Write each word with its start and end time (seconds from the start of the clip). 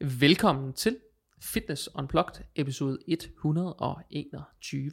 Velkommen 0.00 0.72
til 0.72 0.96
Fitness 1.42 1.88
Unplugged 1.94 2.44
episode 2.56 2.98
121. 3.06 4.90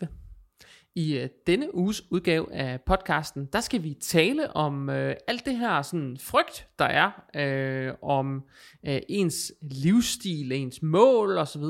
I 0.95 1.17
øh, 1.17 1.29
denne 1.47 1.75
uges 1.75 2.11
udgave 2.11 2.53
af 2.53 2.81
podcasten, 2.81 3.45
der 3.53 3.61
skal 3.61 3.83
vi 3.83 3.93
tale 3.93 4.55
om 4.55 4.89
øh, 4.89 5.16
alt 5.27 5.45
det 5.45 5.58
her 5.58 5.81
sådan 5.81 6.17
frygt, 6.19 6.67
der 6.79 6.85
er, 6.85 7.11
øh, 7.35 7.93
om 8.02 8.43
øh, 8.88 9.02
ens 9.09 9.54
livsstil, 9.61 10.52
ens 10.52 10.81
mål 10.81 11.38
osv., 11.38 11.64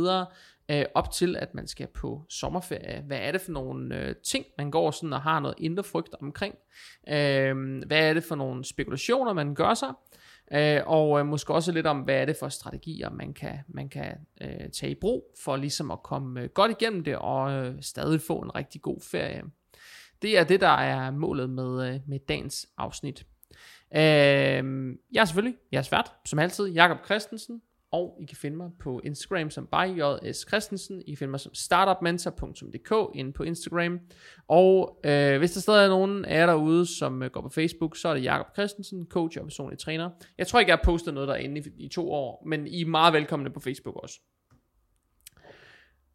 øh, 0.71 0.85
op 0.95 1.11
til 1.11 1.35
at 1.35 1.53
man 1.55 1.67
skal 1.67 1.87
på 1.87 2.25
sommerferie. 2.29 3.03
Hvad 3.07 3.17
er 3.17 3.31
det 3.31 3.41
for 3.41 3.51
nogle 3.51 3.99
øh, 3.99 4.15
ting, 4.15 4.45
man 4.57 4.71
går 4.71 4.91
sådan 4.91 5.13
og 5.13 5.21
har 5.21 5.39
noget 5.39 5.55
indre 5.57 5.83
frygt 5.83 6.15
omkring? 6.21 6.55
Øh, 7.09 7.83
hvad 7.87 8.09
er 8.09 8.13
det 8.13 8.23
for 8.23 8.35
nogle 8.35 8.65
spekulationer, 8.65 9.33
man 9.33 9.55
gør 9.55 9.73
sig? 9.73 9.93
Øh, 10.51 10.81
og 10.85 11.19
øh, 11.19 11.25
måske 11.25 11.53
også 11.53 11.71
lidt 11.71 11.87
om, 11.87 11.99
hvad 11.99 12.15
er 12.15 12.25
det 12.25 12.37
for 12.39 12.49
strategier, 12.49 13.09
man 13.09 13.33
kan, 13.33 13.59
man 13.67 13.89
kan 13.89 14.17
øh, 14.41 14.69
tage 14.69 14.91
i 14.91 14.95
brug, 15.01 15.35
for 15.43 15.55
ligesom 15.55 15.91
at 15.91 16.03
komme 16.03 16.41
øh, 16.41 16.49
godt 16.49 16.71
igennem 16.71 17.03
det, 17.03 17.17
og 17.17 17.51
øh, 17.51 17.75
stadig 17.81 18.21
få 18.21 18.39
en 18.39 18.55
rigtig 18.55 18.81
god 18.81 19.01
ferie. 19.11 19.43
Det 20.21 20.37
er 20.37 20.43
det, 20.43 20.61
der 20.61 20.67
er 20.67 21.11
målet 21.11 21.49
med, 21.49 21.93
øh, 21.93 21.99
med 22.07 22.19
dagens 22.19 22.67
afsnit. 22.77 23.25
Øh, 23.95 24.01
jeg 25.11 25.21
er 25.21 25.25
selvfølgelig 25.25 25.57
jeres 25.73 25.91
vært, 25.91 26.13
som 26.25 26.39
altid, 26.39 26.67
Jakob 26.67 27.05
Christensen, 27.05 27.61
og 27.93 28.17
I 28.21 28.25
kan 28.25 28.37
finde 28.37 28.57
mig 28.57 28.69
på 28.79 29.01
Instagram 29.03 29.49
som 29.49 29.67
byjs 29.67 30.45
Christensen. 30.47 31.01
I 31.01 31.11
kan 31.11 31.17
finde 31.17 31.31
mig 31.31 31.39
som 31.39 31.53
startupmentor.dk 31.53 33.15
inde 33.15 33.33
på 33.33 33.43
Instagram. 33.43 33.99
Og 34.47 34.99
øh, 35.05 35.37
hvis 35.37 35.51
der 35.51 35.61
stadig 35.61 35.85
er 35.85 35.89
nogen 35.89 36.25
af 36.25 36.39
jer 36.39 36.45
derude, 36.45 36.85
som 36.97 37.23
øh, 37.23 37.31
går 37.31 37.41
på 37.41 37.49
Facebook, 37.49 37.97
så 37.97 38.07
er 38.07 38.13
det 38.13 38.23
Jakob 38.23 38.47
Christensen, 38.55 39.05
coach 39.09 39.37
og 39.39 39.45
personlig 39.45 39.79
træner. 39.79 40.09
Jeg 40.37 40.47
tror 40.47 40.59
ikke, 40.59 40.69
jeg 40.69 40.77
har 40.77 40.83
postet 40.83 41.13
noget 41.13 41.27
derinde 41.27 41.61
i, 41.61 41.85
i 41.85 41.87
to 41.87 42.11
år, 42.11 42.43
men 42.47 42.67
I 42.67 42.81
er 42.81 42.85
meget 42.85 43.13
velkomne 43.13 43.49
på 43.49 43.59
Facebook 43.59 43.95
også. 43.95 44.19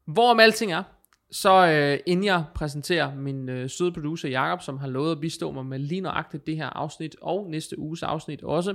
Hvorom 0.06 0.40
alting 0.40 0.72
er, 0.72 0.82
så 1.30 1.66
øh, 1.66 1.98
inden 2.06 2.24
jeg 2.24 2.44
præsenterer 2.54 3.14
min 3.14 3.48
øh, 3.48 3.70
søde 3.70 3.92
producer 3.92 4.28
Jakob, 4.28 4.62
som 4.62 4.78
har 4.78 4.88
lovet 4.88 5.12
at 5.12 5.20
bistå 5.20 5.52
mig 5.52 5.66
med 5.66 5.78
lige 5.78 6.00
nøjagtigt 6.00 6.46
det 6.46 6.56
her 6.56 6.66
afsnit, 6.66 7.16
og 7.22 7.50
næste 7.50 7.78
uges 7.78 8.02
afsnit 8.02 8.42
også, 8.42 8.74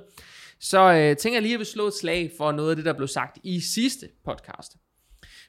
så 0.64 0.80
øh, 0.80 1.18
tænker 1.18 1.36
jeg 1.36 1.42
lige, 1.42 1.54
at 1.54 1.60
vi 1.60 1.66
slå 1.66 1.88
et 1.88 1.94
slag 1.94 2.32
for 2.38 2.52
noget 2.52 2.70
af 2.70 2.76
det, 2.76 2.86
der 2.86 2.94
blev 2.94 3.08
sagt 3.08 3.40
i 3.44 3.60
sidste 3.60 4.10
podcast. 4.26 4.78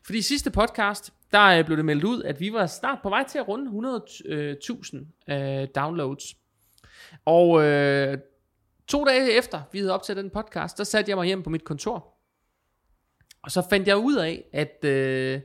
Fordi 0.04 0.18
i 0.18 0.22
sidste 0.22 0.50
podcast, 0.50 1.12
der 1.32 1.42
øh, 1.42 1.64
blev 1.64 1.76
det 1.76 1.84
meldt 1.84 2.04
ud, 2.04 2.22
at 2.22 2.40
vi 2.40 2.52
var 2.52 2.66
snart 2.66 2.98
på 3.02 3.08
vej 3.08 3.24
til 3.28 3.38
at 3.38 3.48
runde 3.48 3.70
100.000 4.26 5.32
øh, 5.32 5.62
øh, 5.62 5.68
downloads. 5.74 6.34
Og 7.24 7.62
øh, 7.62 8.18
to 8.88 9.04
dage 9.04 9.32
efter, 9.32 9.62
vi 9.72 9.78
havde 9.78 9.92
optaget 9.92 10.16
den 10.16 10.30
podcast, 10.30 10.78
der 10.78 10.84
satte 10.84 11.08
jeg 11.08 11.16
mig 11.16 11.26
hjem 11.26 11.42
på 11.42 11.50
mit 11.50 11.64
kontor. 11.64 12.14
Og 13.42 13.50
så 13.50 13.66
fandt 13.70 13.88
jeg 13.88 13.96
ud 13.96 14.16
af, 14.16 14.44
at 14.52 14.84
øh, 14.84 15.40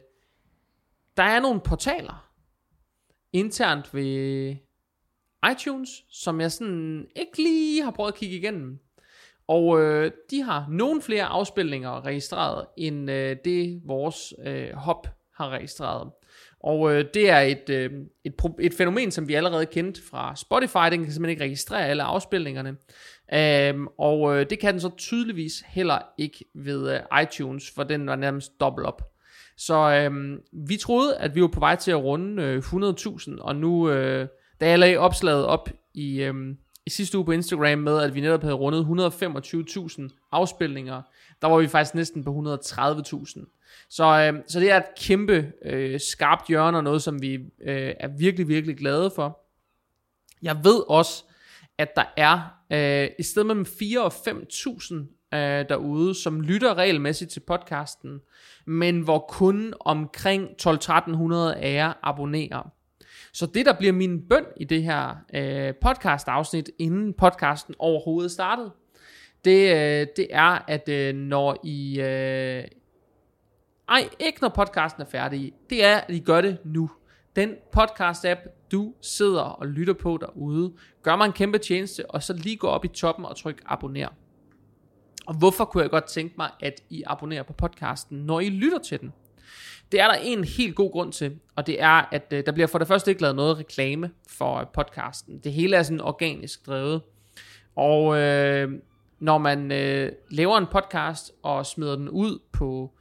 der 1.17 1.23
er 1.23 1.39
nogle 1.39 1.59
portaler 1.59 2.31
internt 3.33 3.93
ved 3.93 4.55
iTunes, 5.51 5.89
som 6.09 6.41
jeg 6.41 6.51
sådan 6.51 7.07
ikke 7.15 7.37
lige 7.37 7.83
har 7.83 7.91
prøvet 7.91 8.11
at 8.11 8.17
kigge 8.17 8.37
igennem. 8.37 8.79
Og 9.49 9.81
øh, 9.81 10.11
de 10.31 10.41
har 10.41 10.65
nogle 10.69 11.01
flere 11.01 11.23
afspilninger 11.23 12.05
registreret, 12.05 12.65
end 12.77 13.11
øh, 13.11 13.35
det 13.45 13.81
vores 13.85 14.33
øh, 14.45 14.73
hop 14.73 15.07
har 15.35 15.49
registreret. 15.49 16.11
Og 16.63 16.93
øh, 16.93 17.05
det 17.13 17.29
er 17.29 17.39
et, 17.39 17.69
øh, 17.69 17.91
et, 18.23 18.33
et 18.59 18.73
fænomen, 18.73 19.11
som 19.11 19.27
vi 19.27 19.33
allerede 19.33 19.65
kendte 19.65 20.01
fra 20.11 20.35
Spotify. 20.35 20.91
Den 20.91 21.03
kan 21.03 21.13
simpelthen 21.13 21.29
ikke 21.29 21.43
registrere 21.43 21.87
alle 21.87 22.03
afspilningerne. 22.03 22.75
Øhm, 23.33 23.87
og 23.99 24.35
øh, 24.35 24.49
det 24.49 24.59
kan 24.59 24.73
den 24.73 24.81
så 24.81 24.89
tydeligvis 24.97 25.63
heller 25.67 25.99
ikke 26.17 26.45
ved 26.55 26.93
øh, 26.93 27.21
iTunes, 27.23 27.71
for 27.75 27.83
den 27.83 28.07
var 28.07 28.15
nærmest 28.15 28.59
dobbelt 28.59 28.87
op. 28.87 29.01
Så 29.57 29.75
øh, 29.75 30.37
vi 30.67 30.77
troede, 30.77 31.17
at 31.17 31.35
vi 31.35 31.41
var 31.41 31.47
på 31.47 31.59
vej 31.59 31.75
til 31.75 31.91
at 31.91 32.03
runde 32.03 32.43
øh, 32.43 32.57
100.000, 32.59 33.41
og 33.41 33.55
nu, 33.55 33.89
øh, 33.89 34.27
da 34.61 34.69
jeg 34.69 34.79
lagde 34.79 34.97
opslaget 34.97 35.45
op 35.45 35.69
i... 35.93 36.21
Øh, 36.21 36.33
i 36.89 36.91
sidste 36.91 37.17
uge 37.17 37.25
på 37.25 37.31
Instagram 37.31 37.79
med, 37.79 38.01
at 38.01 38.15
vi 38.15 38.21
netop 38.21 38.41
havde 38.41 38.53
rundet 38.53 39.13
125.000 39.99 40.29
afspilninger. 40.31 41.01
Der 41.41 41.47
var 41.47 41.57
vi 41.57 41.67
faktisk 41.67 41.95
næsten 41.95 42.23
på 42.23 42.57
130.000. 42.59 43.85
Så, 43.89 44.03
øh, 44.03 44.43
så 44.47 44.59
det 44.59 44.71
er 44.71 44.77
et 44.77 44.95
kæmpe 44.99 45.51
øh, 45.65 45.99
skarpt 45.99 46.47
hjørne 46.47 46.77
og 46.77 46.83
noget, 46.83 47.01
som 47.01 47.21
vi 47.21 47.33
øh, 47.35 47.93
er 47.99 48.07
virkelig, 48.07 48.47
virkelig 48.47 48.77
glade 48.77 49.11
for. 49.15 49.39
Jeg 50.41 50.63
ved 50.63 50.83
også, 50.89 51.23
at 51.77 51.95
der 51.95 52.13
er 52.17 52.39
øh, 52.71 53.09
i 53.19 53.23
stedet 53.23 53.45
mellem 53.45 53.65
4 53.65 54.03
og 54.03 54.13
5.000 54.13 54.95
øh, 55.37 55.69
derude, 55.69 56.15
som 56.15 56.41
lytter 56.41 56.73
regelmæssigt 56.73 57.31
til 57.31 57.39
podcasten, 57.39 58.19
men 58.65 59.01
hvor 59.01 59.25
kun 59.29 59.73
omkring 59.79 60.47
12-1300 60.61 61.35
af 61.35 61.73
jer 61.73 61.93
abonnerer. 62.03 62.78
Så 63.33 63.45
det, 63.45 63.65
der 63.65 63.73
bliver 63.73 63.93
min 63.93 64.27
bøn 64.29 64.45
i 64.57 64.63
det 64.63 64.83
her 64.83 65.15
øh, 65.33 65.73
podcast-afsnit, 65.81 66.69
inden 66.79 67.13
podcasten 67.13 67.75
overhovedet 67.79 68.31
startede, 68.31 68.71
det, 69.45 69.69
øh, 69.69 70.07
det 70.15 70.27
er, 70.29 70.65
at 70.67 70.89
øh, 70.89 71.15
når 71.15 71.57
I... 71.63 71.99
Øh, 71.99 72.63
ej, 73.89 74.09
ikke 74.19 74.41
når 74.41 74.49
podcasten 74.49 75.01
er 75.01 75.05
færdig. 75.05 75.53
Det 75.69 75.85
er, 75.85 75.97
at 75.97 76.15
I 76.15 76.19
gør 76.19 76.41
det 76.41 76.57
nu. 76.65 76.89
Den 77.35 77.55
podcast-app, 77.77 78.67
du 78.71 78.93
sidder 79.01 79.41
og 79.41 79.67
lytter 79.67 79.93
på 79.93 80.17
derude, 80.21 80.73
gør 81.03 81.15
mig 81.15 81.25
en 81.25 81.31
kæmpe 81.31 81.57
tjeneste, 81.57 82.11
og 82.11 82.23
så 82.23 82.33
lige 82.33 82.57
gå 82.57 82.67
op 82.67 82.85
i 82.85 82.87
toppen 82.87 83.25
og 83.25 83.35
tryk 83.35 83.61
abonner. 83.65 84.07
Og 85.27 85.37
hvorfor 85.37 85.65
kunne 85.65 85.83
jeg 85.83 85.89
godt 85.89 86.05
tænke 86.05 86.35
mig, 86.37 86.49
at 86.59 86.83
I 86.89 87.03
abonnerer 87.05 87.43
på 87.43 87.53
podcasten, 87.53 88.17
når 88.17 88.39
I 88.39 88.49
lytter 88.49 88.79
til 88.79 88.99
den? 88.99 89.13
Det 89.91 89.99
er 89.99 90.07
der 90.07 90.15
en 90.15 90.43
helt 90.43 90.75
god 90.75 90.91
grund 90.91 91.13
til, 91.13 91.39
og 91.55 91.67
det 91.67 91.81
er, 91.81 92.09
at 92.11 92.23
øh, 92.31 92.45
der 92.45 92.51
bliver 92.51 92.67
for 92.67 92.79
det 92.79 92.87
første 92.87 93.11
ikke 93.11 93.21
lavet 93.21 93.35
noget 93.35 93.57
reklame 93.57 94.11
for 94.29 94.55
øh, 94.55 94.65
podcasten. 94.73 95.39
Det 95.43 95.53
hele 95.53 95.75
er 95.75 95.83
sådan 95.83 96.01
organisk 96.01 96.67
drevet. 96.67 97.01
Og 97.75 98.17
øh, 98.17 98.71
når 99.19 99.37
man 99.37 99.71
øh, 99.71 100.11
laver 100.29 100.57
en 100.57 100.65
podcast 100.65 101.31
og 101.43 101.65
smider 101.65 101.95
den 101.95 102.09
ud 102.09 102.39
på 102.51 102.91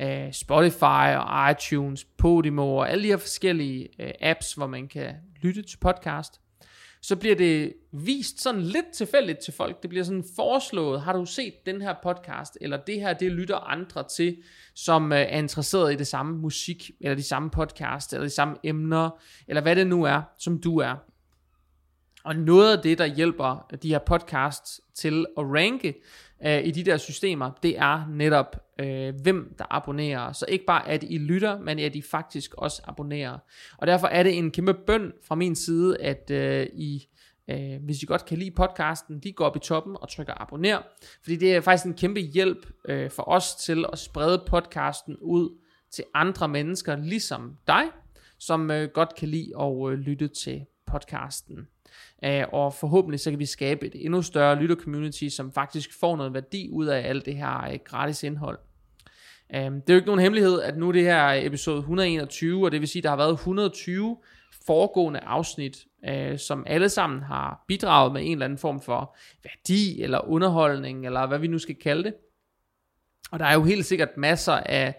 øh, 0.00 0.32
Spotify 0.32 1.16
og 1.18 1.50
iTunes, 1.50 2.04
Podimo 2.04 2.76
og 2.76 2.90
alle 2.90 3.04
de 3.04 3.08
her 3.08 3.16
forskellige 3.16 3.88
øh, 3.98 4.10
apps, 4.20 4.52
hvor 4.52 4.66
man 4.66 4.88
kan 4.88 5.14
lytte 5.42 5.62
til 5.62 5.78
podcast, 5.78 6.40
så 7.02 7.16
bliver 7.16 7.36
det 7.36 7.72
vist 7.92 8.42
sådan 8.42 8.62
lidt 8.62 8.86
tilfældigt 8.94 9.38
til 9.38 9.54
folk. 9.54 9.82
Det 9.82 9.90
bliver 9.90 10.04
sådan 10.04 10.24
foreslået, 10.36 11.00
har 11.00 11.12
du 11.12 11.24
set 11.24 11.54
den 11.66 11.82
her 11.82 11.94
podcast, 12.02 12.58
eller 12.60 12.76
det 12.76 13.00
her, 13.00 13.12
det 13.12 13.32
lytter 13.32 13.56
andre 13.56 14.04
til, 14.16 14.36
som 14.74 15.12
øh, 15.12 15.18
er 15.18 15.38
interesseret 15.38 15.92
i 15.92 15.96
det 15.96 16.06
samme 16.06 16.38
musik, 16.38 16.90
eller 17.00 17.14
de 17.14 17.22
samme 17.22 17.50
podcast, 17.50 18.12
eller 18.12 18.24
de 18.24 18.30
samme 18.34 18.56
emner, 18.64 19.10
eller 19.48 19.62
hvad 19.62 19.76
det 19.76 19.86
nu 19.86 20.02
er, 20.02 20.22
som 20.38 20.60
du 20.60 20.78
er. 20.78 20.94
Og 22.24 22.36
noget 22.36 22.76
af 22.76 22.82
det, 22.82 22.98
der 22.98 23.06
hjælper 23.06 23.70
de 23.82 23.88
her 23.88 23.98
podcasts 23.98 24.80
til 24.94 25.26
at 25.38 25.44
ranke 25.44 25.94
øh, 26.44 26.64
i 26.64 26.70
de 26.70 26.84
der 26.84 26.96
systemer, 26.96 27.50
det 27.62 27.78
er 27.78 28.06
netop, 28.10 28.56
øh, 28.80 29.14
hvem 29.22 29.54
der 29.58 29.64
abonnerer. 29.70 30.32
Så 30.32 30.46
ikke 30.48 30.64
bare, 30.64 30.88
at 30.88 31.02
I 31.02 31.18
lytter, 31.18 31.58
men 31.58 31.78
at 31.78 31.96
I 31.96 32.02
faktisk 32.02 32.54
også 32.54 32.82
abonnerer. 32.84 33.38
Og 33.78 33.86
derfor 33.86 34.06
er 34.06 34.22
det 34.22 34.38
en 34.38 34.50
kæmpe 34.50 34.74
bøn 34.74 35.12
fra 35.24 35.34
min 35.34 35.54
side, 35.54 36.00
at 36.00 36.30
øh, 36.30 36.66
I 36.74 37.08
Øh, 37.50 37.84
hvis 37.84 38.02
I 38.02 38.06
godt 38.06 38.24
kan 38.24 38.38
lide 38.38 38.50
podcasten, 38.50 39.20
lige 39.20 39.32
går 39.32 39.44
op 39.44 39.56
i 39.56 39.58
toppen 39.58 39.96
og 40.00 40.08
trykker 40.08 40.42
abonner, 40.42 40.82
fordi 41.22 41.36
det 41.36 41.56
er 41.56 41.60
faktisk 41.60 41.86
en 41.86 41.94
kæmpe 41.94 42.20
hjælp 42.20 42.66
øh, 42.88 43.10
for 43.10 43.28
os 43.28 43.54
til 43.54 43.84
at 43.92 43.98
sprede 43.98 44.44
podcasten 44.46 45.16
ud 45.16 45.58
til 45.90 46.04
andre 46.14 46.48
mennesker, 46.48 46.96
ligesom 46.96 47.56
dig, 47.66 47.84
som 48.38 48.70
øh, 48.70 48.88
godt 48.88 49.14
kan 49.14 49.28
lide 49.28 49.52
at 49.60 49.92
øh, 49.92 49.98
lytte 49.98 50.28
til 50.28 50.66
podcasten. 50.86 51.68
Uh, 52.26 52.52
og 52.52 52.74
forhåbentlig 52.74 53.20
så 53.20 53.30
kan 53.30 53.38
vi 53.38 53.46
skabe 53.46 53.86
et 53.86 54.04
endnu 54.04 54.22
større 54.22 54.56
lytter-community, 54.56 55.28
som 55.28 55.52
faktisk 55.52 56.00
får 56.00 56.16
noget 56.16 56.34
værdi 56.34 56.68
ud 56.72 56.86
af 56.86 57.08
alt 57.08 57.26
det 57.26 57.36
her 57.36 57.70
øh, 57.72 57.78
gratis 57.84 58.22
indhold. 58.22 58.58
Uh, 59.54 59.60
det 59.60 59.64
er 59.64 59.80
jo 59.88 59.94
ikke 59.94 60.06
nogen 60.06 60.20
hemmelighed, 60.20 60.62
at 60.62 60.76
nu 60.76 60.92
det 60.92 61.02
her 61.02 61.32
episode 61.32 61.78
121, 61.78 62.64
og 62.64 62.72
det 62.72 62.80
vil 62.80 62.88
sige, 62.88 63.00
at 63.00 63.04
der 63.04 63.10
har 63.10 63.16
været 63.16 63.32
120 63.32 64.16
foregående 64.66 65.20
afsnit, 65.20 65.84
uh, 66.08 66.38
som 66.38 66.64
alle 66.66 66.88
sammen 66.88 67.22
har 67.22 67.64
bidraget 67.68 68.12
med 68.12 68.22
en 68.24 68.32
eller 68.32 68.44
anden 68.44 68.58
form 68.58 68.80
for 68.80 69.16
værdi, 69.44 70.02
eller 70.02 70.28
underholdning, 70.28 71.06
eller 71.06 71.26
hvad 71.26 71.38
vi 71.38 71.46
nu 71.46 71.58
skal 71.58 71.74
kalde 71.74 72.04
det. 72.04 72.14
Og 73.30 73.38
der 73.38 73.44
er 73.44 73.54
jo 73.54 73.64
helt 73.64 73.86
sikkert 73.86 74.16
masser 74.16 74.52
af 74.52 74.94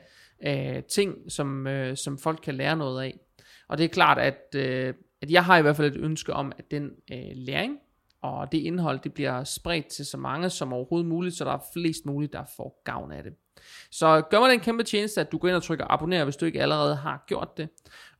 uh, 0.47 0.83
ting, 0.83 1.15
som, 1.31 1.67
som 1.95 2.17
folk 2.17 2.39
kan 2.43 2.55
lære 2.55 2.75
noget 2.75 3.03
af. 3.03 3.19
Og 3.67 3.77
det 3.77 3.83
er 3.83 3.87
klart, 3.87 4.17
at 4.17 4.55
uh, 4.55 4.95
at 5.21 5.31
jeg 5.31 5.45
har 5.45 5.57
i 5.57 5.61
hvert 5.61 5.75
fald 5.75 5.95
et 5.95 6.01
ønske 6.01 6.33
om, 6.33 6.51
at 6.57 6.71
den 6.71 6.91
øh, 7.11 7.31
læring 7.33 7.79
og 8.21 8.51
det 8.51 8.57
indhold, 8.57 8.99
det 8.99 9.13
bliver 9.13 9.43
spredt 9.43 9.87
til 9.87 10.05
så 10.05 10.17
mange 10.17 10.49
som 10.49 10.73
overhovedet 10.73 11.07
muligt, 11.07 11.35
så 11.35 11.45
der 11.45 11.51
er 11.51 11.65
flest 11.73 12.05
muligt, 12.05 12.33
der 12.33 12.43
får 12.57 12.81
gavn 12.85 13.11
af 13.11 13.23
det. 13.23 13.33
Så 13.91 14.21
gør 14.21 14.39
mig 14.39 14.49
den 14.49 14.59
kæmpe 14.59 14.83
tjeneste, 14.83 15.21
at 15.21 15.31
du 15.31 15.37
går 15.37 15.47
ind 15.47 15.55
og 15.55 15.63
trykker 15.63 15.85
abonner, 15.89 16.23
hvis 16.23 16.35
du 16.35 16.45
ikke 16.45 16.61
allerede 16.61 16.95
har 16.95 17.23
gjort 17.27 17.57
det. 17.57 17.69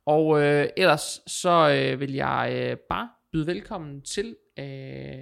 Og 0.06 0.42
øh, 0.42 0.68
ellers 0.76 1.20
så 1.26 1.70
øh, 1.70 2.00
vil 2.00 2.12
jeg 2.12 2.52
øh, 2.54 2.76
bare 2.76 3.08
byde 3.32 3.46
velkommen 3.46 4.02
til 4.02 4.36
øh, 4.58 5.18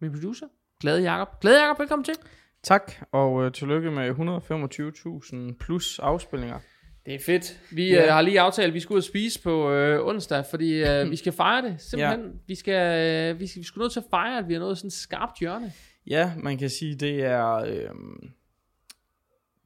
min 0.00 0.12
producer, 0.12 0.46
Glade 0.80 1.02
Jakob. 1.02 1.40
Glade 1.40 1.60
Jakob, 1.60 1.78
velkommen 1.78 2.04
til. 2.04 2.14
Tak, 2.62 2.92
og 3.12 3.44
øh, 3.44 3.52
tillykke 3.52 3.90
med 3.90 4.10
125.000 5.52 5.56
plus 5.58 5.98
afspilninger. 5.98 6.58
Det 7.08 7.14
er 7.14 7.24
fedt. 7.24 7.60
Vi 7.70 7.88
Ja. 7.88 8.04
øh, 8.06 8.12
har 8.12 8.22
lige 8.22 8.40
aftalt, 8.40 8.68
at 8.68 8.74
vi 8.74 8.80
skal 8.80 8.92
ud 8.92 8.98
og 8.98 9.04
spise 9.04 9.42
på 9.42 9.70
øh, 9.70 10.06
onsdag, 10.06 10.44
fordi 10.50 10.72
øh, 10.84 11.10
vi 11.10 11.16
skal 11.16 11.32
fejre 11.32 11.62
det. 11.62 11.76
Simpelthen. 11.80 12.20
Ja. 12.20 12.30
Vi, 12.46 12.54
skal, 12.54 12.98
øh, 13.34 13.40
vi, 13.40 13.46
skal, 13.46 13.60
vi 13.60 13.64
skal 13.66 13.80
nødt 13.80 13.92
til 13.92 14.00
at 14.00 14.06
fejre, 14.10 14.38
at 14.38 14.48
vi 14.48 14.52
har 14.52 14.60
nået 14.60 14.78
sådan 14.78 14.88
et 14.88 14.92
skarpt 14.92 15.38
hjørne. 15.40 15.72
Ja, 16.06 16.32
man 16.36 16.58
kan 16.58 16.70
sige, 16.70 16.94
det 16.94 17.24
er... 17.24 17.54
Øh, 17.54 17.88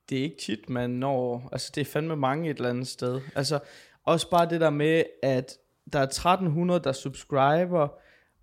det 0.08 0.18
er 0.18 0.22
ikke 0.22 0.36
tit, 0.40 0.70
man 0.70 0.90
når... 0.90 1.48
Altså, 1.52 1.72
det 1.74 1.80
er 1.80 1.84
fandme 1.84 2.16
mange 2.16 2.50
et 2.50 2.56
eller 2.56 2.70
andet 2.70 2.88
sted. 2.88 3.20
Altså, 3.34 3.58
også 4.04 4.30
bare 4.30 4.48
det 4.50 4.60
der 4.60 4.70
med, 4.70 5.02
at 5.22 5.52
der 5.92 5.98
er 5.98 6.02
1300, 6.02 6.80
der 6.84 6.92
subscriber, 6.92 7.88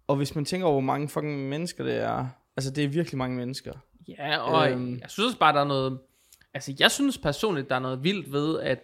og 0.08 0.16
hvis 0.16 0.36
man 0.36 0.46
tænker 0.46 0.66
over, 0.68 0.74
hvor 0.74 0.82
mange 0.82 1.10
fucking 1.10 1.50
mennesker 1.50 1.84
det 1.84 1.96
er... 1.96 2.28
Altså, 2.58 2.72
det 2.72 2.84
er 2.84 2.88
virkelig 2.88 3.18
mange 3.18 3.38
mennesker. 3.38 3.74
Ja, 4.08 4.38
og 4.38 4.72
Øhm. 4.72 4.82
øhm. 4.82 5.00
jeg 5.02 5.10
synes 5.10 5.26
også 5.28 5.40
bare, 5.40 5.54
der 5.54 5.60
er 5.62 5.68
noget... 5.68 6.00
Altså, 6.54 6.74
jeg 6.80 6.92
synes 6.92 7.18
personligt, 7.18 7.70
der 7.70 7.76
er 7.76 7.80
noget 7.80 8.04
vildt 8.04 8.32
ved, 8.32 8.60
at 8.60 8.80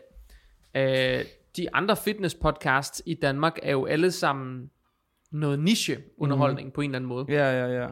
øh, 0.76 1.26
de 1.58 1.76
andre 1.76 1.96
fitness 1.96 2.36
podcasts 2.36 3.02
i 3.06 3.14
Danmark 3.14 3.60
er 3.64 3.72
jo 3.72 3.86
alle 3.86 4.12
sammen 4.12 4.72
noget 5.32 5.60
niche-underholdning 5.60 6.68
mm. 6.68 6.72
på 6.72 6.82
en 6.82 6.90
eller 6.90 6.98
anden 6.98 7.10
måde. 7.10 7.26
Ja, 7.30 7.52
ja, 7.52 7.68
ja. 7.82 7.88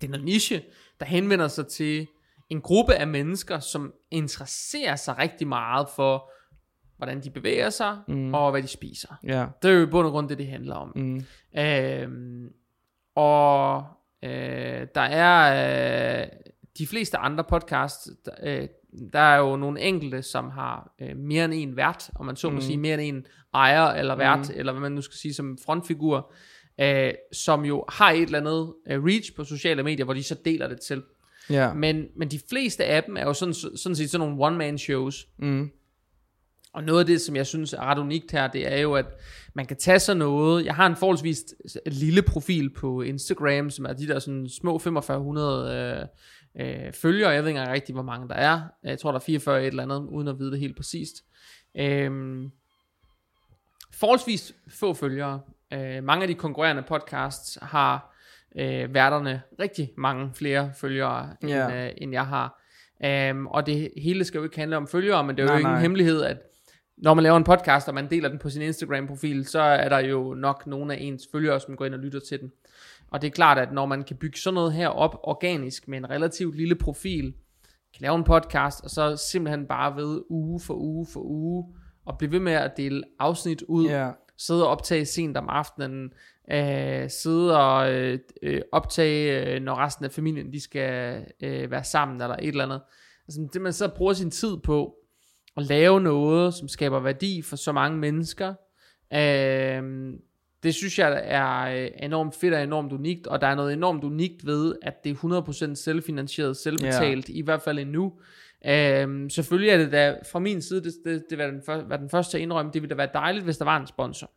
Det 0.00 0.06
er 0.06 0.10
noget 0.10 0.24
niche, 0.24 0.62
der 1.00 1.06
henvender 1.06 1.48
sig 1.48 1.66
til 1.66 2.06
en 2.50 2.60
gruppe 2.60 2.94
af 2.94 3.06
mennesker, 3.06 3.58
som 3.58 3.94
interesserer 4.10 4.96
sig 4.96 5.18
rigtig 5.18 5.48
meget 5.48 5.88
for, 5.96 6.30
hvordan 6.96 7.20
de 7.20 7.30
bevæger 7.30 7.70
sig, 7.70 7.98
mm. 8.08 8.34
og 8.34 8.50
hvad 8.50 8.62
de 8.62 8.68
spiser. 8.68 9.14
Ja. 9.24 9.46
Det 9.62 9.70
er 9.70 9.74
jo 9.74 9.82
i 9.82 9.90
bund 9.90 10.06
og 10.06 10.12
grund 10.12 10.28
det, 10.28 10.38
det 10.38 10.46
handler 10.46 10.74
om. 10.74 10.92
Mm. 10.96 11.24
Øhm, 11.58 12.52
og 13.14 13.84
øh, 14.24 14.86
der 14.94 15.00
er 15.00 16.22
øh, 16.22 16.28
de 16.78 16.86
fleste 16.86 17.18
andre 17.18 17.44
podcasts, 17.44 18.10
der, 18.24 18.32
øh, 18.42 18.68
der 19.12 19.18
er 19.18 19.38
jo 19.38 19.56
nogle 19.56 19.80
enkelte, 19.80 20.22
som 20.22 20.50
har 20.50 20.94
øh, 21.00 21.16
mere 21.16 21.44
end 21.44 21.54
en 21.54 21.76
vært, 21.76 22.10
og 22.14 22.26
man 22.26 22.36
så 22.36 22.50
må 22.50 22.54
Mm. 22.54 22.60
sige 22.60 22.76
mere 22.76 22.94
end 23.04 23.16
en 23.16 23.26
ejer 23.54 23.86
eller 23.86 24.14
vært, 24.16 24.38
Mm. 24.48 24.54
eller 24.56 24.72
hvad 24.72 24.80
man 24.80 24.92
nu 24.92 25.00
skal 25.02 25.16
sige 25.16 25.34
som 25.34 25.58
frontfigur, 25.64 26.32
øh, 26.80 27.12
som 27.32 27.64
jo 27.64 27.84
har 27.88 28.10
et 28.10 28.22
eller 28.22 28.38
andet 28.40 28.74
øh, 28.88 29.04
reach 29.04 29.34
på 29.36 29.44
sociale 29.44 29.82
medier, 29.82 30.04
hvor 30.04 30.14
de 30.14 30.22
så 30.22 30.36
deler 30.44 30.68
det 30.68 30.80
til. 30.80 31.02
Ja. 31.50 31.72
Men, 31.74 32.04
men 32.16 32.28
de 32.30 32.40
fleste 32.50 32.84
af 32.84 33.04
dem 33.04 33.16
er 33.16 33.22
jo 33.22 33.32
sådan, 33.32 33.54
sådan 33.54 33.96
set 33.96 34.10
sådan 34.10 34.28
nogle 34.28 34.44
one-man 34.46 34.78
shows, 34.78 35.28
Mm. 35.38 35.70
og 36.72 36.84
noget 36.84 37.00
af 37.00 37.06
det, 37.06 37.20
som 37.20 37.36
jeg 37.36 37.46
synes 37.46 37.72
er 37.72 37.80
ret 37.80 37.98
unikt 37.98 38.32
her, 38.32 38.48
det 38.48 38.72
er 38.72 38.78
jo, 38.78 38.94
at 38.94 39.06
man 39.54 39.66
kan 39.66 39.76
tage 39.76 39.98
sig 39.98 40.16
noget. 40.16 40.64
Jeg 40.64 40.74
har 40.74 40.86
en 40.86 40.96
forholdsvis 40.96 41.44
lille 41.86 42.22
profil 42.22 42.70
på 42.70 43.02
Instagram, 43.02 43.70
som 43.70 43.84
er 43.84 43.92
de 43.92 44.06
der 44.08 44.18
sådan 44.18 44.48
små 44.48 44.78
4500 44.78 45.98
øh, 46.00 46.06
øh, 46.58 46.92
følgere. 46.92 47.30
Jeg 47.30 47.42
ved 47.42 47.48
ikke 47.48 47.58
engang 47.58 47.74
rigtigt, 47.74 47.96
hvor 47.96 48.02
mange 48.02 48.28
der 48.28 48.34
er. 48.34 48.60
Jeg 48.84 48.98
tror, 48.98 49.10
der 49.10 49.18
er 49.18 49.22
44 49.24 49.60
et 49.60 49.66
eller 49.66 49.82
andet, 49.82 50.08
uden 50.10 50.28
at 50.28 50.38
vide 50.38 50.50
det 50.50 50.58
helt 50.60 50.76
præcist. 50.76 51.14
Øhm, 51.76 52.50
forholdsvis 53.94 54.54
få 54.68 54.94
følgere. 54.94 55.40
Øh, 55.72 56.04
mange 56.04 56.22
af 56.22 56.28
de 56.28 56.34
konkurrerende 56.34 56.82
podcasts 56.82 57.58
har 57.62 58.14
øh, 58.58 58.94
værterne 58.94 59.42
rigtig 59.60 59.90
mange 59.96 60.30
flere 60.34 60.72
følgere, 60.76 61.36
end, 61.42 61.50
Ja. 61.50 61.86
øh, 61.86 61.92
end 61.96 62.12
jeg 62.12 62.26
har. 62.26 62.62
Um, 63.32 63.46
og 63.46 63.66
det 63.66 63.90
hele 63.96 64.24
skal 64.24 64.38
jo 64.38 64.44
ikke 64.44 64.58
handle 64.58 64.76
om 64.76 64.88
følgere, 64.88 65.24
men 65.24 65.36
det 65.36 65.42
er 65.42 65.44
jo 65.44 65.48
Nej, 65.48 65.56
ikke 65.58 65.66
en 65.68 65.72
nej. 65.72 65.80
hemmelighed, 65.80 66.22
at 66.22 66.36
når 66.96 67.14
man 67.14 67.22
laver 67.22 67.36
en 67.36 67.44
podcast, 67.44 67.88
og 67.88 67.94
man 67.94 68.10
deler 68.10 68.28
den 68.28 68.38
på 68.38 68.50
sin 68.50 68.62
Instagram-profil, 68.62 69.46
så 69.46 69.60
er 69.60 69.88
der 69.88 69.98
jo 69.98 70.34
nok 70.34 70.66
nogle 70.66 70.94
af 70.94 70.98
ens 71.00 71.22
følgere, 71.32 71.60
som 71.60 71.76
går 71.76 71.84
ind 71.86 71.94
og 71.94 72.00
lytter 72.00 72.20
til 72.28 72.40
den. 72.40 72.52
Og 73.10 73.20
det 73.22 73.26
er 73.26 73.32
klart, 73.32 73.58
at 73.58 73.72
når 73.72 73.86
man 73.86 74.04
kan 74.04 74.16
bygge 74.16 74.38
sådan 74.38 74.54
noget 74.54 74.72
her 74.72 74.88
op 74.88 75.20
organisk 75.22 75.88
med 75.88 75.98
en 75.98 76.10
relativt 76.10 76.56
lille 76.56 76.74
profil, 76.74 77.34
kan 77.94 78.02
lave 78.02 78.14
en 78.16 78.24
podcast, 78.24 78.84
og 78.84 78.90
så 78.90 79.16
simpelthen 79.30 79.66
bare 79.66 79.96
ved 79.96 80.22
uge 80.30 80.60
for 80.60 80.74
uge 80.74 81.06
for 81.12 81.20
uge, 81.20 81.64
og 82.06 82.18
blive 82.18 82.32
ved 82.32 82.40
med 82.40 82.52
at 82.52 82.76
dele 82.76 83.02
afsnit 83.18 83.62
ud, 83.62 83.86
Ja. 83.88 84.10
sidde 84.38 84.64
og 84.64 84.70
optage 84.70 85.04
sent 85.06 85.36
om 85.36 85.48
aftenen, 85.48 86.12
øh, 86.52 87.10
sidde 87.10 87.60
og 87.60 87.92
øh, 87.92 88.60
optage, 88.72 89.54
øh, 89.54 89.62
når 89.62 89.74
resten 89.74 90.04
af 90.04 90.10
familien 90.12 90.52
de 90.52 90.60
skal 90.60 91.24
øh, 91.42 91.70
være 91.70 91.84
sammen, 91.84 92.22
eller 92.22 92.36
et 92.36 92.48
eller 92.48 92.64
andet. 92.64 92.80
Altså, 93.28 93.48
det 93.52 93.62
man 93.62 93.72
så 93.72 93.88
bruger 93.96 94.12
sin 94.12 94.30
tid 94.30 94.56
på, 94.64 94.94
at 95.56 95.62
lave 95.66 96.00
noget, 96.00 96.54
som 96.54 96.68
skaber 96.68 97.00
værdi 97.00 97.42
for 97.42 97.56
så 97.56 97.72
mange 97.72 97.98
mennesker, 97.98 98.54
øh, 99.12 100.12
det 100.62 100.74
synes 100.74 100.98
jeg 100.98 101.20
er 101.24 101.82
øh, 101.84 101.90
enormt 102.02 102.34
fedt 102.34 102.54
og 102.54 102.62
enormt 102.62 102.92
unikt, 102.92 103.26
og 103.26 103.40
der 103.40 103.46
er 103.46 103.54
noget 103.54 103.72
enormt 103.72 104.04
unikt 104.04 104.46
ved, 104.46 104.74
at 104.82 105.04
det 105.04 105.10
er 105.10 105.70
100% 105.70 105.74
selvfinansieret, 105.74 106.56
selvbetalt, 106.56 107.28
i 107.28 107.42
hvert 107.42 107.62
fald 107.62 107.78
endnu. 107.78 108.12
Øhm, 108.66 109.30
selvfølgelig 109.30 109.70
er 109.70 109.78
det 109.78 109.92
da 109.92 110.16
fra 110.32 110.38
min 110.38 110.62
side, 110.62 110.84
det, 110.84 110.94
det, 111.04 111.24
det 111.30 111.38
var 111.38 111.46
den, 111.46 111.62
for, 111.66 111.84
var 111.88 111.96
den 111.96 112.10
første 112.10 112.32
til 112.32 112.38
at 112.38 112.42
indrømme, 112.42 112.72
det 112.72 112.82
ville 112.82 112.90
da 112.90 112.96
være 112.96 113.10
dejligt, 113.14 113.44
hvis 113.44 113.58
der 113.58 113.64
var 113.64 113.80
en 113.80 113.86
sponsor. 113.86 114.30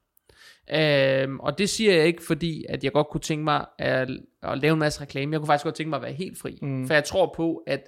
Øhm, 0.73 1.39
og 1.39 1.57
det 1.57 1.69
siger 1.69 1.94
jeg 1.95 2.06
ikke, 2.06 2.23
fordi 2.23 2.65
at 2.69 2.83
jeg 2.83 2.91
godt 2.91 3.07
kunne 3.07 3.21
tænke 3.21 3.44
mig 3.44 3.65
at, 3.79 4.09
at 4.44 4.57
lave 4.57 4.73
en 4.73 4.79
masse 4.79 5.01
reklame. 5.01 5.33
Jeg 5.33 5.39
kunne 5.39 5.47
faktisk 5.47 5.63
godt 5.63 5.75
tænke 5.75 5.89
mig 5.89 5.97
at 5.97 6.03
være 6.03 6.13
helt 6.13 6.38
fri. 6.38 6.59
Mm. 6.62 6.88
For 6.88 6.94
jeg 6.94 7.03
tror 7.03 7.33
på, 7.35 7.63
at 7.68 7.83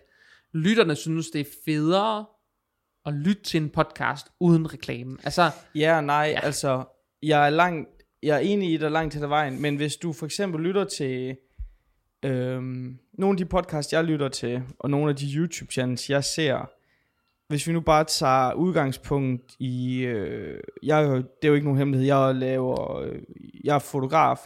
lytterne 0.54 0.96
synes, 0.96 1.30
det 1.30 1.42
er 1.42 1.52
federe 1.66 2.26
at 3.06 3.14
lytte 3.14 3.44
til 3.44 3.62
en 3.62 3.70
podcast 3.70 4.28
uden 4.40 4.74
reklame. 4.74 5.18
Altså, 5.24 5.52
Ja, 5.76 6.02
nej, 6.02 6.36
ja. 6.36 6.46
altså, 6.46 6.84
jeg 7.24 7.46
er 7.46 7.50
langt, 7.50 8.03
jeg 8.24 8.36
er 8.36 8.40
enig 8.40 8.74
i 8.74 8.78
dig 8.78 8.92
langt 8.92 9.12
til 9.12 9.30
vejen, 9.30 9.62
men 9.62 9.76
hvis 9.76 9.96
du 9.96 10.14
for 10.14 10.26
eksempel 10.26 10.62
lytter 10.62 10.84
til 10.84 11.36
øhm, 12.26 12.98
nogle 13.14 13.34
af 13.34 13.38
de 13.38 13.46
podcasts, 13.46 13.94
jeg 13.94 14.04
lytter 14.04 14.28
til, 14.28 14.62
og 14.80 14.90
nogle 14.90 15.10
af 15.10 15.16
de 15.16 15.26
YouTube-channels, 15.26 16.10
jeg 16.10 16.24
ser, 16.24 16.70
hvis 17.48 17.68
vi 17.68 17.74
nu 17.74 17.82
bare 17.82 18.04
tager 18.04 18.54
udgangspunkt 18.54 19.56
i, 19.60 20.00
øh, 20.00 20.60
jeg, 20.84 21.06
det 21.08 21.24
er 21.44 21.48
jo 21.48 21.54
ikke 21.54 21.66
nogen 21.66 21.78
hemmelighed, 21.78 22.08
jeg 22.08 22.36
laver, 22.36 23.00
øh, 23.00 23.22
jeg 23.64 23.76
er 23.76 23.80
fotograf, 23.80 24.38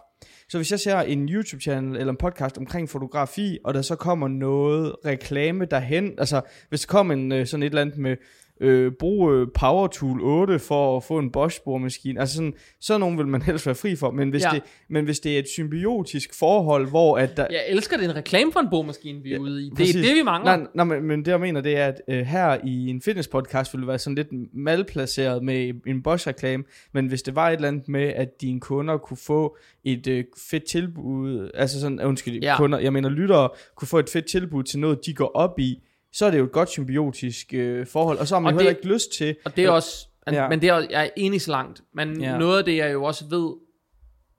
så 0.50 0.58
hvis 0.58 0.72
jeg 0.72 0.80
ser 0.80 1.00
en 1.00 1.30
YouTube-channel 1.30 1.98
eller 1.98 2.12
en 2.12 2.18
podcast 2.18 2.58
omkring 2.58 2.90
fotografi, 2.90 3.58
og 3.64 3.74
der 3.74 3.82
så 3.82 3.96
kommer 3.96 4.28
noget 4.28 4.96
reklame 5.06 5.66
derhen, 5.66 6.14
altså 6.18 6.42
hvis 6.70 6.82
der 6.82 6.92
kommer 6.92 7.14
en, 7.14 7.32
øh, 7.32 7.48
sådan 7.48 7.64
et 7.64 7.68
eller 7.68 7.82
andet 7.82 7.98
med, 7.98 8.18
øh, 8.60 8.92
brug 9.00 9.32
øh, 9.34 9.48
Power 9.60 9.88
Tool 9.88 10.22
8 10.22 10.60
for 10.60 10.98
at 10.98 11.04
få 11.04 11.20
en 11.20 11.32
Bosch 11.32 11.60
boremaskine, 11.66 12.20
altså 12.20 12.36
sådan, 12.36 12.54
sådan 12.82 13.00
nogen 13.00 13.18
vil 13.18 13.28
man 13.28 13.42
helst 13.42 13.66
være 13.66 13.76
fri 13.76 13.96
for, 13.96 14.12
men 14.12 14.30
hvis, 14.30 14.44
Ja. 14.44 14.50
det, 14.54 14.62
men 14.90 15.06
hvis 15.06 15.20
det 15.20 15.36
er 15.36 15.40
et 15.40 15.48
symbiotisk 15.48 16.40
forhold, 16.40 16.90
hvor 16.90 17.18
at 17.18 17.38
der, 17.38 17.48
jeg 17.50 17.64
elsker 17.70 17.98
det 17.98 18.06
er 18.06 18.10
en 18.10 18.16
reklame 18.16 18.52
for 18.52 18.60
en 18.60 18.68
bogmaskine, 18.72 19.24
vi 19.24 19.34
er 19.34 19.40
ude 19.40 19.62
i. 19.62 19.66
Det 19.66 19.72
er 19.72 19.76
præcis. 19.76 19.96
det, 20.08 20.16
vi 20.16 20.22
mangler. 20.24 20.58
Nej, 20.58 20.68
nej 20.74 20.86
men, 20.86 21.04
men 21.04 21.20
det 21.26 21.32
jeg 21.32 21.40
mener, 21.40 21.62
det 21.62 21.78
er, 21.78 21.86
at 21.88 22.02
øh, 22.08 22.20
her 22.26 22.58
i 22.64 22.88
en 22.88 23.02
fitness 23.02 23.28
podcast 23.28 23.74
ville 23.74 23.82
det 23.82 23.88
være 23.88 24.00
sådan 24.00 24.16
lidt 24.16 24.28
malplaceret 24.54 25.44
med 25.44 25.74
en 25.88 26.04
Bosch-reklame, 26.04 26.64
men 26.94 27.08
hvis 27.08 27.22
det 27.22 27.36
var 27.36 27.50
et 27.50 27.54
eller 27.56 27.68
andet 27.68 27.88
med, 27.88 28.04
at 28.04 28.42
dine 28.42 28.60
kunder 28.60 28.98
kunne 28.98 29.18
få 29.18 29.58
et 29.84 30.08
øh, 30.08 30.24
fedt 30.50 30.64
tilbud, 30.64 31.50
altså 31.54 31.80
sådan, 31.82 32.02
undskyld, 32.02 32.40
Ja. 32.42 32.50
ja. 32.52 32.58
kunder, 32.58 32.80
jeg 32.80 32.94
mener 32.94 33.10
lyttere, 33.10 33.50
kunne 33.76 33.88
få 33.88 34.00
et 34.00 34.10
fedt 34.10 34.26
tilbud 34.26 34.64
til 34.64 34.80
noget, 34.80 35.06
de 35.06 35.14
går 35.14 35.32
op 35.36 35.60
i, 35.60 35.84
så 36.14 36.26
er 36.26 36.32
det 36.32 36.38
jo 36.40 36.44
et 36.44 36.52
godt 36.52 36.70
symbiotisk 36.70 37.54
øh, 37.54 37.88
forhold, 37.88 38.18
og 38.18 38.28
så 38.28 38.36
har 38.36 38.40
man 38.40 38.48
Og 38.48 38.54
jo 38.54 38.58
heller 38.58 38.72
det- 38.74 38.78
ikke 38.80 38.94
lyst 38.94 39.12
til, 39.14 39.36
Og 39.46 39.56
det 39.56 39.66
er 39.66 39.70
også, 39.70 40.08
ja. 40.28 40.34
Ja. 40.34 40.50
men 40.50 40.62
det 40.62 40.70
er, 40.70 40.76
jeg 40.90 41.06
er 41.06 41.10
enig 41.18 41.42
så 41.42 41.52
langt, 41.52 41.82
men 41.94 42.22
ja. 42.22 42.38
Noget 42.38 42.58
af 42.58 42.66
det, 42.66 42.78
jeg 42.78 42.94
jo 42.94 43.04
også 43.04 43.26
ved, 43.30 43.54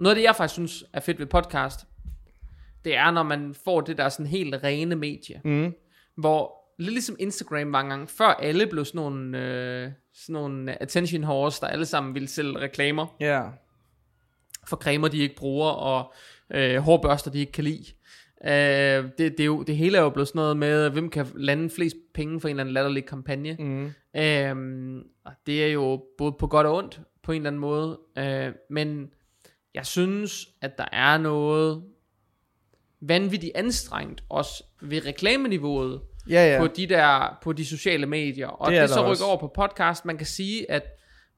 noget 0.01 0.11
af 0.11 0.15
det, 0.17 0.23
jeg 0.23 0.37
faktisk 0.37 0.55
synes 0.55 0.85
er 0.93 1.01
fedt 1.01 1.19
ved 1.19 1.27
podcast, 1.27 1.81
det 2.85 2.97
er, 2.97 3.11
når 3.11 3.23
man 3.23 3.55
får 3.65 3.81
det 3.81 3.99
der 3.99 4.09
sådan 4.09 4.27
helt 4.27 4.55
rene 4.65 4.97
medie, 4.97 5.41
mm, 5.45 5.73
hvor 6.17 6.55
lidt 6.79 6.93
ligesom 6.93 7.17
Instagram 7.19 7.73
var 7.73 7.81
engang, 7.81 8.11
før 8.11 8.27
alle 8.27 8.67
blev 8.67 8.85
sådan 8.85 8.99
nogle, 9.01 9.39
øh, 9.39 9.91
sådan 10.15 10.33
nogle 10.33 10.83
attention 10.83 11.23
horse, 11.25 11.61
der 11.61 11.67
alle 11.67 11.87
sammen 11.87 12.15
ville 12.15 12.29
sælge 12.29 12.59
reklamer 12.59 13.07
ja, 13.21 13.43
for 14.69 14.77
cremer, 14.77 15.09
de 15.09 15.19
ikke 15.19 15.37
bruger, 15.37 15.71
og 15.71 16.13
øh, 16.55 16.77
hårbørster, 16.77 17.31
de 17.31 17.39
ikke 17.39 17.53
kan 17.53 17.65
lide. 17.65 17.85
Øh, 18.45 18.50
det, 19.18 19.18
det, 19.18 19.40
er 19.40 19.45
jo, 19.45 19.62
det 19.62 19.76
hele 19.76 19.99
er 19.99 20.02
jo 20.02 20.11
blevet 20.11 20.28
sådan 20.28 20.38
noget 20.38 20.57
med, 20.57 20.90
hvem 20.90 21.11
kan 21.11 21.26
lande 21.35 21.71
flest 21.71 21.97
penge 22.14 22.40
for 22.40 22.49
en 22.49 22.52
eller 22.52 22.62
anden 22.62 22.73
latterlig 22.75 23.07
kampagne. 23.07 23.57
mm, 24.54 24.99
og 25.25 25.33
det 25.47 25.64
er 25.64 25.68
jo 25.68 26.04
både 26.18 26.33
på 26.33 26.47
godt 26.47 26.66
og 26.66 26.76
ondt, 26.76 27.00
på 27.23 27.33
en 27.33 27.37
eller 27.37 27.50
anden 27.50 27.61
måde. 27.61 27.99
Øh, 28.18 28.52
men 28.71 29.11
jeg 29.75 29.87
synes, 29.87 30.49
at 30.61 30.78
der 30.78 30.87
er 30.92 31.18
noget 31.18 31.83
vanvittigt 33.00 33.52
anstrengt 33.57 34.25
også 34.28 34.64
ved 34.83 35.07
reklameniveauet 35.07 36.00
ja, 36.30 36.52
ja, 36.54 36.61
på 36.61 36.66
de 36.66 36.87
der 36.87 37.38
på 37.42 37.52
de 37.52 37.64
sociale 37.66 38.07
medier. 38.07 38.47
Og 38.47 38.73
Det 38.73 38.80
det, 38.80 38.90
så 38.90 39.00
rykker 39.00 39.11
også. 39.11 39.25
over 39.25 39.37
på 39.37 39.47
podcast. 39.54 40.04
Man 40.04 40.16
kan 40.16 40.26
sige, 40.26 40.71
at 40.71 40.83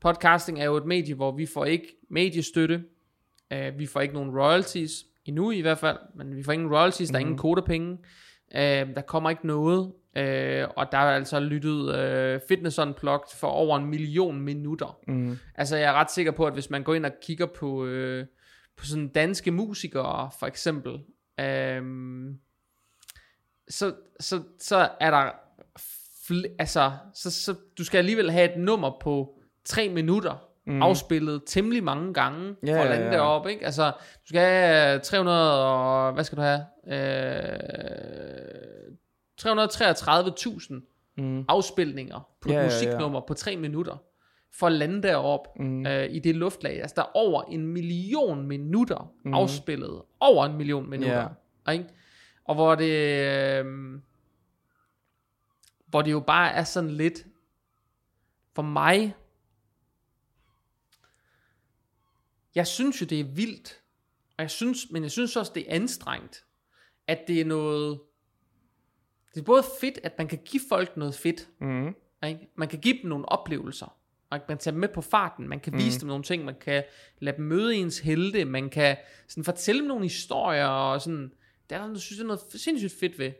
podcasting 0.00 0.60
er 0.60 0.64
jo 0.64 0.76
et 0.76 0.84
medie, 0.86 1.14
hvor 1.14 1.32
vi 1.32 1.46
får 1.46 1.64
ikke 1.64 1.86
mediestøtte. 2.10 2.84
Uh, 3.54 3.78
vi 3.78 3.86
får 3.86 4.00
ikke 4.00 4.14
nogen 4.14 4.30
royalties, 4.40 5.04
endnu 5.24 5.50
i 5.50 5.60
hvert 5.60 5.78
fald, 5.78 5.98
men 6.14 6.36
vi 6.36 6.42
får 6.42 6.52
ingen 6.52 6.74
royalties, 6.74 7.10
mm-hmm. 7.10 7.12
der 7.12 7.18
er 7.18 7.20
ingen 7.20 7.38
kodepenge. 7.38 7.92
Uh, 8.54 8.94
der 8.94 9.02
kommer 9.06 9.30
ikke 9.30 9.46
noget. 9.46 9.92
Uh, 10.16 10.70
og 10.76 10.92
der 10.92 10.98
er 10.98 11.14
altså 11.14 11.40
lyttet 11.40 11.80
uh, 12.34 12.40
Fitness 12.48 12.78
Unplugged 12.78 13.36
for 13.36 13.46
over 13.46 13.76
en 13.76 13.86
million 13.86 14.40
minutter. 14.40 14.98
mm, 15.08 15.38
Altså 15.54 15.76
jeg 15.76 15.88
er 15.88 15.92
ret 15.92 16.10
sikker 16.10 16.32
på, 16.32 16.46
at 16.46 16.52
hvis 16.52 16.70
man 16.70 16.82
går 16.82 16.94
ind 16.94 17.06
og 17.06 17.12
kigger 17.22 17.46
på, 17.46 17.84
øh, 17.84 18.26
på 18.76 18.84
sådan 18.84 19.08
danske 19.08 19.50
musikere, 19.50 20.30
for 20.38 20.46
eksempel, 20.46 20.98
øhm, 21.40 22.38
så, 23.68 23.94
så, 24.20 24.42
så 24.58 24.88
er 25.00 25.10
der, 25.10 25.30
fl- 26.30 26.54
altså, 26.58 26.92
så, 27.14 27.30
så 27.30 27.54
du 27.78 27.84
skal 27.84 27.98
alligevel 27.98 28.30
have 28.30 28.52
et 28.52 28.60
nummer 28.60 28.98
på 29.00 29.38
3 29.64 29.88
minutter, 29.88 30.49
mm. 30.70 30.82
afspillet 30.82 31.42
temmelig 31.46 31.84
mange 31.84 32.14
gange, 32.14 32.56
Ja, 32.66 32.76
for 32.78 32.82
at 32.82 32.88
ja, 32.90 32.94
lande 32.94 33.06
ja. 33.06 33.12
deroppe, 33.12 33.50
ikke? 33.50 33.64
Altså, 33.64 33.92
du 34.00 34.26
skal 34.26 34.40
have 34.40 34.98
300 34.98 35.64
og, 35.64 36.12
hvad 36.12 36.24
skal 36.24 36.38
du 36.38 36.42
have? 36.42 36.64
Øh, 36.88 38.94
333.000 39.40 40.86
Mm. 41.16 41.44
afspilninger 41.48 42.28
på 42.40 42.48
Ja, 42.48 42.54
ja, 42.54 42.60
ja, 42.60 42.66
et 42.66 42.72
ja. 42.72 42.76
musiknummer 42.76 43.20
på 43.20 43.34
3 43.34 43.56
minutter, 43.56 43.96
for 44.58 44.66
at 44.66 44.72
lande 44.72 45.02
deroppe 45.02 45.48
Mm. 45.62 45.86
øh, 45.86 46.06
i 46.10 46.18
det 46.18 46.36
luftlag. 46.36 46.80
Altså, 46.80 46.94
der 46.96 47.02
er 47.02 47.16
over 47.16 47.42
en 47.42 47.66
million 47.66 48.46
minutter 48.46 49.12
mm. 49.24 49.34
afspillet. 49.34 50.02
Over 50.20 50.46
en 50.46 50.56
million 50.56 50.90
minutter. 50.90 51.28
Ja. 51.66 51.72
Ikke? 51.72 51.84
Og 52.44 52.54
hvor 52.54 52.74
det... 52.74 52.94
Øh, 53.64 54.00
hvor 55.86 56.02
det 56.02 56.12
jo 56.12 56.20
bare 56.20 56.52
er 56.52 56.64
sådan 56.64 56.90
lidt... 56.90 57.24
For 58.54 58.62
mig... 58.62 59.14
Jeg 62.54 62.66
synes 62.66 63.00
jo, 63.00 63.06
det 63.06 63.20
er 63.20 63.24
vildt. 63.24 63.80
Og 64.38 64.42
jeg 64.42 64.50
synes, 64.50 64.86
men 64.90 65.02
jeg 65.02 65.10
synes 65.10 65.36
også, 65.36 65.52
det 65.54 65.70
er 65.70 65.74
anstrengt. 65.74 66.44
At 67.06 67.18
det 67.28 67.40
er 67.40 67.44
noget... 67.44 68.00
Det 69.34 69.40
er 69.40 69.44
både 69.44 69.62
fedt, 69.80 69.98
at 70.02 70.12
man 70.18 70.28
kan 70.28 70.38
give 70.44 70.62
folk 70.68 70.96
noget 70.96 71.14
fedt. 71.14 71.48
Mm. 71.60 71.94
Ikke? 72.26 72.48
Man 72.56 72.68
kan 72.68 72.78
give 72.80 72.98
dem 73.02 73.10
nogle 73.10 73.28
oplevelser. 73.28 73.96
Og 74.30 74.40
man 74.48 74.58
tager 74.58 74.72
dem 74.72 74.80
med 74.80 74.88
på 74.88 75.00
farten. 75.00 75.48
Man 75.48 75.60
kan 75.60 75.72
vise 75.72 75.96
Mm. 75.96 76.00
dem 76.00 76.08
nogle 76.08 76.24
ting. 76.24 76.44
Man 76.44 76.54
kan 76.60 76.84
lade 77.18 77.36
dem 77.36 77.44
møde 77.44 77.74
ens 77.74 77.98
helte. 77.98 78.44
Man 78.44 78.70
kan 78.70 78.96
sådan 79.28 79.44
fortælle 79.44 79.78
dem 79.80 79.88
nogle 79.88 80.02
historier. 80.04 80.66
Og 80.66 81.00
sådan. 81.00 81.32
Det 81.70 81.76
er 81.76 81.80
noget- 81.80 82.00
synes 82.00 82.18
jeg, 82.18 82.26
noget 82.26 82.40
sindssygt 82.54 82.92
fedt 83.00 83.18
ved. 83.18 83.32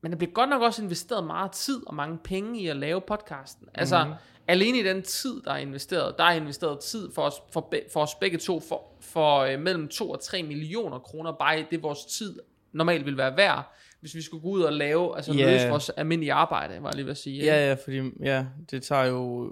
Men 0.00 0.12
der 0.12 0.18
bliver 0.18 0.32
godt 0.32 0.50
nok 0.50 0.62
også 0.62 0.82
investeret 0.82 1.24
meget 1.26 1.52
tid 1.52 1.86
og 1.86 1.94
mange 1.94 2.18
penge 2.24 2.60
i 2.60 2.66
at 2.66 2.76
lave 2.76 3.00
podcasten. 3.00 3.68
Altså, 3.74 4.04
Mhm. 4.04 4.14
Alene 4.48 4.78
i 4.78 4.82
den 4.82 5.02
tid, 5.02 5.42
der 5.44 5.52
er 5.52 5.56
investeret, 5.58 6.14
der 6.18 6.24
er 6.24 6.32
investeret 6.32 6.80
tid 6.80 7.12
for 7.14 7.22
os, 7.22 7.34
for, 7.52 7.72
for 7.92 8.00
os 8.00 8.14
begge 8.14 8.38
to, 8.38 8.60
for, 8.60 8.82
for 9.00 9.38
øh, 9.38 9.60
mellem 9.60 9.88
2 9.88 10.10
og 10.10 10.20
3 10.20 10.42
millioner 10.42 10.98
kroner, 10.98 11.32
bare 11.32 11.60
i 11.60 11.64
det 11.70 11.82
vores 11.82 12.04
tid 12.04 12.38
normalt 12.72 13.06
vil 13.06 13.16
være 13.16 13.36
værd, 13.36 13.74
hvis 14.00 14.14
vi 14.14 14.22
skulle 14.22 14.42
gå 14.42 14.48
ud 14.48 14.62
og 14.62 14.72
lave, 14.72 15.16
altså 15.16 15.32
Ja. 15.32 15.52
løse 15.52 15.68
vores 15.68 15.88
almindelige 15.90 16.32
arbejde, 16.32 16.82
var 16.82 16.88
jeg 16.88 16.94
lige 16.94 17.04
ved 17.04 17.10
at 17.10 17.18
sige. 17.18 17.44
Ja, 17.44 17.68
ja, 17.68 17.74
fordi 17.84 18.00
ja, 18.22 18.44
det 18.70 18.82
tager 18.82 19.04
jo, 19.04 19.48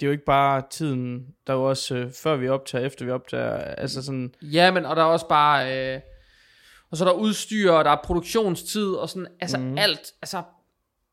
det 0.00 0.02
er 0.02 0.06
jo 0.06 0.12
ikke 0.12 0.24
bare 0.24 0.62
tiden, 0.70 1.26
der 1.46 1.52
er 1.52 1.56
jo 1.56 1.64
også 1.68 1.94
øh, 1.94 2.12
før 2.12 2.36
vi 2.36 2.48
optager, 2.48 2.86
efter 2.86 3.04
vi 3.04 3.10
optager, 3.10 3.56
altså 3.58 4.02
sådan, 4.02 4.34
Ja, 4.42 4.70
men 4.70 4.86
og 4.86 4.96
der 4.96 5.02
er 5.02 5.06
også 5.06 5.28
bare, 5.28 5.78
øh, 5.94 6.00
og 6.90 6.96
så 6.96 7.04
er 7.04 7.08
der 7.08 7.16
udstyr, 7.16 7.70
og 7.70 7.84
der 7.84 7.90
er 7.90 7.98
produktionstid, 8.04 8.88
og 8.92 9.08
sådan, 9.08 9.26
altså 9.40 9.58
mm. 9.58 9.78
alt, 9.78 10.12
altså 10.22 10.42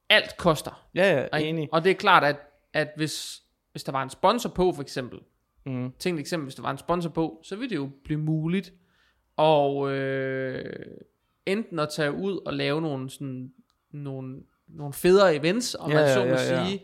alt 0.10 0.38
koster. 0.38 0.88
ja, 0.96 1.28
ja, 1.34 1.38
enig. 1.38 1.70
Og 1.72 1.84
det 1.84 1.90
er 1.90 1.96
klart, 1.96 2.24
at, 2.24 2.36
at 2.74 2.90
hvis, 2.96 3.42
hvis 3.72 3.84
der 3.84 3.92
var 3.92 4.04
en 4.04 4.10
sponsor 4.10 4.50
på, 4.50 4.72
for 4.74 4.82
eksempel, 4.82 5.20
Mm. 5.66 5.92
tænk 6.00 6.16
et 6.16 6.20
eksempel, 6.20 6.46
hvis 6.46 6.56
der 6.56 6.62
var 6.62 6.72
en 6.72 6.78
sponsor 6.78 7.10
på, 7.10 7.40
så 7.44 7.56
ville 7.56 7.70
det 7.70 7.76
jo 7.76 7.90
blive 8.04 8.20
muligt, 8.20 8.74
og 9.36 9.92
øh, 9.92 10.66
enten 11.46 11.80
at 11.80 11.90
tage 11.90 12.12
ud 12.12 12.38
og 12.46 12.54
lave 12.54 12.82
nogle, 12.82 13.10
sådan, 13.10 13.52
nogle, 13.92 14.40
nogle 14.68 14.94
federe 14.94 15.36
events, 15.36 15.76
om 15.80 15.92
Ja, 15.92 15.96
man 15.98 16.14
så 16.14 16.20
må 16.20 16.26
ja, 16.26 16.32
ja. 16.62 16.66
sige. 16.66 16.82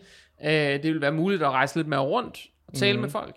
Øh, 0.75 0.83
det 0.83 0.93
vil 0.93 1.01
være 1.01 1.11
muligt 1.11 1.43
at 1.43 1.49
rejse 1.51 1.75
lidt 1.75 1.87
mere 1.87 1.99
rundt 1.99 2.39
og 2.67 2.73
tale 2.73 2.93
Mhm. 2.93 3.01
med 3.01 3.09
folk. 3.09 3.35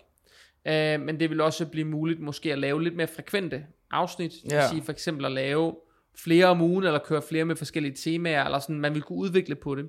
Øh, 0.67 1.01
men 1.01 1.21
det 1.21 1.31
vil 1.31 1.41
også 1.41 1.67
blive 1.67 1.85
muligt 1.87 2.21
måske 2.21 2.53
at 2.53 2.59
lave 2.59 2.83
lidt 2.83 2.97
mere 2.97 3.07
frekvente 3.07 3.67
afsnit. 3.91 4.31
Det 4.33 4.43
vil 4.51 4.57
Ja. 4.57 4.69
sige 4.69 4.83
for 4.83 4.93
eksempel 4.93 5.25
at 5.25 5.33
lave 5.33 5.77
flere 6.17 6.47
om 6.47 6.61
ugen, 6.63 6.85
eller 6.85 6.99
køre 6.99 7.23
flere 7.23 7.45
med 7.45 7.57
forskellige 7.57 7.95
temaer, 7.95 8.45
eller 8.45 8.59
sådan, 8.59 8.81
man 8.81 8.95
vil 8.95 9.03
kunne 9.03 9.19
udvikle 9.19 9.55
på 9.55 9.75
det. 9.75 9.89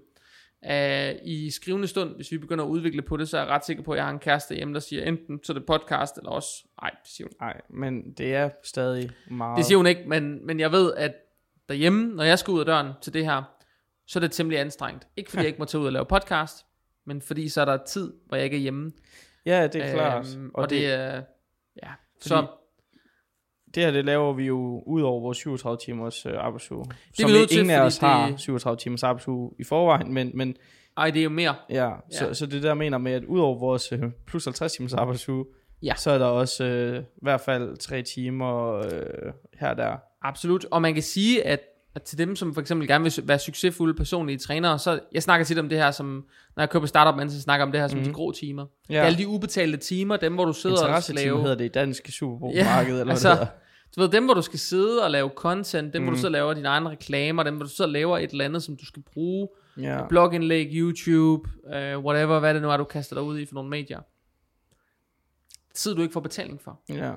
Uh, 0.66 1.28
I 1.28 1.52
skrivende 1.52 1.88
stund, 1.88 2.16
hvis 2.16 2.32
vi 2.32 2.38
begynder 2.38 2.66
at 2.66 2.70
udvikle 2.70 3.02
på 3.02 3.18
det, 3.18 3.30
så 3.30 3.38
er 3.38 3.42
jeg 3.42 3.50
ret 3.50 3.66
sikker 3.66 3.84
på, 3.84 3.92
at 3.92 3.98
jeg 3.98 4.06
har 4.06 4.12
en 4.12 4.20
kæreste 4.20 4.56
hjemme, 4.56 4.74
der 4.74 4.80
siger, 4.80 5.04
enten 5.04 5.40
så 5.44 5.54
er 5.54 5.58
det 5.58 5.66
podcast, 5.66 6.18
eller 6.18 6.30
også, 6.30 6.50
nej, 6.82 6.90
det 6.90 7.12
siger 7.12 7.28
hun. 7.28 7.34
Nej, 7.48 7.62
men 7.70 8.12
det 8.14 8.36
er 8.36 8.50
stadig 8.64 9.10
meget. 9.32 9.58
Det 9.58 9.66
siger 9.66 9.78
hun 9.78 9.88
ikke, 9.88 10.04
men, 10.08 10.46
men 10.48 10.60
jeg 10.60 10.72
ved, 10.72 10.94
at 10.94 11.14
derhjemme, 11.70 12.16
når 12.16 12.24
jeg 12.24 12.40
skal 12.40 12.52
ud 12.52 12.60
af 12.60 12.66
døren 12.66 12.88
til 13.02 13.14
det 13.14 13.26
her, 13.26 13.44
så 14.08 14.20
er 14.20 14.22
det 14.22 14.32
temmelig 14.32 14.60
anstrengt. 14.60 15.08
Ikke 15.18 15.30
fordi 15.30 15.42
jeg 15.42 15.48
ikke 15.48 15.60
må 15.60 15.66
tage 15.66 15.82
ud 15.82 15.86
og 15.86 15.92
lave 15.92 16.06
podcast, 16.06 16.66
men 17.06 17.22
fordi 17.22 17.50
så 17.50 17.62
er 17.62 17.66
der 17.66 17.78
tid, 17.86 18.14
hvor 18.28 18.36
jeg 18.38 18.44
ikke 18.46 18.58
er 18.58 18.62
hjemme. 18.62 18.92
Ja, 19.46 19.68
det 19.68 19.84
er 19.84 19.94
klart. 19.94 20.36
Øhm, 20.36 20.52
og, 20.54 20.64
og 20.64 20.70
det, 20.70 20.86
er, 20.94 21.24
ja, 21.84 21.92
så 22.22 22.30
Fordi- 22.36 22.48
det 23.76 23.84
her, 23.84 23.92
det 23.92 24.06
laver 24.06 24.34
vi 24.34 24.46
jo 24.46 24.84
ud 24.86 25.02
over 25.02 25.22
vores 25.22 25.38
37 25.38 25.78
timers 25.86 26.26
øh, 26.26 26.34
arbejdsuge. 26.38 26.86
Det 26.86 26.96
som 27.20 27.30
vi, 27.30 27.46
til, 27.50 27.60
ingen 27.60 27.76
af 27.76 27.82
os 27.82 27.98
har 27.98 28.28
det- 28.30 28.40
37 28.40 28.78
timers 28.78 29.04
arbejdsuge 29.04 29.52
i 29.60 29.64
forvejen, 29.64 30.14
men, 30.14 30.32
men 30.34 30.56
ej, 30.98 31.10
det 31.12 31.20
er 31.20 31.24
jo 31.24 31.30
mere. 31.30 31.56
ja, 31.70 31.92
så, 32.12 32.26
Ja. 32.26 32.34
så 32.34 32.46
det 32.46 32.64
der 32.64 32.74
mener 32.74 32.98
med, 32.98 33.12
at 33.12 33.24
ud 33.26 33.40
over 33.40 33.60
vores 33.60 33.92
øh, 33.92 34.00
plus 34.28 34.46
50 34.46 34.74
timers 34.74 34.94
arbejdsuge, 34.94 35.46
Ja. 35.84 35.94
så 35.96 36.12
er 36.12 36.18
der 36.18 36.26
også 36.26 36.64
øh, 36.66 37.00
i 37.02 37.06
hvert 37.22 37.42
fald 37.42 37.78
tre 37.78 38.02
timer 38.02 38.76
øh, 38.76 38.84
her 39.60 39.70
og 39.70 39.78
der. 39.78 39.96
Absolut. 40.22 40.66
Og 40.72 40.82
man 40.82 40.94
kan 40.94 41.04
sige, 41.04 41.46
at, 41.46 41.60
at 42.00 42.04
til 42.04 42.18
dem, 42.18 42.36
som 42.36 42.54
for 42.54 42.62
eksempel 42.62 42.88
gerne 42.88 43.04
vil 43.04 43.14
være 43.24 43.40
succesfulde 43.40 43.94
personlige 43.94 44.38
trænere, 44.38 44.80
så 44.80 45.00
jeg 45.12 45.24
snakker 45.24 45.46
tit 45.46 45.60
om 45.60 45.70
det 45.70 45.78
her, 45.78 45.92
som 45.92 46.26
når 46.56 46.62
jeg 46.64 46.70
køber 46.70 46.86
startup 46.86 47.18
man 47.18 47.30
så 47.32 47.42
snakker 47.42 47.66
om 47.66 47.72
det 47.72 47.82
her 47.82 47.88
som 47.88 48.00
Mhm. 48.00 48.08
de 48.08 48.14
grå 48.14 48.32
timer. 48.32 48.66
Ja. 48.90 48.94
Ja. 48.96 49.04
Alle 49.04 49.18
de 49.18 49.28
ubetalte 49.28 49.78
timer, 49.78 50.18
dem 50.18 50.34
hvor 50.34 50.46
du 50.46 50.54
sidder 50.54 50.76
og 50.76 50.80
skal 50.80 50.90
Interessetimer 50.90 51.22
lave... 51.26 51.42
hedder 51.42 51.56
det 51.56 51.66
i 51.66 51.68
dansk 51.68 52.10
supermarked, 52.10 52.96
Ja, 52.96 53.02
eller 53.02 53.12
altså, 53.14 53.28
hvad 53.28 53.38
det 53.38 53.48
hedder. 53.48 53.54
Du 53.96 54.02
ved, 54.02 54.10
dem 54.10 54.26
hvor 54.26 54.34
du 54.34 54.42
skal 54.42 54.60
sidde 54.60 55.04
og 55.04 55.12
lave 55.12 55.30
content, 55.36 55.94
dem 55.94 56.02
hvor 56.02 56.10
Mhm. 56.12 56.16
du 56.16 56.20
sidder 56.20 56.30
og 56.30 56.32
laver 56.32 56.54
dine 56.54 56.68
egne 56.68 56.90
reklamer, 56.90 57.44
dem 57.44 57.56
hvor 57.56 57.64
du 57.64 57.70
sidder 57.70 57.90
og 57.90 57.94
laver 57.94 58.18
et 58.18 58.32
eller 58.32 58.46
andet, 58.46 58.64
som 58.64 58.78
du 58.78 58.86
skal 58.86 59.04
bruge, 59.14 59.48
Ja. 59.78 60.08
blogindlæg, 60.10 60.68
YouTube, 60.72 61.50
uh, 61.64 62.04
whatever, 62.06 62.40
hvad 62.40 62.54
det 62.54 62.62
nu 62.62 62.70
er, 62.72 62.78
du 62.78 62.84
kaster 62.84 63.16
dig 63.16 63.24
ud 63.24 63.40
i 63.40 63.46
for 63.46 63.54
nogle 63.54 63.70
medier. 63.70 64.00
Tid 65.74 65.96
du 65.96 66.02
ikke 66.02 66.14
får 66.14 66.20
betaling 66.20 66.62
for. 66.62 66.80
ja. 66.90 67.12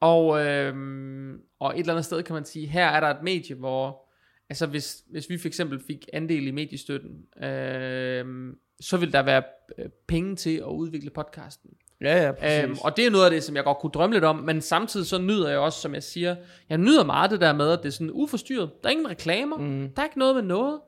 Og, 0.00 0.46
øhm, 0.46 1.38
og 1.60 1.74
et 1.74 1.80
eller 1.80 1.92
andet 1.92 2.04
sted 2.04 2.22
kan 2.22 2.34
man 2.34 2.44
sige, 2.44 2.66
her 2.66 2.86
er 2.86 3.00
der 3.00 3.08
et 3.08 3.22
medie, 3.22 3.56
hvor, 3.56 4.07
altså 4.50 4.66
hvis, 4.66 5.02
hvis 5.10 5.30
vi 5.30 5.38
for 5.38 5.46
eksempel 5.48 5.80
fik 5.86 6.08
andel 6.12 6.46
i 6.46 6.50
mediestøtten, 6.50 7.44
øhm, 7.44 8.54
så 8.80 8.96
vil 8.96 9.12
der 9.12 9.22
være 9.22 9.42
øh, 9.78 9.86
penge 10.08 10.36
til 10.36 10.56
at 10.56 10.64
udvikle 10.64 11.10
podcasten. 11.10 11.70
Ja, 12.00 12.24
ja, 12.26 12.32
præcis. 12.32 12.64
Øhm, 12.64 12.76
og 12.84 12.96
det 12.96 13.06
er 13.06 13.10
noget 13.10 13.24
af 13.24 13.30
det, 13.30 13.44
som 13.44 13.56
jeg 13.56 13.64
godt 13.64 13.78
kunne 13.78 13.90
drømme 13.92 14.14
lidt 14.16 14.24
om, 14.24 14.36
men 14.36 14.60
samtidig 14.60 15.06
så 15.06 15.18
nyder 15.18 15.48
jeg 15.48 15.58
også, 15.58 15.80
som 15.80 15.94
jeg 15.94 16.02
siger, 16.02 16.36
jeg 16.68 16.78
nyder 16.78 17.04
meget 17.04 17.30
det 17.30 17.40
der 17.40 17.52
med, 17.52 17.70
at 17.72 17.78
det 17.78 17.86
er 17.86 17.90
sådan 17.92 18.10
uforstyrret. 18.12 18.70
Der 18.82 18.88
er 18.88 18.92
ingen 18.92 19.10
reklamer, 19.10 19.56
Mm. 19.58 19.88
der 19.96 20.02
er 20.02 20.06
ikke 20.06 20.18
noget 20.18 20.34
med 20.34 20.42
noget. 20.42 20.80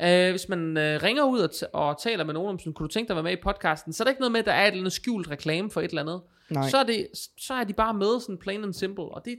Øh, 0.00 0.30
hvis 0.30 0.48
man 0.48 0.76
øh, 0.76 1.02
ringer 1.02 1.24
ud 1.24 1.38
og, 1.40 1.50
t- 1.54 1.70
og 1.72 2.02
taler 2.02 2.24
med 2.24 2.34
nogen 2.34 2.48
om 2.48 2.58
sådan, 2.58 2.72
kunne 2.72 2.88
du 2.88 2.92
tænke 2.92 3.08
dig 3.08 3.12
at 3.12 3.16
være 3.24 3.30
med 3.32 3.38
i 3.38 3.42
podcasten, 3.42 3.92
så 3.92 4.02
er 4.02 4.04
der 4.04 4.10
ikke 4.10 4.20
noget 4.20 4.32
med, 4.32 4.40
at 4.40 4.46
der 4.46 4.52
er 4.52 4.62
et 4.62 4.66
eller 4.66 4.80
andet 4.80 4.92
skjult 4.92 5.30
reklame 5.30 5.70
for 5.70 5.80
et 5.80 5.88
eller 5.88 6.02
andet. 6.02 6.20
Nej. 6.50 6.68
Så 6.68 6.76
er, 6.76 6.84
det, 6.84 7.06
så 7.38 7.54
er 7.54 7.64
de 7.64 7.72
bare 7.72 7.94
med 7.94 8.20
sådan 8.20 8.38
plain 8.38 8.64
and 8.64 8.72
simple, 8.74 9.04
og 9.04 9.24
det, 9.24 9.38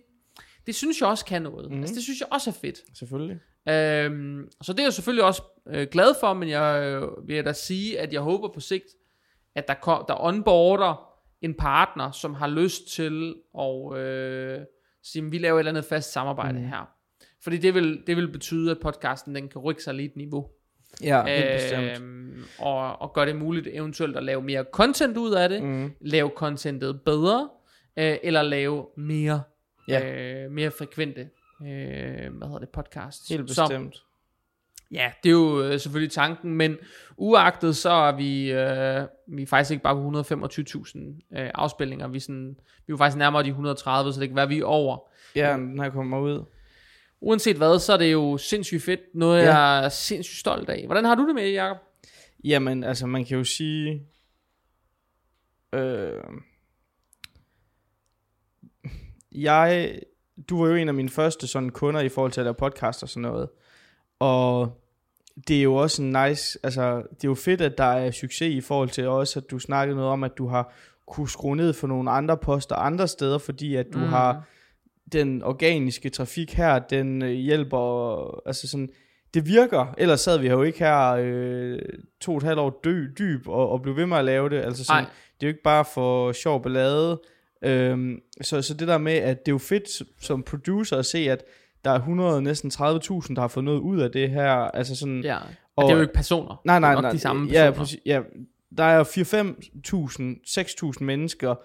det 0.68 0.76
synes 0.76 1.02
jeg 1.02 1.10
også 1.10 1.26
kan 1.26 1.42
noget. 1.42 1.72
Mm. 1.72 1.80
Altså 1.80 1.96
det 1.96 2.04
synes 2.04 2.20
jeg 2.20 2.28
også 2.32 2.50
er 2.50 2.54
fedt. 2.54 2.78
Selvfølgelig. 2.98 3.40
Øhm, 3.70 4.50
så 4.62 4.74
det 4.74 4.80
er 4.80 4.84
jeg 4.84 4.94
selvfølgelig 4.94 5.24
også 5.24 5.42
øh, 5.70 5.88
glad 5.92 6.16
for, 6.20 6.34
men 6.34 6.50
jeg 6.50 6.84
øh, 6.84 7.28
vil 7.28 7.46
da 7.46 7.54
sige, 7.54 8.00
at 8.00 8.14
jeg 8.14 8.22
håber 8.22 8.50
på 8.54 8.60
sigt, 8.60 8.86
at 9.56 9.68
der, 9.68 9.74
kom, 9.74 10.06
der 10.08 10.24
onboarder 10.24 11.06
en 11.42 11.54
partner, 11.54 12.12
som 12.12 12.34
har 12.34 12.48
lyst 12.48 12.88
til 12.88 13.36
at 13.60 13.98
øh, 13.98 14.60
sige, 15.04 15.26
at 15.26 15.32
vi 15.32 15.38
laver 15.38 15.56
et 15.56 15.60
eller 15.60 15.72
andet 15.72 15.86
fast 15.86 16.12
samarbejde 16.12 16.60
mm. 16.60 16.66
her. 16.66 16.90
Fordi 17.44 17.58
det 17.58 17.74
vil, 17.74 18.04
det 18.08 18.18
vil 18.18 18.32
betyde, 18.32 18.72
at 18.72 18.78
podcasten 18.82 19.36
den 19.36 19.48
kan 19.48 19.62
rykke 19.62 19.84
sig 19.84 19.94
lige 19.94 20.10
et 20.10 20.16
niveau. 20.16 20.48
Ja, 21.04 21.24
helt 21.26 21.62
bestemt. 21.62 22.02
Øhm, 22.02 22.44
og, 22.60 23.02
og 23.02 23.14
gøre 23.14 23.26
det 23.26 23.36
muligt 23.36 23.68
eventuelt 23.72 24.18
at 24.18 24.24
lave 24.24 24.42
mere 24.42 24.66
content 24.72 25.18
ud 25.18 25.34
af 25.34 25.50
det. 25.50 25.64
Mm. 25.64 25.92
Lave 26.02 26.32
contentet 26.36 27.02
bedre. 27.06 27.50
Øh, 28.00 28.18
eller 28.24 28.42
lave 28.42 28.86
mere, 28.98 29.42
Ja. 29.88 30.44
øh, 30.46 30.52
mere 30.52 30.72
frekvente 30.72 31.30
øh, 31.62 32.34
hvad 32.38 32.48
hedder 32.48 32.60
det, 32.60 32.70
podcasts. 32.70 33.30
Helt 33.30 33.50
Så- 33.52 33.68
bestemt. 33.68 33.96
Ja, 34.92 35.12
det 35.24 35.30
er 35.30 35.34
jo 35.34 35.62
øh, 35.64 35.80
selvfølgelig 35.80 36.12
tanken, 36.12 36.54
men 36.54 36.78
uagtet 37.18 37.76
så 37.78 37.90
er 37.90 38.12
vi, 38.12 38.52
øh, 38.52 39.08
vi 39.28 39.42
er 39.44 39.48
faktisk 39.48 39.72
ikke 39.72 39.84
bare 39.84 39.96
på 39.96 40.02
125.000 40.02 41.38
øh, 41.40 41.52
afspilninger, 41.54 42.08
vi 42.08 42.18
er, 42.18 42.22
sådan, 42.22 42.50
vi 42.58 42.92
er 42.92 42.94
jo 42.94 42.98
faktisk 42.98 43.18
nærmere 43.18 43.44
de 43.44 43.48
130, 43.50 44.14
så 44.14 44.20
det 44.20 44.30
kan 44.30 44.36
være, 44.36 44.48
vi 44.48 44.60
er 44.60 44.66
over. 44.66 44.98
Ja, 45.36 45.54
den 45.54 45.80
her 45.80 45.90
kommer 45.90 46.20
ud. 46.20 46.44
Uanset 47.22 47.58
hvad, 47.58 47.80
så 47.80 47.94
er 47.94 47.98
det 47.98 48.12
jo 48.12 48.38
sindssygt 48.38 48.84
fedt, 48.84 49.00
noget 49.14 49.44
Ja. 49.44 49.58
jeg 49.58 49.86
er 49.86 49.90
sindssygt 49.90 50.40
stolt 50.40 50.70
af. 50.70 50.86
Hvordan 50.86 51.06
har 51.06 51.16
du 51.16 51.28
det 51.28 51.36
med, 51.36 51.50
Jacob? 51.52 51.78
Jamen, 52.44 52.84
altså 52.84 53.08
man 53.08 53.26
kan 53.26 53.38
jo 53.38 53.44
sige... 53.44 54.04
Øh, 55.74 56.24
jeg... 59.32 60.00
Du 60.50 60.62
var 60.62 60.70
jo 60.70 60.76
en 60.76 60.88
af 60.88 60.94
mine 60.94 61.10
første 61.10 61.48
sådan 61.48 61.70
kunder 61.70 62.02
i 62.02 62.10
forhold 62.10 62.32
til 62.32 62.42
at 62.42 62.46
lave 62.46 62.54
podcast 62.54 63.04
og 63.04 63.10
sådan 63.10 63.22
noget. 63.22 63.50
Og 64.20 64.78
det 65.48 65.58
er 65.60 65.64
jo 65.64 65.76
også 65.76 66.02
en 66.02 66.10
nice... 66.12 66.60
Altså, 66.64 66.96
det 66.96 67.24
er 67.24 67.28
jo 67.28 67.36
fedt, 67.36 67.62
at 67.62 67.78
der 67.78 67.84
er 67.84 68.12
succes 68.12 68.56
i 68.56 68.62
forhold 68.62 68.90
til 68.90 69.08
også, 69.08 69.40
at 69.40 69.52
du 69.52 69.60
snakkede 69.60 69.96
noget 69.96 70.12
om, 70.12 70.24
at 70.24 70.38
du 70.38 70.48
har 70.48 70.74
kunne 71.08 71.30
skrue 71.30 71.56
ned 71.56 71.74
for 71.74 71.88
nogle 71.88 72.12
andre 72.12 72.38
poster 72.38 72.76
andre 72.76 73.08
steder, 73.08 73.38
fordi 73.38 73.76
at 73.76 73.86
du 73.94 73.98
Mm. 74.00 74.06
har 74.06 74.44
den 75.12 75.44
organiske 75.44 76.10
trafik 76.10 76.54
her, 76.54 76.80
den 76.80 77.22
øh, 77.22 77.30
hjælper, 77.32 78.48
altså 78.48 78.68
sådan, 78.68 78.90
det 79.34 79.46
virker, 79.48 79.94
ellers 79.98 80.22
sad 80.22 80.38
vi 80.40 80.48
her 80.48 80.54
jo 80.54 80.64
ikke 80.64 80.80
her 80.80 81.16
øh, 81.20 81.80
to 82.22 82.32
og 82.32 82.38
et 82.38 82.44
halvt 82.44 82.60
år 82.60 82.80
dø, 82.84 83.06
dyb 83.20 83.48
og, 83.48 83.70
og 83.70 83.82
blev 83.82 83.96
ved 83.96 84.06
med 84.06 84.18
at 84.18 84.26
lave 84.26 84.50
det, 84.50 84.56
altså 84.62 84.84
sådan, 84.86 85.04
Nej. 85.04 85.12
det 85.40 85.46
er 85.46 85.48
jo 85.48 85.54
ikke 85.54 85.64
bare 85.64 85.86
for 85.94 86.32
sjov 86.32 86.64
ballade, 86.64 87.20
øhm, 87.62 88.20
så, 88.42 88.62
så 88.62 88.74
det 88.74 88.88
der 88.88 88.98
med, 88.98 89.14
at 89.14 89.46
det 89.46 89.52
er 89.52 89.54
jo 89.54 89.58
fedt 89.58 90.04
som- 90.22 90.44
producer 90.44 90.98
at 90.98 91.06
se, 91.06 91.18
at 91.18 91.44
der 91.86 91.92
er 91.92 91.96
100, 92.00 92.42
næsten 92.42 92.72
30.000, 92.74 93.36
der 93.36 93.40
har 93.42 93.48
fået 93.48 93.64
noget 93.64 93.80
ud 93.80 94.00
af 94.00 94.12
det 94.12 94.30
her, 94.30 94.52
altså 94.52 94.96
sådan, 94.96 95.22
Ja. 95.24 95.38
Og, 95.76 95.84
det 95.84 95.92
er 95.92 95.96
jo 95.96 96.02
ikke 96.02 96.14
personer. 96.14 96.62
Nej, 96.66 96.80
nej, 96.80 96.90
det 96.90 96.98
er 96.98 97.02
nok 97.02 97.04
nej. 97.04 97.12
de 97.12 97.20
samme 97.20 97.50
ja, 97.52 97.54
personer. 97.72 97.72
præcis, 97.78 98.00
ja, 98.06 98.22
der 98.78 98.84
er 98.84 99.04
4-5.000, 99.04 100.92
6.000 101.00 101.04
mennesker 101.04 101.56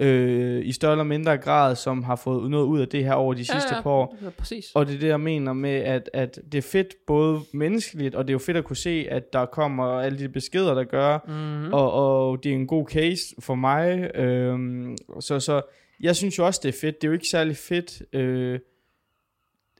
øh, 0.00 0.66
i 0.66 0.72
større 0.72 0.92
eller 0.92 1.04
mindre 1.04 1.38
grad, 1.38 1.76
som 1.76 2.02
har 2.04 2.16
fået 2.16 2.50
noget 2.50 2.64
ud 2.64 2.80
af 2.80 2.88
det 2.88 3.04
her 3.04 3.12
over 3.12 3.34
de 3.34 3.44
sidste 3.44 3.68
ja, 3.70 3.76
ja, 3.76 3.82
par 3.82 3.90
år. 3.90 4.16
Ja, 4.22 4.30
præcis. 4.30 4.66
Og 4.74 4.86
det 4.86 4.94
er 4.94 4.98
det, 4.98 5.08
jeg 5.08 5.20
mener 5.20 5.52
med, 5.52 5.70
at, 5.74 6.10
at 6.12 6.38
det 6.52 6.58
er 6.58 6.62
fedt 6.62 6.94
både 7.06 7.40
menneskeligt, 7.52 8.14
og 8.14 8.24
det 8.24 8.30
er 8.30 8.34
jo 8.34 8.38
fedt 8.38 8.56
at 8.56 8.64
kunne 8.64 8.76
se, 8.76 9.06
at 9.10 9.32
der 9.32 9.46
kommer 9.46 9.84
alle 9.84 10.18
de 10.18 10.28
beskeder, 10.28 10.74
der 10.74 10.84
gør, 10.84 11.18
Mm-hmm. 11.26 11.72
og, 11.72 11.92
og 11.92 12.44
det 12.44 12.50
er 12.50 12.56
en 12.56 12.66
god 12.66 12.86
case 12.86 13.22
for 13.40 13.54
mig. 13.54 14.10
Øhm, 14.16 14.96
så, 15.20 15.40
så 15.40 15.62
jeg 16.00 16.16
synes 16.16 16.38
jo 16.38 16.46
også, 16.46 16.60
det 16.62 16.68
er 16.68 16.78
fedt. 16.80 17.00
Det 17.00 17.06
er 17.06 17.08
jo 17.08 17.12
ikke 17.14 17.28
særlig 17.30 17.56
fedt. 17.56 18.02
Øh, 18.12 18.58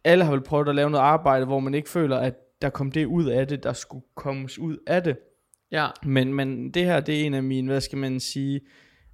alle 0.05 0.25
har 0.25 0.33
vel 0.33 0.41
prøvet 0.41 0.69
at 0.69 0.75
lave 0.75 0.91
noget 0.91 1.05
arbejde, 1.05 1.47
hvor 1.47 1.61
man 1.61 1.75
ikke 1.75 1.89
føler, 1.91 2.17
at 2.17 2.35
der 2.63 2.71
kom 2.71 2.93
det 2.93 3.07
ud 3.07 3.25
af 3.25 3.49
det, 3.49 3.63
der 3.63 3.73
skulle 3.73 4.05
kommes 4.15 4.59
ud 4.59 4.77
af 4.87 5.03
det. 5.03 5.17
Ja. 5.73 5.87
Men, 6.05 6.35
men 6.35 6.71
det 6.71 6.85
her, 6.85 7.01
det 7.01 7.21
er 7.21 7.27
en 7.27 7.35
af 7.35 7.43
mine, 7.43 7.69
hvad 7.69 7.81
skal 7.81 7.99
man 7.99 8.21
sige, 8.21 8.55
øh, 8.57 8.61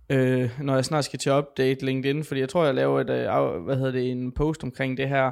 når 0.09 0.75
jeg 0.75 0.85
snart 0.85 1.05
skal 1.05 1.19
til 1.19 1.31
at 1.31 1.39
update 1.39 1.85
LinkedIn, 1.85 2.25
fordi 2.25 2.41
jeg 2.41 2.49
tror, 2.49 2.65
jeg 2.65 2.75
laver 2.75 3.01
et, 3.01 3.11
øh, 3.11 3.65
hvad 3.65 3.77
hedder 3.77 3.93
det, 3.93 4.11
en 4.11 4.33
post 4.33 4.63
omkring 4.65 4.97
det 4.97 5.09
her, 5.09 5.31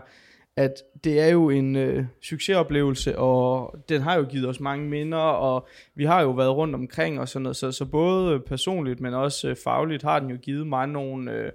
at 0.57 0.75
det 1.05 1.21
er 1.21 1.27
jo 1.29 1.51
en 1.51 1.77
øh, 1.77 2.05
succesoplevelse, 2.23 3.19
og 3.19 3.75
den 3.89 4.01
har 4.03 4.17
jo 4.17 4.23
givet 4.25 4.49
os 4.49 4.61
mange 4.61 4.89
minder, 4.89 5.19
og 5.19 5.67
vi 5.95 6.05
har 6.05 6.23
jo 6.23 6.31
været 6.31 6.57
rundt 6.57 6.75
omkring 6.75 7.21
og 7.21 7.29
sådan 7.29 7.43
noget, 7.43 7.57
så, 7.57 7.73
så 7.73 7.85
både 7.85 8.41
personligt, 8.41 9.01
men 9.01 9.15
også 9.15 9.49
øh, 9.49 9.57
fagligt 9.65 10.03
har 10.03 10.21
den 10.21 10.31
jo 10.31 10.37
givet 10.37 10.67
mig 10.67 10.87
nogle, 10.89 11.33
øh, 11.33 11.53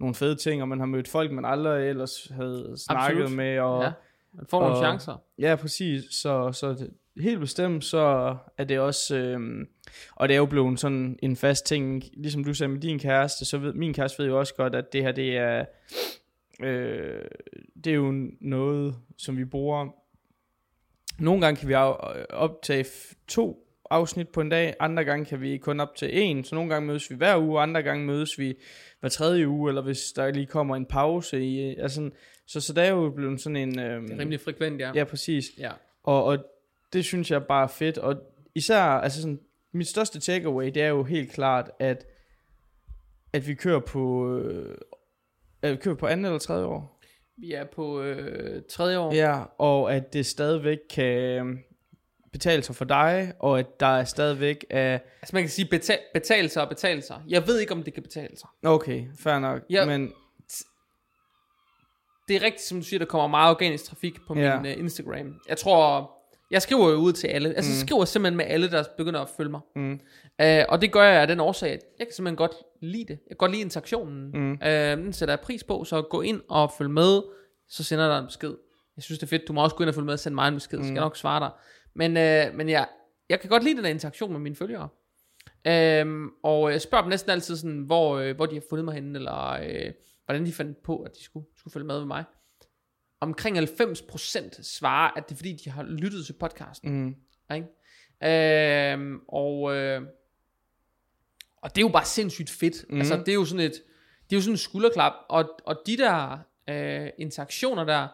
nogle 0.00 0.14
fede 0.14 0.34
ting, 0.34 0.62
og 0.62 0.68
man 0.68 0.78
har 0.78 0.86
mødt 0.86 1.08
folk, 1.08 1.32
man 1.32 1.44
aldrig 1.44 1.88
ellers 1.88 2.28
havde 2.34 2.74
snakket 2.76 3.20
Absolut. 3.22 3.36
med, 3.36 3.58
og, 3.58 3.82
ja. 3.82 3.92
Man 4.34 4.46
får 4.50 4.60
nogle 4.60 4.74
og- 4.76 4.82
chancer. 4.82 5.22
Ja, 5.38 5.56
præcis. 5.56 6.04
Så, 6.10 6.52
så 6.52 6.88
helt 7.20 7.40
bestemt, 7.40 7.84
så 7.84 8.36
er 8.58 8.64
det 8.64 8.78
også, 8.80 9.16
øhm, 9.16 9.68
og 10.14 10.28
det 10.28 10.34
er 10.34 10.38
jo 10.38 10.46
blevet 10.46 10.80
sådan 10.80 11.18
en 11.22 11.36
fast 11.36 11.66
ting, 11.66 12.02
ligesom 12.16 12.44
du 12.44 12.54
sagde 12.54 12.72
med 12.72 12.80
din 12.80 12.98
kæreste, 12.98 13.44
så 13.44 13.58
ved, 13.58 13.72
min 13.72 13.94
kæreste 13.94 14.18
ved 14.22 14.26
jo 14.30 14.38
også 14.38 14.54
godt, 14.54 14.74
at 14.74 14.92
det 14.92 15.02
her, 15.02 15.12
det 15.12 15.36
er, 15.36 15.64
øh, 16.62 17.24
det 17.84 17.90
er 17.90 17.94
jo 17.94 18.12
noget, 18.40 18.94
som 19.18 19.36
vi 19.36 19.44
bruger. 19.44 19.88
Nogle 21.18 21.40
gange 21.40 21.56
kan 21.60 21.68
vi 21.68 21.72
af- 21.72 22.26
optage 22.30 22.84
to 23.28 23.66
afsnit 23.90 24.28
på 24.28 24.40
en 24.40 24.48
dag, 24.48 24.74
andre 24.80 25.04
gange 25.04 25.24
kan 25.24 25.40
vi 25.40 25.56
kun 25.58 25.80
optage 25.80 26.12
en, 26.12 26.44
så 26.44 26.54
nogle 26.54 26.70
gange 26.70 26.86
mødes 26.86 27.10
vi 27.10 27.14
hver 27.16 27.38
uge, 27.38 27.60
andre 27.60 27.82
gange 27.82 28.06
mødes 28.06 28.38
vi 28.38 28.54
hver 29.00 29.08
tredje 29.08 29.48
uge, 29.48 29.70
eller 29.70 29.82
hvis 29.82 30.12
der 30.16 30.30
lige 30.30 30.46
kommer 30.46 30.76
en 30.76 30.86
pause 30.86 31.44
i, 31.44 31.76
altså, 31.76 31.94
sådan- 31.94 32.12
så, 32.46 32.60
så 32.60 32.72
der 32.72 32.82
er 32.82 32.90
jo 32.90 33.10
blevet 33.10 33.40
sådan 33.40 33.56
en... 33.56 33.74
Det 33.78 33.84
er 33.84 34.18
rimelig 34.18 34.40
frekvent, 34.40 34.80
ja. 34.80 34.92
Ja, 34.94 35.04
præcis. 35.04 35.44
ja. 35.58 35.70
Og, 36.02 36.24
og 36.24 36.38
det 36.92 37.04
synes 37.04 37.30
jeg 37.30 37.44
bare 37.44 37.62
er 37.64 37.68
fedt. 37.68 37.98
Og 37.98 38.16
især, 38.54 38.82
altså 38.82 39.20
sådan, 39.22 39.40
mit 39.74 39.88
største 39.88 40.20
takeaway, 40.20 40.66
det 40.66 40.82
er 40.82 40.88
jo 40.88 41.02
helt 41.04 41.32
klart, 41.32 41.70
at, 41.78 42.06
at 43.32 43.46
vi 43.48 43.54
kører 43.54 43.80
på, 43.80 44.34
øh, 44.36 44.78
at 45.62 45.70
vi 45.72 45.76
kører 45.76 45.94
på 45.96 46.06
anden 46.06 46.26
eller 46.26 46.38
tredje 46.38 46.64
år. 46.64 47.02
Vi 47.36 47.52
er 47.52 47.64
på 47.64 48.02
øh, 48.02 48.62
tredje 48.70 48.98
år. 48.98 49.14
Ja, 49.14 49.42
og 49.58 49.94
at 49.94 50.12
det 50.12 50.26
stadigvæk 50.26 50.78
kan 50.90 51.16
øh, 51.18 51.58
betale 52.32 52.62
sig 52.62 52.76
for 52.76 52.84
dig, 52.84 53.32
og 53.38 53.58
at 53.58 53.80
der 53.80 53.86
er 53.86 54.04
stadigvæk 54.04 54.64
af... 54.70 55.00
Altså 55.22 55.36
man 55.36 55.42
kan 55.42 55.50
sige 55.50 55.68
betal, 55.70 55.98
betale 56.14 56.48
sig 56.48 56.62
og 56.62 56.68
betale 56.68 57.02
sig. 57.02 57.22
Jeg 57.28 57.46
ved 57.46 57.60
ikke, 57.60 57.72
om 57.72 57.82
det 57.82 57.94
kan 57.94 58.02
betale 58.02 58.36
sig. 58.36 58.48
Okay, 58.64 59.04
fair 59.18 59.38
nok. 59.38 59.62
Ja. 59.70 59.84
Men 59.86 60.12
Det 62.28 62.36
er 62.36 62.42
rigtigt, 62.42 62.62
som 62.62 62.78
du 62.78 62.84
siger, 62.84 62.98
der 62.98 63.06
kommer 63.06 63.26
meget 63.26 63.50
organisk 63.50 63.84
trafik 63.84 64.14
på 64.26 64.34
Ja. 64.38 64.60
min 64.60 64.72
uh, 64.72 64.78
Instagram. 64.78 65.40
Jeg 65.48 65.58
tror, 65.58 66.10
jeg 66.52 66.62
skriver 66.62 66.88
jo 66.90 66.96
ud 66.96 67.12
til 67.12 67.26
alle. 67.28 67.48
Altså 67.54 67.70
Mm. 67.70 67.74
jeg 67.74 67.80
skriver 67.86 68.04
simpelthen 68.04 68.36
med 68.36 68.44
alle, 68.48 68.70
der 68.70 68.84
begynder 68.96 69.20
at 69.20 69.28
følge 69.36 69.50
mig. 69.50 69.60
Mm. 69.76 69.92
Uh, 70.42 70.46
og 70.68 70.80
det 70.82 70.92
gør 70.92 71.02
jeg 71.02 71.20
af 71.20 71.26
den 71.26 71.40
årsag, 71.40 71.72
at 71.72 71.80
jeg 71.98 72.06
kan 72.06 72.14
simpelthen 72.14 72.36
godt 72.36 72.52
lide 72.82 73.02
det. 73.04 73.08
Jeg 73.08 73.18
kan 73.30 73.36
godt 73.36 73.50
lide 73.50 73.62
interaktionen. 73.62 74.30
Mm. 74.34 74.52
Uh, 74.52 74.68
den 75.04 75.12
sætter 75.12 75.32
jeg 75.32 75.40
pris 75.40 75.64
på, 75.64 75.84
så 75.84 76.02
gå 76.02 76.20
ind 76.20 76.40
og 76.48 76.72
følg 76.78 76.90
med, 76.90 77.22
så 77.68 77.84
sender 77.84 78.04
jeg 78.04 78.12
dig 78.12 78.18
en 78.18 78.26
besked. 78.26 78.54
Jeg 78.96 79.02
synes, 79.02 79.18
det 79.18 79.26
er 79.26 79.30
fedt. 79.30 79.48
Du 79.48 79.52
må 79.52 79.62
også 79.62 79.76
gå 79.76 79.82
ind 79.84 79.88
og 79.88 79.94
følge 79.94 80.04
med 80.06 80.12
og 80.12 80.18
sende 80.18 80.34
mig 80.34 80.48
en 80.48 80.54
besked, 80.54 80.78
så 80.78 80.82
skal 80.84 80.90
Mm. 80.90 80.94
jeg 80.96 81.02
nok 81.02 81.16
svare 81.16 81.40
dig. 81.40 81.50
Men, 81.94 82.10
uh, 82.50 82.56
men 82.56 82.68
jeg, 82.68 82.86
jeg 83.28 83.40
kan 83.40 83.50
godt 83.50 83.64
lide 83.64 83.76
den 83.76 83.84
der 83.84 83.90
interaktion 83.90 84.32
med 84.32 84.40
mine 84.40 84.56
følgere. 84.56 84.88
Øhm, 85.66 86.28
og 86.42 86.72
jeg 86.72 86.80
spørger 86.82 87.02
dem 87.02 87.10
næsten 87.10 87.30
altid 87.30 87.56
sådan, 87.56 87.78
hvor, 87.78 88.18
øh, 88.18 88.36
hvor 88.36 88.46
de 88.46 88.54
har 88.54 88.62
fundet 88.70 88.84
mig 88.84 88.94
henne, 88.94 89.18
eller 89.18 89.50
øh, 89.52 89.92
hvordan 90.24 90.46
de 90.46 90.52
fandt 90.52 90.82
på, 90.82 90.96
at 91.02 91.10
de 91.18 91.24
skulle, 91.24 91.46
skulle 91.56 91.72
følge 91.72 91.86
med 91.86 91.98
med 91.98 92.06
mig. 92.06 92.24
Omkring 93.22 93.58
90% 93.58 94.62
svarer, 94.62 95.10
at 95.16 95.24
det 95.28 95.34
er 95.34 95.36
fordi, 95.36 95.52
de 95.64 95.70
har 95.70 95.82
lyttet 95.82 96.26
til 96.26 96.32
podcasten. 96.32 96.90
Mm. 97.02 97.14
Ikke? 97.54 98.92
Øhm, 98.92 99.20
og, 99.28 99.74
øh, 99.76 100.02
og 101.62 101.70
det 101.74 101.82
er 101.82 101.86
jo 101.86 101.92
bare 101.92 102.04
sindssygt 102.04 102.50
fedt. 102.50 102.84
Mm. 102.90 102.98
Altså, 102.98 103.16
det 103.16 103.28
er 103.28 103.34
jo 103.34 103.44
sådan 103.44 103.66
et, 103.66 103.72
det 104.30 104.32
er 104.32 104.36
jo 104.36 104.40
sådan 104.42 104.54
en 104.54 104.58
skulderklap. 104.58 105.12
Og, 105.28 105.50
og 105.64 105.76
de 105.86 105.96
der 105.96 106.38
øh, 106.70 107.10
interaktioner 107.18 107.84
der, 107.84 108.08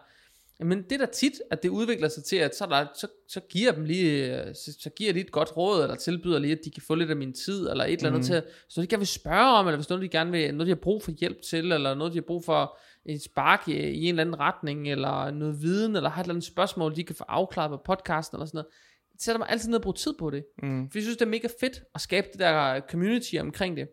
men 0.63 0.83
det 0.83 0.91
er 0.91 0.97
da 1.05 1.11
tit, 1.11 1.33
at 1.51 1.63
det 1.63 1.69
udvikler 1.69 2.07
sig 2.07 2.23
til, 2.23 2.35
at 2.35 2.55
så, 2.55 2.63
er 2.63 2.69
der, 2.69 2.85
så, 2.95 3.07
så 3.27 3.39
giver 3.39 3.71
dem 3.71 3.83
lige, 3.85 4.41
så, 4.55 4.75
så 4.79 4.89
giver 4.89 5.13
lige 5.13 5.25
et 5.25 5.31
godt 5.31 5.57
råd, 5.57 5.83
eller 5.83 5.95
tilbyder 5.95 6.39
lige, 6.39 6.51
at 6.53 6.59
de 6.65 6.71
kan 6.71 6.83
få 6.87 6.95
lidt 6.95 7.09
af 7.09 7.15
min 7.15 7.33
tid, 7.33 7.69
eller 7.69 7.83
et 7.85 7.91
eller 7.93 8.07
andet 8.07 8.19
Mhm. 8.19 8.23
til, 8.27 8.43
så 8.69 8.81
de 8.81 8.87
gerne 8.87 8.99
vil 8.99 9.07
spørge 9.07 9.57
om, 9.57 9.67
eller 9.67 9.77
hvis 9.77 9.89
noget, 9.89 10.01
de 10.03 10.09
gerne 10.09 10.31
vil, 10.31 10.53
noget, 10.53 10.67
de 10.67 10.71
har 10.71 10.75
brug 10.81 11.03
for 11.03 11.11
hjælp 11.11 11.41
til, 11.41 11.71
eller 11.71 11.95
noget, 11.95 12.13
de 12.13 12.17
har 12.17 12.23
brug 12.27 12.45
for 12.45 12.77
et 13.05 13.21
spark 13.21 13.67
i, 13.67 13.71
i 13.73 14.03
en 14.03 14.09
eller 14.09 14.21
anden 14.21 14.39
retning, 14.39 14.91
eller 14.91 15.31
noget 15.31 15.61
viden, 15.61 15.95
eller 15.95 16.09
har 16.09 16.21
et 16.21 16.25
eller 16.25 16.33
andet 16.33 16.45
spørgsmål, 16.47 16.95
de 16.95 17.03
kan 17.03 17.15
få 17.15 17.23
afklaret 17.27 17.71
på 17.71 17.77
podcasten, 17.85 18.35
eller 18.35 18.45
sådan 18.45 18.57
noget. 18.57 18.67
Jeg 19.13 19.17
sætter 19.19 19.39
mig 19.39 19.49
altid 19.49 19.69
ned 19.69 19.77
og 19.77 19.81
bruger 19.81 19.95
tid 19.95 20.13
på 20.19 20.29
det. 20.29 20.45
Mm. 20.63 20.89
For 20.91 20.97
jeg 20.97 21.03
synes, 21.03 21.17
det 21.17 21.25
er 21.25 21.29
mega 21.29 21.47
fedt 21.59 21.83
at 21.95 22.01
skabe 22.01 22.27
det 22.31 22.39
der 22.39 22.79
community 22.89 23.35
omkring 23.35 23.77
det. 23.77 23.87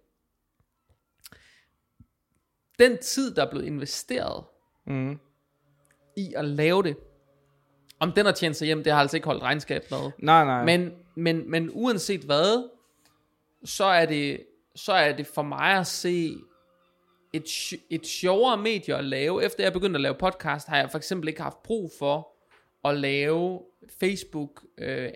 Den 2.79 2.99
tid, 2.99 3.35
der 3.35 3.47
er 3.47 3.51
blevet 3.51 3.66
investeret 3.66 4.45
Mm. 4.87 5.19
i 6.16 6.33
at 6.37 6.45
lave 6.45 6.83
det, 6.83 6.97
om 8.01 8.12
den 8.12 8.27
har 8.27 8.33
tjent 8.33 8.57
sig 8.57 8.66
hjem, 8.66 8.85
det 8.85 8.92
har 8.92 9.01
altså 9.01 9.16
ikke 9.16 9.27
holdt 9.27 9.42
regnskab 9.42 9.83
med. 9.90 10.11
Nej, 10.19 10.45
nej. 10.45 10.64
Men, 10.64 10.92
men, 11.14 11.51
men 11.51 11.71
uanset 11.73 12.21
hvad, 12.21 12.71
så 13.64 13.85
er 13.85 14.07
det, 14.07 14.47
så 14.75 14.92
er 14.92 15.12
det 15.16 15.27
for 15.27 15.42
mig 15.42 15.79
at 15.79 15.87
se 15.87 16.37
et, 17.37 17.79
et 17.90 18.07
sjovere 18.07 18.57
medie 18.57 18.96
at 18.96 19.05
lave. 19.05 19.44
Efter 19.44 19.64
jeg 19.64 19.72
begyndte 19.72 19.96
at 19.96 20.01
lave 20.01 20.14
podcast, 20.14 20.68
har 20.68 20.79
jeg 20.79 20.90
for 20.90 20.99
eksempel 20.99 21.29
ikke 21.29 21.42
haft 21.42 21.62
brug 21.62 21.90
for 21.99 22.37
at 22.88 22.96
lave 22.96 23.61
Facebook 24.01 24.64
øh, 24.79 25.11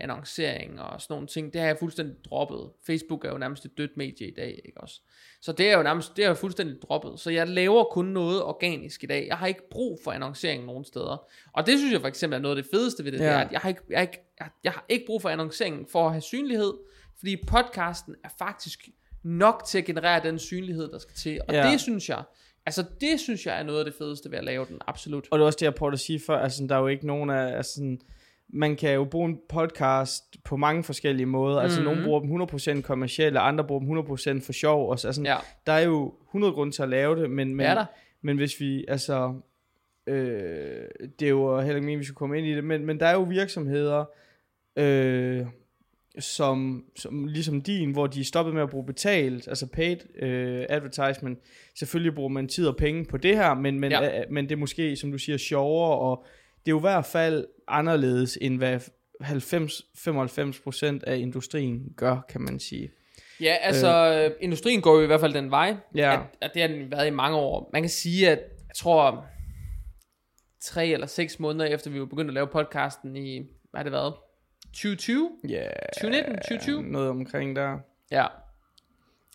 og 0.78 1.00
sådan 1.00 1.04
nogle 1.08 1.26
ting. 1.26 1.52
Det 1.52 1.60
har 1.60 1.68
jeg 1.68 1.76
fuldstændig 1.78 2.16
droppet. 2.24 2.70
Facebook 2.86 3.24
er 3.24 3.28
jo 3.28 3.38
nærmest 3.38 3.64
et 3.64 3.78
dødt 3.78 3.96
medie 3.96 4.28
i 4.28 4.34
dag, 4.34 4.60
ikke 4.64 4.80
også? 4.80 5.00
Så 5.42 5.52
det 5.52 5.70
er 5.70 5.76
jo 5.76 5.82
nærmest, 5.82 6.16
det 6.16 6.24
er 6.24 6.28
jo 6.28 6.34
fuldstændig 6.34 6.82
droppet. 6.82 7.20
Så 7.20 7.30
jeg 7.30 7.48
laver 7.48 7.84
kun 7.84 8.04
noget 8.04 8.42
organisk 8.42 9.04
i 9.04 9.06
dag. 9.06 9.26
Jeg 9.28 9.36
har 9.36 9.46
ikke 9.46 9.68
brug 9.70 9.98
for 10.04 10.12
annoncering 10.12 10.64
nogen 10.64 10.84
steder. 10.84 11.26
Og 11.52 11.66
det 11.66 11.78
synes 11.78 11.92
jeg 11.92 12.00
for 12.00 12.08
eksempel 12.08 12.36
er 12.36 12.40
noget 12.40 12.56
af 12.56 12.62
det 12.62 12.70
fedeste 12.70 13.04
ved 13.04 13.12
det, 13.12 13.18
ja. 13.18 13.24
det 13.24 13.32
er, 13.32 13.38
at 13.38 13.52
jeg 13.52 13.60
har, 13.60 13.68
ikke, 13.68 13.82
jeg, 13.90 13.98
har 13.98 14.02
ikke, 14.02 14.18
jeg, 14.40 14.48
jeg 14.64 14.72
har 14.72 14.84
ikke 14.88 15.06
brug 15.06 15.22
for 15.22 15.28
annoncering 15.28 15.90
for 15.90 16.06
at 16.06 16.12
have 16.12 16.22
synlighed, 16.22 16.72
fordi 17.18 17.36
podcasten 17.48 18.14
er 18.24 18.28
faktisk 18.38 18.88
nok 19.22 19.62
til 19.68 19.78
at 19.78 19.84
generere 19.84 20.22
den 20.22 20.38
synlighed, 20.38 20.88
der 20.92 20.98
skal 20.98 21.14
til. 21.14 21.40
Og 21.48 21.54
Ja. 21.54 21.70
det 21.70 21.80
synes 21.80 22.08
jeg, 22.08 22.22
altså 22.66 22.84
det 23.00 23.20
synes 23.20 23.46
jeg 23.46 23.58
er 23.58 23.62
noget 23.62 23.78
af 23.78 23.84
det 23.84 23.94
fedeste 23.94 24.30
ved 24.30 24.38
at 24.38 24.44
lave 24.44 24.66
den, 24.68 24.78
absolut. 24.86 25.28
Og 25.30 25.38
det 25.38 25.42
er 25.42 25.46
også 25.46 25.56
det, 25.56 25.64
jeg 25.66 25.74
prøvede 25.74 25.94
at 25.94 26.00
sige 26.00 26.20
før, 26.26 26.38
altså 26.38 26.66
der 26.68 26.74
er 26.74 26.78
jo 26.80 26.86
ikke 26.86 27.06
nogen 27.06 27.30
af, 27.30 27.56
altså 27.56 27.96
man 28.52 28.76
kan 28.76 28.94
jo 28.94 29.04
bruge 29.04 29.28
en 29.28 29.38
podcast 29.48 30.24
på 30.44 30.56
mange 30.56 30.84
forskellige 30.84 31.26
måder, 31.26 31.60
altså 31.60 31.80
Mhm. 31.80 31.88
nogle 31.88 32.04
bruger 32.04 32.20
dem 32.20 32.28
100% 32.28 32.82
kommercielle, 32.82 33.38
andre 33.40 33.64
bruger 33.64 33.80
dem 33.80 33.88
100% 33.88 34.40
for 34.46 34.52
sjov, 34.52 34.90
og 34.90 34.98
så, 34.98 35.08
altså, 35.08 35.22
Ja, 35.22 35.36
der 35.66 35.72
er 35.72 35.80
jo 35.80 36.14
100 36.28 36.52
grunde 36.52 36.72
til 36.72 36.82
at 36.82 36.88
lave 36.88 37.22
det, 37.22 37.30
men, 37.30 37.54
men, 37.54 37.66
der. 37.66 37.84
men 38.22 38.36
hvis 38.36 38.60
vi, 38.60 38.84
altså, 38.88 39.34
øh, 40.06 40.84
det 41.18 41.26
er 41.26 41.30
jo 41.30 41.56
heller 41.60 41.74
ikke 41.74 41.80
meningen, 41.84 41.98
vi 42.00 42.04
skal 42.04 42.14
komme 42.14 42.38
ind 42.38 42.46
i 42.46 42.54
det, 42.54 42.64
men, 42.64 42.86
men 42.86 43.00
der 43.00 43.06
er 43.06 43.12
jo 43.14 43.22
virksomheder, 43.22 44.04
øh, 44.76 45.46
som, 46.18 46.84
som 46.96 47.26
ligesom 47.26 47.60
din, 47.62 47.90
hvor 47.92 48.06
de 48.06 48.20
er 48.20 48.24
stoppet 48.24 48.54
med 48.54 48.62
at 48.62 48.70
bruge 48.70 48.86
betalt, 48.86 49.48
altså 49.48 49.66
paid 49.66 49.96
øh, 50.22 50.66
advertisement. 50.68 51.38
Selvfølgelig 51.78 52.14
bruger 52.14 52.28
man 52.28 52.48
tid 52.48 52.66
og 52.68 52.76
penge 52.76 53.04
på 53.04 53.16
det 53.16 53.36
her, 53.36 53.54
men, 53.54 53.80
men, 53.80 53.92
Ja. 53.92 54.20
øh, 54.20 54.24
men 54.30 54.44
det 54.44 54.52
er 54.52 54.56
måske, 54.56 54.96
som 54.96 55.12
du 55.12 55.18
siger, 55.18 55.38
sjovere, 55.38 55.98
og 55.98 56.24
det 56.66 56.68
er 56.70 56.74
jo 56.74 56.78
i 56.78 56.80
hvert 56.80 57.04
fald 57.06 57.46
anderledes, 57.68 58.38
end 58.40 58.56
hvad 58.58 58.80
90-95% 59.22 61.00
af 61.06 61.16
industrien 61.18 61.82
gør, 61.96 62.26
kan 62.28 62.40
man 62.40 62.60
sige. 62.60 62.90
Ja, 63.40 63.56
altså, 63.60 64.24
øh. 64.28 64.36
industrien 64.40 64.80
går 64.80 64.96
jo 64.96 65.02
i 65.02 65.06
hvert 65.06 65.20
fald 65.20 65.34
den 65.34 65.50
vej, 65.50 65.76
Ja. 65.94 66.12
at, 66.14 66.20
at 66.40 66.50
det 66.54 66.62
har 66.62 66.68
den 66.68 66.90
været 66.90 67.06
i 67.06 67.10
mange 67.10 67.36
år. 67.36 67.70
Man 67.72 67.82
kan 67.82 67.88
sige, 67.90 68.30
at 68.30 68.38
jeg 68.68 68.76
tror, 68.76 69.24
tre 70.62 70.86
eller 70.88 71.06
seks 71.06 71.38
måneder 71.40 71.64
efter 71.64 71.90
vi 71.90 72.00
var 72.00 72.06
begyndt 72.06 72.30
at 72.30 72.34
lave 72.34 72.46
podcasten 72.46 73.16
i, 73.16 73.38
hvad 73.70 73.78
har 73.78 73.82
det 73.82 73.92
været? 73.92 74.14
2020? 74.72 75.30
Ja. 75.48 75.48
Yeah, 75.48 75.70
2019, 75.94 76.34
2020? 76.34 76.82
Noget 76.82 77.08
omkring 77.08 77.56
der. 77.56 77.78
Ja. 78.10 78.26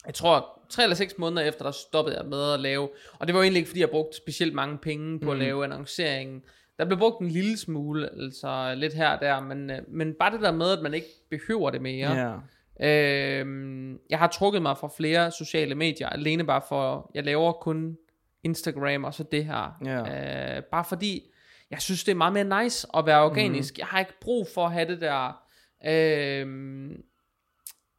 Jeg 0.06 0.14
tror, 0.14 0.60
tre 0.70 0.84
eller 0.84 0.96
seks 0.96 1.18
måneder 1.18 1.48
efter, 1.48 1.64
der 1.64 1.72
stoppede 1.72 2.18
jeg 2.18 2.26
med 2.26 2.54
at 2.54 2.60
lave, 2.60 2.90
og 3.20 3.28
det 3.28 3.34
var 3.34 3.40
jo 3.40 3.44
egentlig 3.44 3.60
ikke, 3.60 3.70
fordi 3.70 3.82
jeg 3.82 3.90
brugte 3.90 4.18
specielt 4.18 4.54
mange 4.54 4.78
penge 4.78 5.20
på 5.20 5.26
mm. 5.26 5.32
at 5.32 5.38
lave 5.38 5.64
annonceringen. 5.64 6.44
Der 6.78 6.86
blev 6.86 6.98
brugt 6.98 7.22
en 7.22 7.28
lille 7.28 7.58
smule, 7.58 8.10
altså 8.14 8.74
lidt 8.78 8.94
her 8.94 9.10
og 9.10 9.22
der, 9.22 9.40
men, 9.40 9.70
øh, 9.70 9.80
men 9.88 10.14
bare 10.14 10.32
det 10.32 10.42
der 10.42 10.52
med, 10.52 10.72
at 10.72 10.84
man 10.84 10.94
ikke 10.94 11.08
behøver 11.30 11.70
det 11.70 11.82
mere. 11.82 12.14
Ja. 12.14 12.36
Øhm, 12.80 14.00
jeg 14.10 14.20
har 14.20 14.28
trukket 14.28 14.62
mig 14.62 14.78
fra 14.78 14.90
flere 14.98 15.32
sociale 15.32 15.76
medier, 15.76 16.10
alene 16.10 16.46
bare 16.46 16.62
for, 16.70 17.12
jeg 17.14 17.24
laver 17.24 17.52
kun 17.52 17.98
Instagram 18.44 19.04
og 19.04 19.14
så 19.14 19.24
det 19.24 19.46
her. 19.46 19.78
Ja. 19.86 20.58
Øh, 20.58 20.64
bare 20.64 20.86
fordi, 20.90 21.32
jeg 21.76 21.82
synes 21.82 22.04
det 22.04 22.12
er 22.12 22.16
meget 22.16 22.34
mere 22.34 22.64
nice 22.64 22.88
at 22.98 23.06
være 23.06 23.24
organisk. 23.24 23.74
Mm. 23.74 23.80
Jeg 23.80 23.88
har 23.88 24.00
ikke 24.00 24.20
brug 24.22 24.48
for 24.54 24.66
at 24.66 24.74
have 24.74 24.88
det 24.88 25.02
der, 25.02 25.42
øhm, 25.86 27.04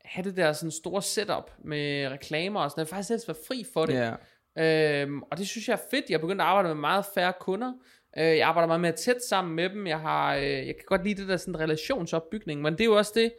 have 0.05 0.25
det 0.25 0.37
der 0.37 0.53
sådan 0.53 0.71
store 0.71 1.03
setup 1.03 1.51
med 1.65 2.09
reklamer 2.09 2.61
og 2.61 2.71
sådan 2.71 2.81
noget. 2.81 2.87
Jeg 2.91 2.97
vil 2.97 2.97
faktisk 2.97 3.09
helst 3.09 3.29
være 3.29 3.37
fri 3.49 3.65
for 3.73 3.87
det. 3.87 3.95
Ja. 3.95 5.03
Øhm, 5.03 5.23
og 5.23 5.39
det 5.39 5.49
synes 5.49 5.69
jeg 5.69 5.75
er 5.75 5.89
fedt. 5.91 6.05
Jeg 6.09 6.15
er 6.15 6.21
begyndt 6.21 6.41
at 6.41 6.47
arbejde 6.47 6.69
med 6.69 6.81
meget 6.81 7.05
færre 7.15 7.33
kunder. 7.41 7.73
Øh, 8.19 8.37
jeg 8.37 8.49
arbejder 8.49 8.67
meget 8.67 8.81
mere 8.81 8.93
tæt 8.93 9.25
sammen 9.29 9.55
med 9.55 9.71
dem. 9.71 9.87
Jeg 9.87 10.01
har, 10.01 10.35
øh, 10.35 10.43
jeg 10.43 10.75
kan 10.75 10.85
godt 10.87 11.05
lide 11.05 11.21
det 11.21 11.29
der 11.29 11.37
sådan 11.37 11.61
relationsopbygning, 11.61 12.63
men 12.63 12.73
det 12.73 12.81
er 12.81 12.85
jo 12.85 12.97
også 12.97 13.13
det, 13.15 13.33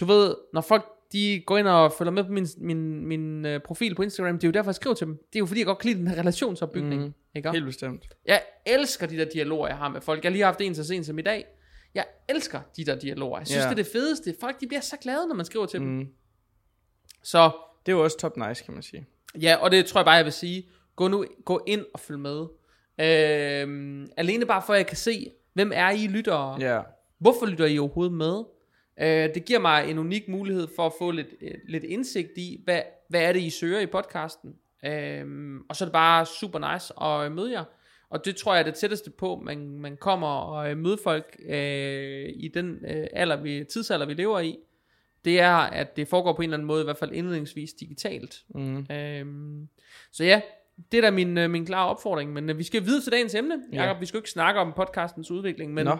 du 0.00 0.04
ved, 0.04 0.34
når 0.52 0.60
folk 0.60 0.95
de 1.12 1.42
går 1.46 1.58
ind 1.58 1.66
og 1.68 1.92
følger 1.92 2.10
med 2.12 2.24
på 2.24 2.30
min, 2.32 2.46
min, 2.58 3.06
min 3.06 3.44
uh, 3.46 3.60
profil 3.64 3.94
på 3.94 4.02
Instagram, 4.02 4.34
det 4.38 4.44
er 4.44 4.48
jo 4.48 4.52
derfor, 4.52 4.70
jeg 4.70 4.74
skriver 4.74 4.94
til 4.94 5.06
dem. 5.06 5.16
Det 5.16 5.36
er 5.36 5.38
jo 5.38 5.46
fordi, 5.46 5.60
jeg 5.60 5.66
godt 5.66 5.78
kan 5.78 5.88
lide 5.90 6.00
den 6.00 6.08
her 6.08 6.18
relationsopbygning. 6.18 7.00
Mhm. 7.02 7.14
Ikke? 7.34 7.50
Helt 7.52 7.64
bestemt. 7.66 8.08
Jeg 8.26 8.42
elsker 8.66 9.06
de 9.06 9.16
der 9.16 9.24
dialoger, 9.24 9.68
jeg 9.68 9.76
har 9.76 9.88
med 9.88 10.00
folk. 10.00 10.24
Jeg 10.24 10.28
har 10.28 10.32
lige 10.32 10.44
haft 10.44 10.60
en 10.60 10.74
så 10.74 10.84
sent 10.84 11.06
som 11.06 11.18
i 11.18 11.22
dag. 11.22 11.44
Jeg 11.94 12.04
elsker 12.28 12.60
de 12.76 12.84
der 12.84 12.94
dialoger. 12.98 13.38
Jeg 13.38 13.46
synes, 13.46 13.58
Ja. 13.64 13.64
det 13.64 13.70
er 13.70 13.74
det 13.82 13.86
fedeste. 13.86 14.34
Folk 14.40 14.60
de 14.60 14.66
bliver 14.66 14.80
så 14.80 14.96
glade, 14.96 15.28
når 15.28 15.34
man 15.34 15.46
skriver 15.46 15.66
til 15.66 15.80
dem. 15.80 15.88
Mm. 15.88 16.08
Så 17.22 17.50
Det 17.86 17.92
er 17.92 17.96
jo 17.96 18.04
også 18.04 18.18
top 18.18 18.36
nice, 18.36 18.64
kan 18.64 18.74
man 18.74 18.82
sige. 18.82 19.06
Ja, 19.42 19.56
og 19.56 19.70
det 19.70 19.86
tror 19.86 20.00
jeg 20.00 20.04
bare, 20.04 20.14
jeg 20.14 20.24
vil 20.24 20.32
sige. 20.32 20.68
Gå 20.96 21.08
nu 21.08 21.24
gå 21.44 21.64
ind 21.66 21.84
og 21.94 22.00
følg 22.00 22.18
med. 22.18 22.46
Øhm, 23.00 24.06
alene 24.16 24.46
bare 24.46 24.62
for, 24.66 24.72
at 24.72 24.76
jeg 24.78 24.86
kan 24.86 24.96
se, 24.96 25.30
hvem 25.54 25.72
er 25.74 25.90
I 25.90 26.06
lyttere? 26.06 26.56
Ja. 26.60 26.80
Hvorfor 27.18 27.46
lytter 27.46 27.66
I 27.66 27.78
overhovedet 27.78 28.14
med? 28.14 28.44
Øh, 29.00 29.34
det 29.34 29.44
giver 29.44 29.58
mig 29.58 29.90
en 29.90 29.98
unik 29.98 30.28
mulighed 30.28 30.68
for 30.76 30.86
at 30.86 30.92
få 30.98 31.10
lidt, 31.10 31.28
øh, 31.40 31.54
lidt 31.68 31.84
indsigt 31.84 32.32
i, 32.36 32.60
hvad, 32.64 32.82
hvad 33.08 33.22
er 33.22 33.32
det, 33.32 33.40
I 33.40 33.50
søger 33.50 33.80
i 33.80 33.86
podcasten. 33.86 34.54
Øhm, 34.84 35.60
og 35.68 35.76
så 35.76 35.84
er 35.84 35.86
det 35.86 35.92
bare 35.92 36.26
super 36.26 36.72
nice 36.72 37.02
at 37.02 37.32
møde 37.32 37.52
jer. 37.52 37.64
Og 38.10 38.24
det 38.24 38.36
tror 38.36 38.54
jeg 38.54 38.60
er 38.60 38.64
det 38.64 38.74
tætteste 38.74 39.10
på, 39.10 39.40
man, 39.44 39.78
man 39.78 39.96
kommer 39.96 40.28
og 40.28 40.70
øh, 40.70 40.76
møde 40.76 40.98
folk 41.04 41.36
øh, 41.48 42.28
i 42.34 42.50
den 42.54 42.84
øh, 42.88 43.06
alder, 43.12 43.36
vi, 43.36 43.64
tidsalder, 43.72 44.06
vi 44.06 44.14
lever 44.14 44.40
i. 44.40 44.58
Det 45.24 45.40
er, 45.40 45.54
at 45.54 45.96
det 45.96 46.08
foregår 46.08 46.32
på 46.32 46.42
en 46.42 46.44
eller 46.44 46.56
anden 46.56 46.66
måde, 46.66 46.80
i 46.80 46.84
hvert 46.84 46.96
fald 46.96 47.12
indledningsvis 47.12 47.72
digitalt. 47.72 48.44
Mm. 48.54 48.86
Øhm, 48.90 49.68
så 50.12 50.24
ja, 50.24 50.40
det 50.92 50.98
er 50.98 51.02
da 51.02 51.10
min, 51.10 51.38
øh, 51.38 51.50
min 51.50 51.66
klare 51.66 51.88
opfordring. 51.88 52.32
Men 52.32 52.50
øh, 52.50 52.58
vi 52.58 52.62
skal 52.62 52.84
videre 52.84 53.02
til 53.02 53.12
dagens 53.12 53.34
emne. 53.34 53.58
Ja. 53.72 53.84
Jakob, 53.84 54.00
vi 54.00 54.06
skal 54.06 54.18
jo 54.18 54.20
ikke 54.20 54.30
snakke 54.30 54.60
om 54.60 54.72
podcastens 54.76 55.30
udvikling, 55.30 55.74
men 55.74 55.84
Nå. 55.84 55.96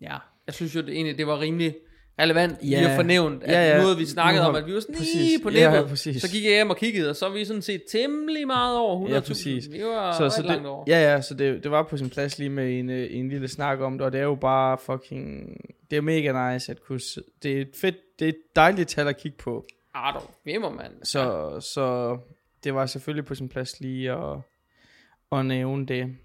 ja, 0.00 0.18
jeg 0.48 0.54
synes 0.54 0.74
jo 0.76 0.80
det, 0.80 0.88
egentlig, 0.94 1.18
det 1.18 1.26
var 1.26 1.40
rimelig 1.40 1.76
relevant 2.20 2.56
lige 2.62 2.80
Ja. 2.80 2.90
at 2.90 2.96
fornævnt, 2.96 3.42
at 3.42 3.52
Ja, 3.52 3.68
ja. 3.68 3.76
nu 3.78 3.82
havde 3.82 3.96
vi 3.96 4.06
snakket 4.06 4.42
har- 4.42 4.48
om, 4.48 4.54
at 4.54 4.66
vi 4.66 4.74
var 4.74 4.80
sådan 4.80 4.94
præcis. 4.94 5.14
lige 5.14 5.40
på 5.42 5.50
Ja, 5.50 5.64
nippet. 5.70 5.82
ja, 5.84 5.88
præcis. 5.88 6.22
så 6.22 6.30
gik 6.30 6.44
jeg 6.44 6.52
hjem 6.52 6.70
og 6.70 6.76
kiggede, 6.76 7.10
og 7.10 7.16
så 7.16 7.26
er 7.26 7.30
vi 7.30 7.44
sådan 7.44 7.62
set 7.62 7.82
temmelig 7.90 8.46
meget 8.46 8.78
over 8.78 8.96
100.000. 9.08 9.12
Ja, 9.14 9.20
præcis. 9.20 9.72
Vi 9.72 9.84
var 9.84 10.12
Så, 10.18 10.30
så 10.36 10.42
langt 10.42 10.66
over. 10.66 10.84
det, 10.84 10.92
ja, 10.92 11.12
ja, 11.12 11.20
så 11.20 11.34
det, 11.34 11.62
det 11.62 11.70
var 11.70 11.82
på 11.82 11.96
sin 11.96 12.10
plads 12.10 12.38
lige 12.38 12.50
med 12.50 12.78
en, 12.78 12.90
øh, 12.90 13.06
en 13.10 13.28
lille 13.28 13.48
snak 13.48 13.80
om 13.80 13.92
det, 13.98 14.00
og 14.06 14.12
det 14.12 14.18
er 14.20 14.24
jo 14.24 14.34
bare 14.34 14.78
fucking, 14.78 15.56
det 15.90 15.96
er 15.96 16.00
mega 16.00 16.52
nice 16.54 16.72
at 16.72 16.82
kunne, 16.82 17.00
det 17.42 17.56
er 17.56 17.60
et 17.60 17.70
fedt, 17.80 17.96
det 18.18 18.24
er 18.24 18.28
et 18.28 18.36
dejligt 18.56 18.88
tal 18.88 19.08
at 19.08 19.16
kigge 19.16 19.38
på, 19.38 19.64
Ah, 19.94 20.14
dog, 20.14 20.30
vimmer, 20.44 20.70
mand. 20.70 20.92
så, 21.04 21.52
så 21.74 22.18
det 22.64 22.74
var 22.74 22.86
selvfølgelig 22.86 23.24
på 23.24 23.34
sin 23.34 23.48
plads 23.48 23.80
lige 23.80 24.12
at, 24.12 24.36
at 25.32 25.46
nævne 25.46 25.86
det. 25.86 26.16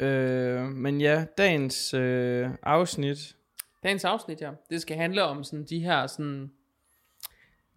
Øh, 0.00 0.62
men 0.62 1.00
ja, 1.00 1.26
dagens 1.38 1.94
øh, 1.94 2.48
afsnit, 2.62 3.36
Dagens 3.82 4.04
afsnit, 4.04 4.40
ja. 4.40 4.50
Det 4.70 4.82
skal 4.82 4.96
handle 4.96 5.22
om 5.22 5.44
sådan 5.44 5.64
de 5.64 5.78
her 5.78 6.06
sådan... 6.06 6.50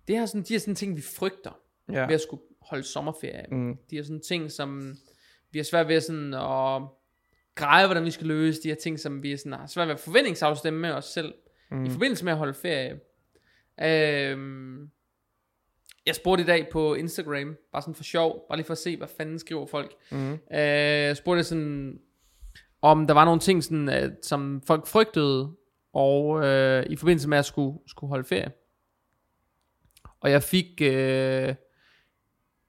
Det 0.08 0.18
her 0.18 0.26
sådan, 0.26 0.42
de 0.44 0.54
her 0.54 0.60
sådan 0.60 0.76
ting, 0.76 0.96
vi 0.98 1.02
frygter 1.02 1.60
ja, 1.92 2.06
ved 2.06 2.16
at 2.16 2.22
skulle 2.22 2.42
holde 2.62 2.84
sommerferie. 2.84 3.46
mm, 3.52 3.78
De 3.90 3.96
her 3.96 4.04
sådan 4.04 4.22
ting, 4.22 4.52
som 4.52 4.98
vi 5.52 5.60
har 5.60 5.64
svært 5.64 5.88
ved 5.88 6.02
sådan 6.02 6.34
at 6.34 6.82
greje, 7.56 7.86
hvordan 7.86 8.06
vi 8.06 8.12
skal 8.12 8.28
løse. 8.28 8.64
De 8.64 8.68
her 8.68 8.76
ting, 8.76 9.00
som 9.00 9.24
vi 9.24 9.38
sådan 9.38 9.54
har 9.54 9.68
svært 9.68 9.88
ved 9.88 9.94
at 9.94 10.00
forventningsafstemme 10.00 10.80
med 10.80 10.92
os 10.92 11.06
selv. 11.06 11.34
Mm. 11.72 11.86
I 11.86 11.90
forbindelse 11.90 12.26
med 12.26 12.32
at 12.32 12.38
holde 12.38 12.54
ferie. 12.54 13.00
Øhm, 13.82 14.90
jeg 16.06 16.16
spurgte 16.16 16.44
i 16.44 16.48
dag 16.48 16.68
på 16.72 16.94
Instagram, 16.94 17.58
bare 17.72 17.82
sådan 17.82 17.96
for 17.96 18.04
sjov, 18.04 18.46
bare 18.50 18.58
lige 18.58 18.66
for 18.66 18.72
at 18.74 18.78
se, 18.78 18.98
hvad 18.98 19.08
fanden 19.18 19.40
skriver 19.40 19.66
folk. 19.66 19.96
mm, 20.12 20.32
Øh, 20.34 20.40
jeg 20.52 21.18
spurgte 21.18 21.44
sådan, 21.44 22.00
om 22.92 23.08
der 23.08 23.14
var 23.14 23.26
nogle 23.26 23.40
ting, 23.40 23.64
sådan, 23.64 23.90
at, 23.90 24.12
som 24.26 24.62
folk 24.68 24.88
frygtede, 24.88 25.52
og 25.94 26.46
øh, 26.46 26.86
i 26.90 26.96
forbindelse 26.96 27.30
med 27.30 27.38
at 27.38 27.46
skulle, 27.46 27.80
skulle 27.88 28.10
holde 28.10 28.24
ferie. 28.28 28.52
Og 30.20 30.32
jeg 30.32 30.44
fik, 30.44 30.82
øh, 30.82 31.56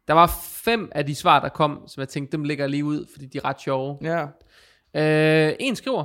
der 0.08 0.12
var 0.14 0.26
fem 0.42 0.92
af 0.94 1.06
de 1.06 1.14
svar, 1.14 1.40
der 1.40 1.48
kom, 1.48 1.84
som 1.88 2.00
jeg 2.00 2.08
tænkte, 2.08 2.32
dem 2.36 2.44
lægger 2.44 2.64
jeg 2.64 2.70
lige 2.70 2.84
ud, 2.84 3.06
fordi 3.12 3.26
de 3.26 3.38
er 3.38 3.44
ret 3.44 3.60
sjove. 3.60 3.98
ja, 4.02 4.26
Øh, 4.94 5.54
en 5.60 5.76
skriver, 5.76 6.04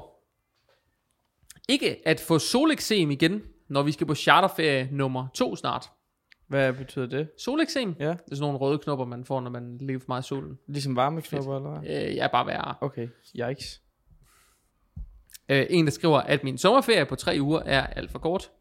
ikke 1.69 2.07
at 2.07 2.19
få 2.19 2.39
soleksem 2.39 3.11
igen, 3.11 3.41
når 3.67 3.83
vi 3.83 3.91
skal 3.91 4.07
på 4.07 4.15
charterferie 4.15 4.89
nummer 4.91 5.27
to 5.33 5.55
snart. 5.55 5.91
hvad 6.47 6.73
betyder 6.73 7.05
det? 7.05 7.29
Soleksem, 7.37 7.95
Ja, 7.99 8.05
det 8.09 8.13
er 8.31 8.35
sådan 8.35 8.41
nogle 8.41 8.57
røde 8.57 8.77
knopper, 8.79 9.05
man 9.05 9.25
får, 9.25 9.41
når 9.41 9.49
man 9.49 9.77
lever 9.81 9.99
for 9.99 10.05
meget 10.07 10.23
i 10.23 10.27
solen. 10.27 10.57
ligesom 10.67 10.95
varmeknopper 10.95 11.55
eller 11.55 11.79
hvad? 11.79 11.89
Øh, 12.09 12.15
er 12.15 12.27
bare 12.27 12.47
værre. 12.47 12.75
Okay, 12.81 13.07
yikes. 13.35 13.81
Øh, 15.49 15.65
en, 15.69 15.85
der 15.85 15.91
skriver, 15.91 16.19
at 16.19 16.43
min 16.43 16.57
sommerferie 16.57 17.05
på 17.05 17.15
tre 17.15 17.37
uger 17.41 17.61
er 17.65 17.87
alt 17.87 18.11
for 18.11 18.19
kort. 18.19 18.51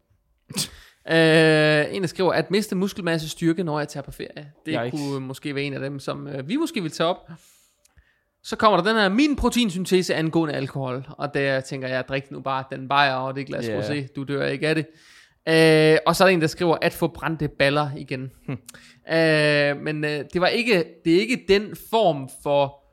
øh, 1.11 1.95
en, 1.95 2.01
der 2.01 2.07
skriver, 2.07 2.33
at 2.33 2.51
miste 2.51 2.75
muskelmasse 2.75 3.29
styrke, 3.29 3.63
når 3.63 3.79
jeg 3.79 3.87
tager 3.87 4.03
på 4.03 4.11
ferie. 4.11 4.51
Det 4.65 4.79
Yikes. 4.85 4.99
kunne 4.99 5.19
måske 5.19 5.55
være 5.55 5.63
en 5.63 5.73
af 5.73 5.79
dem, 5.79 5.99
som 5.99 6.27
øh, 6.27 6.49
vi 6.49 6.55
måske 6.55 6.81
vil 6.81 6.91
tage 6.91 7.07
op. 7.07 7.29
Så 8.43 8.55
kommer 8.55 8.81
der 8.81 8.83
den 8.91 9.01
her, 9.01 9.09
min 9.09 9.35
proteinsyntese 9.35 10.15
angående 10.15 10.55
alkohol. 10.55 11.05
Og 11.09 11.33
der 11.33 11.61
tænker 11.61 11.87
jeg, 11.87 12.07
drik 12.07 12.31
nu 12.31 12.39
bare 12.41 12.63
den 12.71 12.87
bajer 12.87 13.15
og 13.15 13.35
det 13.35 13.45
glas 13.45 13.65
yeah. 13.65 13.83
rosé. 13.83 14.07
Du 14.15 14.23
dør 14.23 14.45
ikke 14.45 14.67
af 14.67 14.75
det. 14.75 14.85
Øh, 15.47 15.97
og 16.05 16.15
så 16.15 16.23
er 16.23 16.27
der 16.27 16.33
en, 16.33 16.41
der 16.41 16.47
skriver, 16.47 16.77
at 16.81 16.93
få 16.93 17.07
brændte 17.07 17.47
baller 17.47 17.89
igen. 17.97 18.31
Hm. 18.47 18.57
øh, 19.13 19.77
men 19.77 20.05
øh, 20.05 20.25
det 20.33 20.41
var 20.41 20.47
ikke, 20.47 20.85
det 21.05 21.15
er 21.15 21.19
ikke 21.19 21.45
den 21.47 21.75
form 21.89 22.29
for 22.43 22.83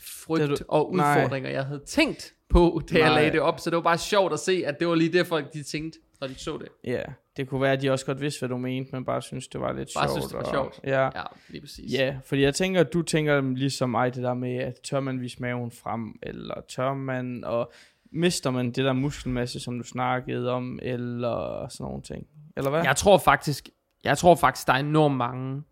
frygt 0.00 0.48
du- 0.48 0.64
og 0.68 0.94
nej. 0.94 1.16
udfordringer, 1.16 1.50
jeg 1.50 1.64
havde 1.64 1.82
tænkt 1.86 2.32
på, 2.50 2.80
da 2.92 2.98
jeg 2.98 3.08
Nej. 3.08 3.14
lagde 3.14 3.32
det 3.32 3.40
op. 3.40 3.60
Så 3.60 3.70
det 3.70 3.76
var 3.76 3.82
bare 3.82 3.98
sjovt 3.98 4.32
at 4.32 4.38
se, 4.40 4.62
at 4.66 4.78
det 4.80 4.88
var 4.88 4.94
lige 4.94 5.12
det, 5.18 5.26
folk 5.26 5.52
de 5.52 5.62
tænkte, 5.62 5.98
når 6.20 6.28
de 6.28 6.34
så 6.34 6.58
det. 6.58 6.68
Ja, 6.84 7.02
det 7.36 7.48
kunne 7.48 7.60
være, 7.60 7.72
at 7.72 7.82
de 7.82 7.90
også 7.90 8.06
godt 8.06 8.20
vidste, 8.20 8.38
hvad 8.40 8.48
du 8.48 8.56
mente, 8.56 8.92
men 8.92 9.04
bare 9.04 9.22
synes, 9.22 9.48
det 9.48 9.60
var 9.60 9.72
lidt 9.72 9.90
Bare 9.96 10.08
sjovt. 10.08 10.12
synes, 10.12 10.26
det 10.26 10.34
var 10.36 10.42
og- 10.44 10.50
sjovt. 10.50 10.80
Ja. 10.84 11.02
Ja, 11.04 11.10
lige 11.48 11.60
præcis. 11.60 11.92
Ja, 11.92 12.16
fordi 12.24 12.42
jeg 12.42 12.54
tænker, 12.54 12.80
at 12.80 12.92
du 12.92 13.02
tænker 13.02 13.40
ligesom 13.40 13.90
mig, 13.90 14.14
det 14.14 14.22
der 14.22 14.34
med, 14.34 14.56
at 14.56 14.74
tør 14.84 15.00
man 15.00 15.20
vise 15.20 15.36
maven 15.42 15.70
frem, 15.70 16.18
eller 16.22 16.54
tør 16.68 16.94
man, 16.94 17.44
og 17.44 17.72
mister 18.12 18.50
man 18.50 18.66
det 18.66 18.84
der 18.84 18.92
muskelmasse, 18.92 19.60
som 19.60 19.78
du 19.78 19.84
snakkede 19.84 20.50
om, 20.50 20.78
eller 20.82 21.66
sådan 21.68 21.84
nogle 21.84 22.02
ting. 22.02 22.26
Eller 22.56 22.70
hvad? 22.70 22.82
Jeg 22.82 22.96
tror 22.96 23.18
faktisk, 23.18 23.68
jeg 24.04 24.18
tror 24.18 24.34
faktisk, 24.34 24.66
der 24.66 24.72
er 24.72 24.78
enormt 24.78 25.16
mange, 25.16 25.62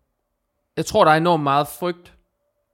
jeg 0.77 0.85
tror, 0.85 1.03
der 1.05 1.11
er 1.11 1.17
enormt 1.17 1.43
meget 1.43 1.67
frygt 1.67 2.13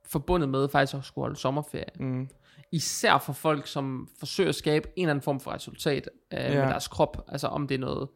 forbundet 0.10 0.50
med 0.50 0.70
faktisk 0.70 0.98
at 0.98 1.06
skulle 1.06 1.24
holde 1.24 1.36
sommerferie. 1.36 1.86
Mm, 2.00 2.30
Især 2.76 3.18
for 3.18 3.34
folk, 3.34 3.68
som 3.68 4.08
forsøger 4.20 4.50
at 4.50 4.56
skabe 4.56 4.88
en 4.96 5.04
eller 5.06 5.12
anden 5.12 5.24
form 5.24 5.40
for 5.40 5.52
resultat 5.52 6.10
øh, 6.34 6.40
ja. 6.40 6.50
med 6.50 6.58
deres 6.58 6.88
krop. 6.88 7.26
Altså 7.28 7.48
om 7.48 7.68
det 7.68 7.76
er 7.76 7.80
noget 7.80 8.10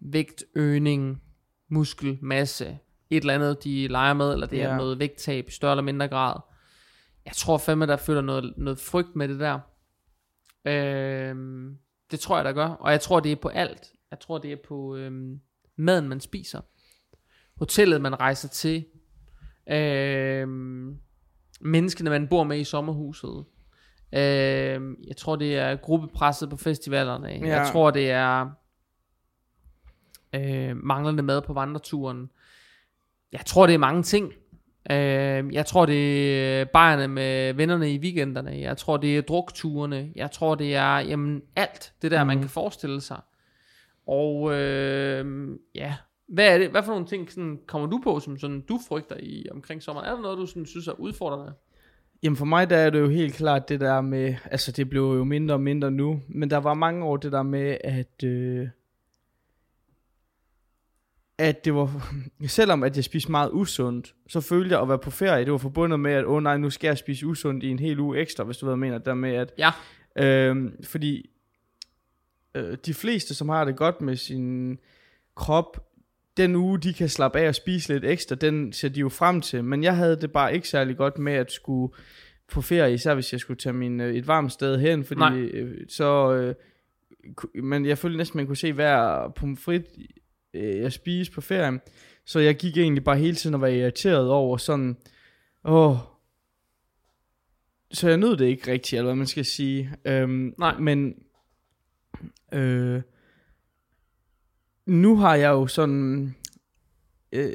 vægtøgning, 0.00 1.22
muskelmasse, 1.68 2.78
et 3.10 3.20
eller 3.20 3.34
andet, 3.34 3.64
de 3.64 3.88
leger 3.88 4.14
med, 4.14 4.32
eller 4.32 4.46
det 4.46 4.62
er 4.62 4.70
Ja. 4.70 4.76
noget 4.76 4.98
vægttab 4.98 5.48
i 5.48 5.52
større 5.52 5.72
eller 5.72 5.82
mindre 5.82 6.08
grad. 6.08 6.40
Jeg 7.24 7.32
tror 7.32 7.58
fandme, 7.58 7.86
der 7.86 7.96
føler 7.96 8.20
noget, 8.20 8.54
noget 8.56 8.78
frygt 8.78 9.16
med 9.16 9.28
det 9.28 9.40
der. 9.40 9.58
Øhm, 10.64 11.76
det 12.10 12.20
tror 12.20 12.36
jeg, 12.36 12.44
der 12.44 12.52
gør. 12.52 12.66
Og 12.68 12.92
jeg 12.92 13.00
tror, 13.00 13.20
det 13.20 13.32
er 13.32 13.36
på 13.36 13.48
alt. 13.48 13.92
Jeg 14.10 14.20
tror, 14.20 14.38
det 14.38 14.52
er 14.52 14.56
på 14.68 14.96
øhm, 14.96 15.40
maden, 15.76 16.08
man 16.08 16.20
spiser. 16.20 16.60
Hotellet, 17.56 18.00
man 18.00 18.20
rejser 18.20 18.48
til. 18.48 18.84
Øhm, 19.70 20.96
menneskene, 21.60 22.10
man 22.10 22.28
bor 22.28 22.44
med 22.44 22.58
i 22.60 22.64
sommerhuset. 22.64 23.44
Øhm, 24.12 24.96
jeg 25.08 25.16
tror, 25.16 25.36
det 25.36 25.56
er 25.56 25.76
gruppepresset 25.76 26.50
på 26.50 26.56
festivalerne. 26.56 27.28
Ja. 27.28 27.38
Ja. 27.38 27.58
Jeg 27.60 27.68
tror, 27.72 27.90
det 27.90 28.10
er 28.10 28.50
øh, 30.34 30.76
manglende 30.76 31.22
mad 31.22 31.42
på 31.42 31.52
vandreturen. 31.52 32.30
Jeg 33.32 33.40
tror, 33.46 33.66
det 33.66 33.74
er 33.74 33.78
mange 33.78 34.02
ting. 34.02 34.32
Øh, 34.90 35.54
jeg 35.54 35.66
tror, 35.66 35.86
det 35.86 36.36
er 36.60 36.64
bajerne 36.64 37.08
med 37.08 37.52
vennerne 37.52 37.92
i 37.94 37.98
weekenderne. 37.98 38.60
Jeg 38.60 38.76
tror, 38.76 38.96
det 38.96 39.18
er 39.18 39.22
drukturene. 39.22 40.12
Jeg 40.16 40.30
tror, 40.30 40.54
det 40.54 40.74
er 40.74 40.98
jamen, 40.98 41.42
alt 41.56 41.92
det 42.02 42.10
der, 42.10 42.24
mm. 42.24 42.26
man 42.26 42.36
Mhm. 42.36 42.42
kan 42.42 42.50
forestille 42.50 43.00
sig. 43.00 43.20
Og 44.06 44.54
øh, 44.54 45.48
ja, 45.74 45.94
hvad 46.28 46.54
er 46.54 46.58
det? 46.58 46.70
Hvad 46.70 46.82
for 46.82 46.92
nogle 46.92 47.06
ting 47.06 47.32
sådan, 47.32 47.58
kommer 47.66 47.88
du 47.88 48.00
på, 48.04 48.20
som 48.20 48.38
sådan, 48.38 48.60
du 48.60 48.78
frygter 48.88 49.16
i 49.20 49.46
omkring 49.50 49.82
sommeren? 49.82 50.08
Er 50.08 50.14
der 50.14 50.22
noget, 50.22 50.38
du 50.38 50.46
sådan, 50.46 50.66
synes 50.66 50.88
er 50.88 50.92
udfordrende? 50.92 51.52
Jamen 52.22 52.36
for 52.36 52.44
mig 52.44 52.70
der 52.70 52.76
er 52.76 52.90
det 52.90 53.00
jo 53.00 53.08
helt 53.08 53.34
klart 53.34 53.68
det 53.68 53.80
der 53.80 54.00
med, 54.00 54.34
altså 54.44 54.72
det 54.72 54.88
blev 54.90 55.02
jo 55.02 55.24
mindre 55.24 55.54
og 55.54 55.60
mindre 55.60 55.90
nu, 55.90 56.20
men 56.28 56.50
der 56.50 56.56
var 56.56 56.74
mange 56.74 57.04
år 57.04 57.16
det 57.16 57.32
der 57.32 57.42
med, 57.42 57.76
at, 57.84 58.24
øh, 58.24 58.68
at 61.38 61.64
det 61.64 61.74
var, 61.74 62.12
selvom 62.46 62.82
at 62.82 62.96
jeg 62.96 63.04
spiste 63.04 63.30
meget 63.30 63.50
usundt, 63.52 64.14
så 64.28 64.40
følte 64.40 64.72
jeg 64.74 64.82
at 64.82 64.88
være 64.88 64.98
på 64.98 65.10
ferie, 65.10 65.44
det 65.44 65.52
var 65.52 65.58
forbundet 65.58 66.00
med, 66.00 66.12
at 66.12 66.24
åh 66.24 66.34
oh, 66.34 66.42
nej, 66.42 66.56
nu 66.56 66.70
skal 66.70 66.88
jeg 66.88 66.98
spise 66.98 67.26
usundt 67.26 67.64
i 67.64 67.68
en 67.68 67.78
hel 67.78 67.98
uge 68.00 68.18
ekstra, 68.18 68.44
hvis 68.44 68.56
du 68.58 68.66
ved, 68.66 68.70
hvad 68.70 68.78
mener, 68.88 68.98
der 68.98 69.14
med, 69.14 69.34
at, 69.34 69.52
Ja. 69.58 69.70
øh, 70.16 70.72
fordi 70.84 71.30
øh, 72.54 72.76
de 72.86 72.94
fleste, 72.94 73.34
som 73.34 73.48
har 73.48 73.64
det 73.64 73.76
godt 73.76 74.00
med 74.00 74.16
sin 74.16 74.78
krop, 75.34 75.86
den 76.42 76.56
uge, 76.56 76.78
de 76.78 76.94
kan 76.94 77.08
slappe 77.08 77.38
af 77.38 77.48
og 77.48 77.54
spise 77.54 77.92
lidt 77.92 78.04
ekstra, 78.04 78.34
den 78.34 78.72
ser 78.72 78.88
de 78.88 79.00
jo 79.00 79.08
frem 79.08 79.40
til. 79.40 79.64
Men 79.64 79.82
jeg 79.82 79.96
havde 79.96 80.20
det 80.20 80.32
bare 80.32 80.54
ikke 80.54 80.68
særlig 80.68 80.96
godt 80.96 81.18
med 81.18 81.32
at 81.32 81.52
skulle 81.52 81.92
på 82.52 82.62
ferie, 82.62 82.94
især 82.94 83.14
hvis 83.14 83.32
jeg 83.32 83.40
skulle 83.40 83.58
tage 83.58 83.72
min, 83.72 84.00
øh, 84.00 84.14
et 84.14 84.26
varmt 84.26 84.52
sted 84.52 84.80
hen, 84.80 85.04
fordi 85.04 85.18
Nej. 85.18 85.38
øh, 85.38 85.86
så... 85.88 86.34
Øh, 86.34 86.54
men 87.54 87.86
jeg 87.86 87.98
følte 87.98 88.16
næsten, 88.16 88.36
man 88.36 88.46
kunne 88.46 88.56
se 88.56 88.72
hver 88.72 89.28
pomfrit, 89.36 89.82
øh, 90.54 90.78
jeg 90.78 90.92
spiste 90.92 91.34
på 91.34 91.40
ferien. 91.40 91.80
Så 92.24 92.38
jeg 92.38 92.56
gik 92.56 92.76
egentlig 92.76 93.04
bare 93.04 93.16
hele 93.16 93.36
tiden 93.36 93.54
og 93.54 93.60
var 93.60 93.66
irriteret 93.66 94.30
over 94.30 94.56
sådan, 94.56 94.96
åh, 95.64 95.96
så 97.92 98.08
jeg 98.08 98.16
nød 98.16 98.36
det 98.36 98.46
ikke 98.46 98.72
rigtigt, 98.72 98.92
eller 98.98 99.08
hvad 99.08 99.16
man 99.16 99.26
skal 99.26 99.44
sige. 99.44 99.90
Øhm, 100.04 100.54
Nej. 100.58 100.78
Men 100.78 101.14
øh, 102.52 103.02
nu 104.86 105.16
har 105.16 105.34
jeg 105.34 105.48
jo 105.48 105.66
sådan, 105.66 106.34
øh, 107.32 107.52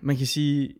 man 0.00 0.16
kan 0.16 0.26
sige, 0.26 0.74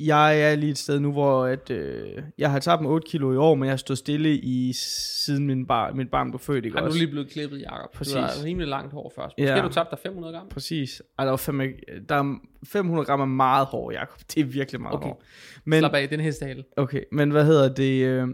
jeg 0.00 0.40
er 0.40 0.56
lige 0.56 0.70
et 0.70 0.78
sted 0.78 1.00
nu, 1.00 1.12
hvor 1.12 1.44
at, 1.44 1.70
øh, 1.70 2.22
jeg 2.38 2.50
har 2.50 2.58
tabt 2.58 2.82
mig 2.82 2.90
8 2.90 3.08
kilo 3.10 3.32
i 3.32 3.36
år, 3.36 3.54
men 3.54 3.64
jeg 3.64 3.72
har 3.72 3.76
stået 3.76 3.98
stille 3.98 4.36
i 4.38 4.72
siden 5.24 5.46
min, 5.46 5.66
bar, 5.66 5.92
mit 5.92 6.10
barn 6.10 6.30
blev 6.30 6.38
født, 6.40 6.64
ikke 6.64 6.76
Har 6.76 6.80
du 6.80 6.86
også? 6.86 6.98
lige 6.98 7.10
blevet 7.10 7.30
klippet, 7.30 7.60
Jacob? 7.60 7.92
Præcis. 7.94 8.12
Du 8.14 8.18
har 8.20 8.44
rimelig 8.44 8.68
langt 8.68 8.92
hår 8.92 9.12
først. 9.16 9.34
Måske 9.38 9.50
Ja. 9.50 9.60
har 9.60 9.68
du 9.68 9.74
tabt 9.74 9.90
dig 9.90 9.98
500 10.02 10.34
gram? 10.34 10.48
Præcis. 10.48 11.02
Ej, 11.18 11.24
der, 11.24 11.30
var 11.30 11.36
fandme, 11.36 11.64
ikke- 11.64 11.78
der 12.08 12.14
er 12.14 12.34
500 12.66 13.06
gram 13.06 13.20
er 13.20 13.24
meget 13.24 13.66
hår, 13.66 13.90
Jacob. 13.92 14.18
Det 14.34 14.40
er 14.40 14.44
virkelig 14.44 14.80
meget 14.80 14.94
Okay. 14.94 15.06
hår. 15.08 15.22
Men, 15.64 15.70
Men, 15.70 15.78
Slap 15.80 15.94
af, 15.94 16.08
den 16.08 16.20
hestehale. 16.20 16.64
okay, 16.76 17.02
men 17.12 17.30
hvad 17.30 17.44
hedder 17.46 17.74
det? 17.74 18.04
Øh, 18.06 18.28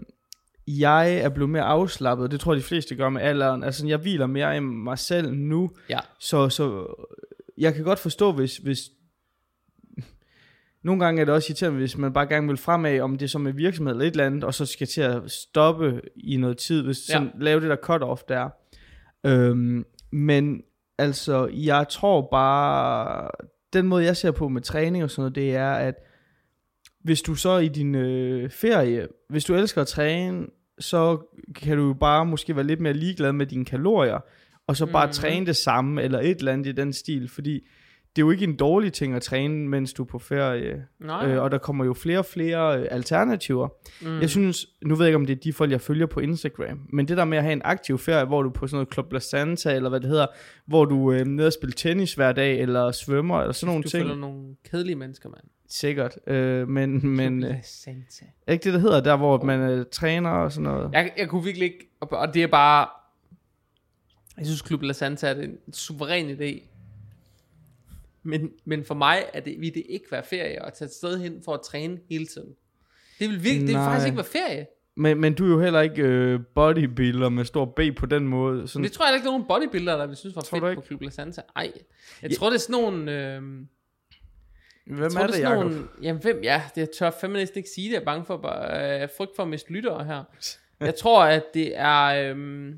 jeg 0.68 1.14
er 1.16 1.28
blevet 1.28 1.50
mere 1.50 1.62
afslappet. 1.62 2.31
Det 2.31 2.40
tror 2.40 2.52
jeg, 2.52 2.59
de 2.62 2.66
fleste 2.66 2.94
gør 2.94 3.09
med 3.09 3.22
alderen. 3.22 3.64
Altså, 3.64 3.87
jeg 3.87 3.98
hviler 3.98 4.26
mere 4.26 4.57
i 4.57 4.61
mig 4.61 4.98
selv 4.98 5.33
nu. 5.35 5.70
Ja. 5.90 5.98
Så, 6.18 6.48
så 6.48 6.87
jeg 7.59 7.74
kan 7.74 7.85
godt 7.85 7.98
forstå, 7.98 8.33
hvis, 8.33 8.57
hvis 8.57 8.78
nogle 10.83 11.04
gange 11.04 11.20
er 11.20 11.24
det 11.24 11.35
også 11.35 11.46
irriterende, 11.50 11.78
hvis 11.78 11.96
man 11.98 12.12
bare 12.12 12.26
gerne 12.26 12.46
vil 12.48 12.57
fremad, 12.57 13.00
om 13.00 13.18
det 13.18 13.24
er 13.24 13.28
som 13.28 13.46
en 13.46 13.57
virksomhed 13.57 13.94
eller 13.94 14.04
et 14.07 14.11
eller 14.11 14.26
andet, 14.26 14.44
og 14.44 14.54
så 14.54 14.66
skal 14.66 14.87
til 14.87 15.00
at 15.00 15.31
stoppe 15.31 16.00
i 16.16 16.37
noget 16.37 16.57
tid, 16.59 16.83
hvis 16.83 17.09
Ja. 17.09 17.12
sådan, 17.12 17.31
lave 17.40 17.61
det 17.61 17.70
der 17.70 17.76
cut-off 17.90 18.22
der. 18.28 18.48
Øhm, 19.26 19.85
men 20.12 20.62
altså, 20.98 21.46
jeg 21.46 21.87
tror 21.90 22.28
bare, 22.31 23.28
den 23.72 23.87
måde 23.87 24.04
jeg 24.04 24.16
ser 24.16 24.31
på 24.31 24.48
med 24.48 24.62
træning 24.62 25.04
og 25.04 25.11
sådan 25.11 25.20
noget, 25.22 25.35
det 25.35 25.54
er, 25.57 25.72
at 25.72 25.94
hvis 27.04 27.22
du 27.22 27.35
så 27.35 27.59
i 27.59 27.68
din 27.68 27.94
øh, 27.94 28.50
ferie, 28.50 29.09
hvis 29.28 29.44
du 29.44 29.54
elsker 29.54 29.81
at 29.81 29.87
træne, 29.88 30.46
så 30.81 31.19
kan 31.57 31.77
du 31.77 31.95
bare 31.95 32.27
måske 32.27 32.57
være 32.57 32.67
lidt 32.67 32.81
mere 32.81 32.93
ligeglad 32.93 33.33
med 33.33 33.47
dine 33.47 33.64
kalorier, 33.64 34.19
og 34.67 34.77
så 34.77 34.87
bare 34.87 35.07
Mhm. 35.07 35.12
træne 35.12 35.47
det 35.47 35.57
samme, 35.57 36.03
eller 36.03 36.21
et 36.21 36.38
eller 36.38 36.53
andet 36.53 36.67
i 36.67 36.73
den 36.73 36.93
stil, 36.93 37.29
fordi 37.29 37.67
det 38.18 38.22
er 38.22 38.26
jo 38.26 38.31
ikke 38.31 38.44
en 38.44 38.57
dårlig 38.57 38.92
ting 38.92 39.14
at 39.14 39.22
træne, 39.22 39.68
mens 39.68 39.92
du 39.92 40.02
er 40.02 40.07
på 40.07 40.18
ferie, 40.18 40.85
Nej. 41.00 41.26
øh, 41.26 41.42
og 41.42 41.50
der 41.50 41.59
kommer 41.59 41.85
jo 41.85 41.94
flere 41.94 42.18
og 42.18 42.24
flere 42.24 42.81
øh, 42.81 42.88
alternativer. 42.90 43.68
mm. 44.00 44.20
Jeg 44.20 44.31
synes, 44.31 44.66
nu 44.83 44.94
ved 44.94 45.04
jeg 45.04 45.09
ikke, 45.09 45.16
om 45.16 45.26
det 45.26 45.37
er 45.37 45.40
de 45.40 45.52
folk, 45.52 45.70
jeg 45.70 45.81
følger 45.81 46.07
på 46.07 46.20
Instagram, 46.20 46.81
men 46.92 47.09
det 47.09 47.16
der 47.16 47.24
med 47.24 47.38
at 47.38 47.44
have 47.44 47.52
en 47.52 47.62
aktiv 47.64 47.98
ferie, 47.98 48.24
hvor 48.24 48.42
du 48.42 48.50
på 48.50 48.66
sådan 48.66 48.76
noget 48.76 48.92
Club 48.92 49.12
La 49.12 49.18
Santa, 49.18 49.74
eller 49.74 49.88
hvad 49.88 50.00
det 50.00 50.09
hedder, 50.09 50.26
hvor 50.66 50.85
du 50.85 51.12
øh, 51.12 51.26
nede 51.26 51.46
og 51.46 51.52
spille 51.52 51.72
tennis 51.72 52.14
hver 52.14 52.33
dag, 52.33 52.61
eller 52.61 52.92
svømmer, 52.92 53.40
eller 53.40 53.52
sådan 53.52 53.66
nogle 53.66 53.83
du 53.83 53.88
ting. 53.88 54.02
følger 54.02 54.16
nogle 54.16 54.57
kedelige 54.70 54.96
mennesker, 54.96 55.28
mand. 55.28 55.44
Sikkert, 55.68 56.18
øh, 56.26 56.68
men, 56.68 57.09
men 57.09 57.44
øh, 57.44 57.54
Santa. 57.62 58.24
er 58.46 58.52
ikke 58.52 58.64
det, 58.64 58.72
der 58.72 58.81
hedder, 58.81 59.00
der 59.00 59.16
hvor 59.16 59.44
man 59.44 59.61
øh, 59.61 59.87
træner 59.92 60.31
og 60.31 60.52
sådan 60.52 60.64
noget? 60.72 60.90
Jeg, 60.92 61.11
jeg 61.18 61.28
kunne 61.28 61.44
virkelig 61.44 61.64
ikke, 61.66 61.90
og, 62.00 62.35
det 62.35 62.42
er 62.42 62.46
bare, 62.46 62.87
jeg 64.38 64.46
synes 64.46 64.62
Klub 64.62 64.83
La 64.83 64.92
Santa 64.92 65.26
er 65.26 65.35
en 65.42 65.72
suveræn 65.72 66.31
idé. 66.31 66.68
Men, 68.22 68.50
men 68.64 68.85
for 68.85 68.94
mig 68.94 69.24
er 69.33 69.40
det, 69.40 69.61
vil 69.61 69.74
det 69.74 69.83
ikke 69.88 70.07
være 70.11 70.22
ferie 70.24 70.66
at 70.66 70.72
tage 70.74 70.87
et 70.87 70.92
sted 70.92 71.18
hen 71.18 71.42
for 71.44 71.54
at 71.54 71.61
træne 71.64 71.98
hele 72.11 72.26
tiden. 72.26 72.48
Det 73.18 73.28
vil, 73.28 73.44
virkelig, 73.44 73.61
det 73.61 73.66
vil 73.68 73.74
Nej. 73.74 73.85
faktisk 73.85 74.07
ikke 74.07 74.16
være 74.16 74.26
ferie. 74.26 74.66
Men, 74.96 75.20
men 75.20 75.35
du 75.35 75.44
er 75.44 75.48
jo 75.48 75.61
heller 75.61 75.81
ikke 75.81 76.02
øh, 76.02 76.40
bodybuilder 76.54 77.28
med 77.28 77.44
stor 77.44 77.64
B 77.64 77.81
på 77.96 78.07
den 78.07 78.28
måde. 78.28 78.68
Sådan, 78.68 78.85
det 78.85 78.92
tror 78.92 79.07
jeg 79.07 79.14
ikke, 79.14 79.24
der 79.24 79.31
er 79.31 79.38
nogen 79.38 79.48
bodybuilder, 79.48 79.96
der 79.96 80.07
vil 80.07 80.16
synes 80.16 80.37
var 80.37 80.42
Tror 80.42 80.61
fedt 80.61 80.74
på 80.74 80.81
Klub 80.81 81.02
La 81.02 81.11
Santa. 81.11 81.40
Ej, 81.57 81.72
jeg 82.22 82.31
Ja. 82.31 82.37
tror 82.37 82.48
det 82.50 82.54
er 82.54 82.61
sådan 82.61 82.83
nogle... 82.83 83.35
Øh, 83.37 83.42
Hvem 84.87 85.02
jeg 85.02 85.11
tror, 85.11 85.20
er 85.20 85.26
det 85.26 85.35
det, 85.37 85.44
er 85.44 85.54
nogle, 85.54 85.88
jamen 86.02 86.22
hvem, 86.22 86.40
ja, 86.42 86.62
det 86.74 86.81
jeg 86.81 86.88
tør 86.98 87.11
fandme 87.20 87.38
næsten 87.38 87.59
ikke 87.59 87.70
sige 87.74 87.88
det, 87.88 87.94
jeg 87.94 88.00
er 88.00 88.04
bange 88.04 88.24
for, 88.24 88.37
bare, 88.37 89.02
øh, 89.02 89.09
frygt 89.16 89.37
for 89.37 89.42
at 89.42 89.48
miste 89.48 89.72
lyttere 89.72 90.04
her. 90.04 90.24
Jeg 90.81 90.94
tror, 90.94 91.24
at 91.24 91.44
det 91.54 91.72
er, 91.78 92.35
øh, 92.35 92.74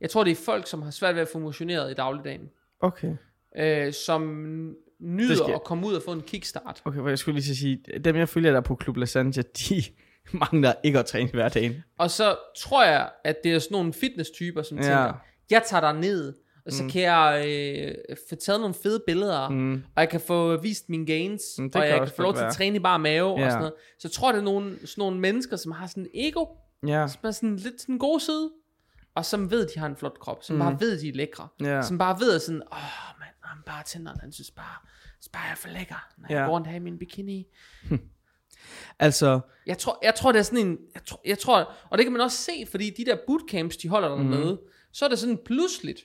jeg 0.00 0.10
tror, 0.10 0.24
det 0.24 0.30
er 0.30 0.34
folk, 0.44 0.66
som 0.66 0.82
har 0.82 0.90
svært 0.90 1.14
ved 1.14 1.22
at 1.22 1.28
få 1.28 1.38
motioneret 1.38 1.90
i 1.90 1.94
dagligdagen, 1.94 2.50
Okay. 2.80 3.16
Øh, 3.58 3.92
som 3.92 4.22
nyder 5.00 5.54
at 5.54 5.64
komme 5.64 5.86
ud 5.86 5.94
og 5.94 6.02
få 6.02 6.12
en 6.12 6.20
kickstart. 6.22 6.82
Okay, 6.84 6.98
for 6.98 7.08
jeg 7.08 7.18
skulle 7.18 7.34
lige 7.40 7.54
så 7.54 7.60
sige, 7.60 7.80
dem 8.04 8.16
jeg 8.16 8.28
følger 8.28 8.52
der 8.52 8.60
på 8.60 8.78
Club 8.82 8.96
La 8.96 9.06
Santa, 9.06 9.42
de 9.42 9.82
mangler 10.32 10.72
ikke 10.84 10.98
at 10.98 11.06
træne 11.06 11.30
hver 11.30 11.48
dag. 11.48 11.82
Og 11.98 12.10
så 12.10 12.36
tror 12.58 12.84
jeg, 12.84 13.10
at 13.24 13.36
det 13.44 13.52
er 13.52 13.58
sådan 13.58 13.74
nogle 13.74 13.92
fitness-typer, 13.92 14.62
som 14.62 14.78
Ja. 14.78 14.82
tænker, 14.82 15.12
jeg 15.50 15.62
tager 15.66 15.80
dig 15.80 16.00
ned, 16.00 16.32
og 16.66 16.72
så 16.72 16.82
Mm. 16.82 16.90
kan 16.90 17.02
jeg 17.02 17.44
øh, 17.48 18.16
få 18.28 18.34
taget 18.34 18.60
nogle 18.60 18.74
fede 18.82 19.02
billeder, 19.06 19.48
Mm. 19.48 19.72
og 19.74 20.00
jeg 20.00 20.08
kan 20.08 20.20
få 20.20 20.56
vist 20.60 20.88
mine 20.88 21.06
gains, 21.06 21.42
Mm, 21.58 21.70
og 21.74 21.88
jeg 21.88 21.98
kan 21.98 22.08
få 22.16 22.22
lov 22.22 22.34
til 22.34 22.42
at 22.44 22.52
træne 22.52 22.76
i 22.76 22.78
bare 22.78 22.98
mave 22.98 23.38
Ja. 23.38 23.44
og 23.44 23.50
sådan 23.50 23.58
noget. 23.58 23.72
Så 23.98 24.08
jeg 24.08 24.12
tror, 24.12 24.32
det 24.32 24.38
er 24.38 24.42
nogle, 24.44 24.70
sådan 24.86 25.02
nogle 25.02 25.20
mennesker, 25.20 25.56
som 25.56 25.72
har 25.72 25.86
sådan 25.86 26.02
en 26.14 26.26
ego, 26.28 26.44
Ja. 26.86 27.06
som 27.08 27.20
er 27.24 27.30
sådan 27.30 27.56
lidt 27.56 27.80
sådan 27.80 27.94
en 27.94 27.98
god 27.98 28.20
side, 28.20 28.50
og 29.16 29.24
som 29.24 29.50
ved, 29.50 29.66
de 29.74 29.78
har 29.78 29.86
en 29.86 29.96
flot 29.96 30.18
krop, 30.20 30.38
som 30.42 30.56
Mm. 30.56 30.60
bare 30.62 30.76
ved, 30.80 31.00
de 31.00 31.08
er 31.08 31.12
lækre, 31.14 31.48
Ja. 31.60 31.82
som 31.82 31.98
bare 31.98 32.16
ved 32.20 32.34
at 32.34 32.42
sådan, 32.42 32.62
åh, 32.72 32.78
oh, 33.96 34.02
man, 34.02 34.16
han 34.20 34.32
synes 34.32 34.50
bare, 34.50 34.76
synes 35.20 35.28
bare, 35.32 35.42
jeg 35.42 35.50
er 35.52 35.56
for 35.56 35.68
lækker, 35.68 36.08
når 36.18 36.26
jeg 36.28 36.36
Ja. 36.38 36.44
går 36.44 36.52
rundt 36.52 36.66
her 36.66 36.76
i 36.76 36.78
min 36.78 36.98
bikini. 36.98 37.46
Altså, 38.98 39.40
Jeg 39.66 39.78
tror, 39.78 39.98
jeg 40.02 40.14
tror, 40.14 40.32
det 40.32 40.38
er 40.38 40.42
sådan 40.42 40.66
en, 40.66 40.78
jeg 40.94 41.02
tror, 41.04 41.20
jeg 41.26 41.38
tror, 41.38 41.72
og 41.90 41.98
det 41.98 42.04
kan 42.06 42.12
man 42.12 42.20
også 42.20 42.38
se, 42.38 42.66
fordi 42.70 42.90
de 42.90 43.04
der 43.04 43.16
bootcamps, 43.26 43.76
de 43.76 43.88
holder 43.88 44.16
Mhm. 44.16 44.30
dernede, 44.30 44.60
så 44.92 45.04
er 45.04 45.08
det 45.08 45.18
sådan 45.18 45.38
pludseligt, 45.44 46.00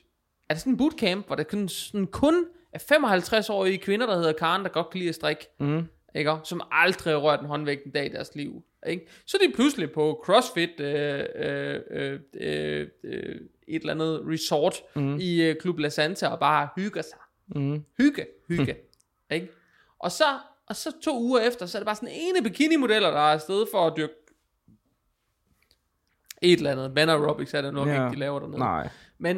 er 0.48 0.54
det 0.54 0.60
sådan 0.60 0.72
en 0.72 0.76
bootcamp, 0.76 1.26
hvor 1.26 1.36
der 1.36 1.42
kun, 1.44 1.68
sådan 1.68 2.06
kun 2.06 2.44
er 2.72 2.78
55-årige 2.78 3.78
kvinder, 3.78 4.06
der 4.06 4.16
hedder 4.16 4.32
Karen, 4.32 4.62
der 4.62 4.68
godt 4.68 4.90
kan 4.90 4.98
lide 4.98 5.08
at 5.08 5.14
strikke, 5.14 5.46
mm, 5.60 5.82
ikke? 6.14 6.36
som 6.44 6.60
aldrig 6.70 7.12
har 7.14 7.18
rørt 7.20 7.40
en 7.40 7.46
håndvægt 7.46 7.84
en 7.84 7.90
dag 7.92 8.06
i 8.06 8.08
deres 8.08 8.34
liv. 8.34 8.62
Ikke? 8.86 9.08
Så 9.26 9.38
er 9.42 9.46
de 9.46 9.52
pludselig 9.54 9.90
på 9.92 10.22
CrossFit, 10.24 10.80
øh, 10.80 11.24
øh, 11.34 11.80
øh, 11.90 12.20
øh, 12.34 12.86
øh, 13.04 13.36
et 13.68 13.80
eller 13.80 13.94
andet 13.94 14.22
resort 14.28 14.74
mm, 14.96 15.16
i 15.20 15.42
øh, 15.42 15.56
Klub 15.60 15.78
La 15.78 15.88
Santa 15.88 16.26
og 16.28 16.38
bare 16.40 16.68
hygger 16.76 17.02
sig. 17.02 17.18
Mm. 17.54 17.84
Hygge, 17.98 18.26
hygge. 18.48 18.76
ikke? 19.30 19.48
Og 19.98 20.12
så, 20.12 20.24
og 20.66 20.76
så 20.76 20.92
to 21.02 21.20
uger 21.20 21.40
efter, 21.40 21.66
så 21.66 21.78
er 21.78 21.80
det 21.80 21.86
bare 21.86 21.96
sådan 21.96 22.08
ene 22.08 22.42
bikini-modeller, 22.42 23.10
der 23.10 23.16
er 23.18 23.32
afsted 23.32 23.66
for 23.72 23.86
at 23.86 23.92
dyrke 23.96 24.12
et 26.42 26.52
eller 26.56 26.70
andet. 26.72 26.94
Van 26.94 27.08
aerobics 27.08 27.54
er 27.54 27.60
det 27.62 27.74
nok 27.74 27.88
Ja. 27.88 27.92
ikke, 28.04 28.14
de 28.14 28.20
laver 28.20 28.38
dernede. 28.40 28.58
Nej. 28.58 28.88
Men, 29.18 29.36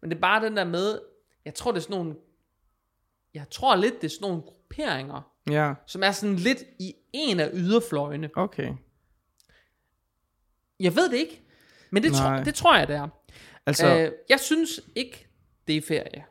men 0.00 0.10
det 0.10 0.16
er 0.16 0.20
bare 0.20 0.44
den 0.44 0.56
der 0.56 0.64
med, 0.64 1.00
jeg 1.44 1.54
tror 1.54 1.70
det 1.72 1.78
er 1.78 1.82
sådan 1.82 1.96
nogle, 1.96 2.14
jeg 3.34 3.44
tror 3.50 3.76
lidt 3.76 3.94
det 4.00 4.04
er 4.04 4.10
sådan 4.10 4.28
nogle 4.28 4.42
grupperinger, 4.42 5.28
Ja, 5.50 5.74
som 5.86 6.02
er 6.02 6.10
sådan 6.12 6.36
lidt 6.36 6.62
i 6.78 6.94
en 7.12 7.40
af 7.40 7.50
yderfløjene. 7.54 8.30
okay. 8.34 8.72
Jeg 10.80 10.96
ved 10.96 11.10
det 11.10 11.16
ikke, 11.16 11.42
men 11.90 12.02
det, 12.02 12.12
tror, 12.12 12.30
det 12.36 12.54
tror 12.54 12.76
jeg, 12.76 12.88
det 12.88 12.96
er. 12.96 13.08
Altså, 13.66 13.86
Altså, 13.86 14.06
øh, 14.06 14.12
jeg 14.28 14.40
synes 14.40 14.80
ikke, 14.94 15.26
det 15.66 15.76
er 15.76 15.82
ferie. 15.82 16.24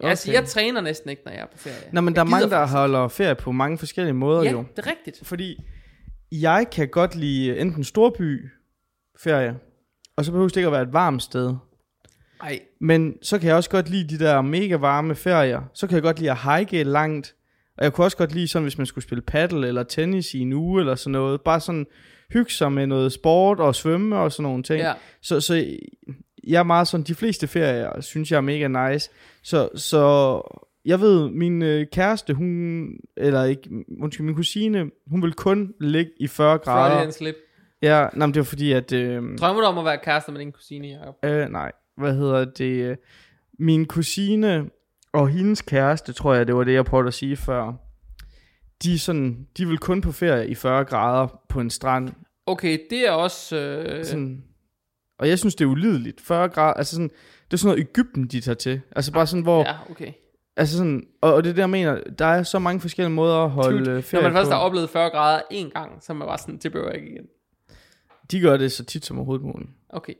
Okay. 0.00 0.10
Altså, 0.10 0.32
jeg 0.32 0.44
træner 0.44 0.80
næsten 0.80 1.10
ikke, 1.10 1.22
når 1.24 1.32
jeg 1.32 1.40
er 1.40 1.46
på 1.46 1.58
ferie. 1.58 1.76
Nå, 1.92 2.00
men 2.00 2.14
der 2.14 2.20
er 2.20 2.24
mange, 2.24 2.50
der 2.50 2.66
holder 2.66 3.08
ferie 3.08 3.34
på 3.34 3.52
mange 3.52 3.78
forskellige 3.78 4.14
måder 4.14 4.42
Ja, 4.42 4.50
jo. 4.50 4.64
det 4.76 4.86
er 4.86 4.90
rigtigt. 4.90 5.20
Fordi 5.22 5.60
jeg 6.32 6.66
kan 6.72 6.88
godt 6.88 7.14
lide 7.14 7.58
enten 7.58 7.84
storby 7.84 8.50
ferie, 9.22 9.56
og 10.16 10.24
så 10.24 10.30
behøver 10.30 10.48
det 10.48 10.56
ikke 10.56 10.66
at 10.66 10.72
være 10.72 10.82
et 10.82 10.92
varmt 10.92 11.22
sted. 11.22 11.54
Ej, 12.42 12.60
Men 12.80 13.14
så 13.22 13.38
kan 13.38 13.48
jeg 13.48 13.56
også 13.56 13.70
godt 13.70 13.88
lide 13.88 14.18
de 14.18 14.24
der 14.24 14.42
mega 14.42 14.76
varme 14.76 15.14
ferier. 15.14 15.62
Så 15.74 15.86
kan 15.86 15.94
jeg 15.94 16.02
godt 16.02 16.18
lide 16.18 16.30
at 16.30 16.38
hike 16.58 16.82
langt, 16.84 17.34
Og 17.78 17.84
jeg 17.84 17.92
kunne 17.92 18.04
også 18.04 18.16
godt 18.16 18.34
lide 18.34 18.48
sådan, 18.48 18.62
hvis 18.64 18.78
man 18.78 18.86
skulle 18.86 19.04
spille 19.04 19.22
paddle 19.22 19.68
eller 19.68 19.82
tennis 19.82 20.34
i 20.34 20.38
en 20.38 20.52
uge 20.52 20.80
eller 20.80 20.94
sådan 20.94 21.12
noget. 21.12 21.40
Bare 21.40 21.60
sådan 21.60 21.86
hygge 22.32 22.52
sig 22.52 22.72
med 22.72 22.86
noget 22.86 23.12
sport 23.12 23.60
og 23.60 23.74
svømme 23.74 24.16
og 24.18 24.32
sådan 24.32 24.42
nogle 24.42 24.62
ting. 24.62 24.80
Ja. 24.80 24.92
Så, 25.22 25.40
så 25.40 25.76
jeg 26.48 26.58
er 26.58 26.62
meget 26.62 26.88
sådan, 26.88 27.04
de 27.04 27.14
fleste 27.14 27.46
ferier 27.46 28.00
synes 28.00 28.30
jeg 28.30 28.36
er 28.36 28.40
mega 28.40 28.90
nice. 28.90 29.10
Så, 29.42 29.68
så 29.74 30.42
jeg 30.84 31.00
ved, 31.00 31.30
min 31.30 31.62
øh, 31.62 31.86
kæreste, 31.92 32.34
hun, 32.34 32.86
eller 33.16 33.44
ikke, 33.44 33.70
undskyld, 34.00 34.26
min 34.26 34.34
kusine, 34.34 34.90
hun 35.06 35.22
vil 35.22 35.32
kun 35.32 35.74
ligge 35.80 36.10
i 36.20 36.26
40 36.26 36.58
grader. 36.58 36.90
Freudian 36.94 37.12
slip. 37.12 37.34
Ja, 37.82 38.00
nej, 38.14 38.26
men 38.26 38.34
det 38.34 38.40
var 38.40 38.44
fordi, 38.44 38.72
at... 38.72 38.92
Øh, 38.92 39.22
Drømmer 39.38 39.60
du 39.62 39.66
om 39.66 39.78
at 39.78 39.84
være 39.84 39.98
kærester 40.04 40.32
med 40.32 40.40
din 40.40 40.52
kusine, 40.52 40.88
Jacob? 40.88 41.14
øh, 41.24 41.48
nej, 41.48 41.72
hvad 41.96 42.14
hedder 42.14 42.44
det? 42.44 42.64
øh, 42.90 42.96
Min 43.58 43.86
kusine 43.86 44.70
og 45.12 45.28
hendes 45.28 45.62
kæreste, 45.62 46.12
tror 46.12 46.34
jeg, 46.34 46.46
det 46.46 46.54
var 46.56 46.64
det, 46.64 46.72
jeg 46.74 46.84
prøvede 46.84 47.06
at 47.08 47.14
sige 47.14 47.36
før. 47.36 47.72
De, 48.82 48.98
sådan, 48.98 49.46
de 49.58 49.66
vil 49.68 49.78
kun 49.78 50.00
på 50.00 50.12
ferie 50.12 50.48
i 50.48 50.54
40 50.54 50.84
grader 50.84 51.40
på 51.48 51.60
en 51.60 51.70
strand. 51.70 52.08
Okay, 52.46 52.78
det 52.90 53.08
er 53.08 53.10
også... 53.12 53.56
Øh, 53.56 54.04
Sådan, 54.04 54.44
og 55.18 55.28
jeg 55.28 55.38
synes, 55.38 55.54
det 55.54 55.64
er 55.64 55.68
ulideligt. 55.68 56.20
40 56.20 56.48
grader, 56.48 56.74
altså 56.74 56.94
sådan, 56.96 57.08
det 57.44 57.52
er 57.52 57.56
sådan 57.56 57.68
noget 57.76 57.88
Ægypten, 57.88 58.26
de 58.26 58.40
tager 58.40 58.56
til. 58.56 58.80
Altså 58.96 59.12
bare 59.12 59.26
sådan, 59.26 59.42
hvor, 59.42 59.60
ja. 59.60 59.74
Okay. 59.90 60.12
altså 60.56 60.76
sådan, 60.76 61.06
og, 61.20 61.34
og 61.34 61.44
det 61.44 61.50
er 61.50 61.54
det, 61.54 61.60
jeg 61.60 61.70
mener, 61.70 62.00
der 62.18 62.26
er 62.26 62.42
så 62.42 62.58
mange 62.58 62.80
forskellige 62.80 63.14
måder 63.14 63.36
at 63.36 63.50
holde 63.50 63.78
Dude, 63.78 63.90
øh, 63.90 63.94
Når 63.94 64.00
ferie 64.02 64.22
man 64.22 64.32
først 64.32 64.48
på. 64.50 64.54
har 64.54 64.60
oplevet 64.60 64.90
40 64.90 65.10
grader 65.10 65.42
en 65.50 65.70
gang, 65.70 66.02
så 66.02 66.12
er 66.12 66.16
man 66.16 66.28
bare 66.28 66.38
sådan, 66.38 66.56
det 66.56 66.72
behøver 66.72 66.90
jeg 66.90 67.00
ikke 67.00 67.10
igen. 67.14 67.24
De 68.30 68.40
gør 68.40 68.56
det 68.56 68.72
så 68.72 68.84
tit 68.84 69.04
som 69.04 69.16
overhovedet 69.18 69.44
muligt. 69.46 69.70
Okay. 69.90 70.14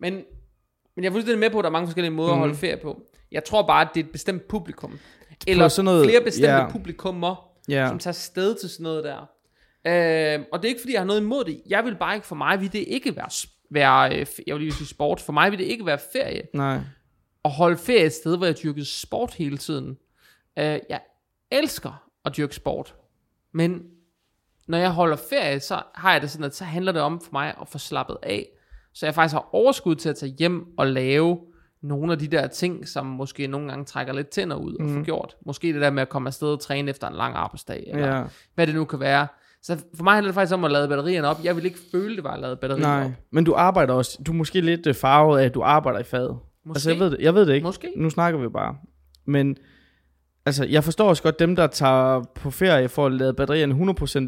Men, 0.00 0.14
men 0.96 1.04
jeg 1.04 1.06
er 1.06 1.12
fuldstændig 1.12 1.40
med 1.40 1.50
på, 1.50 1.58
at 1.58 1.62
der 1.62 1.68
er 1.68 1.72
mange 1.72 1.86
forskellige 1.86 2.10
måder 2.12 2.28
mm. 2.28 2.34
at 2.34 2.38
holde 2.38 2.52
Mhm. 2.52 2.60
ferie 2.60 2.76
på. 2.82 3.00
Jeg 3.32 3.44
tror 3.44 3.66
bare, 3.66 3.82
at 3.82 3.88
det 3.94 4.00
er 4.00 4.04
et 4.04 4.12
bestemt 4.12 4.48
publikum. 4.48 4.98
Eller 5.46 5.68
sådan 5.68 5.84
noget- 5.84 6.06
flere 6.06 6.20
bestemte 6.24 6.50
ja. 6.50 6.68
publikummer, 6.70 7.50
Ja, 7.68 7.88
som 7.88 7.98
tager 7.98 8.12
sted 8.12 8.54
til 8.60 8.68
sådan 8.68 8.82
noget 8.84 9.04
der. 9.04 9.16
Øh, 9.86 10.44
og 10.52 10.58
det 10.62 10.64
er 10.64 10.68
ikke, 10.68 10.80
fordi 10.80 10.92
jeg 10.92 11.00
har 11.00 11.06
noget 11.06 11.20
imod 11.20 11.44
det. 11.44 11.60
Jeg 11.68 11.84
vil 11.84 11.94
bare 11.96 12.14
ikke, 12.14 12.26
for 12.26 12.34
mig 12.34 12.60
vil 12.60 12.72
det 12.72 12.84
ikke 12.88 13.16
være, 13.16 13.30
være 13.74 14.18
øh, 14.20 14.26
jeg 14.46 14.54
vil 14.54 14.62
lige 14.62 14.72
sige 14.72 14.86
sport. 14.86 15.20
For 15.20 15.32
mig 15.32 15.50
vil 15.50 15.58
det 15.58 15.64
ikke 15.64 15.86
være 15.86 15.98
ferie. 16.12 16.42
nej. 16.54 16.80
At 17.44 17.50
holde 17.50 17.76
ferie 17.76 18.04
et 18.04 18.12
sted, 18.12 18.36
hvor 18.36 18.46
jeg 18.46 18.62
dyrker 18.62 18.84
sport 18.84 19.34
hele 19.34 19.58
tiden. 19.58 19.96
Øh, 20.58 20.78
jeg 20.88 21.00
elsker 21.50 22.08
at 22.24 22.36
dyrke 22.36 22.54
sport. 22.54 22.94
Men 23.52 23.82
når 24.68 24.78
jeg 24.78 24.90
holder 24.90 25.16
ferie, 25.30 25.60
så 25.60 25.82
har 25.94 26.12
jeg 26.12 26.22
det 26.22 26.30
sådan, 26.30 26.44
at 26.44 26.54
så 26.56 26.64
handler 26.64 26.92
det 26.92 27.02
om 27.02 27.20
for 27.20 27.28
mig 27.32 27.54
at 27.60 27.68
få 27.68 27.78
slappet 27.78 28.16
af. 28.22 28.46
Så 28.92 29.06
jeg 29.06 29.14
faktisk 29.14 29.32
har 29.34 29.48
overskud 29.54 29.94
til 29.94 30.08
at 30.08 30.16
tage 30.16 30.34
hjem 30.38 30.66
og 30.78 30.86
lave 30.86 31.40
nogle 31.82 32.12
af 32.12 32.18
de 32.18 32.28
der 32.28 32.46
ting, 32.46 32.88
som 32.88 33.06
måske 33.06 33.46
nogle 33.46 33.68
gange 33.68 33.84
trækker 33.84 34.12
lidt 34.12 34.28
tænder 34.28 34.56
ud 34.56 34.74
og 34.74 34.82
mm. 34.84 34.94
få 34.94 35.02
gjort. 35.04 35.36
Måske 35.46 35.72
det 35.72 35.80
der 35.80 35.90
med 35.90 36.02
at 36.02 36.08
komme 36.08 36.28
afsted 36.28 36.48
og 36.48 36.60
træne 36.60 36.90
efter 36.90 37.08
en 37.08 37.14
lang 37.14 37.34
arbejdsdag, 37.34 37.84
eller 37.86 38.16
Ja. 38.16 38.24
hvad 38.54 38.66
det 38.66 38.74
nu 38.74 38.84
kan 38.84 39.00
være. 39.00 39.26
Så 39.66 39.78
for 39.96 40.04
mig 40.04 40.14
handler 40.14 40.28
det 40.30 40.34
faktisk 40.34 40.54
om 40.54 40.64
at 40.64 40.70
lade 40.70 40.88
batterierne 40.88 41.28
op. 41.28 41.36
Jeg 41.44 41.56
vil 41.56 41.64
ikke 41.64 41.78
føle, 41.92 42.16
det 42.16 42.24
var 42.24 42.30
at 42.32 42.40
lade 42.40 42.56
batterierne 42.56 42.96
Nej, 42.96 43.04
op. 43.04 43.10
men 43.32 43.44
du 43.44 43.54
arbejder 43.54 43.94
også, 43.94 44.18
du 44.26 44.32
er 44.32 44.36
måske 44.36 44.60
lidt 44.60 44.86
øh, 44.86 44.94
farvet 44.94 45.38
af, 45.40 45.44
at 45.44 45.54
du 45.54 45.62
arbejder 45.62 45.98
i 45.98 46.02
faget. 46.02 46.38
Måske. 46.64 46.76
Altså 46.76 46.90
jeg 46.90 46.98
ved 46.98 47.10
det, 47.10 47.18
jeg 47.20 47.34
ved 47.34 47.46
det 47.46 47.54
ikke. 47.54 47.64
Måske. 47.64 47.92
Nu 47.96 48.10
snakker 48.10 48.40
vi 48.40 48.48
bare. 48.48 48.76
Men 49.26 49.56
altså, 50.46 50.64
jeg 50.64 50.84
forstår 50.84 51.08
også 51.08 51.22
godt 51.22 51.38
dem, 51.38 51.56
der 51.56 51.66
tager 51.66 52.22
på 52.34 52.50
ferie 52.50 52.88
for 52.88 53.06
at 53.06 53.12
lade 53.12 53.34
batterierne 53.34 53.74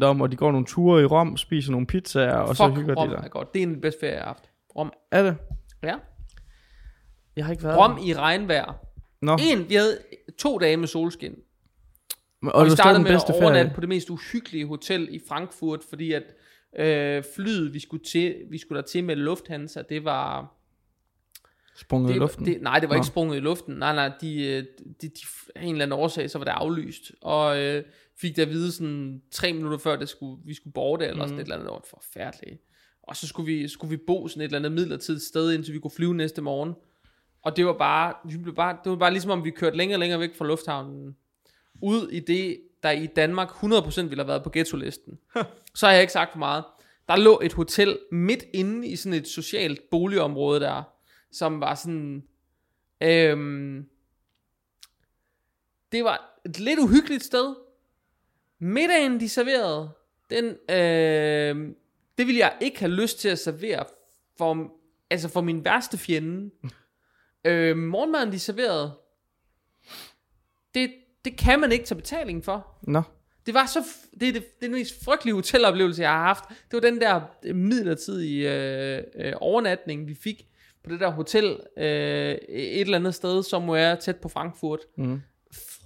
100% 0.03 0.05
om, 0.05 0.21
og 0.21 0.31
de 0.31 0.35
går 0.35 0.51
nogle 0.51 0.65
ture 0.65 1.01
i 1.01 1.05
Rom, 1.05 1.37
spiser 1.37 1.71
nogle 1.71 1.87
pizzaer, 1.87 2.35
og 2.37 2.55
så 2.55 2.67
hygger 2.69 2.81
Fuck, 2.93 2.97
Rom 2.97 3.09
de 3.09 3.15
der. 3.15 3.21
er 3.21 3.27
godt. 3.27 3.53
Det 3.53 3.59
er 3.63 3.67
en 3.67 3.81
bedste 3.81 3.99
ferie, 3.99 4.13
jeg 4.13 4.21
har 4.21 4.27
haft. 4.27 4.43
Rom. 4.77 4.91
Er 5.11 5.23
det? 5.23 5.35
Ja. 5.83 5.95
Jeg 7.35 7.45
har 7.45 7.51
ikke 7.51 7.63
været 7.63 7.77
Rom 7.77 7.95
der. 7.95 8.03
i 8.05 8.13
regnvejr. 8.13 8.73
Nå, 9.21 9.37
En, 9.41 9.69
vi 9.69 9.75
havde 9.75 9.97
to 10.39 10.57
dage 10.57 10.77
med 10.77 10.87
solskin. 10.87 11.35
Og, 12.47 12.59
Og 12.59 12.65
vi 12.65 12.71
startede 12.71 13.03
med 13.03 13.11
at 13.11 13.29
overnatte 13.29 13.71
på 13.75 13.81
det 13.81 13.89
mest 13.89 14.09
uhyggelige 14.09 14.65
hotel 14.65 15.07
i 15.11 15.19
Frankfurt, 15.27 15.83
fordi 15.89 16.11
at 16.13 16.23
øh, 16.79 17.23
flyet, 17.35 17.73
vi 17.73 17.79
skulle, 17.79 18.03
til, 18.03 18.35
vi 18.49 18.57
skulle 18.57 18.81
der 18.81 18.87
til 18.87 19.03
med 19.03 19.15
Lufthansa, 19.15 19.81
det 19.89 20.03
var... 20.03 20.53
Sprunget 21.75 22.09
i 22.09 22.13
Det, 22.13 22.19
luften. 22.19 22.45
Det, 22.45 22.61
nej, 22.61 22.79
det 22.79 22.89
var 22.89 22.95
Nå. 22.95 22.99
ikke 22.99 23.07
sprunget 23.07 23.37
i 23.37 23.39
luften. 23.39 23.75
Nej, 23.75 23.95
nej, 23.95 24.11
de, 24.21 24.43
øh, 24.47 24.63
de, 25.01 25.07
de, 25.07 25.21
af 25.55 25.63
en 25.63 25.71
eller 25.71 25.85
anden 25.85 25.99
årsag, 25.99 26.29
så 26.29 26.37
var 26.37 26.45
det 26.45 26.51
aflyst. 26.51 27.11
Og 27.21 27.59
øh, 27.63 27.83
fik 28.21 28.35
det 28.35 28.41
at 28.41 28.49
vide 28.49 28.71
sådan 28.71 29.21
tre 29.31 29.53
minutter 29.53 29.77
før, 29.77 29.95
det 29.95 30.09
skulle, 30.09 30.41
vi 30.45 30.53
skulle 30.53 30.73
borte, 30.73 31.05
eller 31.05 31.15
Mhm. 31.15 31.27
sådan 31.27 31.39
et 31.39 31.43
eller 31.43 31.55
andet. 31.55 31.65
Det 31.67 31.73
var 31.73 31.85
forfærdeligt. 31.89 32.61
Og 33.03 33.15
så 33.15 33.27
skulle 33.27 33.53
vi, 33.53 33.67
skulle 33.67 33.89
vi 33.89 33.97
bo 34.07 34.27
sådan 34.27 34.41
et 34.41 34.45
eller 34.45 34.57
andet 34.59 34.71
midlertidigt 34.71 35.23
sted, 35.23 35.53
indtil 35.53 35.73
vi 35.73 35.79
kunne 35.79 35.91
flyve 35.91 36.13
næste 36.15 36.41
morgen. 36.41 36.73
Og 37.43 37.57
det 37.57 37.65
var 37.65 37.73
bare, 37.77 38.13
vi 38.29 38.37
blev 38.37 38.55
bare, 38.55 38.77
det 38.83 38.89
var 38.89 38.95
bare 38.95 39.11
ligesom 39.11 39.31
om 39.31 39.43
vi 39.45 39.49
kørte 39.51 39.77
længere 39.77 39.95
og 39.95 39.99
længere 39.99 40.19
væk 40.19 40.35
fra 40.35 40.45
lufthavnen. 40.45 41.15
Ud 41.81 42.09
i 42.09 42.19
det, 42.19 42.61
der 42.83 42.91
i 42.91 43.05
Danmark 43.05 43.49
100% 43.49 44.01
ville 44.01 44.17
have 44.17 44.27
været 44.27 44.43
på 44.43 44.49
ghetto-listen. 44.49 45.19
så 45.75 45.85
har 45.85 45.93
jeg 45.93 46.01
ikke 46.01 46.13
sagt 46.13 46.31
for 46.31 46.39
meget. 46.39 46.63
Der 47.07 47.15
lå 47.15 47.39
et 47.43 47.53
hotel 47.53 47.99
midt 48.11 48.43
inde 48.53 48.87
i 48.87 48.95
sådan 48.95 49.19
et 49.19 49.27
socialt 49.27 49.89
boligområde 49.91 50.59
der, 50.59 50.83
som 51.31 51.59
var 51.61 51.75
sådan, 51.75 52.23
øhm, 53.01 53.89
det 55.91 56.03
var 56.03 56.39
et 56.45 56.59
lidt 56.59 56.79
uhyggeligt 56.79 57.23
sted. 57.23 57.55
Middagen, 58.59 59.19
de 59.19 59.29
serverede, 59.29 59.89
den, 60.29 60.45
øh, 60.45 61.75
det 62.17 62.27
ville 62.27 62.39
jeg 62.39 62.57
ikke 62.61 62.79
have 62.79 62.91
lyst 62.91 63.19
til 63.19 63.29
at 63.29 63.39
servere 63.39 63.85
for, 64.37 64.71
altså 65.09 65.29
for 65.29 65.41
min 65.41 65.65
værste 65.65 65.97
fjende. 65.97 66.51
øh, 67.45 67.77
morgenmaden, 67.77 68.31
de 68.31 68.39
serverede, 68.39 68.91
det, 70.73 70.93
det 71.27 71.37
kan 71.37 71.59
man 71.59 71.71
ikke 71.71 71.85
tage 71.85 71.95
betaling 71.95 72.45
for. 72.45 72.77
Nå, 72.83 73.01
Det 73.45 73.53
var 73.53 73.65
så, 73.65 73.83
det 74.19 74.27
er 74.29 74.33
det, 74.33 74.41
det 74.41 74.65
er 74.65 74.67
den 74.67 74.71
mest 74.71 75.03
frygtelige 75.05 75.35
hoteloplevelse, 75.35 76.01
jeg 76.01 76.09
har 76.09 76.23
haft. 76.23 76.43
Det 76.49 76.73
var 76.73 76.79
den 76.79 77.01
der 77.01 77.21
øh, 77.43 77.55
midlertidige 77.55 78.53
øh, 78.53 79.03
øh, 79.15 79.33
overnatning, 79.35 80.07
vi 80.07 80.15
fik 80.15 80.47
på 80.83 80.89
det 80.89 80.99
der 80.99 81.09
hotel 81.11 81.59
øh, 81.77 81.85
et 82.49 82.81
eller 82.81 82.97
andet 82.97 83.15
sted, 83.15 83.43
som 83.43 83.69
er 83.69 83.95
tæt 83.95 84.15
på 84.15 84.29
Frankfurt. 84.29 84.79
mm. 84.97 85.21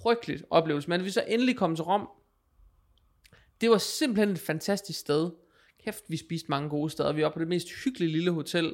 Frygteligt 0.01 0.43
oplevelse. 0.49 0.89
Men 0.89 1.03
vi 1.05 1.09
så 1.09 1.23
endelig 1.27 1.57
kom 1.57 1.75
til 1.75 1.83
Rom. 1.83 2.09
Det 3.61 3.69
var 3.69 3.77
simpelthen 3.77 4.29
et 4.29 4.39
fantastisk 4.39 4.99
sted. 4.99 5.31
Kæft, 5.83 6.03
vi 6.07 6.17
spiste 6.17 6.45
mange 6.49 6.69
gode 6.69 6.89
steder. 6.89 7.13
Vi 7.13 7.23
var 7.23 7.29
på 7.29 7.39
det 7.39 7.47
mest 7.47 7.67
hyggelige 7.83 8.11
lille 8.11 8.31
hotel. 8.31 8.65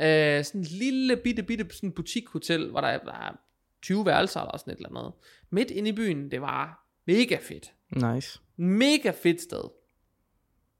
Øh, 0.00 0.44
sådan 0.44 0.60
et 0.60 0.70
lille 0.70 1.16
bitte, 1.16 1.42
bitte 1.42 1.66
sådan 1.70 1.92
butikhotel, 1.92 2.70
hvor 2.70 2.80
der, 2.80 2.98
der 2.98 3.12
er 3.12 3.38
20 3.82 4.06
værelser 4.06 4.40
eller 4.40 4.56
sådan 4.58 4.72
et 4.72 4.76
eller 4.76 4.98
andet. 4.98 5.12
Midt 5.50 5.70
inde 5.70 5.88
i 5.88 5.92
byen. 5.92 6.30
Det 6.30 6.40
var 6.40 6.86
mega 7.06 7.36
fedt. 7.48 7.72
nice. 8.14 8.40
Mega 8.56 9.12
fedt 9.22 9.40
sted. 9.42 9.70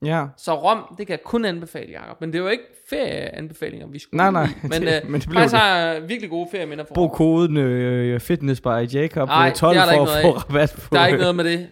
Ja, 0.05 0.27
Så 0.37 0.55
Rom, 0.63 0.95
det 0.99 1.07
kan 1.07 1.13
jeg 1.13 1.23
kun 1.23 1.45
anbefale, 1.45 1.93
Jacob. 1.93 2.21
Men 2.21 2.33
det 2.33 2.43
var 2.43 2.51
ikke 2.51 2.65
ferieanbefalinger, 2.91 3.87
vi 3.87 3.99
skulle 3.99 4.17
Nej, 4.17 4.31
nej, 4.31 4.45
i. 4.45 4.49
Men, 4.63 4.73
det- 4.83 5.03
øh, 5.05 5.11
men 5.11 5.21
det 5.21 5.29
blev 5.29 5.39
faktisk 5.41 5.53
det. 5.53 5.61
har 5.61 5.77
jeg 5.79 6.09
virkelig 6.09 6.31
gode 6.31 6.49
ferieminder 6.51 6.85
for 6.85 6.95
brug 6.95 7.13
koden 7.13 7.57
øh, 7.57 8.21
fitness 8.21 8.61
by 8.61 8.67
Jacob 8.69 9.29
øh, 9.29 9.53
12 9.53 9.75
det 9.77 9.83
er 9.83 9.87
der 9.87 9.95
for 9.97 10.03
at 10.03 10.23
få 10.23 10.31
rabat 10.31 10.73
på. 10.83 10.95
Der 10.95 11.01
er 11.01 11.07
ikke 11.07 11.19
noget 11.19 11.35
med 11.37 11.45
det. 11.45 11.71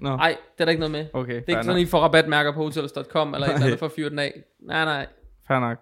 Nå, 0.00 0.16
Nej, 0.16 0.36
det 0.54 0.60
er 0.60 0.64
der 0.64 0.70
ikke 0.70 0.80
noget 0.80 0.92
med. 0.92 1.06
okay, 1.12 1.32
Det 1.34 1.36
er 1.36 1.40
ikke 1.48 1.52
sådan, 1.52 1.66
nok. 1.66 1.78
I 1.78 1.86
får 1.86 2.00
rabatmærker 2.00 2.52
på 2.52 2.62
hotels.com 2.62 3.34
eller 3.34 3.46
et 3.46 3.52
eller 3.52 3.64
andet 3.66 3.78
for 3.78 3.86
at 3.86 3.92
fyre 3.92 4.10
den 4.10 4.18
af. 4.18 4.42
Nej, 4.62 4.84
nej. 4.84 5.06
Fair 5.48 5.60
nok. 5.60 5.78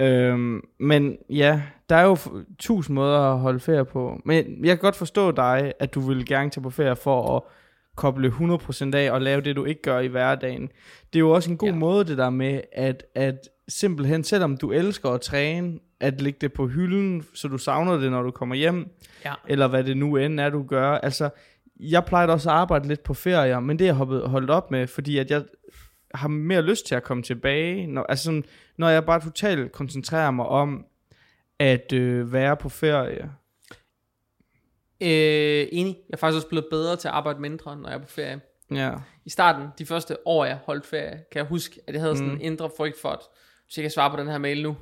Øhm, 0.00 0.60
men 0.80 1.16
ja, 1.30 1.62
der 1.88 1.96
er 1.96 2.04
jo 2.04 2.16
tusind 2.58 2.94
måder 2.94 3.18
at 3.18 3.38
holde 3.38 3.60
ferie 3.60 3.84
på. 3.84 4.20
Men 4.24 4.64
jeg 4.64 4.68
kan 4.76 4.78
godt 4.78 4.96
forstå 4.96 5.30
dig, 5.30 5.72
at 5.80 5.94
du 5.94 6.00
vil 6.00 6.26
gerne 6.26 6.50
tage 6.50 6.62
på 6.62 6.70
ferie 6.70 6.96
for 6.96 7.36
at 7.36 7.42
koble 7.96 8.28
100% 8.28 8.94
af 8.94 9.10
og 9.12 9.20
lave 9.22 9.40
det, 9.40 9.56
du 9.56 9.64
ikke 9.64 9.82
gør 9.82 9.98
i 9.98 10.06
hverdagen. 10.06 10.62
Det 11.12 11.16
er 11.16 11.20
jo 11.20 11.30
også 11.30 11.50
en 11.50 11.56
god 11.56 11.68
Ja. 11.68 11.74
måde, 11.74 12.04
det 12.04 12.18
der 12.18 12.30
med, 12.30 12.60
at, 12.72 13.04
at 13.14 13.48
simpelthen, 13.68 14.24
selvom 14.24 14.56
du 14.56 14.72
elsker 14.72 15.10
at 15.10 15.20
træne, 15.20 15.78
at 16.00 16.20
lægge 16.20 16.38
det 16.40 16.52
på 16.52 16.66
hylden, 16.66 17.24
så 17.34 17.48
du 17.48 17.58
savner 17.58 17.96
det, 17.96 18.10
når 18.10 18.22
du 18.22 18.30
kommer 18.30 18.54
hjem, 18.54 18.88
Ja. 19.24 19.32
eller 19.48 19.68
hvad 19.68 19.84
det 19.84 19.96
nu 19.96 20.16
end 20.16 20.40
er, 20.40 20.50
du 20.50 20.62
gør. 20.62 20.90
Altså, 20.92 21.30
jeg 21.80 22.04
plejer 22.04 22.26
også 22.26 22.50
at 22.50 22.56
arbejde 22.56 22.88
lidt 22.88 23.02
på 23.02 23.14
ferier, 23.14 23.60
men 23.60 23.78
det 23.78 23.84
er 23.84 23.88
jeg 23.88 23.94
hoppet, 23.94 24.22
holdt 24.22 24.50
op 24.50 24.70
med, 24.70 24.86
fordi 24.86 25.18
at 25.18 25.30
jeg 25.30 25.42
har 26.14 26.28
mere 26.28 26.62
lyst 26.62 26.86
til 26.86 26.94
at 26.94 27.02
komme 27.02 27.22
tilbage. 27.22 27.86
Når, 27.86 28.02
altså 28.02 28.24
sådan, 28.24 28.44
når 28.80 28.88
jeg 28.88 29.04
bare 29.04 29.20
totalt 29.20 29.72
koncentrerer 29.72 30.30
mig 30.30 30.46
om 30.46 30.84
at 31.58 31.92
øh, 31.92 32.32
være 32.32 32.56
på 32.56 32.68
ferie. 32.68 33.30
Øh, 35.02 35.66
enig. 35.72 35.96
Jeg 36.08 36.12
er 36.12 36.16
faktisk 36.16 36.36
også 36.36 36.48
blevet 36.48 36.66
bedre 36.70 36.96
til 36.96 37.08
at 37.08 37.14
arbejde 37.14 37.40
mindre, 37.40 37.76
når 37.76 37.88
jeg 37.88 37.96
er 37.96 38.02
på 38.02 38.08
ferie. 38.08 38.40
Ja. 38.74 38.90
I 39.24 39.30
starten, 39.30 39.66
de 39.78 39.86
første 39.86 40.16
år, 40.26 40.44
jeg 40.44 40.58
holdt 40.66 40.86
ferie, 40.86 41.10
kan 41.32 41.38
jeg 41.38 41.44
huske, 41.44 41.80
at 41.86 41.94
jeg 41.94 42.02
havde 42.02 42.16
sådan 42.16 42.28
Mm. 42.28 42.34
en 42.34 42.40
indre 42.40 42.70
frygt 42.76 43.00
for, 43.02 43.08
at 43.08 43.18
hvis 43.66 43.76
jeg 43.76 43.82
kan 43.82 43.90
svare 43.90 44.10
på 44.10 44.16
den 44.16 44.28
her 44.28 44.38
mail 44.38 44.62
nu, 44.62 44.76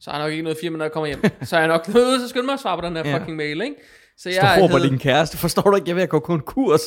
så 0.00 0.10
har 0.10 0.18
jeg 0.18 0.26
nok 0.26 0.30
ikke 0.32 0.42
noget 0.42 0.58
firma, 0.60 0.78
når 0.78 0.84
jeg 0.84 0.92
kommer 0.92 1.06
hjem. 1.06 1.22
så 1.42 1.56
er 1.56 1.60
jeg 1.60 1.68
nok 1.68 1.88
nødt 1.88 2.18
til 2.20 2.24
at 2.24 2.30
skynde 2.30 2.46
mig 2.46 2.52
at 2.52 2.60
svare 2.60 2.80
på 2.80 2.86
den 2.86 2.96
her 2.96 3.08
Ja. 3.08 3.18
fucking 3.18 3.36
mail, 3.36 3.60
ikke? 3.62 3.74
Så 4.16 4.28
Jeg 4.28 4.36
jeg, 4.42 4.62
råber 4.62 4.78
havde, 4.78 4.90
din 4.90 4.98
kæreste. 4.98 5.36
Forstår 5.38 5.62
du 5.62 5.76
ikke, 5.76 5.90
jeg 5.90 5.98
er 5.98 6.02
at 6.02 6.08
gå 6.08 6.18
konkurs? 6.18 6.80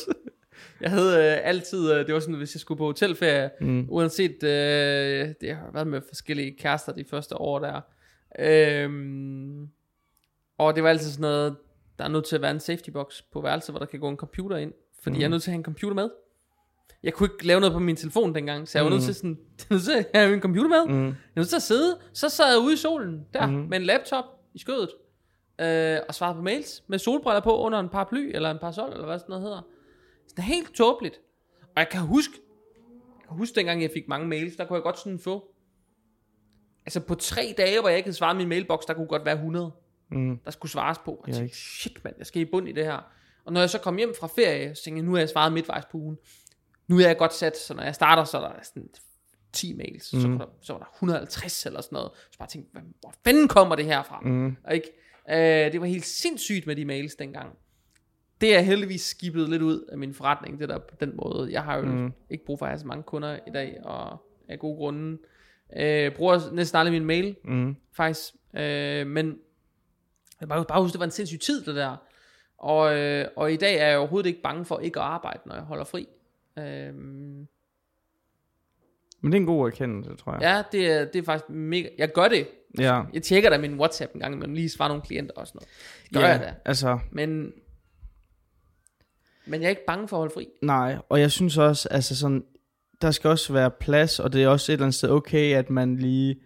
Jeg 0.80 0.90
havde 0.90 1.16
øh, 1.18 1.48
altid, 1.48 1.92
øh, 1.92 2.06
det 2.06 2.14
var 2.14 2.20
sådan, 2.20 2.34
hvis 2.34 2.54
jeg 2.54 2.60
skulle 2.60 2.78
på 2.78 2.84
hotelferie, 2.84 3.50
Mm. 3.60 3.86
uanset, 3.90 4.42
øh, 4.42 5.28
det 5.40 5.56
har 5.56 5.70
været 5.72 5.86
med 5.86 6.00
forskellige 6.08 6.56
kærester 6.58 6.92
de 6.92 7.04
første 7.10 7.40
år 7.40 7.58
der, 7.58 7.80
øhm, 8.38 9.68
og 10.58 10.74
det 10.74 10.82
var 10.82 10.88
altid 10.90 11.10
sådan 11.10 11.20
noget, 11.22 11.56
der 11.98 12.04
er 12.04 12.08
nødt 12.08 12.24
til 12.24 12.36
at 12.36 12.42
være 12.42 12.50
en 12.50 12.60
safety 12.60 12.90
box 12.90 13.22
på 13.32 13.40
værelset, 13.40 13.72
hvor 13.72 13.78
der 13.78 13.86
kan 13.86 14.00
gå 14.00 14.08
en 14.08 14.16
computer 14.16 14.56
ind, 14.56 14.72
fordi 15.02 15.14
mm. 15.16 15.20
jeg 15.20 15.24
er 15.26 15.30
nødt 15.30 15.42
til 15.42 15.50
at 15.50 15.52
have 15.52 15.58
en 15.58 15.64
computer 15.64 15.94
med. 15.94 16.10
Jeg 17.02 17.12
kunne 17.12 17.28
ikke 17.34 17.46
lave 17.46 17.60
noget 17.60 17.72
på 17.72 17.78
min 17.78 17.96
telefon 17.96 18.34
dengang, 18.34 18.68
så 18.68 18.78
jeg 18.78 18.84
var 18.84 18.90
nødt 18.90 19.02
til 19.02 19.14
sådan, 19.14 19.38
jeg 19.58 19.66
nødt 19.70 19.82
til 19.82 19.92
at 19.92 20.06
have 20.14 20.30
min 20.30 20.40
computer 20.40 20.68
med. 20.68 20.94
Mm. 20.94 21.04
Jeg 21.04 21.10
er 21.10 21.40
nødt 21.40 21.48
til 21.48 21.56
at 21.56 21.62
sidde. 21.62 21.96
Så 22.12 22.28
sad 22.28 22.50
jeg 22.54 22.58
ude 22.64 22.72
i 22.74 22.76
solen, 22.76 23.26
der, 23.34 23.46
Mhm. 23.46 23.56
med 23.68 23.78
en 23.78 23.84
laptop 23.84 24.24
i 24.54 24.58
skødet, 24.58 24.90
øh, 25.60 25.98
og 26.08 26.14
svarede 26.14 26.34
på 26.36 26.42
mails, 26.42 26.82
med 26.86 26.98
solbriller 26.98 27.40
på 27.40 27.58
under 27.58 27.80
en 27.80 27.88
paraply, 27.88 28.30
eller 28.34 28.50
en 28.50 28.58
parasol, 28.58 28.90
eller 28.92 29.06
hvad 29.06 29.18
sådan 29.18 29.30
noget 29.30 29.42
hedder. 29.42 29.62
Sådan 30.36 30.44
helt 30.44 30.74
tåbeligt. 30.74 31.20
Og 31.60 31.72
jeg 31.76 31.88
kan 31.88 32.00
huske, 32.00 32.34
jeg 33.20 33.28
kan 33.28 33.36
huske 33.36 33.54
dengang 33.54 33.82
jeg 33.82 33.90
fik 33.94 34.08
mange 34.08 34.28
mails, 34.28 34.56
der 34.56 34.64
kunne 34.66 34.74
jeg 34.76 34.82
godt 34.82 34.98
sådan 34.98 35.18
få, 35.18 35.54
altså 36.86 37.00
på 37.00 37.14
tre 37.14 37.54
dage, 37.56 37.80
hvor 37.80 37.88
jeg 37.88 37.98
ikke 37.98 38.06
havde 38.06 38.16
svaret 38.16 38.36
min 38.36 38.48
mailbox, 38.48 38.80
der 38.86 38.94
kunne 38.94 39.06
godt 39.06 39.24
være 39.24 39.34
100 39.34 39.72
Mm. 40.10 40.38
der 40.44 40.50
skulle 40.50 40.72
svares 40.72 40.98
på. 40.98 41.10
Og 41.10 41.24
jeg 41.28 41.36
tænkte, 41.36 41.56
shit 41.56 42.04
mand, 42.04 42.14
jeg 42.18 42.26
skal 42.26 42.42
i 42.42 42.44
bund 42.44 42.68
i 42.68 42.72
det 42.72 42.84
her. 42.84 43.12
Og 43.44 43.52
når 43.52 43.60
jeg 43.60 43.70
så 43.70 43.78
kom 43.78 43.96
hjem 43.96 44.14
fra 44.20 44.26
ferie, 44.26 44.74
så 44.74 44.84
tænkte 44.84 44.98
jeg, 44.98 45.04
nu 45.04 45.12
har 45.12 45.18
jeg 45.18 45.28
svaret 45.28 45.52
midtvejs 45.52 45.84
på 45.84 45.98
ugen. 45.98 46.18
Nu 46.88 46.98
er 46.98 47.06
jeg 47.06 47.16
godt 47.16 47.34
sat, 47.34 47.56
så 47.56 47.74
når 47.74 47.82
jeg 47.82 47.94
starter, 47.94 48.24
så 48.24 48.38
er 48.38 48.52
der 48.52 48.62
sådan 48.62 48.88
10 49.52 49.72
mails, 49.72 50.12
mm. 50.14 50.20
så, 50.20 50.28
der, 50.28 50.46
så 50.60 50.72
var 50.72 50.80
der 50.80 50.86
150 50.94 51.66
eller 51.66 51.80
sådan 51.80 51.96
noget. 51.96 52.10
Så 52.30 52.38
bare 52.38 52.48
tænkte, 52.48 52.72
"Hvad- 52.72 52.82
hvor 53.00 53.14
fanden 53.24 53.48
kommer 53.48 53.76
det 53.76 53.84
her 53.84 54.02
fra? 54.02 54.20
Mm. 54.20 54.56
Og 54.64 54.74
ikke? 54.74 54.88
Øh, 55.30 55.72
det 55.72 55.80
var 55.80 55.86
helt 55.86 56.06
sindssygt 56.06 56.66
med 56.66 56.76
de 56.76 56.84
mails 56.84 57.14
dengang. 57.14 57.56
Det 58.44 58.56
er 58.56 58.60
heldigvis 58.60 59.00
skibet 59.02 59.48
lidt 59.48 59.62
ud 59.62 59.84
af 59.92 59.98
min 59.98 60.14
forretning, 60.14 60.60
det 60.60 60.68
der 60.68 60.78
på 60.78 60.94
den 61.00 61.12
måde. 61.16 61.52
Jeg 61.52 61.62
har 61.62 61.76
jo 61.76 61.82
mm. 61.84 62.12
ikke 62.30 62.44
brug 62.44 62.58
for 62.58 62.66
at 62.66 62.70
have 62.72 62.78
så 62.78 62.86
mange 62.86 63.02
kunder 63.02 63.38
i 63.46 63.50
dag, 63.50 63.80
og 63.84 64.18
af 64.48 64.58
gode 64.58 64.76
grunde. 64.76 65.18
Øh, 65.76 66.14
bruger 66.14 66.52
næsten 66.52 66.78
aldrig 66.78 66.92
min 66.92 67.04
mail, 67.04 67.36
Mm. 67.44 67.76
faktisk. 67.92 68.34
Øh, 68.56 69.06
men 69.06 69.38
jeg 70.40 70.48
bare, 70.48 70.64
bare 70.64 70.82
huske, 70.82 70.92
det 70.92 70.98
var 70.98 71.04
en 71.04 71.10
sindssyg 71.10 71.40
tid, 71.40 71.64
det 71.64 71.74
der. 71.76 71.96
Og, 72.58 72.98
øh, 72.98 73.26
og 73.36 73.52
i 73.52 73.56
dag 73.56 73.76
er 73.78 73.86
jeg 73.86 73.98
overhovedet 73.98 74.28
ikke 74.28 74.42
bange 74.42 74.64
for 74.64 74.78
ikke 74.78 75.00
at 75.00 75.06
arbejde, 75.06 75.40
når 75.46 75.54
jeg 75.54 75.64
holder 75.64 75.84
fri. 75.84 76.08
Øh, 76.58 76.94
Men 76.94 77.48
det 79.22 79.34
er 79.34 79.40
en 79.40 79.46
god 79.46 79.66
erkendelse, 79.66 80.14
tror 80.16 80.32
jeg. 80.32 80.42
ja, 80.42 80.62
det 80.78 80.92
er, 80.92 81.04
det 81.04 81.18
er 81.18 81.22
faktisk 81.22 81.50
mega... 81.50 81.88
Jeg 81.98 82.12
gør 82.12 82.28
det. 82.28 82.48
Ja. 82.78 83.02
Jeg 83.12 83.22
tjekker 83.22 83.50
da 83.50 83.58
min 83.58 83.74
WhatsApp 83.78 84.14
en 84.14 84.20
gang, 84.20 84.38
men 84.38 84.54
lige 84.54 84.68
svarer 84.68 84.88
nogle 84.88 85.02
klienter 85.02 85.34
og 85.36 85.46
sådan 85.46 85.58
noget. 85.58 85.68
Det 86.04 86.12
gør 86.16 86.20
ja, 86.20 86.28
jeg 86.28 86.40
da. 86.40 86.54
altså, 86.64 86.98
Men, 87.10 87.52
men 89.46 89.60
jeg 89.60 89.66
er 89.66 89.70
ikke 89.70 89.86
bange 89.86 90.08
for 90.08 90.16
at 90.16 90.20
holde 90.20 90.34
fri. 90.34 90.46
nej. 90.62 90.96
Og 91.08 91.20
jeg 91.20 91.30
synes 91.30 91.58
også, 91.58 91.88
altså 91.90 92.16
sådan, 92.16 92.44
der 93.02 93.10
skal 93.10 93.30
også 93.30 93.52
være 93.52 93.70
plads, 93.70 94.20
og 94.20 94.32
det 94.32 94.42
er 94.42 94.48
også 94.48 94.72
et 94.72 94.74
eller 94.74 94.84
andet 94.84 94.94
sted 94.94 95.10
okay, 95.10 95.54
at 95.54 95.70
man 95.70 95.96
lige 95.96 96.36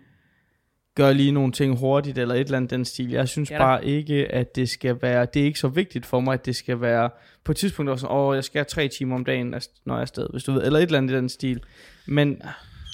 gør 0.94 1.12
lige 1.12 1.32
nogle 1.32 1.53
ting 1.53 1.78
hurtigt, 1.78 2.18
eller 2.18 2.34
et 2.34 2.40
eller 2.40 2.57
andet 2.57 2.70
den 2.70 2.84
stil. 2.84 3.11
Jeg 3.11 3.28
synes 3.28 3.51
Ja 3.51 3.55
da. 3.57 3.62
bare 3.62 3.84
ikke, 3.84 4.32
at 4.32 4.57
det 4.57 4.68
skal 4.68 4.96
være, 5.03 5.26
det 5.34 5.40
er 5.42 5.46
ikke 5.46 5.59
så 5.59 5.68
vigtigt 5.68 6.07
for 6.07 6.20
mig, 6.20 6.34
at 6.34 6.46
det 6.46 6.57
skal 6.57 6.80
være, 6.80 7.11
på 7.44 7.53
et 7.53 7.57
tidspunkt 7.57 7.90
også, 7.90 8.07
åh, 8.09 8.34
jeg 8.36 8.44
skal 8.44 8.59
have 8.59 8.64
tre 8.64 8.88
timer 8.88 9.14
om 9.14 9.24
dagen, 9.24 9.55
ast- 9.55 9.82
når 9.86 9.94
jeg 9.94 9.99
er 9.99 10.03
afsted, 10.03 10.26
hvis 10.32 10.44
du 10.44 10.53
ved, 10.53 10.62
eller 10.64 10.78
et 10.78 10.82
eller 10.82 10.99
andet 10.99 11.16
den 11.16 11.28
stil. 11.28 11.62
Men, 12.07 12.42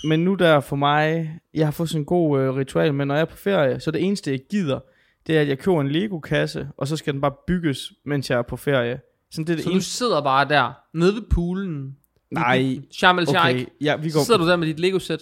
men 0.09 0.21
nu 0.25 0.35
der 0.35 0.61
for 0.61 0.77
mig, 0.77 1.31
jeg 1.55 1.67
har 1.67 1.71
fået 1.73 1.89
sådan 1.89 2.01
en 2.03 2.07
god 2.07 2.41
øh, 2.41 2.55
ritual, 2.55 2.95
men 2.95 3.09
når 3.09 3.15
jeg 3.15 3.23
er 3.23 3.25
på 3.27 3.37
ferie, 3.37 3.81
så 3.81 3.91
det 3.91 4.05
eneste, 4.05 4.31
jeg 4.31 4.41
gider, 4.51 4.81
det 5.27 5.37
er, 5.37 5.41
at 5.41 5.49
jeg 5.49 5.59
køber 5.59 5.81
en 5.81 5.89
Lego-kasse, 5.89 6.69
og 6.77 6.89
så 6.89 6.97
skal 6.97 7.13
den 7.13 7.21
bare 7.21 7.35
bygges, 7.47 7.93
mens 8.05 8.31
jeg 8.31 8.39
er 8.39 8.43
på 8.43 8.57
ferie. 8.57 9.01
Sådan 9.35 9.45
det 9.47 9.53
er 9.53 9.57
det 9.57 9.65
Så 9.65 9.69
du 9.71 9.75
eneste. 9.75 9.93
sidder 9.93 10.21
bare 10.23 10.49
der, 10.49 10.73
nede 10.95 11.15
ved 11.15 11.23
poolen. 11.31 11.97
Nej, 12.31 12.79
Sharm 12.91 13.19
el 13.19 13.29
okay, 13.29 13.67
ja, 13.81 13.97
vi 13.97 14.11
Så 14.11 14.19
går, 14.19 14.25
sidder 14.25 14.41
du 14.41 14.47
der 14.49 14.57
med 14.57 14.67
dit 14.67 14.81
Lego-sæt. 14.81 15.21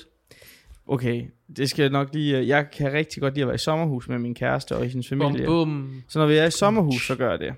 okay, 0.86 1.22
det 1.56 1.70
skal 1.70 1.92
nok 1.92 2.08
lige, 2.12 2.38
øh, 2.38 2.48
jeg 2.48 2.70
kan 2.70 2.92
rigtig 2.92 3.22
godt 3.22 3.34
lide 3.34 3.42
at 3.42 3.46
være 3.48 3.54
i 3.54 3.58
sommerhus 3.58 4.08
med 4.08 4.18
min 4.18 4.34
kæreste 4.34 4.76
og 4.76 4.84
i 4.84 4.88
hendes 4.88 5.08
Bum, 5.08 5.18
familie. 5.20 5.46
bum. 5.46 6.02
Så 6.08 6.18
når 6.18 6.26
vi 6.26 6.34
er 6.34 6.44
i 6.46 6.50
sommerhus, 6.50 7.06
så 7.06 7.14
gør 7.16 7.30
jeg 7.30 7.38
det. 7.38 7.52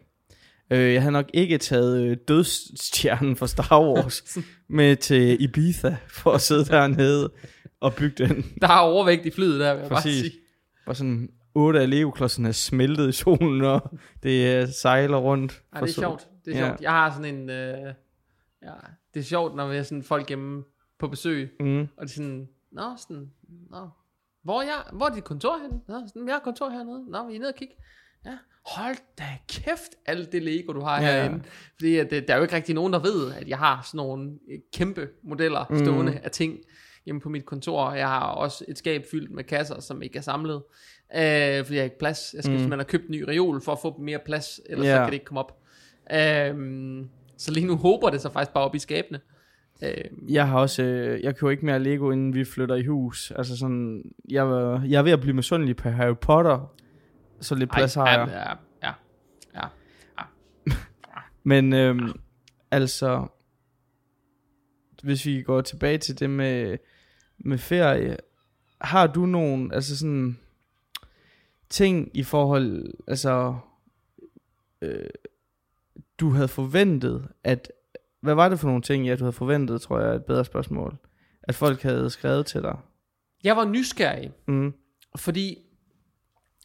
Øh, 0.71 0.93
jeg 0.95 1.03
havde 1.03 1.13
nok 1.13 1.31
ikke 1.35 1.59
taget 1.59 2.01
øh, 2.03 2.17
dødsstjernen 2.29 3.37
fra 3.37 3.47
Star 3.47 3.81
Wars 3.81 4.39
med 4.69 4.97
til 4.97 5.43
Ibiza 5.43 5.97
for 6.09 6.33
at 6.33 6.41
sidde 6.41 6.65
dernede 6.65 7.33
og 7.81 7.95
bygge 7.95 8.27
den. 8.27 8.47
Der 8.61 8.69
er 8.69 8.79
overvægt 8.79 9.27
i 9.27 9.31
flyet 9.31 9.61
der, 9.61 9.75
vil 9.75 9.81
jeg 9.81 9.89
Præcis. 9.91 10.23
bare 10.23 10.23
sige. 10.31 10.33
Og 10.87 10.97
sådan 10.97 11.29
otte 11.55 11.81
af 11.81 11.91
Lego-klodserne 11.91 12.49
er 12.49 12.53
smeltet 12.53 13.09
i 13.09 13.13
solen, 13.13 13.63
og 13.63 13.99
det 14.23 14.63
øh, 14.63 14.69
sejler 14.69 15.17
rundt. 15.17 15.53
Ej, 15.73 15.79
for 15.79 15.87
det 15.87 15.97
er 15.97 16.01
sjovt. 16.01 16.27
Det 16.45 16.55
er 16.57 16.59
Ja. 16.61 16.67
sjovt. 16.69 16.81
Jeg 16.81 16.91
har 16.91 17.11
sådan 17.11 17.35
en... 17.35 17.51
Øh, 17.51 17.95
ja, 18.63 18.73
det 19.15 19.21
er 19.21 19.25
sjovt, 19.25 19.55
når 19.57 19.69
vi 19.69 19.77
er 19.77 19.83
sådan 19.83 20.03
folk 20.03 20.29
hjemme 20.29 20.65
på 20.99 21.09
besøg, 21.09 21.57
Mm. 21.61 21.81
og 21.81 21.87
det 22.01 22.03
er 22.11 22.15
sådan, 22.15 22.49
nå, 22.73 22.83
sådan, 22.99 23.31
nå, 23.71 23.89
hvor 24.43 24.61
er, 24.61 24.65
jeg, 24.65 24.83
hvor 24.93 25.07
er 25.07 25.15
dit 25.15 25.25
kontor 25.25 25.59
henne? 25.63 25.81
Nå, 25.89 25.95
sådan, 26.09 26.27
jeg 26.29 26.35
har 26.35 26.41
kontor 26.41 26.71
hernede. 26.71 27.11
Nå, 27.11 27.27
vi 27.29 27.35
er 27.35 27.39
nede 27.39 27.49
og 27.49 27.55
kigge. 27.55 27.75
Ja, 28.27 28.39
hold 28.67 28.97
da 29.19 29.25
kæft, 29.49 29.91
alt 30.07 30.33
det 30.33 30.43
Lego, 30.43 30.73
du 30.73 30.81
har 30.81 31.01
Ja. 31.03 31.07
herinde. 31.23 31.43
Fordi 31.75 31.97
at, 31.97 32.11
det, 32.11 32.29
der 32.29 32.35
er 32.35 32.39
jo 32.39 32.43
ikke 32.43 32.57
rigtig 32.57 32.75
nogen, 32.75 32.93
der 32.93 32.99
ved, 32.99 33.33
at 33.35 33.49
jeg 33.49 33.59
har 33.59 33.83
sådan 33.83 33.97
nogle 33.99 34.39
øh, 34.51 34.59
kæmpe 34.73 35.09
modeller 35.23 35.65
stående 35.85 36.13
Mm. 36.13 36.19
af 36.23 36.31
ting 36.31 36.59
hjemme 37.05 37.21
på 37.21 37.29
mit 37.29 37.45
kontor. 37.45 37.93
Jeg 37.93 38.09
har 38.09 38.21
også 38.27 38.65
et 38.69 38.79
skab 38.79 39.05
fyldt 39.11 39.31
med 39.31 39.45
kasser, 39.45 39.81
som 39.81 40.03
ikke 40.03 40.19
er 40.19 40.23
samlet. 40.23 40.63
Øh, 41.15 41.65
fordi 41.65 41.75
jeg 41.75 41.81
har 41.81 41.85
ikke 41.85 41.99
plads. 41.99 42.35
Jeg 42.35 42.43
skal 42.45 42.53
mm. 42.53 42.59
simpelthen 42.59 42.79
have 42.79 42.85
købt 42.85 43.05
en 43.07 43.11
ny 43.13 43.23
reol 43.23 43.61
for 43.61 43.73
at 43.73 43.79
få 43.83 43.97
mere 43.99 44.19
plads, 44.19 44.61
ellers 44.67 44.87
Ja. 44.87 44.93
så 44.95 44.99
kan 44.99 45.07
det 45.07 45.13
ikke 45.13 45.25
komme 45.27 45.41
op. 45.41 45.61
Øh, 46.13 47.05
så 47.37 47.53
lige 47.53 47.67
nu 47.67 47.77
håber 47.77 48.11
det 48.11 48.21
så 48.21 48.31
faktisk 48.33 48.55
bare 48.55 48.65
op 48.65 48.75
i 48.75 48.79
skabene. 48.79 49.21
Øh, 49.83 50.33
Jeg 50.35 50.49
har 50.49 50.59
også, 50.59 50.83
øh, 50.83 51.23
jeg 51.23 51.37
køber 51.37 51.51
ikke 51.51 51.67
mere 51.67 51.79
Lego, 51.79 52.11
inden 52.11 52.35
vi 52.35 52.45
flytter 52.45 52.75
i 52.75 52.85
hus. 52.87 53.31
Altså 53.31 53.57
sådan, 53.57 54.03
jeg, 54.31 54.47
jeg 54.89 54.99
er 54.99 55.03
ved 55.03 55.13
at 55.13 55.21
blive 55.21 55.35
misundelig 55.35 55.77
på 55.77 55.89
Harry 55.89 56.17
Potter. 56.21 56.75
Så 57.41 57.55
lidt 57.55 57.71
plads 57.73 57.95
har 57.95 58.09
jeg. 58.09 58.29
Ja, 58.83 58.89
ja, 58.89 58.95
ja. 59.55 59.69
Men 61.43 61.73
øhm, 61.73 62.09
altså, 62.71 63.27
hvis 65.03 65.27
vi 65.27 65.43
går 65.43 65.61
tilbage 65.61 65.99
til 65.99 66.21
det 66.21 66.31
med, 66.31 66.79
med 67.39 67.59
ferie, 67.59 68.17
har 68.81 69.07
du 69.07 69.27
nogen, 69.27 69.73
altså 69.73 69.99
sådan, 69.99 70.39
ting 71.71 72.11
i 72.15 72.23
forhold, 72.23 72.95
altså, 73.09 73.57
øh, 74.83 75.07
du 76.21 76.31
havde 76.31 76.49
forventet, 76.49 77.29
at, 77.45 77.73
hvad 78.23 78.35
var 78.35 78.49
det 78.49 78.59
for 78.61 78.67
nogle 78.67 78.83
ting, 78.83 79.07
ja, 79.07 79.17
du 79.17 79.25
havde 79.25 79.33
forventet, 79.33 79.81
tror 79.81 80.01
jeg 80.01 80.09
er 80.11 80.15
et 80.15 80.25
bedre 80.25 80.45
spørgsmål, 80.45 80.97
at 81.43 81.55
folk 81.55 81.83
havde 81.83 82.11
skrevet 82.11 82.47
til 82.47 82.63
dig? 82.63 82.77
Jeg 83.45 83.57
var 83.57 83.65
nysgerrig, 83.65 84.33
Mm. 84.47 84.73
fordi 85.17 85.59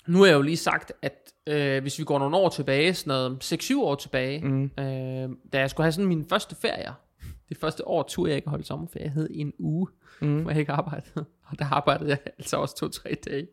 nu 0.08 0.20
har 0.20 0.26
jeg 0.26 0.36
jo 0.36 0.42
lige 0.42 0.58
sagt, 0.58 0.92
at 1.02 1.34
øh, 1.48 1.82
hvis 1.82 2.00
vi 2.00 2.04
går 2.04 2.20
nogle 2.20 2.38
år 2.38 2.50
tilbage, 2.50 2.94
sådan 2.94 3.10
noget 3.12 3.54
6-7 3.54 3.82
år 3.82 3.96
tilbage, 3.96 4.46
Mm. 4.46 4.64
øh, 4.64 5.30
da 5.54 5.60
jeg 5.60 5.70
skulle 5.70 5.86
have 5.86 5.92
sådan 5.92 6.08
min 6.08 6.26
første 6.30 6.56
ferier, 6.56 6.94
det 7.50 7.58
første 7.58 7.88
år 7.88 8.04
tur, 8.04 8.28
jeg 8.28 8.36
ikke 8.36 8.50
holdt 8.50 8.68
sommerferie, 8.68 9.04
jeg 9.06 9.12
havde 9.12 9.34
en 9.34 9.54
uge, 9.60 9.88
Mm. 10.22 10.42
hvor 10.42 10.52
jeg 10.52 10.60
ikke 10.60 10.72
arbejdede. 10.72 11.26
Og 11.46 11.60
der 11.60 11.66
arbejdede 11.66 12.10
jeg 12.10 12.18
altså 12.38 12.58
også 12.58 12.76
to-tre 12.76 13.16
dage. 13.26 13.48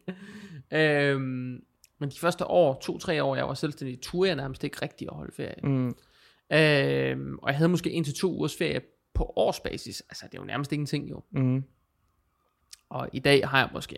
Øhm, 0.73 1.63
men 1.99 2.11
de 2.11 2.19
første 2.19 2.47
år, 2.47 2.79
to-tre 2.81 3.23
år, 3.23 3.37
jeg 3.37 3.49
var 3.49 3.55
selvstændig, 3.55 4.01
turde 4.01 4.29
jeg 4.29 4.37
nærmest 4.37 4.65
ikke 4.65 4.79
rigtig 4.83 5.09
at 5.11 5.17
holde 5.17 5.33
ferie. 5.33 5.61
Mm. 5.63 5.95
Øhm, 6.53 7.39
og 7.39 7.49
jeg 7.49 7.57
havde 7.57 7.69
måske 7.69 7.91
en 7.91 8.05
til 8.05 8.15
to 8.15 8.33
ugers 8.33 8.57
ferie 8.57 8.81
på 9.15 9.33
årsbasis. 9.37 10.01
Altså, 10.09 10.27
det 10.27 10.39
er 10.39 10.43
jo 10.43 10.47
nærmest 10.47 10.73
ingenting 10.73 11.11
jo. 11.11 11.23
Mm. 11.31 11.65
Og 12.89 13.09
i 13.13 13.19
dag 13.19 13.49
har 13.49 13.59
jeg 13.59 13.69
måske 13.73 13.97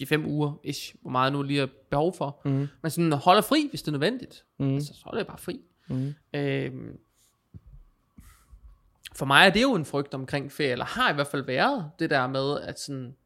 4-5 0.00 0.26
uger, 0.26 0.60
ish, 0.64 0.94
hvor 1.02 1.10
meget 1.10 1.32
nu 1.32 1.42
lige 1.42 1.58
har 1.58 1.68
behov 1.90 2.14
for. 2.16 2.40
Mm. 2.44 2.68
Men 2.82 2.90
sådan 2.90 3.12
holder 3.12 3.42
fri, 3.42 3.66
hvis 3.70 3.82
det 3.82 3.88
er 3.88 3.92
nødvendigt. 3.92 4.44
Mm. 4.58 4.74
Altså, 4.74 4.94
så 4.94 5.00
holder 5.04 5.18
jeg 5.18 5.26
bare 5.26 5.38
fri. 5.38 5.60
Mm. 5.88 6.14
Øhm, 6.34 6.98
for 9.14 9.26
mig 9.26 9.46
er 9.46 9.50
det 9.50 9.62
jo 9.62 9.74
en 9.74 9.84
frygt 9.84 10.14
omkring 10.14 10.52
ferie, 10.52 10.70
eller 10.70 10.84
har 10.84 11.10
i 11.10 11.14
hvert 11.14 11.26
fald 11.26 11.44
været 11.44 11.90
det 11.98 12.10
der 12.10 12.26
med, 12.26 12.60
at 12.60 12.80
sådan... 12.80 13.16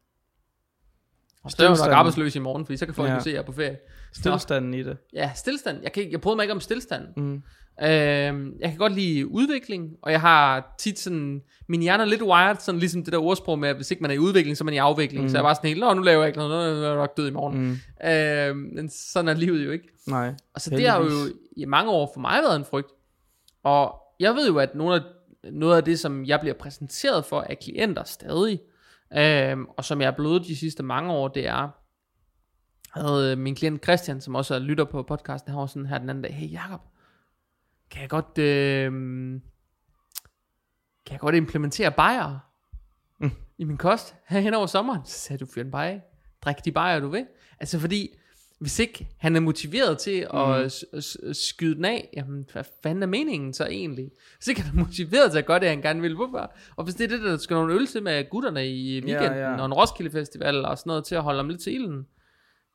Og 1.47 1.51
så 1.51 1.63
er 1.63 1.69
jeg 1.69 1.77
nok 1.77 1.93
arbejdsløs 1.97 2.35
i 2.35 2.39
morgen, 2.39 2.65
fordi 2.65 2.77
så 2.77 2.85
kan 2.85 2.93
folk 2.93 3.09
ja. 3.09 3.19
Se, 3.19 3.29
at 3.29 3.33
jeg 3.33 3.39
er 3.41 3.45
på 3.45 3.51
ferie. 3.51 3.77
Stilstanden 4.13 4.73
i 4.73 4.83
det. 4.83 4.97
Ja, 5.13 5.31
stillstand. 5.35 5.79
Jeg, 5.83 5.91
kan, 5.91 6.03
ikke- 6.03 6.11
jeg 6.13 6.21
prøvede 6.21 6.35
mig 6.35 6.43
ikke 6.43 6.53
om 6.53 6.59
stillstand. 6.59 7.03
Mm. 7.17 7.41
Øhm, 7.83 8.53
jeg 8.59 8.69
kan 8.69 8.77
godt 8.77 8.93
lide 8.93 9.27
udvikling, 9.27 9.89
og 10.01 10.11
jeg 10.11 10.21
har 10.21 10.75
tit 10.79 10.99
sådan, 10.99 11.41
min 11.67 11.81
hjerne 11.81 12.03
er 12.03 12.07
lidt 12.07 12.21
wired, 12.21 12.55
sådan 12.59 12.79
ligesom 12.79 13.03
det 13.03 13.13
der 13.13 13.19
ordsprog 13.19 13.59
med, 13.59 13.69
at 13.69 13.75
hvis 13.75 13.91
ikke 13.91 14.01
man 14.01 14.11
er 14.11 14.15
i 14.15 14.19
udvikling, 14.19 14.57
så 14.57 14.63
er 14.63 14.65
man 14.65 14.73
i 14.73 14.77
afvikling. 14.77 15.23
Mm. 15.23 15.29
Så 15.29 15.37
jeg 15.37 15.43
var 15.43 15.53
sådan 15.53 15.67
helt, 15.67 15.79
nå, 15.79 15.93
nu 15.93 16.01
laver 16.01 16.19
jeg 16.21 16.27
ikke 16.27 16.39
noget, 16.39 16.75
nu 16.75 16.81
er 16.83 16.87
jeg 16.87 16.95
nok 16.95 17.17
død 17.17 17.27
i 17.27 17.31
morgen. 17.31 17.57
Mm. 18.03 18.09
Øhm, 18.09 18.57
men 18.75 18.89
sådan 18.89 19.27
er 19.27 19.33
livet 19.33 19.65
jo 19.65 19.71
ikke. 19.71 19.87
Nej. 20.07 20.33
Og 20.53 20.61
så 20.61 20.69
det 20.69 20.87
har 20.89 20.97
jo 20.97 21.03
Heldigvis. 21.03 21.33
i 21.57 21.65
mange 21.65 21.91
år 21.91 22.11
for 22.13 22.19
mig 22.21 22.39
været 22.43 22.55
en 22.55 22.65
frygt. 22.65 22.91
Og 23.63 23.95
jeg 24.19 24.35
ved 24.35 24.47
jo, 24.47 24.57
at 24.57 24.75
nogle 24.75 24.95
af, 24.95 25.01
noget 25.51 25.77
af 25.77 25.83
det, 25.83 25.99
som 25.99 26.25
jeg 26.25 26.39
bliver 26.39 26.53
præsenteret 26.53 27.25
for 27.25 27.41
af 27.41 27.59
klienter 27.59 28.03
stadig, 28.03 28.59
øhm, 29.13 29.65
og 29.65 29.85
som 29.85 30.01
jeg 30.01 30.07
er 30.07 30.15
blevet 30.15 30.45
de 30.45 30.55
sidste 30.55 30.83
mange 30.83 31.11
år, 31.13 31.27
det 31.27 31.47
er, 31.47 31.69
havde 32.99 33.35
min 33.35 33.55
klient 33.55 33.83
Christian, 33.83 34.21
som 34.21 34.35
også 34.35 34.55
er 34.55 34.59
lytter 34.59 34.85
på 34.85 35.03
podcasten, 35.03 35.51
han 35.51 35.59
var 35.59 35.65
sådan 35.65 35.85
her 35.85 35.97
den 35.97 36.09
anden 36.09 36.21
dag, 36.23 36.33
hey 36.35 36.51
Jacob, 36.51 36.81
kan 37.91 38.01
jeg 38.01 38.09
godt, 38.09 38.37
øh, 38.37 38.91
kan 41.05 41.11
jeg 41.11 41.19
godt 41.19 41.35
implementere 41.35 41.91
bajer 41.91 42.39
Mm. 43.19 43.31
i 43.57 43.63
min 43.63 43.77
kost 43.77 44.15
her 44.27 44.39
hen 44.39 44.53
over 44.53 44.65
sommeren? 44.65 45.05
Så 45.05 45.19
sagde 45.19 45.39
du, 45.39 45.51
fyr 45.53 45.61
en 45.61 45.71
bajer. 45.71 45.99
Drik 46.41 46.65
de 46.65 46.71
bajer, 46.71 46.99
du 46.99 47.07
vil. 47.07 47.27
Altså 47.59 47.79
fordi, 47.79 48.09
hvis 48.59 48.79
ikke 48.79 49.07
han 49.17 49.35
er 49.35 49.39
motiveret 49.39 49.97
til 49.97 50.27
at 50.33 50.71
s- 50.71 51.17
skyde 51.37 51.75
den 51.75 51.85
af, 51.85 52.09
jamen 52.17 52.45
hvad 52.53 52.63
fanden 52.83 53.03
er 53.03 53.07
meningen 53.07 53.53
så 53.53 53.65
egentlig? 53.65 54.11
Hvis 54.37 54.47
ikke 54.47 54.61
han 54.61 54.79
er 54.79 54.83
motiveret 54.83 55.31
til 55.31 55.37
at 55.39 55.45
gøre 55.45 55.59
det, 55.59 55.67
han 55.69 55.81
gerne 55.81 56.01
vil, 56.01 56.15
hvorfor? 56.15 56.53
Og 56.75 56.83
hvis 56.83 56.95
det 56.95 57.03
er 57.03 57.17
det, 57.17 57.21
der 57.25 57.37
skal 57.37 57.53
nogle 57.53 57.73
øl 57.73 57.87
til 57.87 58.03
med 58.03 58.29
gutterne 58.29 58.67
i 58.67 59.01
weekenden, 59.03 59.37
Ja, 59.37 59.51
ja. 59.51 59.59
og 59.59 59.65
en 59.65 59.73
Roskilde 59.73 60.11
Festival 60.11 60.65
og 60.65 60.77
sådan 60.77 60.89
noget 60.89 61.05
til 61.05 61.15
at 61.15 61.23
holde 61.23 61.37
ham 61.39 61.49
lidt 61.49 61.61
til 61.61 61.73
ilden, 61.73 62.05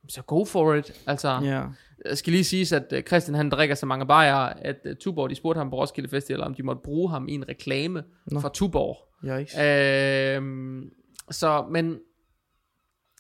så 0.09 0.23
go 0.23 0.45
for 0.45 0.75
it. 0.75 1.03
Altså, 1.07 1.29
Ja. 1.43 1.63
jeg 2.09 2.19
skal 2.19 2.31
lige 2.33 2.45
sige, 2.45 2.77
at 2.77 2.93
øh, 2.93 3.03
Christian 3.03 3.35
han 3.35 3.51
drikker 3.51 3.75
så 3.75 3.87
mange 3.87 4.07
bajere, 4.07 4.65
at 4.67 4.77
uh, 4.85 4.93
Tuborg 5.01 5.31
de 5.31 5.35
spurgte 5.35 5.59
ham 5.59 5.71
på 5.71 5.77
Roskilde 5.77 6.09
Festival, 6.09 6.41
om 6.43 6.55
de 6.55 6.63
måtte 6.63 6.81
bruge 6.85 7.11
ham 7.11 7.29
i 7.29 7.33
en 7.35 7.49
reklame 7.49 8.03
Nå. 8.27 8.41
for 8.41 8.49
Tuborg. 8.49 8.99
Yikes. 9.25 9.55
Øhm, 9.59 10.91
så, 11.31 11.65
men 11.71 11.99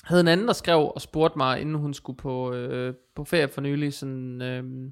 havde 0.02 0.20
en 0.20 0.28
anden, 0.28 0.46
der 0.46 0.52
skrev 0.52 0.78
og 0.94 1.00
spurgte 1.00 1.38
mig, 1.38 1.60
inden 1.60 1.74
hun 1.74 1.94
skulle 1.94 2.16
på, 2.16 2.52
øh, 2.52 2.94
på 3.14 3.24
ferie 3.24 3.48
for 3.48 3.60
nylig, 3.60 3.94
sådan, 3.94 4.42
øh, 4.42 4.90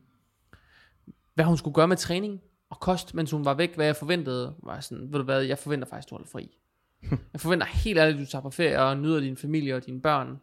hvad 1.34 1.44
hun 1.44 1.56
skulle 1.56 1.74
gøre 1.74 1.88
med 1.88 1.96
træning 1.96 2.40
og 2.70 2.80
kost, 2.80 3.14
mens 3.14 3.30
hun 3.30 3.44
var 3.44 3.54
væk, 3.54 3.74
hvad 3.74 3.86
jeg 3.86 3.96
forventede, 3.96 4.54
var 4.62 4.80
sådan, 4.80 5.12
ved 5.12 5.18
du 5.18 5.24
hvad, 5.24 5.42
jeg 5.42 5.58
forventer 5.58 5.88
faktisk, 5.88 6.10
du 6.10 6.14
holder 6.14 6.28
fri. 6.28 6.58
jeg 7.32 7.40
forventer 7.40 7.66
helt 7.66 7.98
ærligt, 7.98 8.18
at 8.20 8.26
du 8.26 8.30
tager 8.30 8.42
på 8.42 8.50
ferie 8.50 8.80
og 8.82 8.96
nyder 8.98 9.20
din 9.20 9.36
familie 9.36 9.76
og 9.76 9.86
dine 9.86 10.00
børn, 10.00 10.40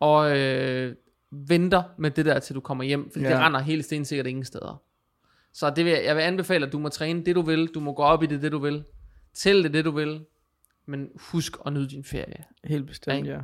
og 0.00 0.38
øh, 0.38 0.94
venter 1.30 1.82
med 1.98 2.10
det 2.10 2.24
der, 2.26 2.38
til 2.38 2.54
du 2.54 2.60
kommer 2.60 2.84
hjem, 2.84 3.10
fordi 3.12 3.24
ja. 3.24 3.30
det 3.30 3.36
Ja. 3.36 3.46
render 3.46 3.60
helt 3.60 3.84
stensikkert 3.84 4.26
ingen 4.26 4.44
steder. 4.44 4.82
Så 5.52 5.70
det 5.70 5.84
vil, 5.84 5.92
jeg- 5.92 6.16
vil 6.16 6.22
anbefale, 6.22 6.66
at 6.66 6.72
du 6.72 6.78
må 6.78 6.88
træne 6.88 7.24
det, 7.24 7.36
du 7.36 7.42
vil, 7.42 7.66
du 7.66 7.80
må 7.80 7.92
gå 7.94 8.02
op 8.02 8.22
i 8.22 8.26
det, 8.26 8.42
det 8.42 8.52
du 8.52 8.58
vil, 8.58 8.84
til 9.34 9.64
det, 9.64 9.72
det 9.72 9.84
du 9.84 9.90
vil, 9.90 10.24
men 10.86 11.08
husk 11.16 11.52
at 11.66 11.72
nyde 11.72 11.88
din 11.88 12.04
ferie. 12.04 12.44
Helt 12.64 12.86
bestemt, 12.86 13.16
Ikke? 13.16 13.30
ja. 13.30 13.40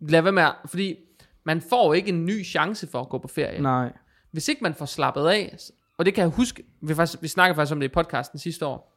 Lad 0.00 0.22
være 0.22 0.32
med, 0.32 0.42
at- 0.42 0.54
fordi 0.66 0.96
man 1.44 1.60
får 1.60 1.94
ikke 1.94 2.08
en 2.08 2.24
ny 2.26 2.44
chance 2.44 2.86
for 2.86 3.00
at 3.00 3.08
gå 3.08 3.18
på 3.18 3.28
ferie. 3.28 3.62
Nej. 3.62 3.92
Hvis 4.30 4.48
ikke 4.48 4.62
man 4.62 4.74
får 4.74 4.86
slappet 4.86 5.26
af, 5.26 5.56
og 5.98 6.04
det 6.06 6.14
kan 6.14 6.22
jeg 6.22 6.30
huske, 6.30 6.64
vi, 6.82 6.94
faktisk, 6.94 7.22
vi 7.22 7.28
snakkede 7.28 7.54
faktisk 7.56 7.72
om 7.72 7.80
det 7.80 7.86
i 7.88 7.92
podcasten 7.94 8.38
sidste 8.38 8.66
år. 8.66 8.92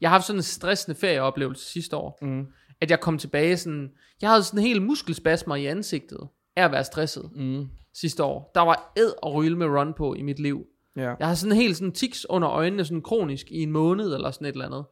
Jeg 0.00 0.10
har 0.10 0.14
haft 0.14 0.26
sådan 0.26 0.38
en 0.38 0.42
stressende 0.42 0.98
ferieoplevelse 1.00 1.64
sidste 1.72 1.96
år, 1.96 2.18
Mm. 2.22 2.46
at 2.80 2.90
jeg 2.90 3.00
kom 3.00 3.18
tilbage 3.18 3.56
sådan, 3.56 3.90
jeg 4.22 4.30
havde 4.30 4.42
sådan 4.42 4.60
helt 4.60 4.82
muskelspasmer 4.82 5.56
i 5.56 5.66
ansigtet 5.66 6.20
af 6.56 6.64
at 6.64 6.72
være 6.72 6.84
stresset 6.84 7.30
Mm. 7.34 7.66
sidste 7.94 8.24
år. 8.24 8.50
Der 8.54 8.60
var 8.60 8.92
ed 8.96 9.12
og 9.22 9.34
ryl 9.34 9.56
med 9.56 9.66
run 9.66 9.94
på 9.94 10.14
i 10.14 10.22
mit 10.22 10.38
liv. 10.38 10.66
Ja. 10.96 11.14
Jeg 11.18 11.26
har 11.28 11.34
sådan 11.34 11.56
helt 11.56 11.76
sådan 11.76 11.92
tics 11.92 12.26
under 12.28 12.50
øjnene, 12.50 12.84
sådan 12.84 13.02
kronisk 13.02 13.46
i 13.50 13.62
en 13.62 13.70
måned 13.70 14.14
eller 14.14 14.30
sådan 14.30 14.46
et 14.46 14.52
eller 14.52 14.66
andet. 14.66 14.84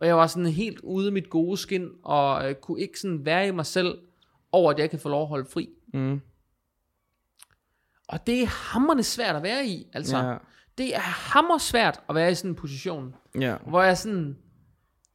Og 0.00 0.06
jeg 0.06 0.16
var 0.16 0.26
sådan 0.26 0.46
helt 0.46 0.80
ude 0.80 1.06
af 1.06 1.12
mit 1.12 1.30
gode 1.30 1.56
skin, 1.56 1.88
og 2.04 2.48
øh, 2.48 2.54
kunne 2.54 2.80
ikke 2.80 3.00
sådan 3.00 3.24
være 3.24 3.48
i 3.48 3.50
mig 3.50 3.66
selv, 3.66 3.98
over 4.52 4.72
at 4.72 4.78
jeg 4.78 4.90
kan 4.90 4.98
få 4.98 5.08
lov 5.08 5.22
at 5.22 5.28
holde 5.28 5.48
fri. 5.50 5.68
Mm. 5.94 6.20
Og 8.08 8.26
det 8.26 8.42
er 8.42 8.46
hammerende 8.46 9.02
svært 9.02 9.36
at 9.36 9.42
være 9.42 9.66
i, 9.66 9.86
altså. 9.92 10.18
Ja. 10.18 10.36
Det 10.78 10.94
er 10.96 11.00
hammer 11.00 11.58
svært 11.58 12.00
at 12.08 12.14
være 12.14 12.30
i 12.30 12.34
sådan 12.34 12.50
en 12.50 12.54
position, 12.54 13.14
Ja. 13.40 13.56
hvor 13.66 13.82
jeg 13.82 13.98
sådan, 13.98 14.36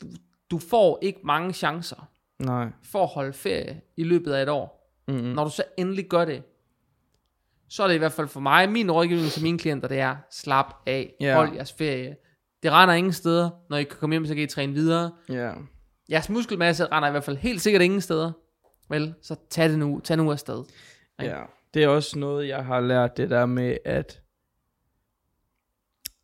du, 0.02 0.08
du 0.52 0.58
får 0.58 1.00
ikke 1.02 1.20
mange 1.24 1.54
chancer 1.54 2.10
Nej. 2.40 2.68
for 2.84 3.04
at 3.04 3.10
holde 3.10 3.34
ferie 3.34 3.82
i 3.98 4.04
løbet 4.04 4.34
af 4.34 4.42
et 4.44 4.50
år. 4.50 4.94
Mm-hmm. 5.08 5.28
Når 5.28 5.44
du 5.44 5.50
så 5.50 5.64
endelig 5.78 6.08
gør 6.10 6.26
det, 6.26 6.44
så 7.70 7.84
er 7.84 7.88
det 7.88 7.96
i 7.96 7.98
hvert 7.98 8.12
fald 8.12 8.28
for 8.28 8.40
mig, 8.40 8.70
min 8.72 8.92
rådgivning 8.92 9.32
til 9.32 9.44
mine 9.44 9.60
klienter, 9.60 9.88
det 9.88 10.00
er, 10.00 10.16
slap 10.32 10.76
af, 10.86 11.14
Ja. 11.20 11.36
hold 11.36 11.54
jeres 11.54 11.74
ferie. 11.74 12.16
Det 12.64 12.72
render 12.72 12.94
ingen 12.96 13.14
steder, 13.14 13.50
når 13.70 13.78
I 13.78 13.84
kan 13.84 13.98
komme 14.00 14.14
hjem, 14.14 14.26
så 14.26 14.34
kan 14.34 14.44
I 14.44 14.48
træne 14.48 14.74
videre. 14.74 15.12
Ja. 15.30 15.54
Jeres 16.12 16.30
muskelmasse 16.30 16.86
render 16.86 17.08
i 17.08 17.12
hvert 17.12 17.24
fald 17.24 17.38
helt 17.38 17.62
sikkert 17.62 17.82
ingen 17.82 18.02
steder. 18.02 18.32
Vel, 18.90 19.14
så 19.22 19.36
tag 19.50 19.70
det 19.70 19.80
nu, 19.80 20.00
tag 20.04 20.18
nu 20.18 20.32
afsted. 20.32 20.64
Ikke? 21.22 21.36
Ja. 21.36 21.42
Det 21.74 21.84
er 21.84 21.88
også 21.88 22.20
noget, 22.20 22.48
jeg 22.48 22.66
har 22.66 22.80
lært 22.82 23.18
det 23.18 23.30
der 23.30 23.46
med, 23.46 23.78
at... 23.86 24.22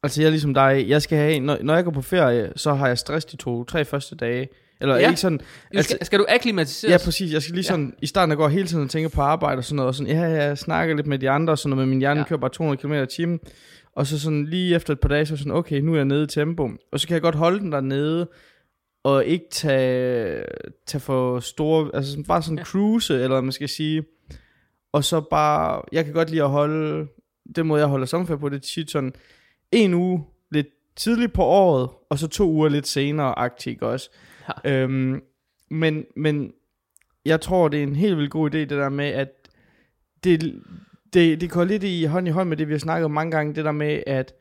Altså 0.04 0.22
jeg 0.22 0.26
er 0.28 0.32
ligesom 0.32 0.54
dig, 0.54 0.86
jeg 0.88 1.02
skal 1.02 1.18
have, 1.18 1.40
når, 1.40 1.58
når 1.62 1.76
jeg 1.76 1.84
går 1.84 1.92
på 1.92 2.02
ferie, 2.02 2.54
så 2.56 2.74
har 2.74 2.88
jeg 2.88 2.98
stress 2.98 3.26
de 3.26 3.36
to, 3.38 3.64
tre 3.64 3.86
første 3.86 4.16
dage. 4.16 4.50
Eller 4.82 4.96
Ja. 4.96 5.08
ikke 5.08 5.20
sådan, 5.20 5.40
Altså- 5.74 5.94
skal, 5.94 6.06
skal 6.06 6.20
du 6.20 6.26
akklimatiseres? 6.30 6.92
Ja, 6.92 7.06
præcis. 7.06 7.34
Jeg 7.34 7.42
skal 7.42 7.56
lige 7.56 7.64
sådan, 7.64 7.86
ja. 7.86 7.92
i 8.02 8.06
starten 8.06 8.30
jeg 8.32 8.38
går 8.38 8.48
hele 8.48 8.68
tiden 8.68 8.84
og 8.84 8.90
tænker 8.90 9.10
på 9.10 9.22
arbejde 9.22 9.58
og 9.60 9.64
sådan 9.64 9.76
noget, 9.76 9.88
og 9.88 9.96
sådan, 9.96 10.12
ja, 10.16 10.22
jeg 10.22 10.58
snakker 10.58 10.96
lidt 10.96 11.08
med 11.08 11.20
de 11.20 11.30
andre, 11.30 11.54
og 11.54 11.58
sådan 11.58 11.70
noget, 11.70 11.88
men 11.88 11.90
min 11.90 12.00
hjerne 12.00 12.20
Ja. 12.20 12.26
kører 12.26 12.40
bare 12.40 12.50
200 12.52 12.82
km 12.82 12.94
i 12.94 13.06
timen, 13.06 13.40
og 13.96 14.08
så 14.08 14.20
sådan 14.20 14.46
lige 14.46 14.76
efter 14.76 14.94
et 14.94 15.00
par 15.00 15.10
dage, 15.10 15.26
så 15.26 15.38
sådan, 15.38 15.52
okay, 15.52 15.80
nu 15.80 15.92
er 15.94 15.96
jeg 15.96 16.06
nede 16.06 16.24
i 16.24 16.28
tempo, 16.28 16.70
og 16.92 17.00
så 17.00 17.08
kan 17.08 17.14
jeg 17.14 17.22
godt 17.22 17.36
holde 17.36 17.60
den 17.60 17.72
der 17.72 17.82
nede, 17.82 18.28
og 19.04 19.26
ikke 19.26 19.46
tage, 19.52 20.44
tage 20.86 21.02
for 21.02 21.40
store, 21.40 21.92
altså 21.94 22.12
sådan, 22.12 22.24
bare 22.24 22.42
sådan 22.42 22.58
Ja. 22.58 22.64
cruise, 22.64 23.24
eller 23.24 23.42
man 23.42 23.52
skal 23.52 23.70
sige, 23.70 24.04
og 24.92 25.04
så 25.04 25.22
bare, 25.22 25.82
jeg 25.92 26.06
kan 26.06 26.14
godt 26.14 26.30
lide 26.30 26.44
at 26.44 26.50
holde, 26.50 27.08
den 27.56 27.68
måde 27.68 27.82
jeg 27.82 27.90
holder 27.90 28.06
sommerferie 28.06 28.40
på, 28.40 28.50
det 28.50 28.56
er 28.56 28.60
tit 28.60 28.92
sådan, 28.92 29.14
en 29.72 29.94
uge 29.94 30.24
lidt 30.52 30.68
tidligt 30.96 31.34
på 31.34 31.44
året, 31.44 31.90
og 32.10 32.20
så 32.20 32.28
to 32.28 32.50
uger 32.52 32.70
lidt 32.70 32.88
senere, 32.88 33.40
aktiv 33.40 33.78
også. 33.82 34.10
Ja. 34.66 34.72
Øhm, 34.82 35.22
men, 35.70 36.06
men 36.16 36.52
jeg 37.26 37.42
tror, 37.42 37.68
det 37.68 37.80
er 37.80 37.84
en 37.84 37.96
helt 37.96 38.18
vildt 38.18 38.32
god 38.32 38.50
idé, 38.50 38.58
det 38.58 38.70
der 38.70 38.90
med, 38.90 39.06
at 39.06 39.30
det, 40.24 40.62
det, 41.14 41.42
det 41.42 41.52
går 41.52 41.64
lidt 41.64 41.84
i 41.84 42.04
hånd 42.04 42.28
i 42.28 42.32
hånd 42.32 42.50
med 42.50 42.58
det, 42.58 42.68
vi 42.68 42.74
har 42.74 42.80
snakket 42.80 43.06
om 43.06 43.12
mange 43.12 43.32
gange, 43.32 43.56
det 43.56 43.66
der 43.66 43.72
med, 43.72 44.04
at 44.08 44.34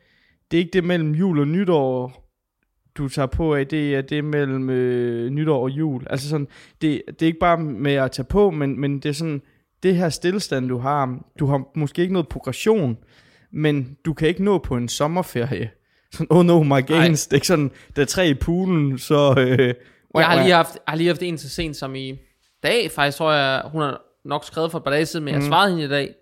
det 0.50 0.56
er 0.56 0.60
ikke 0.60 0.72
det 0.72 0.84
mellem 0.84 1.12
jul 1.14 1.38
og 1.40 1.48
nytår, 1.48 2.21
du 2.98 3.08
tager 3.08 3.26
på 3.26 3.54
af, 3.54 3.66
det 3.66 3.94
er 3.94 4.00
det 4.02 4.24
mellem 4.24 4.70
øh, 4.70 5.30
nytår 5.30 5.62
og 5.62 5.70
jul. 5.70 6.02
Altså 6.10 6.28
sådan, 6.28 6.48
det, 6.82 7.02
det 7.06 7.22
er 7.22 7.26
ikke 7.26 7.38
bare 7.38 7.58
med 7.58 7.92
at 7.94 8.10
tage 8.12 8.26
på, 8.26 8.50
men, 8.50 8.80
men 8.80 8.98
det 8.98 9.08
er 9.08 9.12
sådan, 9.12 9.42
det 9.82 9.96
her 9.96 10.08
stillestand, 10.08 10.68
du 10.68 10.78
har, 10.78 11.18
du 11.38 11.46
har 11.46 11.62
måske 11.74 12.02
ikke 12.02 12.12
noget 12.12 12.28
progression, 12.28 12.98
men 13.52 13.96
du 14.04 14.12
kan 14.14 14.28
ikke 14.28 14.44
nå 14.44 14.58
på 14.58 14.76
en 14.76 14.88
sommerferie. 14.88 15.70
Sådan, 16.12 16.26
oh 16.30 16.44
no, 16.46 16.62
my 16.62 16.86
gains. 16.86 17.26
Det 17.26 17.32
er 17.32 17.36
ikke 17.36 17.46
sådan, 17.46 17.70
der 17.96 18.02
er 18.02 18.06
tre 18.06 18.28
i 18.28 18.34
poolen, 18.34 18.98
så... 18.98 19.34
Øh, 19.38 19.74
Jeg 20.14 20.26
har 20.26 20.42
lige 20.42 20.54
haft, 20.54 20.74
jeg 20.74 20.80
har 20.88 20.96
lige 20.96 21.06
haft 21.08 21.22
en 21.22 21.38
så 21.38 21.48
sent 21.48 21.76
som 21.76 21.94
i 21.94 22.18
dag, 22.62 22.90
faktisk 22.90 23.18
tror 23.18 23.32
jeg, 23.32 23.62
hun 23.72 23.82
har 23.82 24.00
nok 24.24 24.44
skrevet 24.44 24.70
for 24.70 24.78
et 24.78 24.84
par 24.84 24.90
dage 24.90 25.06
siden, 25.06 25.24
men 25.24 25.34
jeg 25.34 25.40
Mhm. 25.40 25.48
svarede 25.48 25.70
hende 25.70 25.84
i 25.84 25.88
dag, 25.88 26.14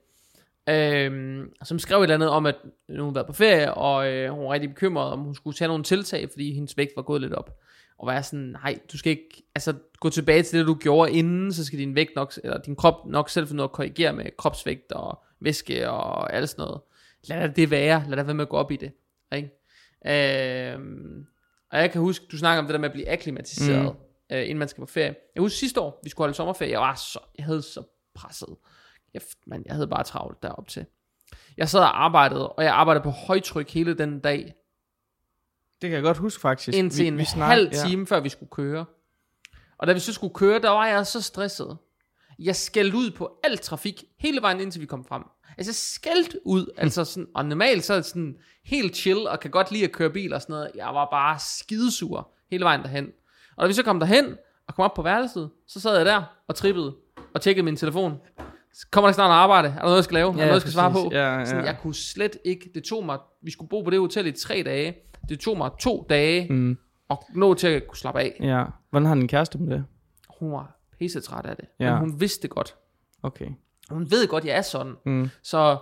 øhm, 0.71 1.53
som 1.65 1.79
skrev 1.79 1.99
et 1.99 2.03
eller 2.03 2.15
andet 2.15 2.29
om, 2.29 2.47
at 2.47 2.57
nu 2.89 3.05
hun 3.05 3.15
været 3.15 3.27
på 3.27 3.33
ferie, 3.33 3.75
og 3.75 4.13
øh, 4.13 4.31
hun 4.31 4.45
var 4.45 4.53
rigtig 4.53 4.71
bekymret, 4.71 5.13
om 5.13 5.19
hun 5.19 5.35
skulle 5.35 5.57
tage 5.57 5.69
nogle 5.69 5.85
tiltag, 5.85 6.31
fordi 6.31 6.55
hendes 6.55 6.77
vægt 6.77 6.93
var 6.97 7.03
gået 7.03 7.21
lidt 7.21 7.33
op. 7.33 7.59
Og 7.99 8.07
var 8.07 8.13
jeg 8.13 8.25
sådan, 8.25 8.57
nej, 8.63 8.79
du 8.93 8.99
skal 8.99 9.11
ikke, 9.11 9.43
altså 9.55 9.75
gå 10.01 10.09
tilbage 10.09 10.43
til 10.43 10.59
det, 10.59 10.67
du 10.67 10.75
gjorde 10.75 11.13
inden, 11.13 11.53
så 11.53 11.65
skal 11.65 11.79
din 11.79 11.95
vægt 11.95 12.15
nok, 12.17 12.33
eller 12.45 12.59
din 12.59 12.77
krop 12.77 13.07
nok 13.07 13.31
selv 13.31 13.49
finde 13.49 13.63
af 13.63 13.67
at 13.67 13.73
korrigere 13.73 14.13
med 14.13 14.37
kropsvægt 14.39 14.93
og 14.93 15.23
væske 15.41 15.91
og 15.91 16.33
alt 16.33 16.51
sådan 16.51 16.63
noget. 16.63 16.81
Lad 17.25 17.49
det 17.49 17.71
være, 17.71 18.05
lad 18.09 18.17
det 18.17 18.27
være 18.27 18.35
med 18.35 18.45
at 18.45 18.49
gå 18.49 18.57
op 18.57 18.71
i 18.71 18.77
det. 18.77 18.93
Ikke? 19.33 19.51
Øhm, 20.73 21.27
og 21.71 21.79
jeg 21.79 21.91
kan 21.91 22.01
huske, 22.01 22.25
du 22.33 22.39
snakker 22.39 22.59
om 22.59 22.67
det 22.67 22.73
der 22.73 22.81
med 22.81 22.89
at 22.89 22.93
blive 22.93 23.11
akklimatiseret, 23.11 23.97
mm. 24.31 24.37
øh, 24.37 24.43
inden 24.43 24.59
man 24.59 24.69
skal 24.69 24.81
på 24.81 24.87
ferie. 24.87 25.15
Jeg 25.35 25.41
husker 25.41 25.59
sidste 25.59 25.81
år, 25.81 26.01
vi 26.05 26.11
skulle 26.11 26.25
holde 26.25 26.37
sommerferie, 26.37 26.73
jeg 26.73 26.81
var 26.81 26.95
så, 26.95 27.19
jeg 27.39 27.45
havde 27.45 27.63
så 27.63 27.83
presset. 28.15 28.57
Jeg, 29.15 29.23
man, 29.47 29.63
jeg 29.67 29.75
havde 29.75 29.89
bare 29.89 30.05
travlt 30.05 30.43
derop 30.43 30.69
til. 30.69 30.87
Jeg 31.57 31.69
sad 31.69 31.81
og 31.81 32.05
arbejdede, 32.05 32.49
og 32.49 32.65
jeg 32.65 32.73
arbejdede 32.75 33.03
på 33.05 33.11
højtryk 33.11 33.71
hele 33.71 33.95
den 33.99 34.21
dag, 34.21 34.55
Det 35.83 35.89
kan 35.91 35.95
jeg 35.97 36.03
godt 36.03 36.17
huske 36.17 36.41
faktisk. 36.41 36.79
indtil 36.79 37.07
en 37.07 37.27
snak- 37.27 37.49
halv 37.49 37.71
time, 37.87 38.07
før 38.07 38.21
vi 38.21 38.29
skulle 38.29 38.51
køre. 38.51 38.85
Og 39.79 39.87
da 39.87 39.93
vi 39.93 39.99
så 39.99 40.13
skulle 40.13 40.35
køre, 40.35 40.59
der 40.61 40.71
var 40.71 40.87
jeg 40.87 41.07
så 41.07 41.23
stresset. 41.23 41.79
Jeg 42.39 42.57
skældte 42.57 42.97
ud 42.97 43.11
på 43.11 43.41
al 43.45 43.59
trafik, 43.59 44.05
hele 44.19 44.43
vejen 44.43 44.61
indtil 44.61 44.81
vi 44.81 44.87
kom 44.87 45.05
frem. 45.05 45.23
Altså 45.59 45.73
skældt 45.73 46.37
ud, 46.45 46.67
altså 46.77 47.05
sådan, 47.05 47.29
og 47.35 47.45
normalt 47.45 47.85
så 47.85 47.93
er 47.93 47.97
det 47.97 48.07
sådan 48.07 48.37
helt 48.65 48.97
chill, 48.97 49.29
og 49.29 49.41
kan 49.41 49.51
godt 49.51 49.71
lide 49.71 49.85
at 49.85 49.93
køre 49.93 50.11
bil 50.11 50.33
og 50.33 50.43
sådan 50.43 50.53
noget. 50.53 50.71
Jeg 50.75 50.87
var 50.87 51.09
bare 51.11 51.39
skidesur 51.39 52.31
hele 52.51 52.65
vejen 52.65 52.83
derhen. 52.83 53.09
Og 53.57 53.63
da 53.63 53.67
vi 53.67 53.73
så 53.73 53.83
kom 53.83 54.01
derhen, 54.01 54.37
og 54.69 54.75
kom 54.75 54.85
op 54.85 54.95
på 54.95 55.03
værelset, 55.03 55.51
så 55.67 55.81
sad 55.81 55.97
jeg 55.97 56.07
der 56.07 56.23
og 56.49 56.55
trippede, 56.55 56.97
og 57.35 57.41
tjekkede 57.41 57.65
min 57.65 57.77
telefon. 57.77 58.19
Kommer 58.91 59.09
der 59.09 59.13
snart 59.15 59.31
arbejde? 59.31 59.69
Er 59.69 59.73
der 59.75 59.83
noget, 59.83 59.97
jeg 59.97 60.05
skal 60.05 60.15
lave? 60.15 60.29
er 60.29 60.33
der 60.33 60.39
noget, 60.39 60.53
jeg 60.53 60.61
skal 60.61 60.73
svare 60.73 60.93
på? 60.93 61.09
Ja, 61.13 61.39
ja. 61.39 61.45
Sådan, 61.45 61.65
jeg 61.65 61.77
kunne 61.83 61.95
slet 61.95 62.37
ikke, 62.45 62.71
det 62.75 62.85
tog 62.85 63.05
mig, 63.07 63.19
vi 63.43 63.51
skulle 63.51 63.69
bo 63.69 63.83
på 63.83 63.91
det 63.91 63.99
hotel 64.01 64.27
i 64.27 64.33
tre 64.33 64.63
dage, 64.67 64.95
det 65.29 65.41
tog 65.41 65.59
mig 65.59 65.71
to 65.81 66.07
dage 66.11 66.53
Mm, 66.53 66.79
at 67.11 67.19
nå 67.35 67.55
til 67.55 67.67
at 67.69 67.87
kunne 67.87 67.97
slappe 67.99 68.21
af. 68.21 68.37
ja. 68.41 68.65
Hvordan 68.91 69.07
har 69.07 69.15
din 69.15 69.29
kæreste 69.29 69.59
med 69.59 69.77
det? 69.77 69.85
Hun 70.41 70.53
var 70.53 70.79
pisse 70.99 71.21
træt 71.21 71.47
af 71.47 71.57
det, 71.57 71.65
Ja. 71.81 71.91
men 71.91 71.99
hun 72.11 72.21
vidste 72.21 72.43
det 72.43 72.51
godt. 72.51 72.75
Okay. 73.23 73.47
Hun 73.91 74.11
ved 74.11 74.29
godt, 74.29 74.45
jeg 74.45 74.57
er 74.57 74.63
sådan, 74.63 74.95
Mm, 75.07 75.29
så, 75.43 75.79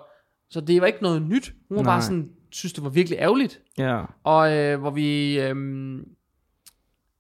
så 0.51 0.61
det 0.61 0.80
var 0.80 0.86
ikke 0.86 1.03
noget 1.03 1.22
nyt. 1.22 1.53
Hun 1.68 1.76
var 1.76 1.82
Nej. 1.82 1.93
bare 1.93 2.03
sådan, 2.03 2.30
synes 2.51 2.72
det 2.72 2.84
var 2.84 2.91
virkelig 2.91 3.18
ærgerligt, 3.18 3.61
ja. 3.78 4.05
og 4.24 4.57
øh, 4.57 4.80
hvor 4.80 4.91
vi 4.91 5.41
øh, 5.41 5.57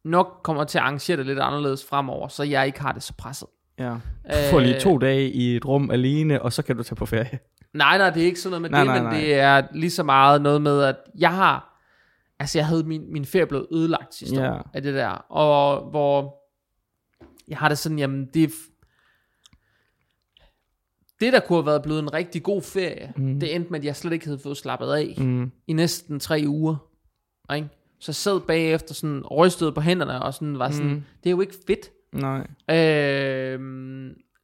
nok 0.04 0.40
kommer 0.42 0.64
til 0.64 0.78
at 0.78 0.82
arrangere 0.82 1.16
det 1.16 1.26
lidt 1.26 1.38
anderledes 1.38 1.84
fremover, 1.84 2.28
så 2.28 2.42
jeg 2.42 2.66
ikke 2.66 2.80
har 2.80 2.92
det 2.92 3.02
så 3.02 3.12
presset. 3.18 3.48
Ja. 3.78 3.90
Du 4.24 4.50
får 4.50 4.60
lige 4.60 4.74
Øh, 4.74 4.80
to 4.80 4.98
dage 4.98 5.30
i 5.30 5.56
et 5.56 5.64
rum 5.66 5.90
alene, 5.90 6.42
og 6.42 6.52
så 6.52 6.62
kan 6.62 6.76
du 6.76 6.82
tage 6.82 6.96
på 6.96 7.06
ferie. 7.06 7.38
Nej, 7.74 7.98
nej, 7.98 8.10
det 8.10 8.22
er 8.22 8.26
ikke 8.26 8.40
sådan 8.40 8.50
noget 8.50 8.62
med 8.62 8.70
Nej, 8.70 8.80
det, 8.80 8.86
nej, 8.86 9.02
men 9.02 9.04
nej. 9.12 9.20
det 9.20 9.34
er 9.34 9.62
lige 9.74 9.90
så 9.90 10.02
meget 10.02 10.42
noget 10.42 10.62
med, 10.62 10.82
at 10.82 10.96
jeg 11.18 11.34
har, 11.34 11.80
altså 12.38 12.58
jeg 12.58 12.66
havde 12.66 12.82
min, 12.84 13.12
min 13.12 13.24
ferie 13.24 13.46
blevet 13.46 13.66
ødelagt 13.72 14.14
sidste 14.14 14.40
Ja. 14.40 14.52
år 14.52 14.70
af 14.74 14.82
det 14.82 14.94
der, 14.94 15.08
og 15.08 15.90
hvor 15.90 16.34
jeg 17.48 17.58
har 17.58 17.68
det 17.68 17.78
sådan, 17.78 17.98
jamen 17.98 18.28
det 18.34 18.50
det, 21.20 21.32
der 21.32 21.40
kunne 21.40 21.56
have 21.56 21.66
været 21.66 21.82
blevet 21.82 21.98
en 22.02 22.12
rigtig 22.12 22.42
god 22.42 22.62
ferie, 22.62 23.12
Mm. 23.16 23.40
det 23.40 23.54
endte 23.54 23.70
med, 23.70 23.78
at 23.78 23.84
jeg 23.84 23.96
slet 23.96 24.12
ikke 24.12 24.24
havde 24.26 24.38
fået 24.38 24.56
slappet 24.56 24.92
af 24.92 25.14
mm. 25.18 25.50
I 25.66 25.72
næsten 25.72 26.20
tre 26.20 26.44
uger. 26.46 26.76
Ikke? 27.54 27.68
Så 28.00 28.12
sad 28.12 28.40
bagefter 28.40 28.94
sådan 28.94 29.22
rystet 29.26 29.74
på 29.74 29.80
hænderne 29.80 30.22
og 30.22 30.34
sådan 30.34 30.58
var 30.58 30.70
sådan, 30.70 30.90
mm. 30.90 31.02
det 31.24 31.26
er 31.26 31.30
jo 31.30 31.40
ikke 31.40 31.54
fedt. 31.66 31.90
Nej. 32.12 32.46
Øh, 32.70 33.60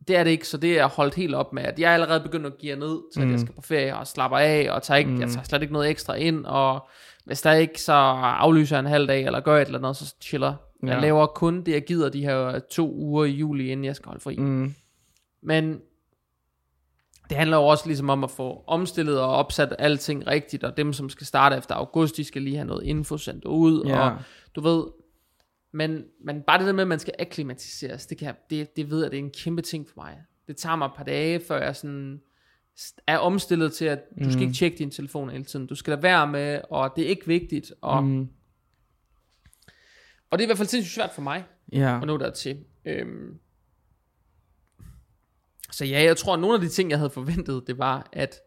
det 0.08 0.16
er 0.16 0.24
det 0.24 0.30
ikke, 0.30 0.48
så 0.48 0.56
det 0.56 0.78
er 0.78 0.86
holdt 0.88 1.14
helt 1.14 1.34
op 1.34 1.52
med, 1.52 1.62
at 1.62 1.78
jeg 1.78 1.90
er 1.90 1.94
allerede 1.94 2.20
begyndt 2.20 2.46
at 2.46 2.58
give 2.58 2.76
ned 2.76 2.98
til, 3.14 3.20
at 3.20 3.26
Mm. 3.26 3.32
jeg 3.32 3.40
skal 3.40 3.54
på 3.54 3.60
ferie 3.62 3.96
og 3.96 4.06
slapper 4.06 4.38
af, 4.38 4.68
og 4.70 4.82
tager 4.82 4.98
ikke, 4.98 5.10
Mm. 5.10 5.20
jeg 5.20 5.28
tager 5.30 5.44
slet 5.44 5.62
ikke 5.62 5.72
noget 5.72 5.90
ekstra 5.90 6.14
ind, 6.14 6.46
og 6.46 6.88
hvis 7.24 7.42
der 7.42 7.52
ikke, 7.52 7.80
så 7.82 7.92
aflyser 7.92 8.76
jeg 8.76 8.80
en 8.80 8.86
halv 8.86 9.08
dag, 9.08 9.24
eller 9.24 9.40
gør 9.40 9.56
et 9.62 9.66
eller 9.66 9.78
andet, 9.78 9.96
så 9.96 10.14
chiller. 10.20 10.54
Ja. 10.82 10.88
Jeg 10.88 11.00
laver 11.00 11.26
kun 11.26 11.62
det, 11.62 11.72
jeg 11.72 11.84
gider 11.84 12.08
de 12.08 12.22
her 12.24 12.58
to 12.58 12.92
uger 12.94 13.24
i 13.24 13.30
juli, 13.30 13.68
inden 13.70 13.84
jeg 13.84 13.96
skal 13.96 14.06
holde 14.08 14.20
fri. 14.20 14.36
Mm. 14.36 14.74
Men 15.42 15.78
det 17.28 17.36
handler 17.36 17.56
jo 17.56 17.62
også 17.66 17.86
ligesom 17.86 18.10
om 18.10 18.24
at 18.24 18.30
få 18.30 18.64
omstillet 18.66 19.20
og 19.20 19.28
opsat 19.28 19.74
alting 19.78 20.26
rigtigt, 20.26 20.64
og 20.64 20.76
dem, 20.76 20.92
som 20.92 21.08
skal 21.08 21.26
starte 21.26 21.56
efter 21.56 21.74
august, 21.74 22.16
de 22.16 22.24
skal 22.24 22.42
lige 22.42 22.56
have 22.56 22.66
noget 22.66 22.84
info 22.84 23.18
sendt 23.18 23.44
ud, 23.44 23.84
Ja. 23.86 24.00
og 24.10 24.16
du 24.56 24.60
ved, 24.60 24.84
men, 25.74 26.04
men 26.24 26.42
bare 26.42 26.58
det 26.58 26.66
der 26.66 26.72
med, 26.72 26.82
at 26.82 26.88
man 26.88 26.98
skal 26.98 27.14
akklimatiseres, 27.18 28.06
det, 28.06 28.18
kan, 28.18 28.34
det, 28.50 28.76
det 28.76 28.90
ved 28.90 29.02
jeg, 29.02 29.10
det 29.10 29.18
er 29.18 29.22
en 29.22 29.30
kæmpe 29.30 29.62
ting 29.62 29.88
for 29.88 29.94
mig. 29.96 30.22
Det 30.46 30.56
tager 30.56 30.76
mig 30.76 30.86
et 30.86 30.92
par 30.96 31.04
dage, 31.04 31.40
før 31.40 31.62
jeg 31.62 31.76
sådan 31.76 32.20
er 33.06 33.18
omstillet 33.18 33.72
til, 33.72 33.84
at 33.84 34.00
du 34.18 34.24
skal 34.24 34.36
Mm. 34.36 34.42
ikke 34.42 34.54
tjekke 34.54 34.78
din 34.78 34.90
telefon 34.90 35.30
hele 35.30 35.44
tiden. 35.44 35.66
Du 35.66 35.74
skal 35.74 35.90
lade 35.90 36.02
være 36.02 36.26
med, 36.26 36.60
og 36.70 36.92
det 36.96 37.04
er 37.04 37.08
ikke 37.08 37.26
vigtigt. 37.26 37.72
Og, 37.80 38.04
mm. 38.04 38.28
Og 40.30 40.38
det 40.38 40.44
er 40.44 40.46
i 40.46 40.48
hvert 40.48 40.58
fald 40.58 40.68
sindssygt 40.68 40.94
svært 40.94 41.10
for 41.14 41.22
mig 41.22 41.44
Ja. 41.72 42.00
at 42.00 42.06
nå 42.06 42.16
dertil. 42.16 42.64
Øhm, 42.84 43.38
så 45.70 45.84
ja, 45.84 46.02
jeg 46.02 46.16
tror, 46.16 46.34
at 46.34 46.40
nogle 46.40 46.54
af 46.54 46.60
de 46.60 46.68
ting, 46.68 46.90
jeg 46.90 46.98
havde 46.98 47.10
forventet, 47.10 47.64
det 47.66 47.78
var, 47.78 48.08
at 48.12 48.40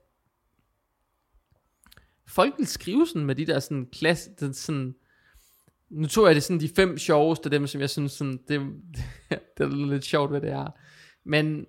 folk 2.28 2.54
ville 2.58 2.68
skrive 2.70 3.08
sådan 3.08 3.26
med 3.26 3.36
de 3.36 3.46
der 3.46 3.60
sådan 3.60 3.86
klasse, 3.92 4.30
den 4.40 4.54
sådan, 4.54 4.96
nu 5.90 6.08
tog 6.08 6.28
jeg 6.28 6.36
det 6.36 6.44
sådan 6.44 6.60
de 6.60 6.70
fem 6.76 6.98
sjoveste, 6.98 7.50
dem 7.50 7.68
som 7.68 7.82
jeg 7.82 7.90
synes 7.90 8.12
sådan, 8.12 8.40
det, 8.48 8.60
det 9.58 9.64
er 9.64 9.88
lidt 9.90 10.06
sjovt, 10.06 10.30
hvad 10.32 10.42
det 10.42 10.50
er. 10.52 10.68
Men 11.26 11.66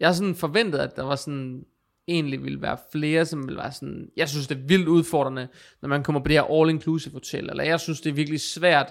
jeg 0.00 0.08
har 0.08 0.12
sådan 0.12 0.34
forventet, 0.34 0.78
at 0.78 0.96
der 0.96 1.02
var 1.02 1.16
sådan, 1.16 1.64
egentlig 2.08 2.42
ville 2.44 2.62
være 2.62 2.78
flere, 2.92 3.24
som 3.26 3.44
ville 3.46 3.58
være 3.58 3.72
sådan, 3.72 4.08
jeg 4.16 4.28
synes 4.28 4.46
det 4.46 4.58
er 4.58 4.66
vildt 4.66 4.88
udfordrende, 4.88 5.48
når 5.82 5.88
man 5.88 6.02
kommer 6.02 6.20
på 6.20 6.28
det 6.28 6.36
her 6.36 6.42
all-inclusive 6.42 7.12
hotel, 7.12 7.50
eller 7.50 7.64
jeg 7.64 7.80
synes 7.80 8.00
det 8.00 8.10
er 8.10 8.14
virkelig 8.14 8.40
svært 8.40 8.86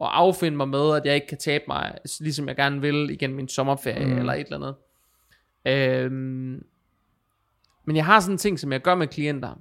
at 0.00 0.08
affinde 0.10 0.56
mig 0.56 0.68
med, 0.68 0.96
at 0.96 1.02
jeg 1.04 1.14
ikke 1.14 1.26
kan 1.26 1.38
tabe 1.38 1.64
mig, 1.68 1.98
ligesom 2.20 2.48
jeg 2.48 2.56
gerne 2.56 2.80
vil 2.80 3.10
igen 3.10 3.34
min 3.34 3.48
sommerferie, 3.48 4.06
Mm. 4.06 4.18
eller 4.18 4.32
et 4.32 4.46
eller 4.52 4.56
andet. 4.56 4.74
Øhm, 5.66 6.62
men 7.86 7.96
jeg 7.96 8.04
har 8.04 8.20
sådan 8.20 8.34
en 8.34 8.38
ting, 8.38 8.58
som 8.60 8.72
jeg 8.72 8.80
gør 8.82 8.94
med 8.94 9.06
klienter, 9.06 9.54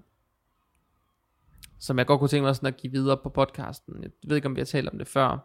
som 1.80 1.98
jeg 1.98 2.06
godt 2.06 2.20
kunne 2.20 2.30
tænke 2.30 2.46
mig 2.46 2.56
sådan 2.56 2.68
at 2.74 2.78
give 2.78 2.92
videre 2.92 3.18
på 3.24 3.30
podcasten. 3.30 4.04
Jeg 4.04 4.12
ved 4.28 4.36
ikke, 4.36 4.46
om 4.46 4.56
vi 4.56 4.62
har 4.62 4.66
talt 4.66 4.90
om 4.90 4.98
det 4.98 5.08
før. 5.08 5.38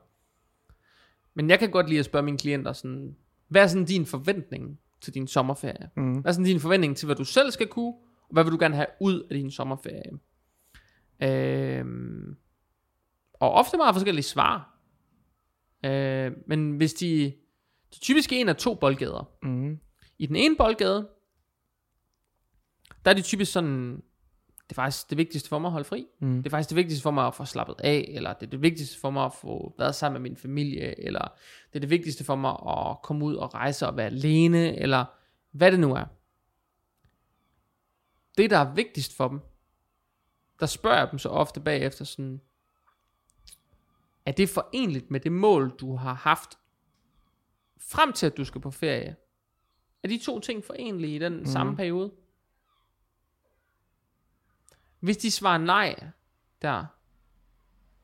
Men 1.35 1.51
jeg 1.51 1.59
kan 1.59 1.71
godt 1.71 1.89
lide 1.89 1.99
at 1.99 2.05
spørge 2.05 2.25
mine 2.25 2.39
klienter 2.39 2.73
sådan, 2.73 3.17
hvad 3.49 3.63
er 3.63 3.67
sådan 3.67 3.85
din 3.85 4.07
forventning 4.07 4.79
til 5.01 5.15
din 5.15 5.27
sommerferie? 5.27 5.91
Mm. 5.97 6.13
Hvad 6.13 6.31
er 6.31 6.33
sådan 6.33 6.45
din 6.45 6.61
forventning 6.61 6.97
til, 6.97 7.07
hvad 7.07 7.17
du 7.17 7.25
selv 7.25 7.51
skal 7.51 7.67
kunne, 7.67 7.95
og 8.23 8.29
hvad 8.31 8.45
vil 8.45 8.53
du 8.53 8.59
gerne 8.61 8.75
have 8.75 8.87
ud 9.01 9.21
af 9.31 9.37
din 9.37 9.51
sommerferie? 9.51 10.19
Øhm, 11.23 12.37
og 13.35 13.53
ofte 13.53 13.77
meget 13.77 13.95
forskellige 13.95 14.25
svar. 14.25 14.79
Øh, 15.85 16.33
men 16.47 16.77
hvis 16.77 16.95
de, 16.95 17.07
de 17.07 17.27
er 17.93 18.01
typisk 18.01 18.33
en 18.33 18.49
af 18.49 18.57
to 18.57 18.75
boldgader. 18.75 19.31
Mm. 19.43 19.79
I 20.19 20.27
den 20.27 20.37
ene 20.37 20.57
boldgade, 20.57 21.09
der 23.05 23.11
er 23.11 23.15
det 23.15 23.25
typisk 23.25 23.53
sådan, 23.53 24.03
det 24.73 24.79
er 24.79 24.83
faktisk 24.83 25.11
det 25.11 25.19
vigtigste 25.19 25.49
for 25.49 25.59
mig 25.59 25.69
at 25.69 25.73
holde 25.73 25.85
fri. 25.85 26.07
Mm. 26.19 26.37
Det 26.37 26.47
er 26.47 26.51
faktisk 26.51 26.69
det 26.69 26.77
vigtigste 26.77 27.03
for 27.03 27.11
mig 27.11 27.27
at 27.27 27.35
få 27.35 27.45
slappet 27.45 27.75
af, 27.79 28.11
eller 28.15 28.33
det 28.33 28.47
er 28.47 28.51
det 28.51 28.63
vigtigste 28.63 29.01
for 29.01 29.11
mig 29.11 29.25
at 29.25 29.35
få 29.35 29.75
været 29.79 29.95
sammen 29.95 30.23
med 30.23 30.31
min 30.31 30.37
familie, 30.37 31.01
eller 31.01 31.29
det 31.69 31.77
er 31.77 31.81
det 31.81 31.91
vigtigste 31.91 32.25
for 32.25 32.37
mig 32.37 32.51
at 32.69 33.03
komme 33.03 33.25
ud 33.25 33.35
og 33.35 33.55
rejse 33.55 33.87
og 33.87 33.97
være 33.97 34.07
alene, 34.07 34.79
eller 34.79 35.05
hvad 35.51 35.73
det 35.73 35.81
nu 35.81 35.95
er. 35.95 36.05
Det, 38.39 38.51
der 38.51 38.59
er 38.59 38.75
vigtigst 38.75 39.17
for 39.17 39.29
dem, 39.29 39.41
der 40.61 40.67
spørger 40.67 40.99
jeg 40.99 41.11
dem 41.11 41.19
så 41.19 41.29
ofte 41.29 41.61
bagefter 41.61 42.05
sådan, 42.05 42.41
er 44.27 44.33
det 44.33 44.49
forenligt 44.49 45.11
med 45.11 45.21
det 45.21 45.33
mål, 45.33 45.71
du 45.71 45.97
har 45.97 46.15
haft 46.15 46.59
frem 47.81 48.13
til, 48.13 48.27
at 48.27 48.37
du 48.37 48.45
skal 48.45 48.61
på 48.61 48.71
ferie? 48.71 49.17
Er 50.03 50.09
de 50.09 50.19
to 50.19 50.41
ting 50.41 50.65
forenlige 50.65 51.17
i 51.17 51.19
den 51.19 51.37
mm. 51.37 51.47
samme 51.47 51.77
periode? 51.77 52.13
Hvis 55.03 55.17
de 55.17 55.31
svarer 55.31 55.59
nej 55.59 55.95
der, 56.63 56.85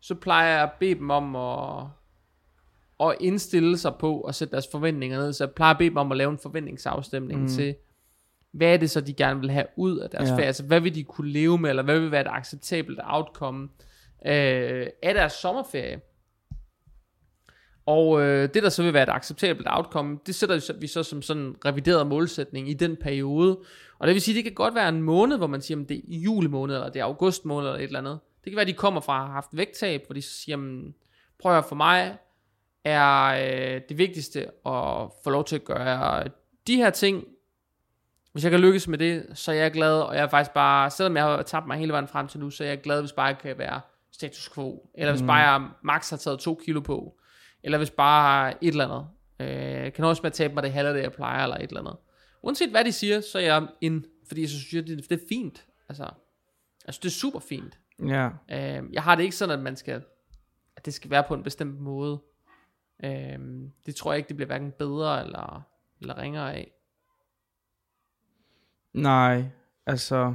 så 0.00 0.14
plejer 0.14 0.52
jeg 0.54 0.62
at 0.62 0.72
bede 0.80 0.94
dem 0.94 1.10
om 1.10 1.36
at, 1.36 1.86
at 3.10 3.16
indstille 3.20 3.78
sig 3.78 3.94
på 4.00 4.20
og 4.20 4.34
sætte 4.34 4.52
deres 4.52 4.68
forventninger 4.72 5.18
ned. 5.18 5.32
Så 5.32 5.44
jeg 5.44 5.52
plejer 5.54 5.74
at 5.74 5.78
bede 5.78 5.88
dem 5.90 5.96
om 5.96 6.12
at 6.12 6.18
lave 6.18 6.30
en 6.30 6.38
forventningsafstemning 6.38 7.40
Mm. 7.40 7.48
til, 7.48 7.74
hvad 8.52 8.72
er 8.72 8.76
det 8.76 8.90
så, 8.90 9.00
de 9.00 9.12
gerne 9.14 9.40
vil 9.40 9.50
have 9.50 9.66
ud 9.76 9.98
af 9.98 10.10
deres 10.10 10.24
Ja. 10.26 10.30
ja. 10.30 10.34
ferie? 10.36 10.46
Altså, 10.46 10.64
hvad 10.64 10.80
vil 10.80 10.94
de 10.94 11.04
kunne 11.04 11.30
leve 11.30 11.58
med, 11.58 11.70
eller 11.70 11.82
hvad 11.82 12.00
vil 12.00 12.10
være 12.10 12.20
et 12.20 12.26
acceptabelt 12.30 13.00
outcome 13.04 13.68
øh, 14.26 14.86
af 15.02 15.14
deres 15.14 15.32
sommerferie? 15.32 16.00
Og 17.86 18.20
øh, 18.22 18.48
det, 18.54 18.62
der 18.62 18.68
så 18.68 18.82
vil 18.82 18.92
være 18.94 19.02
et 19.02 19.08
acceptabelt 19.08 19.66
outcome, 19.70 20.18
det 20.26 20.34
sætter 20.34 20.54
vi 20.56 20.60
så- 20.60 20.72
vi 20.80 20.86
så 20.86 21.02
som 21.02 21.22
sådan 21.22 21.42
en 21.42 21.56
revideret 21.64 22.06
målsætning 22.06 22.68
i 22.70 22.74
den 22.74 22.96
periode. 22.96 23.58
Og 23.98 24.06
det 24.06 24.14
vil 24.14 24.22
sige, 24.22 24.34
det 24.34 24.44
kan 24.44 24.52
godt 24.54 24.74
være 24.74 24.88
en 24.88 25.02
måned, 25.02 25.36
hvor 25.36 25.46
man 25.46 25.62
siger, 25.62 25.80
at 25.82 25.88
det 25.88 25.96
er 25.96 26.02
juli 26.08 26.48
måned, 26.48 26.74
eller 26.74 26.88
det 26.88 27.00
er 27.00 27.04
august 27.04 27.44
måned, 27.44 27.68
eller 27.68 27.78
et 27.78 27.84
eller 27.84 27.98
andet. 27.98 28.18
Det 28.44 28.52
kan 28.52 28.56
være, 28.56 28.62
at 28.62 28.68
de 28.68 28.72
kommer 28.72 29.00
fra 29.00 29.14
at 29.16 29.20
have 29.24 29.32
haft 29.32 29.48
vægttab, 29.52 30.02
hvor 30.06 30.14
de 30.14 30.22
siger, 30.22 30.52
jamen, 30.52 30.94
prøv 31.42 31.52
at 31.52 31.56
høre, 31.56 31.68
for 31.68 31.76
mig 31.76 32.16
er 32.84 33.24
øh, 33.24 33.80
det 33.88 33.98
vigtigste 33.98 34.40
at 34.46 35.10
få 35.24 35.30
lov 35.30 35.44
til 35.44 35.56
at 35.56 35.64
gøre 35.64 36.24
de 36.66 36.76
her 36.76 36.90
ting. 36.90 37.24
Hvis 38.32 38.44
jeg 38.44 38.50
kan 38.50 38.60
lykkes 38.60 38.88
med 38.88 38.98
det, 38.98 39.26
så 39.34 39.52
er 39.52 39.56
jeg 39.56 39.70
glad, 39.70 40.00
og 40.00 40.14
jeg 40.14 40.22
er 40.22 40.28
faktisk 40.28 40.54
bare, 40.54 40.90
selvom 40.90 41.16
jeg 41.16 41.24
har 41.24 41.42
tabt 41.42 41.66
mig 41.66 41.78
hele 41.78 41.92
vejen 41.92 42.08
frem 42.08 42.28
til 42.28 42.40
nu, 42.40 42.50
så 42.50 42.64
er 42.64 42.68
jeg 42.68 42.80
glad, 42.80 43.00
hvis 43.00 43.12
bare 43.12 43.26
jeg 43.26 43.38
kan 43.38 43.58
være 43.58 43.80
status 44.12 44.50
quo. 44.54 44.90
Eller 44.94 45.12
hvis 45.12 45.20
Mm. 45.22 45.26
bare 45.26 45.36
jeg 45.52 45.68
max 45.82 46.10
har 46.10 46.16
taget 46.16 46.38
to 46.38 46.60
kilo 46.64 46.80
på. 46.80 47.16
Eller 47.62 47.78
hvis 47.78 47.90
bare 47.90 48.64
et 48.64 48.68
eller 48.70 48.84
andet. 48.88 49.06
Øh, 49.86 49.92
kan 49.92 50.04
også 50.04 50.22
med 50.22 50.30
at 50.30 50.32
tabe 50.34 50.54
mig 50.54 50.62
det 50.62 50.72
halve, 50.72 50.94
det 50.94 51.02
jeg 51.02 51.12
plejer, 51.12 51.42
eller 51.42 51.56
et 51.56 51.62
eller 51.62 51.80
andet. 51.80 51.96
Uanset 52.42 52.70
hvad 52.70 52.84
de 52.84 52.92
siger, 52.92 53.20
så 53.20 53.38
er 53.38 53.42
jeg 53.42 53.68
ind, 53.80 54.04
fordi 54.26 54.40
jeg 54.40 54.48
synes, 54.48 54.86
det, 54.86 55.10
det 55.10 55.22
er 55.22 55.26
fint. 55.28 55.66
Altså, 55.88 56.10
altså, 56.84 57.00
det 57.02 57.08
er 57.08 57.12
super 57.12 57.40
fint. 57.40 57.78
Ja. 58.06 58.28
Øh, 58.50 58.92
jeg 58.92 59.02
har 59.02 59.14
det 59.14 59.22
ikke 59.22 59.36
sådan, 59.36 59.58
at 59.58 59.64
man 59.64 59.76
skal, 59.76 60.04
at 60.76 60.84
det 60.86 60.94
skal 60.94 61.10
være 61.10 61.24
på 61.28 61.34
en 61.34 61.42
bestemt 61.42 61.80
måde. 61.80 62.22
Øh, 63.04 63.38
det 63.86 63.94
tror 63.96 64.12
jeg 64.12 64.18
ikke, 64.18 64.28
det 64.28 64.36
bliver 64.36 64.46
hverken 64.46 64.72
bedre 64.72 65.24
eller, 65.24 65.62
eller 66.00 66.18
ringere 66.18 66.54
af. 66.54 66.72
Nej, 68.92 69.44
altså... 69.86 70.34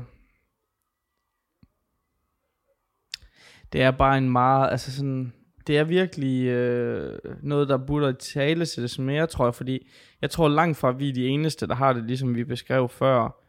Det 3.74 3.82
er 3.82 3.92
bare 3.92 4.18
en 4.18 4.30
meget, 4.30 4.72
altså 4.72 4.96
sådan... 4.96 5.34
Det 5.68 5.78
er 5.78 5.84
virkelig 5.84 6.46
øh, 6.46 7.20
noget, 7.44 7.70
der 7.70 7.78
burde 7.78 8.14
tale 8.14 8.66
til 8.66 8.84
det 8.84 9.00
mere, 9.00 9.28
tror 9.28 9.46
jeg, 9.46 9.56
fordi 9.56 9.90
jeg 10.22 10.30
tror 10.32 10.48
langt 10.48 10.78
fra, 10.78 10.90
at 10.90 11.00
vi 11.00 11.10
er 11.10 11.14
de 11.14 11.28
eneste, 11.28 11.68
der 11.68 11.76
har 11.76 11.94
det, 11.94 12.04
ligesom 12.04 12.36
vi 12.36 12.44
beskrev 12.44 12.90
før. 12.90 13.44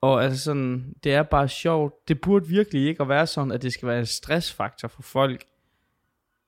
Og 0.00 0.24
altså 0.24 0.44
sådan, 0.44 0.94
det 1.04 1.14
er 1.14 1.22
bare 1.22 1.48
sjovt. 1.48 2.08
Det 2.08 2.20
burde 2.20 2.46
virkelig 2.46 2.86
ikke 2.86 3.02
at 3.02 3.08
være 3.08 3.26
sådan, 3.26 3.52
at 3.52 3.62
det 3.62 3.72
skal 3.72 3.88
være 3.88 3.98
en 3.98 4.06
stressfaktor 4.06 4.88
for 4.88 5.02
folk, 5.02 5.44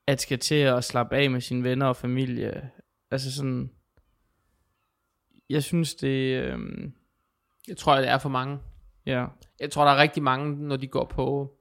at 0.07 0.21
skal 0.21 0.39
til 0.39 0.55
at 0.55 0.83
slappe 0.83 1.15
af 1.15 1.31
med 1.31 1.41
sine 1.41 1.63
venner 1.63 1.85
og 1.85 1.95
familie. 1.95 2.69
Altså 3.11 3.35
sådan, 3.35 3.71
jeg 5.49 5.63
synes 5.63 5.95
det, 5.95 6.43
øh, 6.43 6.59
Jeg 7.67 7.77
tror, 7.77 7.95
det 7.95 8.09
er 8.09 8.17
for 8.17 8.29
mange. 8.29 8.59
ja, 9.05 9.25
Jeg 9.59 9.71
tror, 9.71 9.85
der 9.85 9.91
er 9.91 9.97
rigtig 10.01 10.23
mange, 10.23 10.67
når 10.67 10.77
de 10.77 10.87
går 10.87 11.05
på... 11.05 11.56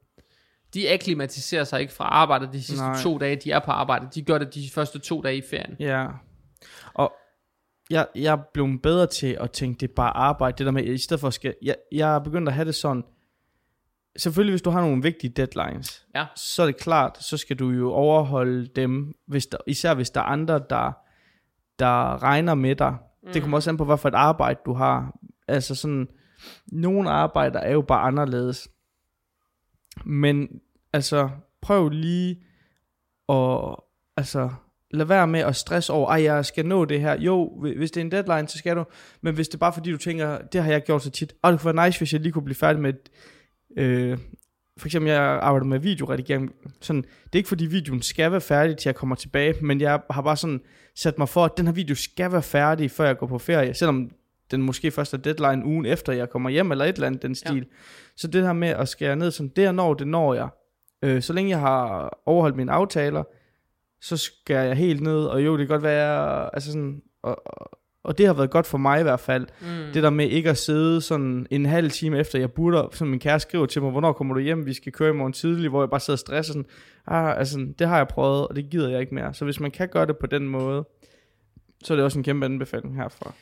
De 0.75 0.91
akklimatiserer 0.93 1.64
sig 1.64 1.81
ikke 1.81 1.93
fra 1.93 2.05
arbejde 2.05 2.49
de 2.53 2.62
sidste 2.62 2.85
Nej. 2.85 3.03
To 3.03 3.19
dage, 3.19 3.37
de 3.37 3.51
er 3.51 3.59
på 3.59 3.71
arbejde. 3.71 4.09
De 4.14 4.23
gør 4.23 4.39
det 4.39 4.55
de 4.55 4.71
første 4.75 4.99
to 4.99 5.23
dage 5.23 5.37
i 5.37 5.43
ferien. 5.51 5.77
Ja. 5.81 6.07
Og 6.95 7.12
jeg, 7.91 8.07
jeg 8.14 8.33
er 8.33 8.39
blevet 8.55 8.83
bedre 8.83 9.07
til 9.07 9.37
at 9.41 9.51
tænke, 9.51 9.81
det 9.81 9.91
er 9.91 9.95
bare 9.95 10.17
arbejde. 10.17 10.59
Det 10.59 10.67
der 10.67 10.73
med, 10.73 10.85
i 10.85 10.99
stedet 10.99 11.21
for 11.21 11.31
skal... 11.31 11.55
Jeg, 11.62 11.77
jeg 11.93 12.14
er 12.14 12.19
begyndt 12.19 12.49
at 12.49 12.55
have 12.55 12.64
det 12.64 12.75
sådan... 12.75 13.05
Selvfølgelig, 14.19 14.53
hvis 14.53 14.62
du 14.62 14.71
har 14.71 14.81
nogle 14.81 15.03
vigtige 15.03 15.31
deadlines, 15.31 16.07
Ja. 16.14 16.27
så 16.37 16.62
er 16.62 16.67
det 16.67 16.77
klart, 16.77 17.23
så 17.25 17.37
skal 17.37 17.59
du 17.59 17.71
jo 17.71 17.93
overholde 17.93 18.67
dem, 18.67 19.14
hvis 19.27 19.47
der, 19.47 19.59
især 19.67 19.95
hvis 19.95 20.11
der 20.11 20.21
er 20.21 20.25
andre, 20.25 20.61
der, 20.71 20.93
der 21.79 22.23
regner 22.23 22.55
med 22.55 22.77
dig. 22.77 22.97
Mm. 23.23 23.33
Det 23.33 23.43
kommer 23.43 23.59
også 23.59 23.71
an 23.71 23.77
på, 23.77 23.85
hvad 23.85 23.99
for 23.99 24.09
et 24.09 24.14
arbejde 24.14 24.61
du 24.67 24.73
har. 24.75 25.19
Altså 25.49 25.75
sådan, 25.75 26.09
nogle 26.67 27.11
arbejder 27.11 27.61
er 27.61 27.73
jo 27.73 27.83
bare 27.83 28.01
anderledes. 28.03 28.69
Men 30.05 30.49
altså, 30.92 31.30
prøv 31.62 31.88
lige 31.88 32.42
at 33.28 33.76
altså, 34.16 34.51
lad 34.90 35.07
være 35.07 35.26
med 35.26 35.40
at 35.40 35.57
stresse 35.57 35.92
over, 35.92 36.11
ej, 36.11 36.22
jeg 36.22 36.44
skal 36.44 36.66
nå 36.66 36.84
det 36.84 37.01
her. 37.01 37.20
Jo, 37.20 37.61
hvis 37.76 37.90
det 37.90 38.01
er 38.01 38.05
en 38.05 38.11
deadline, 38.11 38.49
så 38.49 38.59
skal 38.59 38.76
du. 38.76 38.84
Men 39.20 39.34
hvis 39.34 39.49
det 39.49 39.55
er 39.55 39.59
bare 39.59 39.72
fordi, 39.72 39.90
du 39.90 39.97
tænker, 39.97 40.38
det 40.38 40.62
har 40.62 40.70
jeg 40.70 40.82
gjort 40.82 41.03
så 41.03 41.11
tit. 41.11 41.34
Og 41.42 41.53
det 41.53 41.61
kunne 41.61 41.74
være 41.74 41.86
nice, 41.86 41.99
hvis 41.99 42.12
jeg 42.12 42.20
lige 42.20 42.32
kunne 42.32 42.44
blive 42.44 42.57
færdig 42.57 42.82
med, 42.82 42.92
øh, 43.78 44.18
for 44.78 44.86
eksempel, 44.86 45.11
jeg 45.11 45.22
arbejder 45.22 45.66
med 45.66 45.78
videoredigering. 45.78 46.53
Sådan, 46.80 47.03
det 47.03 47.32
er 47.32 47.36
ikke 47.36 47.49
fordi 47.49 47.66
videoen 47.66 48.03
skal 48.03 48.32
være 48.32 48.40
færdig, 48.40 48.76
til 48.76 48.88
jeg 48.88 48.94
kommer 48.94 49.16
tilbage, 49.16 49.55
men 49.64 49.80
jeg 49.80 50.01
har 50.11 50.22
bare 50.22 50.36
sådan 50.36 50.61
sat 50.94 51.18
mig 51.18 51.28
for, 51.28 51.44
at 51.44 51.53
den 51.57 51.66
her 51.66 51.72
video 51.72 51.94
skal 51.94 52.32
være 52.32 52.42
færdig, 52.42 52.90
før 52.90 53.07
jeg 53.07 53.18
går 53.18 53.26
på 53.26 53.38
ferie. 53.38 53.74
Selvom 53.74 54.11
den 54.51 54.62
måske 54.62 54.90
først 54.90 55.14
er 55.14 55.18
deadline 55.18 55.64
ugen 55.64 55.86
efter, 55.86 56.12
jeg 56.12 56.30
kommer 56.30 56.51
hjem, 56.51 56.70
eller 56.70 56.84
et 56.84 56.94
eller 56.94 57.07
andet 57.07 57.22
den 57.22 57.34
stil. 57.34 57.57
Ja. 57.57 57.76
Så 58.16 58.28
det 58.28 58.42
her 58.42 58.53
med 58.53 58.68
at 58.68 58.88
skære 58.88 59.16
ned, 59.16 59.30
som 59.30 59.51
det 59.51 59.62
jeg 59.62 59.72
når, 59.72 59.94
det 59.94 60.09
når 60.09 60.34
jeg. 60.34 60.49
Øh, 61.03 61.22
så 61.22 61.32
længe 61.32 61.51
jeg 61.51 61.61
har 61.61 62.18
overholdt 62.26 62.57
mine 62.57 62.72
aftaler, 62.72 63.24
så 64.01 64.16
skærer 64.16 64.64
jeg 64.64 64.76
helt 64.76 65.01
ned, 65.01 65.24
og 65.24 65.44
jo, 65.44 65.59
det 65.59 65.68
kan 65.68 65.74
godt 65.74 65.82
være, 65.82 66.55
altså 66.55 66.72
sådan, 66.72 67.03
og, 67.22 67.42
og 68.05 68.18
det 68.18 68.26
har 68.26 68.34
været 68.34 68.51
godt 68.51 68.66
for 68.66 68.78
mig 68.78 69.01
i 69.01 69.03
hvert 69.03 69.20
fald. 69.20 69.47
Mm. 69.61 69.92
Det 69.94 70.03
der 70.03 70.11
med 70.11 70.28
ikke 70.28 70.51
at 70.51 70.59
sidde 70.59 71.01
sådan 71.01 71.47
en 71.51 71.66
halv 71.66 71.90
time 71.90 72.18
efter, 72.18 72.38
jeg 72.38 72.53
burde, 72.53 72.88
som 72.92 73.09
min 73.09 73.20
kæreste 73.20 73.49
skriver 73.49 73.66
til 73.66 73.82
mig, 73.82 73.90
hvornår 73.90 74.12
kommer 74.12 74.34
du 74.34 74.40
hjem, 74.40 74.66
vi 74.66 74.72
skal 74.72 74.92
køre 74.92 75.11
i 75.11 75.12
morgen 75.12 75.32
tidlig, 75.32 75.70
hvor 75.70 75.82
jeg 75.82 75.90
bare 75.90 76.01
sidder 76.01 76.14
og 76.14 76.18
stresser 76.18 76.53
sådan, 76.53 76.66
ah, 77.07 77.38
altså, 77.38 77.66
det 77.78 77.86
har 77.86 77.97
jeg 77.97 78.09
prøvet, 78.09 78.49
og 78.49 78.57
det 78.57 78.70
gider 78.70 78.88
jeg 78.88 79.01
ikke 79.01 79.14
mere. 79.14 79.34
Så 79.34 79.44
hvis 79.44 79.61
man 79.61 79.70
kan 79.70 79.88
gøre 79.88 80.07
det 80.07 80.16
på 80.18 80.26
den 80.26 80.49
måde, 80.49 80.84
så 81.84 81.94
er 81.94 81.97
det 81.97 82.05
også 82.05 82.18
en 82.18 82.24
kæmpe 82.24 82.47
anbefaling 82.47 82.97
herfra. 82.97 83.32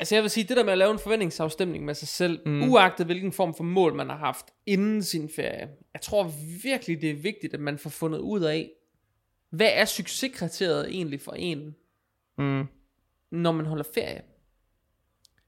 Altså 0.00 0.14
jeg 0.14 0.22
vil 0.22 0.30
sige, 0.30 0.44
det 0.48 0.56
der 0.56 0.64
med 0.64 0.72
at 0.72 0.78
lave 0.78 0.90
en 0.92 0.98
forventningsafstemning 0.98 1.84
med 1.84 1.94
sig 1.94 2.08
selv, 2.08 2.48
mm. 2.48 2.70
uagtet 2.70 3.06
hvilken 3.06 3.32
form 3.32 3.54
for 3.54 3.64
mål 3.64 3.94
man 3.94 4.08
har 4.08 4.16
haft 4.16 4.46
inden 4.66 5.02
sin 5.02 5.28
ferie, 5.36 5.68
jeg 5.94 6.00
tror 6.00 6.32
virkelig, 6.62 7.00
det 7.00 7.10
er 7.10 7.14
vigtigt, 7.14 7.54
at 7.54 7.60
man 7.60 7.78
får 7.78 7.90
fundet 7.90 8.18
ud 8.18 8.40
af, 8.40 8.70
hvad 9.50 9.70
er 9.72 9.84
succeskriteriet 9.84 10.88
egentlig 10.88 11.20
for 11.20 11.32
en, 11.32 11.76
mm. 12.38 12.66
når 13.30 13.52
man 13.52 13.66
holder 13.66 13.84
ferie? 13.94 14.22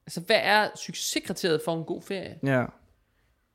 Altså, 0.07 0.21
hvad 0.21 0.41
er 0.43 0.69
succeskriteriet 0.77 1.63
for 1.65 1.77
en 1.77 1.85
god 1.85 2.03
ferie? 2.03 2.39
Ja. 2.43 2.65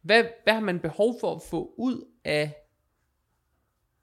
Hvad, 0.02 0.24
hvad 0.44 0.54
har 0.54 0.62
man 0.62 0.80
behov 0.80 1.20
for 1.20 1.36
at 1.36 1.42
få 1.50 1.74
ud 1.78 2.08
af 2.24 2.54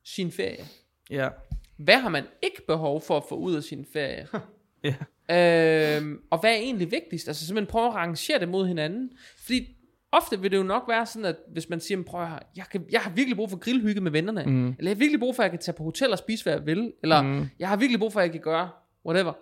sin 0.05 0.33
ferie? 0.33 0.65
Ja. 1.11 1.29
Hvad 1.77 1.99
har 1.99 2.09
man 2.09 2.25
ikke 2.43 2.67
behov 2.67 3.01
for 3.01 3.17
at 3.17 3.25
få 3.29 3.37
ud 3.37 3.55
af 3.55 3.63
sin 3.63 3.87
ferie? 3.93 4.29
ja. 4.85 4.95
Øhm, 5.31 6.21
og 6.31 6.41
hvad 6.41 6.51
er 6.51 6.57
egentlig 6.57 6.91
vigtigst? 6.91 7.29
Altså 7.29 7.47
simpelthen 7.47 7.71
prøve 7.71 7.87
at 7.87 7.95
rangere 7.95 8.39
det 8.39 8.49
mod 8.49 8.67
hinanden. 8.67 9.11
Fordi 9.39 9.77
ofte 10.13 10.41
vil 10.41 10.51
det 10.51 10.57
jo 10.57 10.63
nok 10.63 10.85
være 10.89 11.07
sådan, 11.07 11.25
at 11.25 11.37
hvis 11.53 11.69
man 11.69 11.81
siger, 11.81 12.03
prøv 12.03 12.27
høre, 12.27 12.39
jeg, 12.57 12.65
kan, 12.71 12.85
jeg 12.91 13.01
har 13.01 13.11
virkelig 13.11 13.37
brug 13.37 13.51
for 13.51 13.57
grillhygge 13.57 14.01
med 14.01 14.11
vennerne, 14.11 14.45
mm. 14.47 14.67
eller 14.67 14.91
jeg 14.91 14.91
har 14.91 14.99
virkelig 14.99 15.21
brug 15.21 15.37
for, 15.37 15.43
at 15.43 15.45
jeg 15.45 15.51
kan 15.51 15.61
tage 15.61 15.77
på 15.77 15.85
hotel 15.85 16.13
og 16.13 16.19
spise, 16.19 16.45
hvad 16.45 16.53
jeg 16.53 16.67
vil, 16.67 16.93
eller 17.03 17.23
mm. 17.23 17.47
jeg 17.59 17.69
har 17.69 17.77
virkelig 17.77 17.99
brug 17.99 18.13
for, 18.13 18.21
at 18.21 18.25
jeg 18.25 18.33
kan 18.33 18.41
gøre 18.41 18.71
whatever. 19.07 19.33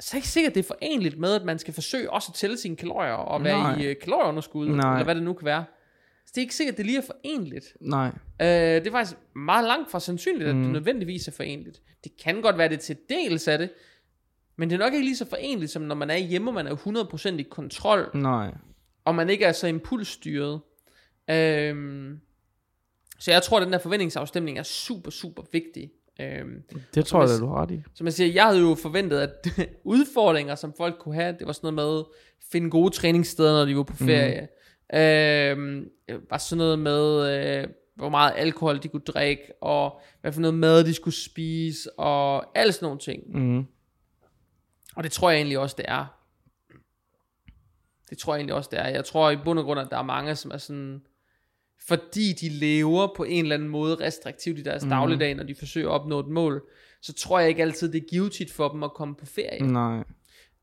Så 0.00 0.10
er 0.12 0.16
ikke 0.16 0.28
sikkert, 0.28 0.54
det 0.54 0.60
er 0.60 0.66
forenligt 0.66 1.18
med, 1.18 1.34
at 1.34 1.44
man 1.44 1.58
skal 1.58 1.74
forsøge 1.74 2.10
også 2.10 2.28
at 2.30 2.34
tælle 2.34 2.56
sine 2.56 2.76
kalorier, 2.76 3.12
og 3.12 3.44
være 3.44 3.58
Nej. 3.58 3.80
i 3.80 3.90
uh, 3.90 3.96
kalorieunderskud, 4.02 4.68
Nej. 4.68 4.92
eller 4.92 5.04
hvad 5.04 5.14
det 5.14 5.22
nu 5.22 5.32
kan 5.32 5.46
være. 5.46 5.64
Så 6.26 6.32
det 6.34 6.36
er 6.36 6.42
ikke 6.42 6.54
sikkert, 6.54 6.76
det 6.76 6.86
lige 6.86 6.98
er 6.98 7.02
forenligt. 7.02 7.76
Nej. 7.80 8.08
Uh, 8.08 8.46
det 8.46 8.86
er 8.86 8.90
faktisk 8.90 9.18
meget 9.36 9.66
langt 9.66 9.90
fra 9.90 10.00
sandsynligt, 10.00 10.48
at 10.48 10.56
mm. 10.56 10.62
det 10.62 10.72
nødvendigvis 10.72 11.28
er 11.28 11.32
forenligt. 11.32 11.80
Det 12.04 12.12
kan 12.24 12.42
godt 12.42 12.58
være, 12.58 12.68
det 12.68 12.80
til 12.80 12.96
dels 13.08 13.48
af 13.48 13.58
det, 13.58 13.70
men 14.60 14.70
det 14.70 14.74
er 14.74 14.84
nok 14.84 14.92
ikke 14.92 15.04
lige 15.04 15.16
så 15.16 15.28
forenligt, 15.28 15.70
som 15.70 15.82
når 15.82 15.94
man 15.94 16.10
er 16.10 16.16
hjemme, 16.16 16.50
og 16.50 16.54
man 16.54 16.66
er 16.66 16.76
100% 17.34 17.38
i 17.38 17.42
kontrol. 17.42 18.10
Nej 18.14 18.50
og 19.04 19.14
man 19.14 19.30
ikke 19.30 19.44
er 19.44 19.52
så 19.52 19.66
impulsstyret. 19.66 20.60
Øhm, 21.30 22.20
så 23.18 23.30
jeg 23.32 23.42
tror, 23.42 23.58
at 23.58 23.64
den 23.64 23.72
der 23.72 23.78
forventningsafstemning 23.78 24.58
er 24.58 24.62
super, 24.62 25.10
super 25.10 25.42
vigtig. 25.52 25.90
Øhm, 26.20 26.62
det 26.94 27.06
tror 27.06 27.22
jeg, 27.22 27.30
jeg, 27.30 27.40
du 27.40 27.46
har 27.46 27.62
ret 27.62 27.70
i. 27.70 27.82
Som 27.94 28.06
jeg 28.06 28.12
siger, 28.12 28.32
jeg 28.32 28.46
havde 28.46 28.60
jo 28.60 28.74
forventet, 28.74 29.18
at 29.18 29.46
udfordringer, 29.84 30.54
som 30.54 30.74
folk 30.76 30.98
kunne 30.98 31.14
have, 31.14 31.36
det 31.38 31.46
var 31.46 31.52
sådan 31.52 31.74
noget 31.74 31.94
med 31.94 31.98
at 31.98 32.04
finde 32.52 32.70
gode 32.70 32.94
træningssteder, 32.94 33.52
når 33.52 33.64
de 33.64 33.76
var 33.76 33.82
på 33.82 33.96
mhm. 34.00 34.08
ferie. 34.08 34.48
Mm. 34.92 34.98
Øhm, 34.98 35.88
var 36.30 36.38
sådan 36.38 36.58
noget 36.58 36.78
med, 36.78 37.32
øh, 37.32 37.68
hvor 37.96 38.08
meget 38.08 38.32
alkohol 38.36 38.82
de 38.82 38.88
kunne 38.88 39.00
drikke, 39.00 39.42
og 39.62 40.00
hvad 40.20 40.32
for 40.32 40.40
noget 40.40 40.54
mad 40.54 40.84
de 40.84 40.94
skulle 40.94 41.14
spise, 41.14 41.98
og 41.98 42.58
alle 42.58 42.72
sådan 42.72 42.86
nogle 42.86 42.98
ting. 42.98 43.22
Mm. 43.34 43.66
Og 44.96 45.04
det 45.04 45.12
tror 45.12 45.30
jeg 45.30 45.36
egentlig 45.36 45.58
også, 45.58 45.74
det 45.78 45.84
er. 45.88 46.06
Det 48.10 48.18
tror 48.18 48.34
jeg 48.34 48.38
egentlig 48.38 48.54
også, 48.54 48.68
det 48.72 48.78
er. 48.78 48.88
Jeg 48.88 49.04
tror 49.04 49.30
i 49.30 49.36
bund 49.36 49.58
og 49.58 49.64
grund, 49.64 49.80
at 49.80 49.90
der 49.90 49.98
er 49.98 50.02
mange, 50.02 50.36
som 50.36 50.50
er 50.50 50.56
sådan, 50.56 51.02
fordi 51.86 52.32
de 52.32 52.48
lever 52.48 53.08
på 53.16 53.24
en 53.24 53.44
eller 53.44 53.54
anden 53.54 53.68
måde 53.68 53.94
restriktivt 53.94 54.58
i 54.58 54.62
deres 54.62 54.84
mm. 54.84 54.90
dagligdag, 54.90 55.34
når 55.34 55.44
de 55.44 55.54
forsøger 55.54 55.88
at 55.88 55.92
opnå 55.92 56.18
et 56.18 56.26
mål, 56.26 56.62
så 57.02 57.12
tror 57.12 57.38
jeg 57.38 57.48
ikke 57.48 57.62
altid, 57.62 57.92
det 57.92 58.02
er 58.02 58.08
givetigt 58.08 58.52
for 58.52 58.68
dem 58.68 58.82
at 58.82 58.94
komme 58.94 59.14
på 59.14 59.26
ferie. 59.26 59.62
Nej. 59.66 59.98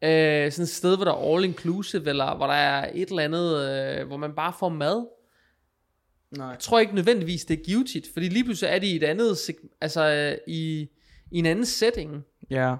Øh, 0.01 0.51
sådan 0.51 0.63
et 0.63 0.69
sted, 0.69 0.95
hvor 0.95 1.05
der 1.05 1.11
er 1.13 1.35
all 1.35 1.45
inclusive, 1.45 2.09
eller 2.09 2.35
hvor 2.35 2.47
der 2.47 2.53
er 2.53 2.91
et 2.93 3.09
eller 3.09 3.23
andet, 3.23 3.69
øh, 3.69 4.07
hvor 4.07 4.17
man 4.17 4.33
bare 4.35 4.53
får 4.59 4.69
mad. 4.69 5.07
Nej. 6.31 6.47
Jeg 6.47 6.59
tror 6.59 6.79
ikke 6.79 6.95
nødvendigvis, 6.95 7.45
det 7.45 7.59
er 7.59 7.63
givetigt, 7.63 8.07
fordi 8.13 8.29
lige 8.29 8.43
pludselig 8.43 8.69
er 8.69 8.79
de 8.79 8.87
i 8.87 8.95
et 8.95 9.03
andet, 9.03 9.51
altså 9.81 10.09
øh, 10.09 10.37
i, 10.47 10.89
i 11.31 11.39
en 11.39 11.45
anden 11.45 11.65
setting. 11.65 12.25
Ja. 12.49 12.75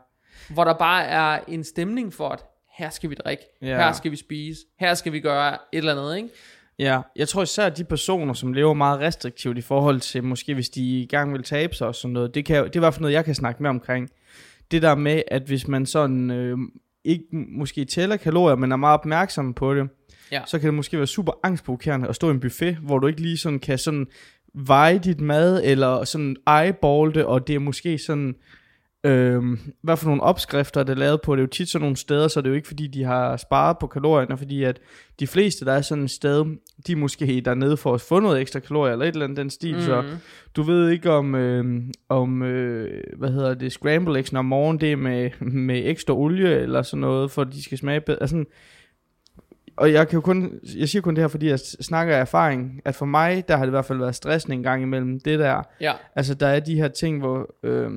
Hvor 0.49 0.63
der 0.63 0.73
bare 0.73 1.05
er 1.05 1.39
en 1.47 1.63
stemning 1.63 2.13
for, 2.13 2.29
at 2.29 2.43
her 2.77 2.89
skal 2.89 3.09
vi 3.09 3.15
drikke, 3.15 3.43
ja. 3.61 3.77
her 3.77 3.91
skal 3.91 4.11
vi 4.11 4.15
spise, 4.15 4.61
her 4.79 4.93
skal 4.93 5.13
vi 5.13 5.19
gøre 5.19 5.53
et 5.53 5.57
eller 5.77 5.91
andet, 5.91 6.17
ikke? 6.17 6.29
Ja, 6.79 7.01
jeg 7.15 7.27
tror 7.27 7.43
især 7.43 7.69
de 7.69 7.83
personer, 7.83 8.33
som 8.33 8.53
lever 8.53 8.73
meget 8.73 8.99
restriktivt 8.99 9.57
i 9.57 9.61
forhold 9.61 9.99
til, 9.99 10.23
måske 10.23 10.53
hvis 10.53 10.69
de 10.69 11.01
i 11.01 11.05
gang 11.05 11.33
vil 11.33 11.43
tabe 11.43 11.75
sig 11.75 11.87
og 11.87 11.95
sådan 11.95 12.13
noget, 12.13 12.35
det, 12.35 12.45
kan, 12.45 12.63
det 12.63 12.75
er 12.75 12.79
i 12.79 12.79
hvert 12.79 12.93
fald 12.93 13.01
noget, 13.01 13.13
jeg 13.13 13.25
kan 13.25 13.35
snakke 13.35 13.63
med 13.63 13.69
omkring. 13.69 14.09
Det 14.71 14.81
der 14.81 14.95
med, 14.95 15.21
at 15.27 15.41
hvis 15.41 15.67
man 15.67 15.85
sådan 15.85 16.31
øh, 16.31 16.57
ikke 17.03 17.25
måske 17.31 17.85
tæller 17.85 18.17
kalorier, 18.17 18.55
men 18.55 18.71
er 18.71 18.75
meget 18.75 18.93
opmærksom 18.93 19.53
på 19.53 19.75
det, 19.75 19.89
ja. 20.31 20.41
så 20.45 20.59
kan 20.59 20.65
det 20.65 20.73
måske 20.73 20.97
være 20.97 21.07
super 21.07 21.31
angstprovokerende 21.43 22.07
at 22.07 22.15
stå 22.15 22.27
i 22.27 22.31
en 22.31 22.39
buffet, 22.39 22.75
hvor 22.75 22.99
du 22.99 23.07
ikke 23.07 23.21
lige 23.21 23.37
sådan 23.37 23.59
kan 23.59 23.77
sådan 23.77 24.07
veje 24.53 24.99
dit 24.99 25.21
mad, 25.21 25.61
eller 25.63 26.03
sådan 26.03 26.35
eyeball 26.63 27.13
det, 27.13 27.25
og 27.25 27.47
det 27.47 27.55
er 27.55 27.59
måske 27.59 27.97
sådan 27.97 28.35
Øhm, 29.03 29.59
hvad 29.81 29.97
for 29.97 30.05
nogle 30.05 30.23
opskrifter 30.23 30.83
det 30.83 30.93
er 30.93 30.97
lavet 30.97 31.21
på. 31.21 31.35
Det 31.35 31.39
er 31.39 31.43
jo 31.43 31.47
tit 31.47 31.69
sådan 31.69 31.83
nogle 31.83 31.97
steder, 31.97 32.27
så 32.27 32.41
det 32.41 32.47
er 32.47 32.49
jo 32.49 32.55
ikke 32.55 32.67
fordi, 32.67 32.87
de 32.87 33.03
har 33.03 33.37
sparet 33.37 33.77
på 33.77 33.87
kalorierne, 33.87 34.37
fordi 34.37 34.63
at 34.63 34.79
de 35.19 35.27
fleste, 35.27 35.65
der 35.65 35.73
er 35.73 35.81
sådan 35.81 36.03
et 36.03 36.11
sted, 36.11 36.45
de 36.87 36.91
er 36.91 36.95
måske 36.95 37.41
dernede 37.45 37.77
for 37.77 37.93
at 37.93 38.01
få 38.01 38.19
noget 38.19 38.41
ekstra 38.41 38.59
kalorier, 38.59 38.93
eller 38.93 39.05
et 39.05 39.13
eller 39.13 39.25
andet 39.25 39.37
den 39.37 39.49
stil, 39.49 39.75
mm. 39.75 39.81
så 39.81 40.03
du 40.55 40.61
ved 40.61 40.89
ikke 40.89 41.11
om, 41.11 41.35
øh, 41.35 41.83
om 42.09 42.43
øh, 42.43 43.03
hvad 43.17 43.29
hedder 43.29 43.53
det, 43.53 43.71
scramble 43.71 44.19
eggs 44.19 44.33
om 44.33 44.45
morgenen, 44.45 44.81
det 44.81 44.91
er 44.91 44.95
med, 44.95 45.29
med 45.39 45.81
ekstra 45.85 46.13
olie, 46.13 46.59
eller 46.59 46.81
sådan 46.81 47.01
noget, 47.01 47.31
for 47.31 47.43
de 47.43 47.63
skal 47.63 47.77
smage 47.77 48.01
bedre. 48.01 48.21
Altså, 48.21 48.45
og 49.77 49.93
jeg 49.93 50.07
kan 50.07 50.17
jo 50.17 50.21
kun, 50.21 50.59
jeg 50.77 50.89
siger 50.89 51.01
kun 51.01 51.15
det 51.15 51.23
her, 51.23 51.27
fordi 51.27 51.47
jeg 51.47 51.59
snakker 51.59 52.15
af 52.15 52.19
erfaring, 52.19 52.81
at 52.85 52.95
for 52.95 53.05
mig, 53.05 53.47
der 53.47 53.57
har 53.57 53.65
det 53.65 53.69
i 53.69 53.75
hvert 53.75 53.85
fald 53.85 53.99
været 53.99 54.15
stressende 54.15 54.55
en 54.55 54.63
gang 54.63 54.81
imellem 54.83 55.19
det 55.19 55.39
der. 55.39 55.61
Ja. 55.81 55.93
Altså, 56.15 56.33
der 56.33 56.47
er 56.47 56.59
de 56.59 56.75
her 56.75 56.87
ting, 56.87 57.19
hvor... 57.19 57.55
Øh, 57.63 57.91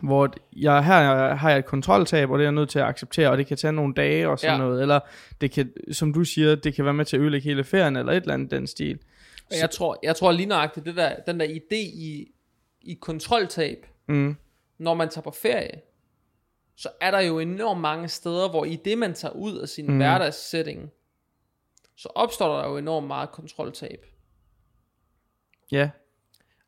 hvor 0.00 0.34
jeg, 0.56 0.84
her 0.84 1.34
har 1.34 1.50
jeg 1.50 1.58
et 1.58 1.66
kontroltab, 1.66 2.30
og 2.30 2.38
det 2.38 2.44
er 2.44 2.46
jeg 2.46 2.52
nødt 2.52 2.70
til 2.70 2.78
at 2.78 2.84
acceptere, 2.84 3.30
og 3.30 3.38
det 3.38 3.46
kan 3.46 3.56
tage 3.56 3.72
nogle 3.72 3.94
dage 3.94 4.28
og 4.28 4.38
sådan 4.38 4.60
ja. 4.60 4.64
noget, 4.64 4.82
eller 4.82 5.00
det 5.40 5.50
kan, 5.50 5.72
som 5.92 6.12
du 6.12 6.24
siger, 6.24 6.54
det 6.54 6.74
kan 6.74 6.84
være 6.84 6.94
med 6.94 7.04
til 7.04 7.16
at 7.16 7.20
ødelægge 7.20 7.48
hele 7.48 7.64
ferien, 7.64 7.96
eller 7.96 8.12
et 8.12 8.20
eller 8.20 8.34
andet 8.34 8.50
den 8.50 8.66
stil. 8.66 8.98
Så. 9.50 9.58
Jeg 9.60 9.70
tror, 9.70 9.98
jeg 10.02 10.16
tror 10.16 10.32
lige 10.32 10.46
nøjagtigt, 10.46 10.86
det 10.86 10.96
der, 10.96 11.16
den 11.26 11.40
der 11.40 11.46
idé 11.46 11.76
i, 11.76 12.32
i 12.80 12.94
kontroltab, 12.94 13.86
mm. 14.06 14.36
når 14.78 14.94
man 14.94 15.08
tager 15.08 15.22
på 15.22 15.30
ferie, 15.42 15.80
så 16.76 16.88
er 17.00 17.10
der 17.10 17.20
jo 17.20 17.38
enormt 17.38 17.80
mange 17.80 18.08
steder, 18.08 18.50
hvor 18.50 18.64
i 18.64 18.76
det 18.76 18.98
man 18.98 19.14
tager 19.14 19.32
ud 19.32 19.58
af 19.58 19.68
sin 19.68 19.86
mm. 19.86 19.96
hverdagssætning, 19.96 20.90
så 21.96 22.08
opstår 22.14 22.58
der 22.58 22.68
jo 22.68 22.76
enormt 22.76 23.06
meget 23.06 23.30
kontroltab. 23.30 24.06
Ja. 25.72 25.90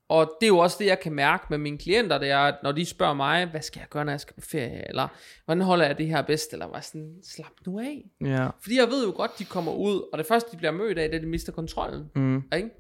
Og 0.08 0.32
det 0.40 0.46
er 0.46 0.48
jo 0.48 0.58
også 0.58 0.76
det, 0.80 0.86
jeg 0.86 1.00
kan 1.00 1.12
mærke 1.12 1.46
med 1.50 1.58
mine 1.58 1.78
klienter, 1.78 2.18
det 2.18 2.30
er, 2.30 2.38
at 2.38 2.54
når 2.62 2.72
de 2.72 2.84
spørger 2.84 3.14
mig, 3.14 3.46
hvad 3.46 3.62
skal 3.62 3.80
jeg 3.80 3.88
gøre, 3.88 4.04
når 4.04 4.12
jeg 4.12 4.20
skal 4.20 4.34
på 4.34 4.40
ferie, 4.40 4.88
eller 4.88 5.08
hvordan 5.44 5.62
holder 5.62 5.86
jeg 5.86 5.98
det 5.98 6.06
her 6.06 6.22
bedst, 6.22 6.52
eller 6.52 6.66
hvad 6.66 6.82
sådan, 6.82 7.16
slap 7.22 7.52
nu 7.66 7.78
af. 7.78 8.04
Ja. 8.20 8.48
Fordi 8.62 8.76
jeg 8.76 8.88
ved 8.88 9.06
jo 9.06 9.12
godt, 9.16 9.38
de 9.38 9.44
kommer 9.44 9.72
ud, 9.72 10.08
og 10.12 10.18
det 10.18 10.26
første, 10.26 10.52
de 10.52 10.56
bliver 10.56 10.70
mødt 10.70 10.98
af, 10.98 11.08
det 11.08 11.14
er, 11.14 11.18
at 11.18 11.22
de 11.22 11.28
mister 11.28 11.52
kontrollen. 11.52 12.10
Mm. 12.14 12.42
Ikke? 12.56 12.70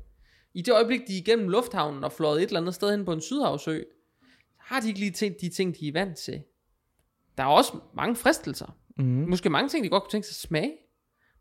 I 0.54 0.62
det 0.62 0.74
øjeblik, 0.74 1.00
de 1.08 1.12
er 1.14 1.18
igennem 1.18 1.48
lufthavnen 1.48 2.04
og 2.04 2.12
fløjet 2.12 2.42
et 2.42 2.46
eller 2.46 2.60
andet 2.60 2.74
sted 2.74 2.90
hen 2.90 3.04
på 3.04 3.12
en 3.12 3.20
sydhavsø, 3.20 3.80
har 4.58 4.80
de 4.80 4.88
ikke 4.88 5.00
lige 5.00 5.10
tænkt 5.10 5.40
de 5.40 5.48
ting, 5.48 5.76
de 5.80 5.88
er 5.88 5.92
vant 5.92 6.16
til. 6.16 6.42
Der 7.36 7.42
er 7.42 7.48
også 7.48 7.72
mange 7.94 8.16
fristelser. 8.16 8.76
Mm. 8.96 9.04
Måske 9.04 9.50
mange 9.50 9.68
ting, 9.68 9.84
de 9.84 9.88
godt 9.88 10.02
kunne 10.02 10.10
tænke 10.10 10.26
sig 10.26 10.32
at 10.32 10.48
smage. 10.48 10.72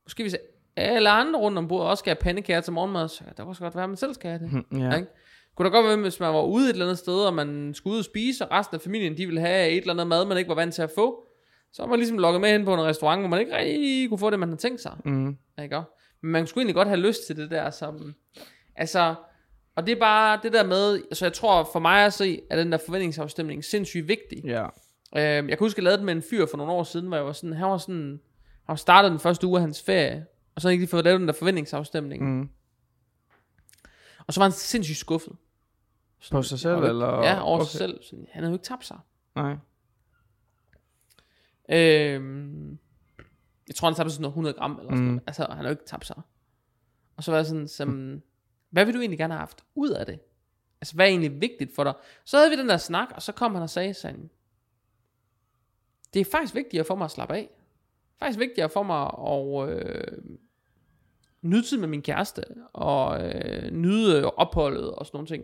Måske 0.06 0.24
hvis 0.24 0.36
alle 0.76 1.10
andre 1.10 1.40
rundt 1.40 1.58
om 1.58 1.68
bordet 1.68 1.90
også 1.90 2.02
skal 2.02 2.10
have 2.10 2.22
pandekager 2.22 2.62
til 2.62 2.74
morgenmad, 2.74 3.10
så 3.10 3.24
der 3.38 3.44
kunne 3.44 3.56
godt 3.56 3.76
være, 3.76 3.84
at 3.84 3.90
man 3.90 3.98
selv 3.98 4.14
skal 4.14 4.30
have 4.30 4.40
det. 4.44 4.66
Mm, 4.72 4.80
ja. 4.80 4.96
Ikke? 4.96 5.08
Kunne 5.56 5.70
da 5.70 5.76
godt 5.76 5.86
være, 5.86 5.97
hvis 5.97 6.20
man 6.20 6.34
var 6.34 6.41
ude 6.41 6.66
et 6.66 6.70
eller 6.70 6.86
andet 6.86 6.99
sted, 6.99 7.14
og 7.14 7.34
man 7.34 7.74
skulle 7.74 7.93
ud 7.93 7.99
og 7.99 8.06
spise, 8.06 8.45
og 8.45 8.51
resten 8.51 8.76
af 8.76 8.82
familien, 8.82 9.18
de 9.18 9.26
ville 9.26 9.41
have 9.41 9.70
et 9.70 9.78
eller 9.78 9.93
andet 9.93 10.08
mad, 10.08 10.26
man 10.26 10.38
ikke 10.38 10.49
var 10.49 10.56
vant 10.56 10.74
til 10.74 10.82
at 10.82 10.91
få, 10.95 11.26
så 11.74 11.82
var 11.82 11.89
man 11.89 11.99
ligesom 11.99 12.18
lukket 12.18 12.41
med 12.41 12.49
hen 12.49 12.66
på 12.66 12.74
en 12.74 12.82
restaurant, 12.82 13.22
hvor 13.22 13.30
man 13.30 13.39
ikke 13.39 13.58
rigtig 13.58 14.10
kunne 14.10 14.18
få 14.18 14.30
det, 14.30 14.39
man 14.39 14.49
havde 14.49 14.62
tænkt 14.62 14.82
sig. 14.82 14.97
Mm. 15.06 15.38
Ikke? 15.64 15.82
Men 16.22 16.32
man 16.32 16.47
skulle 16.47 16.62
egentlig 16.62 16.76
godt 16.76 16.88
have 16.88 16.99
lyst 16.99 17.28
til 17.28 17.36
det 17.36 17.51
der, 17.51 17.70
som, 17.70 18.14
altså, 18.76 19.16
Og 19.76 19.86
det 19.88 19.91
er 19.95 19.99
bare 19.99 20.39
det 20.43 20.54
der 20.54 20.64
med, 20.66 20.95
altså 20.95 21.26
jeg 21.26 21.34
tror 21.34 21.70
for 21.74 21.80
mig 21.80 22.06
at 22.06 22.14
se, 22.14 22.41
at 22.49 22.58
den 22.58 22.72
der 22.72 22.78
forventningsafstemning 22.86 23.64
sindssygt 23.64 24.08
vigtig. 24.08 24.43
Ja. 24.45 24.64
Øh, 25.18 25.22
jeg 25.22 25.47
kan 25.47 25.58
huske, 25.60 25.78
at 25.78 25.78
jeg 25.78 25.84
lavede 25.84 25.97
den 25.97 26.06
med 26.06 26.16
en 26.16 26.24
fyr 26.30 26.45
for 26.45 26.58
nogle 26.58 26.74
år 26.74 26.84
siden, 26.84 27.08
hvor 27.08 27.18
jeg 27.18 27.26
var 27.26 27.32
sådan, 27.34 27.54
han 27.54 27.68
var 27.68 27.78
sådan, 27.78 28.20
han 28.66 28.68
var 28.68 28.76
startet 28.76 29.12
den 29.12 29.20
første 29.20 29.47
uge 29.47 29.58
af 29.58 29.62
hans 29.62 29.82
ferie, 29.82 30.26
og 30.56 30.62
så 30.62 30.68
havde 30.68 30.74
ikke 30.74 30.82
lige 30.82 30.89
fået 30.89 31.04
lavet 31.06 31.20
den 31.20 31.28
der 31.28 31.34
forventningsafstemning. 31.34 32.38
Mm. 32.38 32.49
Og 34.28 34.34
så 34.34 34.40
var 34.40 34.46
han 34.46 34.52
sindssygt 34.52 34.98
skuffet. 34.98 35.36
Sådan, 36.20 36.38
På 36.38 36.42
sig 36.44 36.60
selv, 36.60 36.76
ikke- 36.76 36.88
eller? 36.88 37.08
Ja, 37.08 37.42
over 37.42 37.60
okay. 37.60 37.66
Sig 37.70 37.78
selv. 37.78 38.04
Sådan, 38.04 38.28
han 38.32 38.44
havde 38.44 38.52
jo 38.52 38.56
ikke 38.56 38.66
tabt 38.66 38.86
sig. 38.86 39.00
Nej. 39.36 39.56
Øhm, 41.70 42.72
jeg 43.68 43.76
tror, 43.76 43.88
han 43.88 43.96
tabte 43.96 44.12
sådan 44.12 44.22
noget 44.22 44.32
100 44.32 44.56
gram, 44.56 44.72
eller 44.72 44.92
sådan 44.92 45.00
Mm. 45.00 45.06
noget. 45.06 45.24
Altså, 45.28 45.44
han 45.50 45.58
har 45.58 45.64
jo 45.64 45.70
ikke 45.70 45.86
tabt 45.86 46.06
sig. 46.08 46.22
Og 47.16 47.24
så 47.24 47.32
var 47.32 47.38
jeg 47.38 47.46
sådan, 47.46 47.68
som, 47.68 48.22
hvad 48.70 48.86
vil 48.86 48.94
du 48.94 49.00
egentlig 49.00 49.18
gerne 49.20 49.34
have 49.34 49.40
haft 49.40 49.64
ud 49.76 49.90
af 49.90 50.06
det? 50.06 50.20
Altså, 50.82 50.96
hvad 50.96 51.06
er 51.06 51.10
egentlig 51.10 51.42
vigtigt 51.42 51.76
for 51.76 51.84
dig? 51.84 51.94
Så 52.26 52.38
havde 52.38 52.50
vi 52.50 52.56
den 52.58 52.70
der 52.70 52.78
snak, 52.78 53.08
og 53.16 53.22
så 53.22 53.32
kom 53.32 53.54
han 53.54 53.64
og 53.64 53.70
sagde 53.70 53.94
sådan, 53.94 54.30
det 56.14 56.20
er 56.20 56.26
faktisk 56.32 56.56
vigtigere 56.56 56.86
for 56.86 56.96
mig 56.96 57.06
at 57.06 57.12
slappe 57.12 57.36
af. 57.36 57.50
Faktisk 58.20 58.40
vigtigere 58.40 58.70
for 58.70 58.84
mig 58.84 59.06
at 59.28 59.70
øh, 59.70 60.18
nyde 61.44 61.64
tid 61.64 61.78
med 61.78 61.88
min 61.88 62.02
kæreste, 62.02 62.44
og 62.74 63.26
øh, 63.26 63.72
nyde 63.72 64.32
opholdet 64.32 64.91
og 64.91 65.06
sådan 65.06 65.18
nogle 65.18 65.28
ting. 65.28 65.44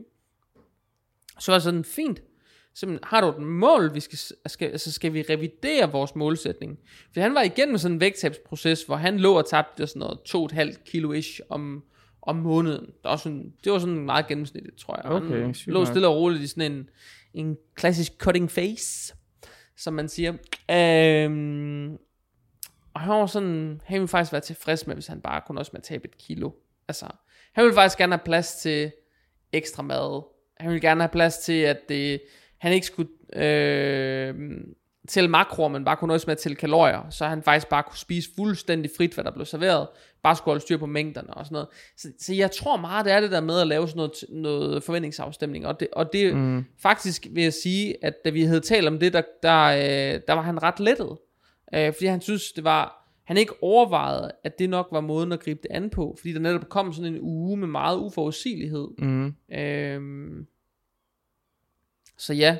Så 1.39 1.51
var 1.51 1.55
jeg 1.55 1.61
sådan, 1.61 1.83
fint. 1.83 2.21
Simpelthen, 2.73 3.03
har 3.03 3.21
du 3.21 3.27
et 3.27 3.41
mål, 3.41 3.93
vi 3.93 3.99
skal, 3.99 4.19
skal, 4.45 4.69
altså 4.69 4.91
skal 4.91 5.13
vi 5.13 5.21
revidere 5.29 5.91
vores 5.91 6.15
målsætning? 6.15 6.79
For 7.13 7.21
han 7.21 7.35
var 7.35 7.41
igennem 7.41 7.77
sådan 7.77 7.95
en 7.95 8.01
vægttabsproces, 8.01 8.83
hvor 8.83 8.95
han 8.95 9.19
lå 9.19 9.37
og 9.37 9.49
tabte 9.49 9.87
sådan 9.87 9.99
noget 9.99 10.19
2,5 10.51 10.83
kilo-ish 10.85 11.39
om, 11.49 11.83
om 12.21 12.35
måneden. 12.35 12.85
Det 12.85 12.95
var, 13.03 13.15
sådan, 13.15 13.53
det 13.63 13.71
var 13.71 13.79
sådan 13.79 13.95
meget 13.95 14.27
gennemsnitligt, 14.27 14.77
tror 14.77 14.95
jeg. 15.03 15.05
Okay, 15.11 15.41
han 15.41 15.55
lå 15.67 15.85
stille 15.85 16.07
og 16.07 16.15
roligt 16.15 16.43
i 16.43 16.47
sådan 16.47 16.71
en, 16.71 16.89
en 17.33 17.57
klassisk 17.75 18.11
cutting 18.17 18.51
face, 18.51 19.15
som 19.77 19.93
man 19.93 20.09
siger. 20.09 20.33
Øhm, 20.71 21.97
og 22.99 23.05
han 23.05 23.19
var 23.19 23.25
sådan, 23.25 23.81
han 23.85 23.99
ville 23.99 24.07
faktisk 24.07 24.31
være 24.31 24.41
tilfreds 24.41 24.87
med, 24.87 24.95
hvis 24.95 25.07
han 25.07 25.21
bare 25.21 25.41
kunne 25.47 25.61
også 25.61 25.69
med 25.73 25.79
at 25.79 25.83
tabe 25.83 26.07
et 26.07 26.17
kilo. 26.17 26.51
Altså, 26.87 27.05
han 27.53 27.63
ville 27.63 27.75
faktisk 27.75 27.97
gerne 27.97 28.13
have 28.13 28.23
plads 28.25 28.55
til 28.55 28.91
ekstra 29.53 29.83
mad. 29.83 30.23
Han 30.59 30.69
ville 30.69 30.81
gerne 30.81 31.01
have 31.01 31.09
plads 31.09 31.37
til, 31.37 31.61
at 31.61 31.77
det, 31.89 32.21
han 32.57 32.73
ikke 32.73 32.87
skulle 32.87 33.09
øh, 33.33 34.35
tælle 35.07 35.29
makroer, 35.29 35.67
men 35.67 35.85
bare 35.85 35.97
kunne 35.97 36.07
nøjes 36.07 36.27
med 36.27 36.31
at 36.31 36.37
tælle 36.37 36.55
kalorier, 36.55 37.09
så 37.09 37.25
han 37.25 37.43
faktisk 37.43 37.67
bare 37.67 37.83
kunne 37.83 37.97
spise 37.97 38.29
fuldstændig 38.35 38.91
frit, 38.97 39.13
hvad 39.13 39.23
der 39.23 39.31
blev 39.31 39.45
serveret, 39.45 39.87
bare 40.23 40.35
skulle 40.35 40.51
holde 40.51 40.61
styr 40.61 40.77
på 40.77 40.85
mængderne 40.85 41.33
og 41.33 41.45
sådan 41.45 41.53
noget. 41.53 41.67
Så, 41.97 42.07
så 42.19 42.33
jeg 42.33 42.51
tror 42.51 42.77
meget, 42.77 43.05
det 43.05 43.13
er 43.13 43.21
det 43.21 43.31
der 43.31 43.41
med 43.41 43.61
at 43.61 43.67
lave 43.67 43.87
sådan 43.87 43.97
noget, 43.97 44.13
noget 44.29 44.83
forventningsafstemning, 44.83 45.67
og 45.67 45.79
det, 45.79 45.87
og 45.93 46.13
det 46.13 46.35
mm. 46.35 46.65
faktisk 46.81 47.27
vil 47.31 47.43
jeg 47.43 47.53
sige, 47.53 48.05
at 48.05 48.13
da 48.25 48.29
vi 48.29 48.43
havde 48.43 48.61
talt 48.61 48.87
om 48.87 48.99
det, 48.99 49.13
der, 49.13 49.21
der, 49.43 49.63
øh, 49.65 50.21
der 50.27 50.33
var 50.33 50.41
han 50.41 50.63
ret 50.63 50.79
lettet, 50.79 51.17
øh, 51.73 51.93
fordi 51.93 52.05
han 52.05 52.21
synes, 52.21 52.51
det 52.51 52.63
var, 52.63 53.09
han 53.23 53.37
ikke 53.37 53.63
overvejede, 53.63 54.31
at 54.43 54.59
det 54.59 54.69
nok 54.69 54.87
var 54.91 55.01
måden 55.01 55.31
at 55.31 55.39
gribe 55.39 55.59
det 55.63 55.71
an 55.71 55.89
på, 55.89 56.15
fordi 56.19 56.33
der 56.33 56.39
netop 56.39 56.69
kom 56.69 56.93
sådan 56.93 57.13
en 57.13 57.21
uge 57.21 57.57
med 57.57 57.67
meget 57.67 57.97
uforudsigelighed. 57.97 58.87
Mm. 58.97 59.35
Øhm, 59.51 60.47
så 62.17 62.33
ja, 62.33 62.57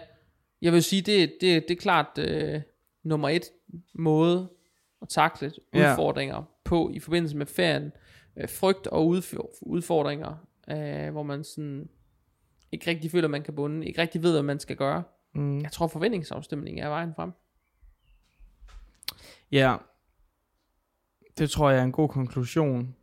jeg 0.62 0.74
vil 0.74 0.84
sige, 0.84 1.02
det, 1.02 1.34
det, 1.42 1.64
det 1.68 1.72
er 1.72 1.82
klart 1.82 2.18
øh, 2.18 2.62
nummer 3.04 3.30
et 3.30 3.44
måde 3.94 4.50
at 5.02 5.10
takle 5.10 5.52
udfordringer 5.74 6.44
på 6.64 6.92
i 6.94 7.00
forbindelse 7.00 7.38
med 7.38 7.46
ferien. 7.46 7.92
Øh, 8.38 8.50
frygt 8.50 8.88
og 8.88 9.18
udf- 9.18 9.60
udfordringer, 9.62 10.48
øh, 10.70 11.12
hvor 11.12 11.24
man 11.24 11.44
sådan 11.44 11.90
ikke 12.72 12.90
rigtig 12.90 13.12
føler, 13.12 13.28
man 13.28 13.44
kan 13.44 13.56
bunde, 13.56 13.88
ikke 13.88 14.02
rigtig 14.02 14.24
ved, 14.24 14.32
hvad 14.32 14.44
man 14.44 14.60
skal 14.60 14.76
gøre. 14.76 15.04
Mm. 15.36 15.62
Jeg 15.62 15.72
tror, 15.72 15.88
forventningsafstemning 15.88 16.80
er 16.80 16.88
vejen 16.90 17.14
frem. 17.16 17.32
Ja. 19.52 19.78
Det 21.38 21.50
tror 21.52 21.70
jeg 21.70 21.80
er 21.80 21.84
en 21.84 21.92
god 21.92 22.10
konklusion. 22.10 22.96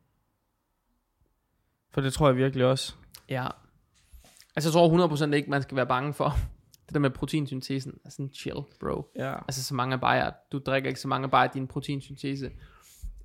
For 1.91 2.01
det 2.01 2.13
tror 2.13 2.27
jeg 2.29 2.37
virkelig 2.37 2.67
også. 2.67 2.95
Ja. 3.29 3.49
Altså, 4.57 4.69
jeg 4.69 4.73
tror 4.73 5.29
100% 5.29 5.33
ikke, 5.33 5.51
man 5.51 5.63
skal 5.63 5.77
være 5.77 5.87
bange 5.87 6.15
for 6.15 6.29
det 6.87 6.95
der 6.95 7.01
med 7.01 7.11
proteinsyntesen. 7.11 7.93
Altså, 8.05 8.17
sådan 8.17 8.33
chill, 8.35 8.59
bro. 8.81 9.13
Ja. 9.17 9.35
Altså 9.35 9.65
så 9.65 9.75
mange 9.75 9.99
bajer, 9.99 10.31
du 10.53 10.59
drikker 10.59 10.89
ikke 10.89 11.01
så 11.01 11.09
mange 11.09 11.29
bajer, 11.29 11.49
din 11.49 11.67
proteinsyntese 11.69 12.51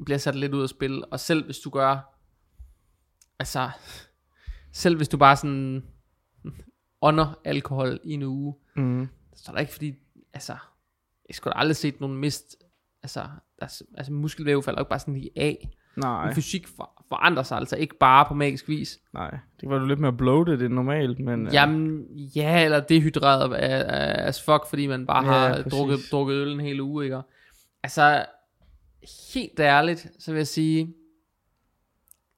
bliver 0.06 0.18
sat 0.18 0.36
lidt 0.36 0.54
ud 0.54 0.62
af 0.64 0.70
spil, 0.70 1.04
og 1.12 1.20
selv 1.20 1.46
hvis 1.46 1.60
du 1.60 1.70
gør, 1.70 2.18
altså, 3.40 3.70
selv 4.72 4.96
hvis 4.98 5.08
du 5.10 5.18
bare 5.18 5.36
sådan 5.38 5.88
ånder 7.02 7.34
alkohol 7.46 8.00
i 8.04 8.12
en 8.14 8.24
uge, 8.24 8.56
Mm. 8.76 9.08
så 9.36 9.52
er 9.52 9.54
der 9.54 9.60
ikke 9.60 9.72
fordi, 9.74 9.96
altså, 10.34 10.58
jeg 11.28 11.36
skulle 11.36 11.58
aldrig 11.58 11.76
set 11.76 12.02
nogen 12.02 12.18
mist, 12.18 12.56
altså, 13.04 13.20
der, 13.60 13.66
er- 13.66 13.82
altså 13.98 14.14
muskelvæv 14.14 14.64
falder 14.64 14.80
jo 14.80 14.82
ikke 14.84 14.90
bare 14.90 15.00
sådan 15.00 15.14
lige 15.14 15.30
af. 15.36 15.70
Nej, 15.98 16.26
Nej. 16.26 16.34
Fysik 16.34 16.68
for, 16.68 17.06
forandrer 17.10 17.44
sig 17.44 17.58
altså 17.58 17.76
ikke 17.76 17.98
bare 18.00 18.26
på 18.28 18.34
magisk 18.34 18.70
vis. 18.70 19.00
nej. 19.14 19.38
Det 19.62 19.70
var 19.70 19.78
du 19.80 19.86
lidt 19.86 20.00
mere 20.00 20.14
bloated 20.14 20.62
end 20.62 20.74
normalt, 20.74 21.20
men... 21.20 21.48
øh, 21.48 21.54
Jamen, 21.54 22.06
ja, 22.36 22.64
eller 22.66 22.80
dehydreret 22.80 23.54
as 23.56 24.42
fuck, 24.44 24.68
fordi 24.70 24.88
man 24.88 25.06
bare 25.06 25.26
Ja, 25.26 25.32
har 25.32 25.56
præcis. 25.56 25.72
drukket, 25.74 26.00
drukket 26.12 26.36
øl 26.36 26.52
en 26.54 26.60
hel 26.60 26.82
uge, 26.82 27.04
ikke? 27.04 27.22
Altså, 27.84 28.26
helt 29.34 29.60
ærligt, 29.60 30.08
så 30.20 30.32
vil 30.32 30.38
jeg 30.40 30.48
sige, 30.48 30.94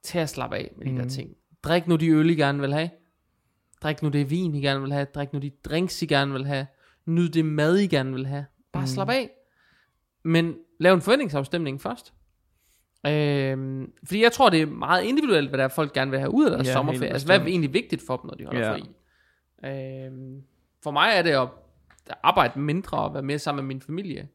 tag 0.04 0.22
at 0.22 0.30
slappe 0.30 0.56
af 0.58 0.72
med 0.78 0.86
de 0.86 0.92
mm. 0.92 0.96
der 0.98 1.04
Mhm. 1.04 1.10
ting. 1.10 1.30
Drik 1.64 1.88
nu 1.88 1.96
de 1.96 2.08
øl, 2.10 2.30
I 2.30 2.36
gerne 2.36 2.60
vil 2.60 2.74
have. 2.74 2.90
Drik 3.84 4.02
nu 4.02 4.10
det 4.10 4.30
vin, 4.30 4.56
I 4.56 4.62
gerne 4.62 4.82
vil 4.82 4.92
have. 4.94 5.06
Drik 5.16 5.34
nu 5.34 5.40
de 5.40 5.52
drinks, 5.66 6.02
I 6.02 6.06
gerne 6.06 6.34
vil 6.34 6.46
have. 6.46 6.68
Nyd 7.06 7.30
det 7.30 7.46
mad, 7.46 7.78
I 7.78 7.88
gerne 7.88 8.14
vil 8.14 8.26
have. 8.28 8.46
Bare 8.74 8.84
mm. 8.84 8.88
Slap 8.88 9.10
af. 9.10 9.30
Men 10.24 10.56
lav 10.80 10.94
en 10.94 11.02
forventningsafstemning 11.02 11.82
først. 11.82 12.14
Øhm, 13.08 13.94
fordi 14.04 14.24
jeg 14.24 14.32
tror, 14.32 14.50
det 14.50 14.62
er 14.62 14.66
meget 14.66 15.04
individuelt, 15.04 15.50
hvad 15.50 15.58
der 15.58 15.64
er, 15.64 15.68
folk 15.68 15.94
gerne 15.94 16.12
vil 16.12 16.20
have 16.20 16.34
ud 16.34 16.46
af 16.46 16.52
deres 16.52 16.68
Ja, 16.68 16.74
sommerferie. 16.74 17.12
Altså, 17.12 17.28
hvad 17.28 17.40
er 17.40 17.46
egentlig 17.46 17.74
vigtigt 17.74 18.02
for 18.08 18.18
dem, 18.18 18.28
når 18.28 18.36
de 18.36 18.46
holder 18.46 18.68
ja. 18.68 18.74
fri? 18.74 20.06
Øhm, 20.06 20.44
for 20.84 20.92
mig 20.92 21.12
er 21.14 21.22
det 21.22 21.32
at 21.32 21.48
arbejde 22.24 22.60
mindre 22.60 22.98
og 22.98 23.14
være 23.14 23.24
mere 23.24 23.40
sammen 23.40 23.66
med 23.66 23.76
min 23.76 23.82
familie. 23.82 24.30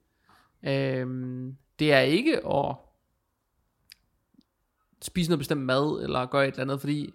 Øhm, 0.63 1.57
det 1.79 1.93
er 1.93 2.01
ikke 2.01 2.47
at 2.47 2.77
spise 5.03 5.31
noget 5.31 5.39
bestemt 5.39 5.63
mad, 5.63 6.03
eller 6.03 6.27
gøre 6.27 6.49
et 6.49 6.53
eller 6.53 6.63
andet, 6.63 6.81
fordi 6.81 7.15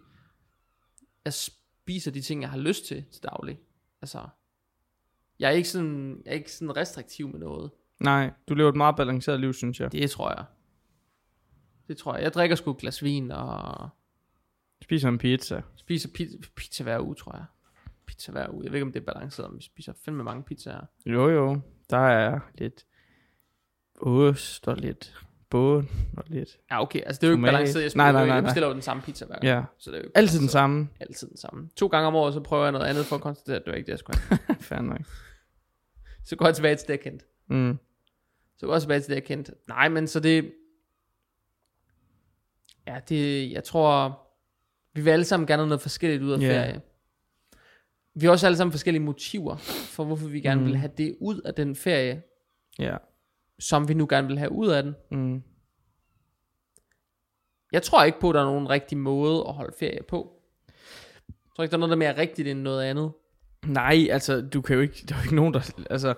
jeg 1.26 1.34
spiser 1.34 2.12
de 2.12 2.22
ting, 2.22 2.42
jeg 2.42 2.50
har 2.50 2.58
lyst 2.58 2.86
til 2.86 3.06
til 3.12 3.24
daglig. 3.24 3.60
Altså, 4.02 4.28
jeg 5.40 5.48
er 5.48 5.56
ikke 5.56 5.70
sådan, 5.70 6.22
jeg 6.26 6.32
er 6.32 6.36
ikke 6.36 6.52
sådan 6.52 6.78
restriktiv 6.78 7.30
med 7.30 7.40
noget. 7.40 7.72
Nej, 8.04 8.32
du 8.50 8.54
lever 8.54 8.70
et 8.70 8.76
meget 8.76 8.96
balanceret 8.96 9.40
liv, 9.40 9.54
synes 9.54 9.80
jeg. 9.80 9.92
Det 9.92 10.12
tror 10.12 10.30
jeg. 10.38 10.46
Det 11.88 11.98
tror 11.98 12.16
jeg. 12.16 12.24
Jeg 12.24 12.34
drikker 12.34 12.56
sgu 12.56 12.72
et 12.72 12.78
glas 12.78 13.04
vin 13.04 13.32
og 13.32 13.90
Spiser 14.84 15.10
en 15.10 15.18
pizza. 15.18 15.62
spiser 15.76 16.10
pizza, 16.16 16.38
pizza 16.56 16.84
hver 16.84 17.00
uge, 17.00 17.16
tror 17.16 17.36
jeg. 17.36 17.46
Pizza 18.06 18.32
hver 18.32 18.50
uge. 18.50 18.64
Jeg 18.64 18.72
ved 18.72 18.78
ikke, 18.78 18.86
om 18.86 18.92
det 18.92 19.00
er 19.00 19.14
balanceret, 19.14 19.50
men 19.52 19.58
vi 19.58 19.64
spiser 19.64 19.94
fandme 20.06 20.24
mange 20.24 20.44
pizzaer. 20.44 20.86
Jo, 21.06 21.30
jo. 21.30 21.60
Der 21.90 21.98
er 21.98 22.40
lidt 22.56 22.86
ost 24.02 24.68
og 24.68 24.78
lidt 24.78 25.16
bund 25.50 25.88
og 26.18 26.24
lidt... 26.28 26.50
Ja, 26.72 26.82
okay. 26.82 27.02
Altså, 27.06 27.20
det 27.20 27.28
er 27.28 27.32
jo 27.32 27.34
ikke 27.38 27.42
Tomat. 27.42 27.54
balanceret. 27.54 27.84
Jeg, 27.84 27.92
Nej, 27.96 28.12
nej, 28.12 28.26
nej, 28.26 28.36
jeg 28.36 28.44
bestiller 28.44 28.68
jo 28.68 28.74
den 28.74 28.82
samme 28.82 29.04
pizza 29.04 29.26
hver 29.26 29.36
gang. 29.36 29.44
Ja. 29.46 29.64
Så 29.78 29.92
det 29.92 29.98
er 29.98 30.02
jo 30.02 30.06
ikke 30.06 30.18
Altid 30.18 30.40
den 30.40 30.48
samme. 30.48 30.90
Altid 31.00 31.28
den 31.28 31.38
samme. 31.38 31.70
To 31.76 31.88
gange 31.88 32.08
om 32.08 32.16
året, 32.16 32.34
så 32.34 32.40
prøver 32.40 32.64
jeg 32.64 32.72
noget 32.72 32.86
andet 32.86 33.06
for 33.06 33.16
at 33.16 33.22
konstatere, 33.22 33.56
at 33.56 33.62
det 33.66 33.72
var 33.72 33.78
ikke 33.78 33.86
det, 33.86 33.92
jeg 33.92 34.00
skulle 34.00 34.20
have. 34.20 34.40
Fair 34.70 34.82
nok. 34.82 35.02
Så 36.26 36.36
går 36.36 36.46
jeg 36.46 36.56
tilbage 36.56 36.76
til 36.76 36.88
det, 36.88 36.94
jeg 36.94 37.00
kendte. 37.00 37.26
Mm. 37.50 37.80
Så 38.64 38.68
går 38.68 38.74
jeg 38.74 38.82
tilbage 38.82 39.00
til 39.00 39.10
det, 39.10 39.16
jeg 39.16 39.24
kendte. 39.24 39.54
Nej, 39.68 39.90
men 39.90 40.08
så 40.08 40.20
det... 40.20 40.54
Ja, 42.88 43.00
det... 43.10 43.52
Jeg 43.52 43.64
tror... 43.64 44.20
Vi 44.94 45.02
vil 45.02 45.12
alle 45.12 45.26
sammen 45.26 45.48
gerne 45.48 45.62
have 45.62 45.68
noget 45.68 45.82
forskelligt 45.82 46.24
ud 46.24 46.32
af 46.32 46.40
Ja. 46.40 46.48
ferie. 46.48 46.82
Vi 48.16 48.26
har 48.26 48.32
også 48.32 48.46
alle 48.46 48.58
sammen 48.58 48.72
forskellige 48.72 49.04
motiver 49.04 49.56
for, 49.58 50.04
hvorfor 50.04 50.28
vi 50.28 50.42
gerne 50.42 50.62
Mm. 50.62 50.68
vil 50.68 50.78
have 50.78 50.92
det 50.98 51.16
ud 51.22 51.42
af 51.42 51.54
den 51.54 51.76
ferie, 51.76 52.24
Ja. 52.80 52.98
som 53.60 53.88
vi 53.88 53.94
nu 53.94 54.08
gerne 54.10 54.28
vil 54.28 54.38
have 54.40 54.52
ud 54.52 54.68
af 54.70 54.84
den. 54.84 54.96
Mm. 55.12 55.44
Jeg 57.72 57.84
tror 57.84 58.04
ikke 58.04 58.20
på, 58.20 58.30
at 58.30 58.34
der 58.36 58.42
er 58.42 58.46
nogen 58.46 58.70
rigtig 58.70 58.98
måde 58.98 59.44
at 59.48 59.54
holde 59.54 59.76
ferie 59.80 60.04
på. 60.04 60.40
Jeg 61.28 61.36
tror 61.56 61.64
ikke, 61.64 61.72
der 61.72 61.78
er 61.78 61.80
noget, 61.80 61.90
der 61.90 61.96
er 62.08 62.14
mere 62.14 62.18
rigtigt 62.22 62.48
end 62.48 62.60
noget 62.60 62.84
andet. 62.84 63.12
Nej, 63.66 64.08
altså, 64.12 64.42
du 64.42 64.62
kan 64.62 64.76
jo 64.76 64.82
ikke... 64.82 65.06
Der 65.10 65.16
er 65.16 65.20
jo 65.20 65.24
ikke 65.24 65.36
nogen, 65.36 65.54
der... 65.54 65.74
Altså, 65.90 66.14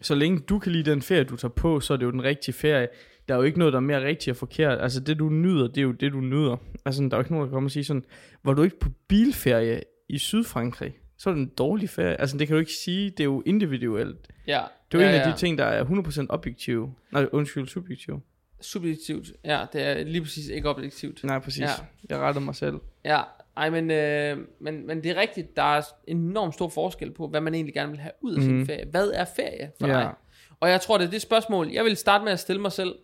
så 0.00 0.14
længe 0.14 0.38
du 0.38 0.58
kan 0.58 0.72
lide 0.72 0.90
den 0.90 1.02
ferie, 1.02 1.24
du 1.24 1.36
tager 1.36 1.52
på, 1.52 1.80
så 1.80 1.92
er 1.92 1.96
det 1.96 2.06
jo 2.06 2.10
den 2.10 2.24
rigtige 2.24 2.54
ferie. 2.54 2.88
Der 3.28 3.34
er 3.34 3.38
jo 3.38 3.44
ikke 3.44 3.58
noget, 3.58 3.72
der 3.72 3.78
er 3.78 3.82
mere 3.82 4.04
rigtigt 4.04 4.30
og 4.30 4.36
forkert. 4.36 4.80
Altså, 4.80 5.00
det 5.00 5.18
du 5.18 5.28
nyder, 5.28 5.66
det 5.66 5.78
er 5.78 5.82
jo 5.82 5.92
det, 5.92 6.12
du 6.12 6.20
nyder. 6.20 6.56
Altså, 6.84 7.02
der 7.02 7.08
er 7.08 7.16
jo 7.16 7.20
ikke 7.20 7.32
nogen, 7.32 7.46
der 7.46 7.52
kommer 7.52 7.68
og 7.68 7.70
sige 7.70 7.84
sådan, 7.84 8.04
var 8.44 8.52
du 8.52 8.62
ikke 8.62 8.78
på 8.78 8.88
bilferie 9.08 9.80
i 10.08 10.18
Sydfrankrig? 10.18 10.98
Så 11.18 11.30
er 11.30 11.34
det 11.34 11.40
en 11.40 11.52
dårlig 11.58 11.90
ferie. 11.90 12.20
Altså, 12.20 12.38
det 12.38 12.46
kan 12.46 12.54
du 12.54 12.60
ikke 12.60 12.72
sige. 12.72 13.10
Det 13.10 13.20
er 13.20 13.24
jo 13.24 13.42
individuelt. 13.46 14.28
Ja. 14.46 14.62
Det 14.92 14.98
er 14.98 15.02
jo 15.02 15.08
ja, 15.08 15.14
en 15.14 15.20
af 15.20 15.26
ja. 15.26 15.32
de 15.32 15.36
ting, 15.36 15.58
der 15.58 15.64
er 15.64 15.84
100% 15.84 16.26
objektive. 16.28 16.94
Nej, 17.12 17.26
undskyld, 17.32 17.68
subjektive. 17.68 18.20
Subjektivt. 18.60 19.32
Ja, 19.44 19.66
det 19.72 19.82
er 19.82 20.04
lige 20.04 20.22
præcis 20.22 20.48
ikke 20.48 20.68
objektivt. 20.68 21.24
Nej, 21.24 21.38
præcis. 21.38 21.60
Ja. 21.60 21.68
Jeg 22.10 22.18
rettede 22.18 22.44
mig 22.44 22.54
selv. 22.54 22.76
Ja, 23.04 23.20
Ej, 23.58 23.70
men, 23.70 23.90
øh, 23.90 24.46
men, 24.60 24.86
men 24.86 25.02
det 25.02 25.10
er 25.10 25.16
rigtigt, 25.20 25.56
der 25.56 25.62
er 25.62 25.82
enormt 26.06 26.54
stor 26.54 26.68
forskel 26.68 27.10
på, 27.12 27.28
hvad 27.28 27.40
man 27.40 27.54
egentlig 27.54 27.74
gerne 27.74 27.90
vil 27.90 28.00
have 28.00 28.12
ud 28.20 28.32
af 28.32 28.38
mm. 28.38 28.44
sin 28.44 28.56
Mhm. 28.56 28.66
ferie. 28.66 28.84
Hvad 28.90 29.10
er 29.10 29.24
ferie 29.36 29.72
for 29.80 29.86
Ja. 29.86 29.92
dig? 29.92 30.14
Og 30.60 30.70
jeg 30.70 30.80
tror, 30.80 30.98
det 30.98 31.06
er 31.06 31.10
det 31.10 31.22
spørgsmål, 31.22 31.68
jeg 31.70 31.84
vil 31.84 31.96
starte 31.96 32.24
med 32.24 32.32
at 32.32 32.40
stille 32.40 32.62
mig 32.62 32.72
selv. 32.72 32.98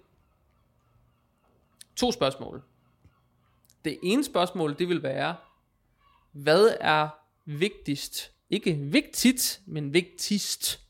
To 1.96 2.12
spørgsmål. 2.12 2.62
Det 3.84 3.98
ene 4.02 4.24
spørgsmål, 4.24 4.78
det 4.78 4.88
vil 4.88 5.02
være, 5.02 5.36
hvad 6.32 6.76
er 6.80 7.08
vigtigst? 7.44 8.32
Ikke 8.50 8.74
vigtigt, 8.74 9.60
men 9.66 9.94
vigtigst 9.94 10.80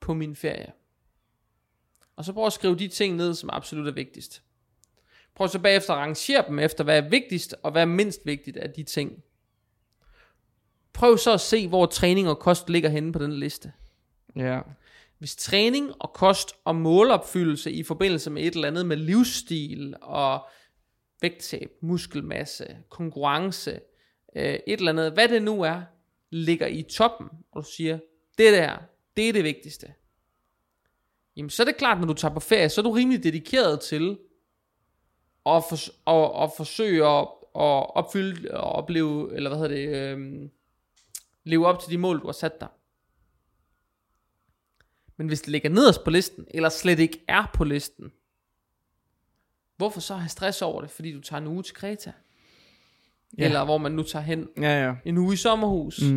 på 0.00 0.14
min 0.14 0.36
ferie. 0.36 0.72
Og 2.16 2.24
så 2.24 2.32
prøv 2.32 2.46
at 2.46 2.52
skrive 2.52 2.76
de 2.78 2.88
ting 2.88 3.16
ned, 3.16 3.34
som 3.34 3.50
absolut 3.52 3.88
er 3.88 3.92
vigtigst. 3.92 4.42
Prøv 5.34 5.48
så 5.48 5.58
bagefter 5.58 5.92
at 5.92 5.98
rangere 5.98 6.44
dem 6.48 6.58
efter, 6.58 6.84
hvad 6.84 6.98
er 6.98 7.08
vigtigst, 7.08 7.54
og 7.62 7.72
hvad 7.72 7.82
er 7.82 7.86
mindst 7.86 8.20
vigtigt 8.24 8.56
af 8.56 8.70
de 8.70 8.82
ting. 8.82 9.22
Prøv 10.92 11.18
så 11.18 11.32
at 11.32 11.40
se, 11.40 11.68
hvor 11.68 11.86
træning 11.86 12.28
og 12.28 12.38
kost 12.38 12.70
ligger 12.70 12.88
henne 12.88 13.12
på 13.12 13.18
den 13.18 13.32
liste. 13.32 13.72
Ja. 14.36 14.60
Hvis 15.18 15.36
træning 15.36 15.92
og 16.00 16.12
kost 16.12 16.52
og 16.64 16.76
målopfyldelse 16.76 17.72
i 17.72 17.82
forbindelse 17.82 18.30
med 18.30 18.42
et 18.42 18.54
eller 18.54 18.68
andet 18.68 18.86
med 18.86 18.96
livsstil 18.96 19.94
og 20.02 20.46
vægttab, 21.20 21.70
muskelmasse, 21.80 22.76
konkurrence, 22.88 23.80
øh, 24.36 24.58
et 24.66 24.78
eller 24.78 24.92
andet, 24.92 25.12
hvad 25.12 25.28
det 25.28 25.42
nu 25.42 25.62
er, 25.62 25.82
ligger 26.30 26.66
i 26.66 26.82
toppen, 26.82 27.28
og 27.52 27.62
du 27.62 27.70
siger, 27.70 27.98
det 28.38 28.52
der, 28.52 28.76
det 29.16 29.28
er 29.28 29.32
det 29.32 29.44
vigtigste. 29.44 29.94
Jamen 31.36 31.50
så 31.50 31.62
er 31.62 31.64
det 31.64 31.76
klart, 31.76 32.00
når 32.00 32.06
du 32.06 32.14
tager 32.14 32.34
på 32.34 32.40
ferie, 32.40 32.68
så 32.68 32.80
er 32.80 32.82
du 32.82 32.90
rimelig 32.90 33.24
dedikeret 33.24 33.80
til 33.80 34.18
at, 35.46 35.64
for, 35.68 35.76
at, 36.10 36.44
at 36.44 36.50
forsøge 36.56 37.06
at, 37.06 37.20
at 37.54 37.96
opfylde 37.96 38.50
og 38.50 38.72
opleve, 38.72 39.34
eller 39.36 39.50
hvad 39.50 39.58
hedder 39.58 39.74
det, 39.76 40.16
øh, 40.16 40.48
leve 41.44 41.66
op 41.66 41.80
til 41.80 41.90
de 41.90 41.98
mål, 41.98 42.20
du 42.20 42.26
har 42.26 42.32
sat 42.32 42.60
dig. 42.60 42.68
Men 45.16 45.26
hvis 45.26 45.40
det 45.40 45.48
ligger 45.48 45.68
nederst 45.70 46.04
på 46.04 46.10
listen, 46.10 46.46
eller 46.50 46.68
slet 46.68 46.98
ikke 46.98 47.24
er 47.28 47.50
på 47.54 47.64
listen, 47.64 48.12
hvorfor 49.76 50.00
så 50.00 50.14
have 50.14 50.28
stress 50.28 50.62
over 50.62 50.80
det, 50.80 50.90
fordi 50.90 51.12
du 51.12 51.20
tager 51.20 51.40
en 51.40 51.46
uge 51.46 51.62
til 51.62 51.74
Kreta? 51.74 52.12
Ja. 53.38 53.44
Eller 53.44 53.64
hvor 53.64 53.78
man 53.78 53.92
nu 53.92 54.02
tager 54.02 54.22
hen 54.22 54.48
Ja, 54.60 54.84
ja. 54.86 54.94
en 55.04 55.18
uge 55.18 55.34
i 55.34 55.36
sommerhus, 55.36 56.02
mm. 56.02 56.08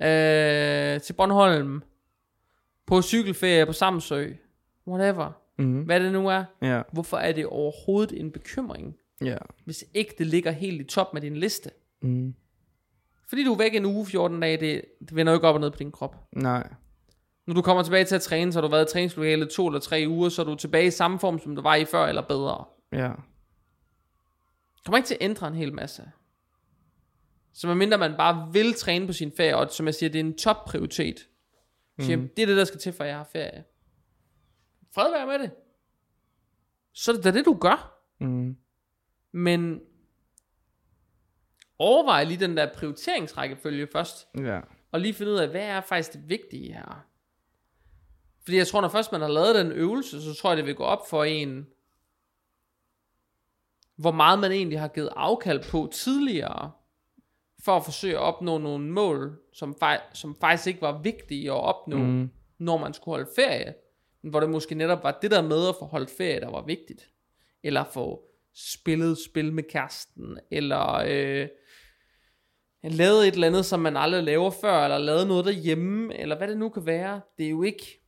Mm. 0.00 0.06
øh, 0.06 1.00
til 1.00 1.12
Bornholm, 1.12 1.82
på 2.86 3.02
cykelferie 3.02 3.66
på 3.66 3.72
Samsø, 3.72 4.32
whatever, 4.86 5.32
Mm. 5.58 5.82
hvad 5.82 6.00
det 6.00 6.12
nu 6.12 6.28
er. 6.28 6.44
Ja. 6.62 6.82
Hvorfor 6.92 7.16
er 7.16 7.32
det 7.32 7.46
overhovedet 7.46 8.20
en 8.20 8.30
bekymring, 8.32 8.96
Ja. 9.24 9.36
hvis 9.64 9.84
ikke 9.94 10.14
det 10.18 10.26
ligger 10.26 10.50
helt 10.50 10.80
i 10.80 10.84
top 10.84 11.14
med 11.14 11.20
din 11.22 11.36
liste? 11.36 11.70
Mm. 12.02 12.34
Fordi 13.28 13.44
du 13.44 13.52
er 13.52 13.58
væk 13.58 13.74
en 13.74 13.84
uge, 13.84 14.06
14 14.06 14.40
dage, 14.40 14.56
det, 14.60 14.82
det 15.00 15.14
vender 15.16 15.32
jo 15.32 15.36
ikke 15.36 15.48
op 15.48 15.54
og 15.54 15.60
ned 15.60 15.70
på 15.70 15.76
din 15.78 15.92
krop. 15.92 16.16
Nej. 16.32 16.68
Når 17.46 17.54
du 17.54 17.62
kommer 17.62 17.82
tilbage 17.82 18.04
til 18.04 18.14
at 18.14 18.22
træne, 18.22 18.52
så 18.52 18.60
har 18.60 18.66
du 18.68 18.70
været 18.70 18.90
i 18.90 18.92
træningslokalet 18.92 19.50
to 19.50 19.66
eller 19.66 19.80
tre 19.80 20.04
uger, 20.08 20.28
så 20.28 20.42
er 20.42 20.46
du 20.46 20.54
tilbage 20.54 20.86
i 20.86 20.90
samme 20.90 21.18
form, 21.18 21.38
som 21.38 21.56
du 21.56 21.62
var 21.62 21.74
i 21.74 21.84
før, 21.84 22.06
eller 22.06 22.22
bedre. 22.22 22.64
Ja. 22.92 23.08
Du 23.08 24.82
kommer 24.84 24.96
ikke 24.96 25.06
til 25.06 25.14
at 25.14 25.22
ændre 25.22 25.48
en 25.48 25.54
hel 25.54 25.74
masse. 25.74 26.02
Så 27.52 27.66
medmindre 27.66 27.98
man 27.98 28.14
bare 28.18 28.48
vil 28.52 28.74
træne 28.74 29.06
på 29.06 29.12
sin 29.12 29.32
ferie, 29.36 29.56
og 29.56 29.70
som 29.70 29.86
jeg 29.86 29.94
siger, 29.94 30.10
det 30.10 30.20
er 30.20 30.24
en 30.24 30.38
top 30.38 30.64
prioritet. 30.66 31.18
Så 32.00 32.06
siger, 32.06 32.16
Mm. 32.16 32.28
det 32.36 32.42
er 32.42 32.46
det, 32.46 32.56
der 32.56 32.64
skal 32.64 32.80
til, 32.80 32.92
for 32.92 33.04
at 33.04 33.10
jeg 33.10 33.16
har 33.16 33.28
ferie. 33.32 33.64
Fred 34.94 35.10
være 35.10 35.26
med 35.26 35.38
det. 35.38 35.50
Så 36.92 37.12
er 37.12 37.16
det 37.16 37.24
da 37.24 37.30
det, 37.30 37.44
du 37.44 37.54
gør. 37.54 38.00
Mm. 38.20 38.56
Men 39.32 39.80
overvej 41.78 42.24
lige 42.24 42.40
den 42.40 42.56
der 42.56 42.72
prioriteringsrækkefølge 42.74 43.88
først. 43.92 44.28
Ja. 44.38 44.60
Og 44.92 45.00
lige 45.00 45.14
finde 45.14 45.32
ud 45.32 45.36
af, 45.36 45.48
hvad 45.48 45.62
er 45.62 45.80
faktisk 45.80 46.12
det 46.12 46.28
vigtige 46.28 46.72
her. 46.72 47.06
Fordi 48.42 48.56
jeg 48.56 48.66
tror, 48.66 48.80
når 48.80 48.88
først 48.88 49.12
man 49.12 49.20
har 49.20 49.28
lavet 49.28 49.54
den 49.54 49.72
øvelse, 49.72 50.22
så 50.22 50.34
tror 50.34 50.50
jeg, 50.50 50.56
det 50.56 50.66
vil 50.66 50.74
gå 50.74 50.84
op 50.84 51.08
for 51.08 51.24
en, 51.24 51.66
hvor 53.96 54.12
meget 54.12 54.38
man 54.38 54.52
egentlig 54.52 54.80
har 54.80 54.88
givet 54.88 55.10
afkald 55.16 55.70
på 55.70 55.90
tidligere, 55.92 56.72
for 57.64 57.76
at 57.76 57.84
forsøge 57.84 58.14
at 58.14 58.20
opnå 58.20 58.58
nogle 58.58 58.90
mål, 58.90 59.40
som, 59.52 59.76
fej- 59.82 60.02
som 60.12 60.36
faktisk 60.40 60.66
ikke 60.66 60.80
var 60.80 60.98
vigtige 60.98 61.50
at 61.50 61.60
opnå, 61.60 61.96
mm. 61.96 62.30
Når 62.58 62.78
man 62.78 62.94
skulle 62.94 63.12
holde 63.16 63.30
ferie. 63.36 63.74
Hvor 64.30 64.40
det 64.40 64.50
måske 64.50 64.74
netop 64.74 65.02
var 65.02 65.18
det 65.22 65.30
der 65.30 65.42
med 65.42 65.68
at 65.68 65.74
få 65.78 65.84
holdt 65.84 66.10
ferie, 66.10 66.40
der 66.40 66.50
var 66.50 66.62
vigtigt. 66.62 67.10
Eller 67.62 67.84
få 67.84 68.24
spillet 68.54 69.18
spil 69.18 69.52
med 69.52 69.62
kæresten, 69.62 70.38
eller 70.50 70.94
øh, 71.06 71.48
lavet 72.82 73.28
et 73.28 73.34
eller 73.34 73.46
andet, 73.46 73.64
som 73.66 73.80
man 73.80 73.96
aldrig 73.96 74.22
laver 74.24 74.50
før, 74.50 74.84
eller 74.84 74.98
lavet 74.98 75.26
noget 75.28 75.44
derhjemme, 75.44 76.16
eller 76.16 76.36
hvad 76.36 76.48
det 76.48 76.58
nu 76.58 76.68
kan 76.68 76.86
være. 76.86 77.20
Det 77.38 77.46
er 77.46 77.50
jo 77.50 77.62
ikke 77.62 78.00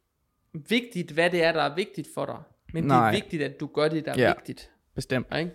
vigtigt, 0.68 1.10
hvad 1.10 1.30
det 1.30 1.42
er, 1.42 1.52
der 1.52 1.62
er 1.62 1.74
vigtigt 1.74 2.08
for 2.14 2.26
dig. 2.26 2.38
Men 2.72 2.84
Nej. 2.84 3.10
Det 3.10 3.18
er 3.18 3.22
vigtigt, 3.22 3.42
at 3.42 3.60
du 3.60 3.66
gør 3.66 3.88
det, 3.88 4.04
der 4.04 4.12
er 4.12 4.20
Ja. 4.20 4.32
vigtigt. 4.34 4.70
Bestemt. 4.94 5.26
Ikke? 5.38 5.50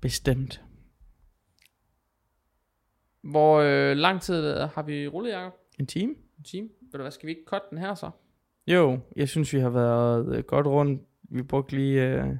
Bestemt. 0.00 0.62
Hvor 3.22 3.58
øh, 3.58 3.96
lang 3.96 4.22
tid 4.22 4.56
har 4.56 4.82
vi 4.82 5.08
rullet, 5.08 5.30
Jacob? 5.32 5.52
En 5.78 5.86
time? 5.86 6.14
En 6.38 6.44
time? 6.44 6.68
Ved 6.80 6.92
du 6.92 6.98
hvad, 7.02 7.10
skal 7.10 7.26
vi 7.26 7.30
ikke 7.30 7.44
cutte 7.46 7.66
den 7.70 7.78
her 7.78 7.94
så? 7.94 8.10
Jo, 8.66 9.00
jeg 9.16 9.28
synes, 9.28 9.52
vi 9.52 9.58
har 9.58 9.70
været 9.70 10.36
øh, 10.36 10.44
godt 10.44 10.66
rundt. 10.66 11.02
Vi 11.22 11.42
brugte 11.42 11.76
lige... 11.76 12.02
Øh, 12.02 12.36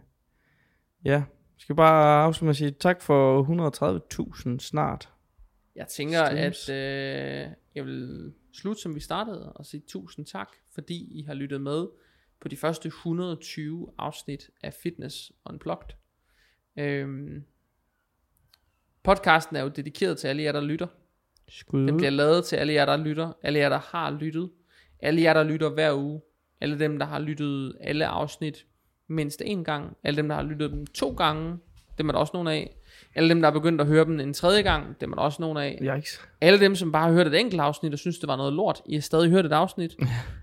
ja, 1.04 1.22
skal 1.56 1.76
bare 1.76 2.24
afslutte 2.24 2.44
med 2.44 2.50
at 2.50 2.56
sige 2.56 2.70
tak 2.70 3.02
for 3.02 3.42
130.000 4.52 4.58
snart. 4.58 5.08
Jeg 5.76 5.88
tænker, 5.88 6.24
Streams. 6.24 6.68
at 6.68 6.74
øh, 6.74 7.50
jeg 7.74 7.86
vil 7.86 8.32
slutte, 8.52 8.82
som 8.82 8.94
vi 8.94 9.00
startede, 9.00 9.52
og 9.52 9.66
sige 9.66 9.82
tusind 9.88 10.26
tak, 10.26 10.48
fordi 10.74 11.18
I 11.20 11.22
har 11.22 11.34
lyttet 11.34 11.60
med 11.60 11.86
på 12.40 12.48
de 12.48 12.56
første 12.56 12.86
120 12.86 13.92
afsnit 13.98 14.50
af 14.62 14.74
Fitness 14.74 15.32
Unplugged. 15.50 15.94
Øhm, 16.76 17.44
podcasten 19.02 19.56
er 19.56 19.62
jo 19.62 19.68
dedikeret 19.68 20.18
til 20.18 20.28
alle 20.28 20.42
jer, 20.42 20.52
der 20.52 20.60
lytter. 20.60 20.86
Skud 21.48 21.86
Den 21.86 21.96
bliver 21.96 22.10
lavet 22.10 22.44
til 22.44 22.56
alle 22.56 22.72
jer, 22.72 22.86
der 22.86 22.96
lytter. 22.96 23.32
Alle 23.42 23.58
jer, 23.58 23.68
der 23.68 23.78
har 23.78 24.10
lyttet. 24.10 24.50
Alle 25.02 25.22
jer, 25.22 25.32
der 25.32 25.42
lytter 25.42 25.68
hver 25.68 25.94
uge. 25.94 26.20
Alle 26.60 26.78
dem, 26.78 26.98
der 26.98 27.06
har 27.06 27.18
lyttet 27.18 27.76
alle 27.80 28.06
afsnit 28.06 28.66
mindst 29.08 29.42
én 29.42 29.62
gang. 29.62 29.96
Alle 30.04 30.16
dem, 30.16 30.28
der 30.28 30.34
har 30.34 30.42
lyttet 30.42 30.70
dem 30.70 30.86
to 30.86 31.12
gange. 31.12 31.58
Dem 31.98 32.08
er 32.08 32.12
der 32.12 32.18
også 32.18 32.30
nogle 32.34 32.52
af. 32.52 32.76
Alle 33.14 33.28
dem, 33.28 33.40
der 33.40 33.48
er 33.48 33.52
begyndt 33.52 33.80
at 33.80 33.86
høre 33.86 34.04
dem 34.04 34.20
en 34.20 34.34
tredje 34.34 34.62
gang. 34.62 35.00
Dem 35.00 35.12
er 35.12 35.16
der 35.16 35.22
også 35.22 35.42
nogle 35.42 35.64
af. 35.64 35.78
Yikes. 35.82 36.20
Alle 36.40 36.60
dem, 36.60 36.74
som 36.74 36.92
bare 36.92 37.06
har 37.06 37.12
hørt 37.12 37.26
et 37.26 37.40
enkelt 37.40 37.60
afsnit 37.60 37.92
og 37.92 37.98
synes, 37.98 38.18
det 38.18 38.28
var 38.28 38.36
noget 38.36 38.52
lort. 38.52 38.82
I 38.86 38.94
har 38.94 39.00
stadig 39.00 39.30
hørt 39.30 39.46
et 39.46 39.52
afsnit. 39.52 39.96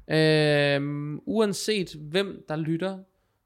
øhm, 0.07 1.19
uanset 1.25 1.95
hvem, 2.01 2.45
der 2.49 2.55
lytter, 2.55 2.97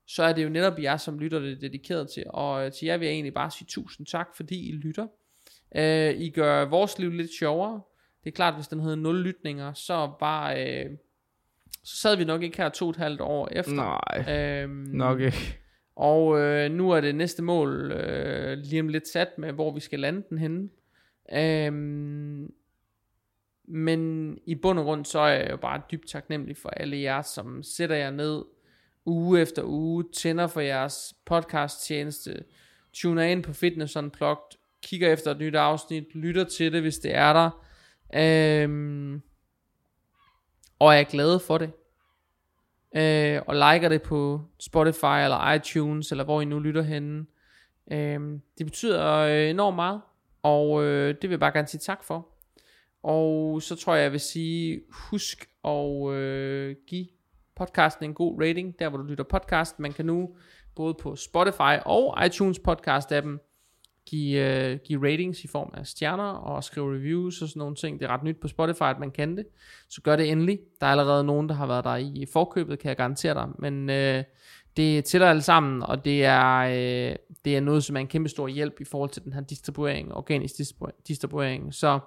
så 0.07 0.23
er 0.23 0.33
det 0.33 0.43
jo 0.43 0.49
netop 0.49 0.79
jer, 0.79 0.97
som 0.97 1.19
lytter, 1.19 1.39
det 1.39 1.51
er 1.51 1.59
dedikeret 1.59 2.09
til. 2.09 2.23
Og 2.27 2.65
øh, 2.65 2.71
til 2.71 2.85
jer 2.85 2.97
vil 2.97 3.05
jeg 3.05 3.13
egentlig 3.13 3.33
bare 3.33 3.51
sige 3.51 3.67
tusind 3.69 4.07
tak, 4.07 4.27
fordi 4.35 4.69
I 4.69 4.71
lytter. 4.71 5.07
Øh, 5.75 6.13
I 6.13 6.29
gør 6.29 6.65
vores 6.65 6.99
liv 6.99 7.09
lidt 7.09 7.31
sjovere. 7.39 7.81
Det 8.23 8.29
er 8.29 8.35
klart, 8.35 8.53
hvis 8.55 8.67
den 8.67 8.79
hedder 8.79 8.95
0 8.95 9.21
lytninger, 9.23 9.73
så 9.73 10.11
bare... 10.19 10.67
Øh, 10.83 10.89
så 11.83 11.97
sad 11.97 12.15
vi 12.17 12.23
nok 12.23 12.43
ikke 12.43 12.57
her 12.57 12.69
to 12.69 12.85
og 12.85 12.89
et 12.89 12.95
halvt 12.97 13.21
år 13.21 13.49
efter. 13.51 13.73
Nej, 13.73 14.61
Øhm, 14.63 14.71
nok 14.93 15.19
ikke. 15.19 15.57
og 15.95 16.39
øh, 16.39 16.71
nu 16.71 16.91
er 16.91 17.01
det 17.01 17.15
næste 17.15 17.43
mål 17.43 17.91
øh, 17.91 18.57
lige 18.57 18.79
om 18.81 18.87
lidt 18.87 19.07
sat 19.07 19.27
med, 19.37 19.51
hvor 19.53 19.73
vi 19.73 19.79
skal 19.79 19.99
lande 19.99 20.23
den 20.29 20.37
henne. 20.37 20.69
Øhm, 21.33 22.53
men 23.67 24.37
i 24.45 24.55
bund 24.55 24.79
og 24.79 24.85
grund, 24.85 25.05
så 25.05 25.19
er 25.19 25.33
jeg 25.33 25.51
jo 25.51 25.57
bare 25.57 25.81
dybt 25.91 26.07
taknemmelig 26.09 26.57
for 26.57 26.69
alle 26.69 26.97
jer, 27.01 27.21
som 27.21 27.63
sætter 27.63 27.95
jer 27.95 28.11
ned 28.11 28.41
uge 29.05 29.41
efter 29.41 29.63
uge, 29.65 30.05
tænder 30.13 30.47
for 30.47 30.61
jeres 30.61 31.13
podcast 31.25 31.85
tjeneste, 31.85 32.43
tuner 32.93 33.23
ind 33.23 33.43
på 33.43 33.53
Fitness 33.53 33.95
Unplugged, 33.95 34.57
kigger 34.83 35.13
efter 35.13 35.31
et 35.31 35.39
nyt 35.39 35.55
afsnit, 35.55 36.15
lytter 36.15 36.43
til 36.43 36.73
det, 36.73 36.81
hvis 36.81 36.97
det 36.99 37.15
er 37.15 37.33
der. 37.33 37.65
Øhm, 38.15 39.21
og 40.79 40.95
er 40.95 41.03
glade 41.03 41.39
for 41.39 41.57
det 41.57 41.71
øh, 42.95 43.41
og 43.47 43.55
liker 43.55 43.89
det 43.89 44.01
på 44.01 44.41
Spotify 44.59 45.23
eller 45.23 45.53
iTunes, 45.53 46.11
eller 46.11 46.23
hvor 46.23 46.41
I 46.41 46.45
nu 46.45 46.59
lytter 46.59 46.81
henne. 46.81 47.25
Øh, 47.91 48.19
det 48.57 48.65
betyder 48.65 49.17
øh, 49.17 49.49
enormt 49.49 49.75
meget, 49.75 50.01
og 50.43 50.83
øh, 50.83 51.07
det 51.07 51.23
vil 51.23 51.29
jeg 51.29 51.39
bare 51.39 51.51
gerne 51.51 51.67
sige 51.67 51.79
tak 51.79 52.03
for. 52.03 52.27
Og 53.03 53.61
så 53.61 53.75
tror 53.75 53.95
jeg, 53.95 54.03
jeg 54.03 54.11
vil 54.11 54.19
sige, 54.19 54.81
husk 54.89 55.49
at 55.65 56.11
øh, 56.11 56.75
give 56.87 57.07
podcasten 57.55 58.05
en 58.05 58.13
god 58.13 58.41
rating, 58.41 58.79
der 58.79 58.89
hvor 58.89 58.97
du 58.97 59.03
lytter 59.03 59.23
podcast. 59.23 59.79
Man 59.79 59.93
kan 59.93 60.05
nu 60.05 60.29
både 60.75 60.93
på 60.93 61.15
Spotify 61.15 61.79
og 61.85 62.25
iTunes 62.25 62.59
podcast 62.59 63.11
appen 63.11 63.39
give, 64.11 64.39
øh, 64.71 64.79
give 64.85 65.03
ratings 65.11 65.43
i 65.43 65.47
form 65.47 65.69
af 65.73 65.87
stjerner 65.87 66.23
og 66.23 66.63
skrive 66.63 66.95
reviews 66.95 67.41
og 67.41 67.47
sådan 67.47 67.59
nogle 67.59 67.75
ting. 67.75 67.99
Det 67.99 68.05
er 68.05 68.13
ret 68.13 68.23
nyt 68.23 68.37
på 68.41 68.47
Spotify, 68.47 68.83
at 68.83 68.99
man 68.99 69.11
kan 69.11 69.37
det. 69.37 69.45
Så 69.89 70.01
gør 70.01 70.15
det 70.15 70.29
endelig. 70.31 70.59
Der 70.81 70.87
er 70.87 70.91
allerede 70.91 71.23
nogen, 71.23 71.49
der 71.49 71.55
har 71.55 71.67
været 71.67 71.83
der 71.83 71.95
i 71.95 72.25
forkøbet, 72.33 72.79
kan 72.79 72.89
jeg 72.89 72.97
garantere 72.97 73.33
dig. 73.33 73.47
Men 73.59 73.89
øh, 73.89 74.23
det 74.77 75.05
tæller 75.05 75.29
alle 75.29 75.41
sammen, 75.41 75.83
og 75.83 76.05
det 76.05 76.25
er, 76.25 76.57
øh, 76.57 77.15
det 77.45 77.57
er 77.57 77.59
noget, 77.59 77.83
som 77.83 77.95
er 77.95 77.99
en 77.99 78.07
kæmpe 78.07 78.29
stor 78.29 78.47
hjælp 78.47 78.81
i 78.81 78.83
forhold 78.83 79.09
til 79.09 79.23
den 79.23 79.33
her 79.33 79.41
distribuering, 79.41 80.13
organisk 80.13 80.53
distribu- 80.59 81.01
distribuering. 81.07 81.73
Så 81.73 81.99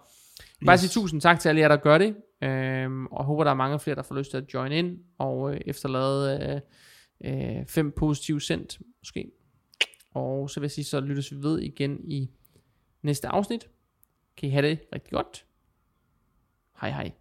vil 0.61 0.67
bare 0.67 0.75
Yes. 0.75 0.81
sige 0.81 0.91
tusind 1.01 1.21
tak 1.21 1.41
til 1.41 1.49
alle 1.49 1.61
jer, 1.61 1.69
der 1.69 1.77
gør 1.77 1.99
det, 1.99 2.17
øhm, 2.43 3.07
og 3.07 3.25
håber, 3.25 3.45
der 3.45 3.51
er 3.51 3.55
mange 3.55 3.79
flere, 3.79 3.97
der 3.97 4.03
får 4.03 4.15
lyst 4.15 4.31
til 4.31 4.37
at 4.39 4.55
join 4.55 4.73
ind, 4.73 4.99
og 5.19 5.55
øh, 5.55 5.61
efterlade 5.67 6.63
øh, 7.25 7.59
øh, 7.59 7.67
fem 7.67 7.93
positive 7.93 8.41
sendt, 8.41 8.79
måske. 9.01 9.31
Og 10.15 10.51
så 10.51 10.61
vil 10.61 10.65
jeg 10.65 10.71
sige, 10.71 10.85
så 10.85 11.01
lyttes 11.01 11.33
vi 11.33 11.43
ved 11.43 11.61
igen 11.61 12.11
i 12.11 12.31
næste 13.03 13.29
afsnit. 13.29 13.69
Kan 14.37 14.49
I 14.49 14.53
have 14.53 14.69
det 14.69 14.81
rigtig 14.93 15.13
godt. 15.13 15.47
Hej 16.81 16.91
hej. 16.91 17.13